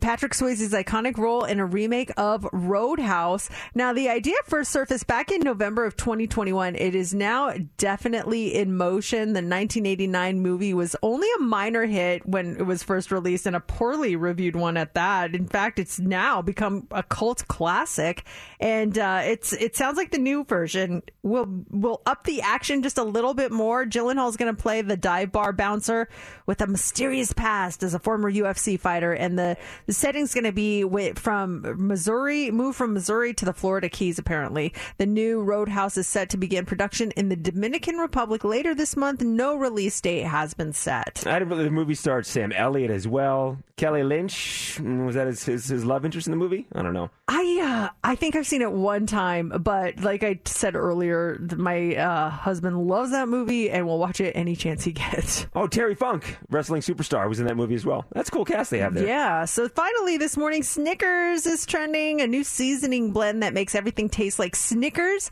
Patrick 0.00 0.32
Swayze's 0.32 0.72
iconic 0.72 1.18
role 1.18 1.44
in 1.44 1.60
a 1.60 1.66
remake 1.66 2.10
of 2.16 2.46
Roadhouse. 2.52 3.50
Now, 3.74 3.92
the 3.92 4.08
idea 4.08 4.36
first 4.46 4.70
surfaced 4.70 5.06
back 5.06 5.30
in 5.30 5.40
November 5.40 5.84
of 5.84 5.96
2021. 5.96 6.76
It 6.76 6.94
is 6.94 7.12
now 7.12 7.52
definitely 7.76 8.54
in 8.54 8.76
motion. 8.76 9.32
The 9.32 9.42
1989 9.42 10.40
movie 10.40 10.74
was 10.74 10.96
only 11.02 11.28
a 11.38 11.42
minor 11.42 11.84
hit 11.84 12.26
when 12.26 12.56
it 12.56 12.64
was 12.64 12.82
first 12.82 13.10
released 13.10 13.46
and 13.46 13.56
a 13.56 13.60
poorly 13.60 14.16
reviewed 14.16 14.56
one 14.56 14.76
at 14.76 14.94
that. 14.94 15.34
In 15.34 15.46
fact, 15.46 15.78
it's 15.78 15.98
now 15.98 16.42
become 16.42 16.86
a 16.90 17.02
cult 17.02 17.46
classic, 17.48 18.24
and 18.60 18.96
uh, 18.98 19.22
it's 19.24 19.52
it 19.52 19.76
sounds 19.76 19.96
like 19.96 20.10
the 20.10 20.18
new 20.18 20.44
version 20.44 21.02
will 21.22 21.64
will 21.70 22.02
up 22.06 22.24
the 22.24 22.40
action 22.40 22.82
just 22.82 22.98
a 22.98 23.04
little 23.04 23.34
bit 23.34 23.52
more. 23.52 23.84
Gyllenhaal's 23.84 24.36
going 24.36 24.54
to 24.54 24.62
play 24.62 24.82
the 24.82 24.96
dive 24.96 25.32
bar 25.32 25.52
bouncer 25.52 26.08
with 26.46 26.60
a 26.60 26.66
mysterious 26.66 27.32
past 27.32 27.82
as 27.82 27.94
a 27.94 27.98
former 27.98 28.30
UFC 28.30 28.78
fighter, 28.78 29.12
and 29.12 29.38
the 29.38 29.56
the 29.86 29.92
setting's 29.92 30.34
going 30.34 30.44
to 30.44 30.52
be 30.52 30.84
from 31.14 31.62
Missouri, 31.76 32.50
moved 32.50 32.76
from 32.76 32.94
Missouri 32.94 33.34
to 33.34 33.44
the 33.44 33.52
Florida 33.52 33.88
Keys. 33.88 34.18
Apparently, 34.18 34.72
the 34.98 35.06
new 35.06 35.42
Roadhouse 35.42 35.96
is 35.96 36.06
set 36.06 36.28
to 36.30 36.36
begin 36.36 36.64
production 36.64 37.10
in 37.12 37.28
the 37.28 37.36
Dominican 37.36 37.96
Republic 37.96 38.44
later 38.44 38.74
this 38.74 38.96
month. 38.96 39.22
No 39.22 39.56
release 39.56 40.00
date 40.00 40.26
has 40.26 40.54
been 40.54 40.72
set. 40.72 41.24
I 41.26 41.38
didn't 41.38 41.56
the 41.56 41.70
movie 41.70 41.94
stars 41.94 42.28
Sam 42.28 42.52
Elliott 42.52 42.90
as 42.90 43.08
well. 43.08 43.58
Kelly 43.76 44.02
Lynch 44.02 44.78
mm, 44.80 45.04
was 45.04 45.16
that 45.16 45.26
his, 45.26 45.44
his 45.44 45.66
his 45.68 45.84
love 45.84 46.06
interest 46.06 46.26
in 46.26 46.30
the 46.30 46.36
movie? 46.36 46.66
I 46.72 46.80
don't 46.80 46.94
know. 46.94 47.10
I 47.28 47.60
uh, 47.62 47.94
I 48.02 48.14
think 48.14 48.34
I've 48.34 48.46
seen 48.46 48.62
it 48.62 48.72
one 48.72 49.06
time, 49.06 49.52
but 49.60 50.00
like 50.00 50.22
I 50.22 50.40
said 50.46 50.74
earlier, 50.74 51.38
my 51.56 51.94
uh, 51.94 52.30
husband 52.30 52.86
loves 52.86 53.10
that 53.10 53.28
movie 53.28 53.68
and 53.70 53.86
will 53.86 53.98
watch 53.98 54.18
it 54.20 54.32
any 54.34 54.56
chance 54.56 54.82
he 54.84 54.92
gets. 54.94 55.46
Oh, 55.54 55.66
Terry 55.66 55.94
Funk, 55.94 56.38
wrestling 56.48 56.80
superstar, 56.80 57.28
was 57.28 57.38
in 57.38 57.46
that 57.48 57.56
movie 57.56 57.74
as 57.74 57.84
well. 57.84 58.06
That's 58.12 58.30
a 58.30 58.32
cool 58.32 58.46
cast 58.46 58.70
they 58.70 58.78
have 58.78 58.94
there. 58.94 59.06
Yeah. 59.06 59.44
So 59.44 59.68
finally, 59.68 60.16
this 60.16 60.38
morning, 60.38 60.62
Snickers 60.62 61.44
is 61.44 61.66
trending. 61.66 62.22
A 62.22 62.26
new 62.26 62.44
seasoning 62.44 63.12
blend 63.12 63.42
that 63.42 63.52
makes 63.52 63.74
everything 63.74 64.08
taste 64.08 64.38
like 64.38 64.56
Snickers 64.56 65.30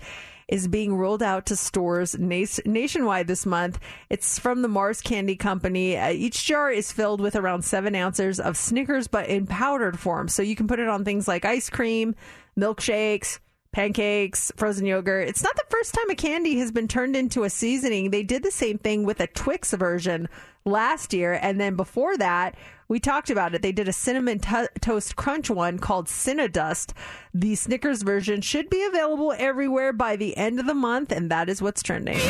is 0.49 0.69
being 0.69 0.95
rolled 0.95 1.23
out 1.23 1.47
to 1.47 1.57
stores 1.57 2.17
nationwide 2.19 3.27
this 3.27 3.47
month. 3.47 3.79
It's 4.11 4.39
from 4.39 4.63
the 4.63 4.69
Mars 4.69 5.01
Candy 5.01 5.37
Company. 5.37 5.97
Uh, 5.97 6.11
each 6.11 6.45
jar 6.45 6.71
is 6.71 6.93
filled 6.93 7.21
with 7.21 7.37
around 7.37 7.63
seven 7.63 7.95
ounces 7.95 8.41
of 8.41 8.57
Snickers, 8.57 9.09
but 9.09 9.29
in 9.29 9.47
powdered 9.47 9.99
form. 9.99 10.29
So 10.29 10.43
you 10.43 10.57
can 10.57 10.69
put 10.69 10.79
it 10.81 10.89
on 10.89 11.05
things 11.05 11.27
like 11.27 11.45
ice 11.45 11.71
cream, 11.71 12.15
milkshakes, 12.59 13.39
pancakes, 13.75 14.53
frozen 14.57 14.87
yogurt. 14.87 15.29
It's 15.29 15.43
not 15.43 15.57
the 15.57 15.65
first 15.69 15.95
time 15.95 16.09
a 16.09 16.15
candy 16.15 16.59
has 16.61 16.71
been 16.71 16.87
turned 16.87 17.17
into 17.17 17.43
a 17.43 17.51
seasoning. 17.51 18.11
They 18.11 18.23
did 18.23 18.45
the 18.45 18.53
same 18.53 18.79
thing 18.79 19.05
with 19.05 19.21
a 19.21 19.27
Twix 19.27 19.73
version 19.73 20.29
last 20.65 21.13
year. 21.13 21.39
And 21.43 21.61
then 21.61 21.75
before 21.75 22.17
that, 22.19 22.55
we 22.87 23.01
talked 23.01 23.31
about 23.31 23.53
it. 23.53 23.63
They 23.63 23.73
did 23.73 23.89
a 23.89 23.93
cinnamon 23.93 24.39
to- 24.39 24.71
toast 24.81 25.17
crunch 25.17 25.51
one 25.51 25.81
called 25.81 26.07
Cinnadust. 26.07 26.93
The 27.35 27.57
Snickers 27.57 28.03
version 28.03 28.41
should 28.43 28.71
be 28.71 28.85
available 28.85 29.35
everywhere 29.37 29.93
by 29.93 30.15
the 30.15 30.37
end 30.37 30.61
of 30.61 30.67
the 30.67 30.75
month, 30.75 31.11
and 31.11 31.29
that 31.31 31.49
is 31.49 31.61
what's 31.61 31.83
trending. 31.83 32.21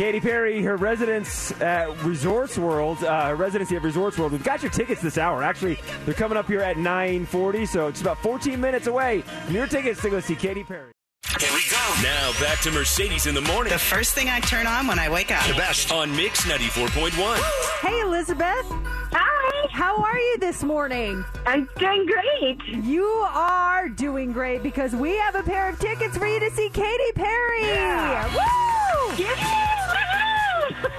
Katy 0.00 0.20
Perry, 0.20 0.62
her 0.62 0.78
residence 0.78 1.52
at 1.60 1.94
Resorts 2.04 2.56
World, 2.56 3.04
uh, 3.04 3.28
her 3.28 3.36
residency 3.36 3.76
at 3.76 3.82
Resorts 3.82 4.16
World. 4.16 4.32
We've 4.32 4.42
got 4.42 4.62
your 4.62 4.70
tickets 4.70 5.02
this 5.02 5.18
hour. 5.18 5.42
Actually, 5.42 5.78
they're 6.06 6.14
coming 6.14 6.38
up 6.38 6.46
here 6.46 6.62
at 6.62 6.78
9:40, 6.78 7.66
so 7.66 7.86
it's 7.86 8.00
about 8.00 8.16
14 8.22 8.58
minutes 8.58 8.86
away. 8.86 9.20
from 9.20 9.54
Your 9.54 9.66
tickets 9.66 10.00
to 10.00 10.08
go 10.08 10.18
see 10.20 10.36
Katy 10.36 10.64
Perry. 10.64 10.92
Here 11.38 11.50
we 11.52 11.60
go. 11.70 12.02
Now 12.02 12.32
back 12.40 12.60
to 12.60 12.70
Mercedes 12.70 13.26
in 13.26 13.34
the 13.34 13.42
morning. 13.42 13.74
The 13.74 13.78
first 13.78 14.14
thing 14.14 14.30
I 14.30 14.40
turn 14.40 14.66
on 14.66 14.86
when 14.86 14.98
I 14.98 15.10
wake 15.10 15.30
up. 15.30 15.46
The 15.46 15.52
best 15.52 15.92
on 15.92 16.16
Mix 16.16 16.46
94.1. 16.46 17.38
Hey, 17.86 18.00
Elizabeth. 18.00 18.66
Hi. 19.12 19.68
How 19.70 20.02
are 20.02 20.18
you 20.18 20.38
this 20.38 20.62
morning? 20.62 21.22
I'm 21.44 21.68
doing 21.76 22.06
great. 22.06 22.64
You 22.86 23.04
are 23.04 23.90
doing 23.90 24.32
great 24.32 24.62
because 24.62 24.94
we 24.94 25.16
have 25.18 25.34
a 25.34 25.42
pair 25.42 25.68
of 25.68 25.78
tickets 25.78 26.16
for 26.16 26.26
you 26.26 26.40
to 26.40 26.50
see 26.52 26.70
Katy 26.70 27.12
Perry. 27.14 27.64
Woo! 28.34 29.79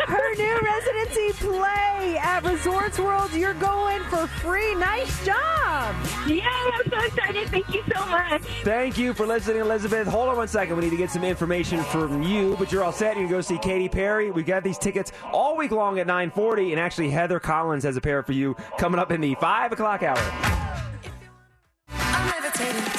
Her 0.08 0.36
new 0.36 0.60
residency 0.60 1.34
play 1.46 2.18
at 2.22 2.44
Resorts 2.44 3.00
World. 3.00 3.32
You're 3.34 3.54
going 3.56 4.02
for 4.04 4.28
free. 4.28 4.76
Nice 4.76 5.26
job. 5.26 5.96
Yay, 6.28 6.42
I'm 6.42 6.90
so 6.90 7.00
excited. 7.00 7.50
Thank 7.50 7.74
you 7.74 7.84
so 7.94 8.06
much. 8.08 8.42
Thank 8.64 8.98
you 8.98 9.14
for 9.14 9.26
listening, 9.26 9.62
Elizabeth. 9.62 10.08
Hold 10.08 10.30
on 10.30 10.38
one 10.38 10.48
second. 10.48 10.76
We 10.76 10.84
need 10.84 10.92
to 10.92 10.98
get 10.98 11.12
some 11.12 11.24
information 11.24 11.84
from 11.84 12.24
you, 12.24 12.56
but 12.58 12.72
you're 12.72 12.84
all 12.84 12.92
set. 12.92 13.16
You 13.16 13.24
can 13.24 13.32
go 13.32 13.42
see 13.42 13.58
Katy 13.58 13.90
Perry. 13.90 14.32
We've 14.32 14.46
got 14.46 14.64
these 14.64 14.78
tickets 14.78 15.12
all 15.32 15.58
week 15.58 15.72
long 15.72 16.00
at 16.00 16.08
9:40, 16.08 16.72
and 16.72 16.80
actually 16.80 17.10
Heather 17.10 17.40
Collins 17.40 17.84
has 17.84 17.98
a 17.98 18.02
pair 18.02 18.24
for 18.24 18.34
you 18.34 18.56
coming 18.78 19.00
up 19.00 19.12
in 19.12 19.22
the 19.22 19.36
five 19.36 19.72
o'clock 19.72 20.04
hour. 20.04 20.61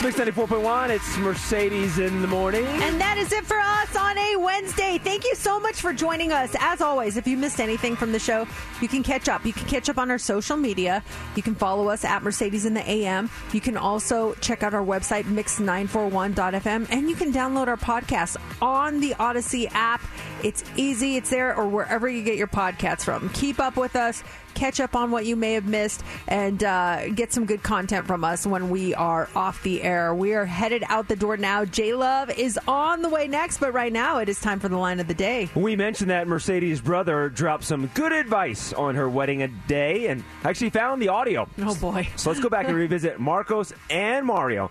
Mix 0.02 0.16
94.1. 0.16 0.90
It's 0.90 1.16
Mercedes 1.18 2.01
in 2.01 2.22
the 2.22 2.26
morning. 2.26 2.64
And 2.64 3.01
that 3.01 3.18
is 3.18 3.32
it 3.32 3.44
for 3.44 3.56
us 3.56 3.94
on 3.94 4.18
a 4.18 4.36
Wednesday. 4.36 4.98
Thank 4.98 5.22
you 5.24 5.36
so 5.36 5.60
much 5.60 5.80
for 5.80 5.93
joining 5.93 6.32
us. 6.32 6.56
As 6.59 6.80
always, 6.80 7.16
if 7.16 7.28
you 7.28 7.36
missed 7.36 7.60
anything 7.60 7.94
from 7.94 8.10
the 8.10 8.18
show, 8.18 8.48
you 8.80 8.89
can 8.89 9.05
catch 9.05 9.28
up. 9.28 9.47
You 9.47 9.52
can 9.52 9.68
catch 9.68 9.89
up 9.89 9.98
on 9.98 10.10
our 10.10 10.18
social 10.18 10.56
media. 10.56 11.05
You 11.36 11.43
can 11.44 11.55
follow 11.55 11.89
us 11.89 12.05
at 12.05 12.24
Mercedes 12.24 12.66
in 12.66 12.74
the 12.74 12.89
AM. 12.90 13.30
You 13.52 13.60
can 13.60 13.76
also 13.76 14.34
check 14.40 14.64
out 14.64 14.74
our 14.74 14.84
website, 14.84 15.22
mix941.fm, 15.24 16.89
and 16.90 17.09
you 17.09 17.14
can 17.14 17.32
download 17.32 17.68
our 17.68 17.76
podcast 17.76 18.36
on 18.60 18.98
the 18.98 19.14
Odyssey 19.20 19.68
app. 19.68 20.02
It's 20.43 20.64
easy, 20.74 21.16
it's 21.16 21.30
there, 21.30 21.56
or 21.56 21.68
wherever 21.68 22.09
you 22.09 22.24
get 22.24 22.36
your 22.36 22.48
podcasts 22.48 23.05
from. 23.05 23.28
Keep 23.28 23.60
up 23.60 23.76
with 23.76 23.94
us. 23.94 24.24
Catch 24.62 24.78
up 24.78 24.94
on 24.94 25.10
what 25.10 25.26
you 25.26 25.34
may 25.34 25.55
have 25.55 25.66
missed 25.66 26.05
and 26.28 26.62
uh, 26.62 27.09
get 27.09 27.32
some 27.32 27.47
good 27.47 27.64
content 27.64 28.06
from 28.06 28.22
us 28.22 28.47
when 28.47 28.70
we 28.70 28.94
are 28.94 29.28
off 29.34 29.60
the 29.64 29.82
air. 29.82 30.14
We 30.14 30.34
are 30.34 30.44
headed 30.44 30.84
out 30.86 31.09
the 31.09 31.16
door 31.16 31.36
now. 31.36 31.64
J 31.64 31.94
Love 31.94 32.30
is 32.30 32.60
on 32.68 33.02
the 33.02 33.09
way 33.09 33.26
next, 33.26 33.59
but 33.59 33.72
right 33.72 33.93
now 33.93 34.18
it 34.18 34.28
is 34.28 34.40
time 34.40 34.60
for 34.60 34.68
the 34.68 34.76
line 34.76 35.01
of 35.01 35.09
the 35.09 35.14
day. 35.14 35.51
We 35.56 35.74
mentioned 35.74 36.10
that 36.10 36.28
Mercedes' 36.28 36.80
brother 36.80 37.28
dropped 37.28 37.64
some 37.64 37.89
good 37.89 38.12
advice 38.12 38.72
on 38.72 38.94
her 38.94 39.10
wedding 39.10 39.43
a 39.43 39.48
day 39.48 40.06
and 40.06 40.22
actually 40.44 40.70
found 40.70 41.02
the 41.02 41.09
audio. 41.09 41.48
Oh, 41.59 41.74
boy. 41.74 42.09
So 42.14 42.30
let's 42.30 42.40
go 42.40 42.48
back 42.48 42.68
and 42.68 42.76
revisit 42.76 43.18
Marcos 43.18 43.72
and 43.90 44.24
Mario, 44.24 44.70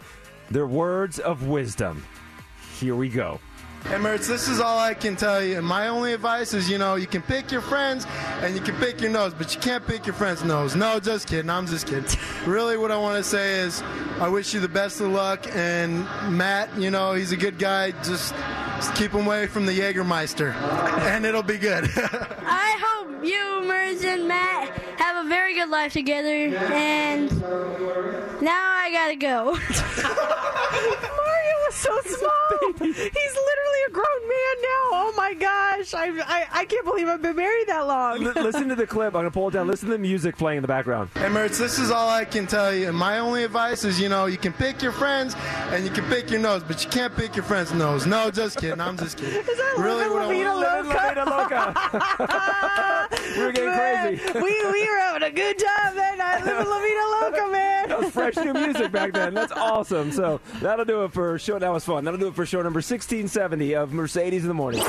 their 0.49 0.67
words 0.67 1.19
of 1.19 1.47
wisdom. 1.47 2.01
Here 2.79 2.95
we 2.95 3.09
go. 3.09 3.41
Hey, 3.83 3.97
Mertz, 3.97 4.27
this 4.27 4.47
is 4.47 4.59
all 4.59 4.79
I 4.79 4.93
can 4.93 5.15
tell 5.15 5.43
you. 5.43 5.57
And 5.57 5.65
my 5.65 5.89
only 5.89 6.13
advice 6.13 6.53
is, 6.53 6.69
you 6.69 6.77
know, 6.77 6.95
you 6.95 7.07
can 7.07 7.21
pick 7.21 7.51
your 7.51 7.61
friends 7.61 8.05
and 8.41 8.55
you 8.55 8.61
can 8.61 8.75
pick 8.77 9.01
your 9.01 9.11
nose, 9.11 9.33
but 9.33 9.53
you 9.53 9.59
can't 9.59 9.85
pick 9.85 10.05
your 10.05 10.13
friend's 10.13 10.43
nose. 10.43 10.75
No, 10.75 10.99
just 10.99 11.27
kidding. 11.27 11.49
I'm 11.49 11.67
just 11.67 11.87
kidding. 11.87 12.05
really, 12.45 12.77
what 12.77 12.91
I 12.91 12.97
want 12.97 13.17
to 13.17 13.23
say 13.23 13.59
is, 13.59 13.81
I 14.19 14.29
wish 14.29 14.53
you 14.53 14.59
the 14.59 14.69
best 14.69 15.01
of 15.01 15.11
luck. 15.11 15.45
And 15.55 16.05
Matt, 16.29 16.75
you 16.77 16.89
know, 16.91 17.13
he's 17.13 17.31
a 17.31 17.37
good 17.37 17.57
guy. 17.59 17.91
Just, 18.03 18.33
just 18.77 18.95
keep 18.95 19.11
him 19.11 19.25
away 19.25 19.47
from 19.47 19.65
the 19.65 19.77
Jägermeister, 19.77 20.53
and 20.53 21.25
it'll 21.25 21.43
be 21.43 21.57
good. 21.57 21.83
I 22.45 22.77
hope 22.81 23.25
you, 23.25 23.63
Merz, 23.65 24.03
and 24.05 24.27
Matt 24.27 24.69
have 24.99 25.25
a 25.25 25.27
very 25.27 25.53
good 25.53 25.69
life 25.69 25.93
together. 25.93 26.29
And 26.29 27.29
now 28.41 28.71
I 28.77 28.89
gotta 28.93 29.15
go. 29.15 29.51
Mario 31.17 31.55
was 31.65 31.75
so 31.75 31.99
small. 32.03 32.73
He's 32.79 33.35
literally 33.35 33.70
a 33.87 33.91
grown 33.91 34.21
man 34.21 34.55
now. 34.61 34.89
Oh 34.93 35.13
my 35.17 35.33
gosh. 35.33 35.93
I, 35.93 36.07
I, 36.25 36.45
I 36.51 36.65
can't 36.65 36.85
believe 36.85 37.07
I've 37.07 37.21
been 37.21 37.35
married 37.35 37.67
that 37.67 37.87
long. 37.87 38.23
L- 38.25 38.43
listen 38.43 38.67
to 38.69 38.75
the 38.75 38.87
clip. 38.95 39.07
I'm 39.07 39.21
going 39.21 39.25
to 39.25 39.31
pull 39.31 39.47
it 39.49 39.51
down. 39.51 39.67
Listen 39.67 39.87
to 39.87 39.93
the 39.93 39.99
music 39.99 40.37
playing 40.37 40.57
in 40.57 40.61
the 40.61 40.67
background. 40.67 41.09
Hey, 41.15 41.27
Mertz, 41.27 41.57
this 41.57 41.79
is 41.79 41.91
all 41.91 42.09
I 42.09 42.25
can 42.25 42.47
tell 42.47 42.73
you. 42.73 42.91
My 42.91 43.19
only 43.19 43.43
advice 43.43 43.83
is, 43.83 43.99
you 43.99 44.09
know, 44.09 44.25
you 44.27 44.37
can 44.37 44.53
pick 44.53 44.81
your 44.81 44.91
friends 44.91 45.35
and 45.69 45.83
you 45.85 45.91
can 45.91 46.05
pick 46.05 46.29
your 46.29 46.39
nose, 46.39 46.63
but 46.63 46.83
you 46.83 46.89
can't 46.89 47.15
pick 47.15 47.35
your 47.35 47.43
friend's 47.43 47.73
nose. 47.73 48.05
No, 48.05 48.29
just 48.31 48.57
kidding. 48.57 48.81
I'm 48.81 48.97
just 48.97 49.17
kidding. 49.17 49.39
Is 49.39 49.45
that 49.45 49.75
really 49.77 50.09
what 50.09 50.21
I 50.23 50.27
Living 50.27 50.45
want- 50.45 50.59
La 50.61 50.81
Vida 50.83 51.25
we 53.37 53.43
were 53.43 53.51
getting 53.51 53.73
crazy. 53.73 54.39
we, 54.39 54.71
we 54.71 54.87
were 54.89 54.97
having 54.99 55.23
a 55.23 55.31
good 55.31 55.57
time 55.57 55.95
that 55.95 56.17
night. 56.17 56.43
Living 56.45 56.69
La 56.69 56.79
Vida 56.79 57.07
Loca, 57.37 57.51
man. 57.51 57.67
That 57.91 57.99
was 57.99 58.11
fresh 58.11 58.35
new 58.37 58.53
music 58.53 58.89
back 58.91 59.11
then. 59.11 59.33
That's 59.33 59.51
awesome. 59.51 60.11
So 60.13 60.39
that'll 60.61 60.85
do 60.85 61.03
it 61.03 61.11
for 61.11 61.37
show. 61.37 61.59
That 61.59 61.73
was 61.73 61.83
fun. 61.83 62.05
That'll 62.05 62.19
do 62.19 62.27
it 62.27 62.35
for 62.35 62.45
show 62.45 62.61
number 62.61 62.77
1670 62.77 63.60
of 63.69 63.93
Mercedes 63.93 64.41
in 64.41 64.47
the 64.47 64.53
Morning. 64.53 64.83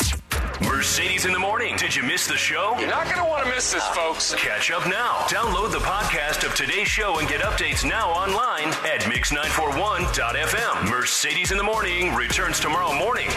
Mercedes 0.62 1.26
in 1.26 1.32
the 1.32 1.38
morning. 1.38 1.76
Did 1.76 1.94
you 1.94 2.02
miss 2.02 2.26
the 2.26 2.36
show? 2.36 2.74
You're 2.78 2.88
not 2.88 3.04
going 3.04 3.18
to 3.18 3.24
want 3.24 3.44
to 3.44 3.50
miss 3.50 3.70
this, 3.72 3.84
ah. 3.84 3.92
folks. 3.92 4.34
Catch 4.34 4.70
up 4.70 4.86
now. 4.86 5.18
Download 5.28 5.70
the 5.70 5.78
podcast 5.78 6.46
of 6.46 6.54
today's 6.54 6.88
show 6.88 7.18
and 7.18 7.28
get 7.28 7.40
updates 7.40 7.88
now 7.88 8.10
online 8.10 8.68
at 8.84 9.02
mix941.fm. 9.02 10.90
Mercedes 10.90 11.52
in 11.52 11.58
the 11.58 11.64
morning 11.64 12.14
returns 12.14 12.58
tomorrow 12.58 12.94
morning. 12.94 13.28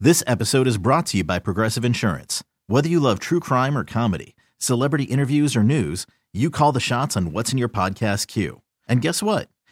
This 0.00 0.24
episode 0.26 0.66
is 0.66 0.78
brought 0.78 1.06
to 1.06 1.18
you 1.18 1.24
by 1.24 1.38
Progressive 1.38 1.84
Insurance. 1.84 2.42
Whether 2.66 2.88
you 2.88 2.98
love 2.98 3.18
true 3.18 3.40
crime 3.40 3.76
or 3.76 3.84
comedy, 3.84 4.34
celebrity 4.58 5.04
interviews 5.04 5.54
or 5.54 5.62
news, 5.62 6.06
you 6.32 6.48
call 6.50 6.72
the 6.72 6.80
shots 6.80 7.16
on 7.16 7.32
what's 7.32 7.52
in 7.52 7.58
your 7.58 7.68
podcast 7.68 8.26
queue. 8.26 8.62
And 8.88 9.02
guess 9.02 9.22
what? 9.22 9.48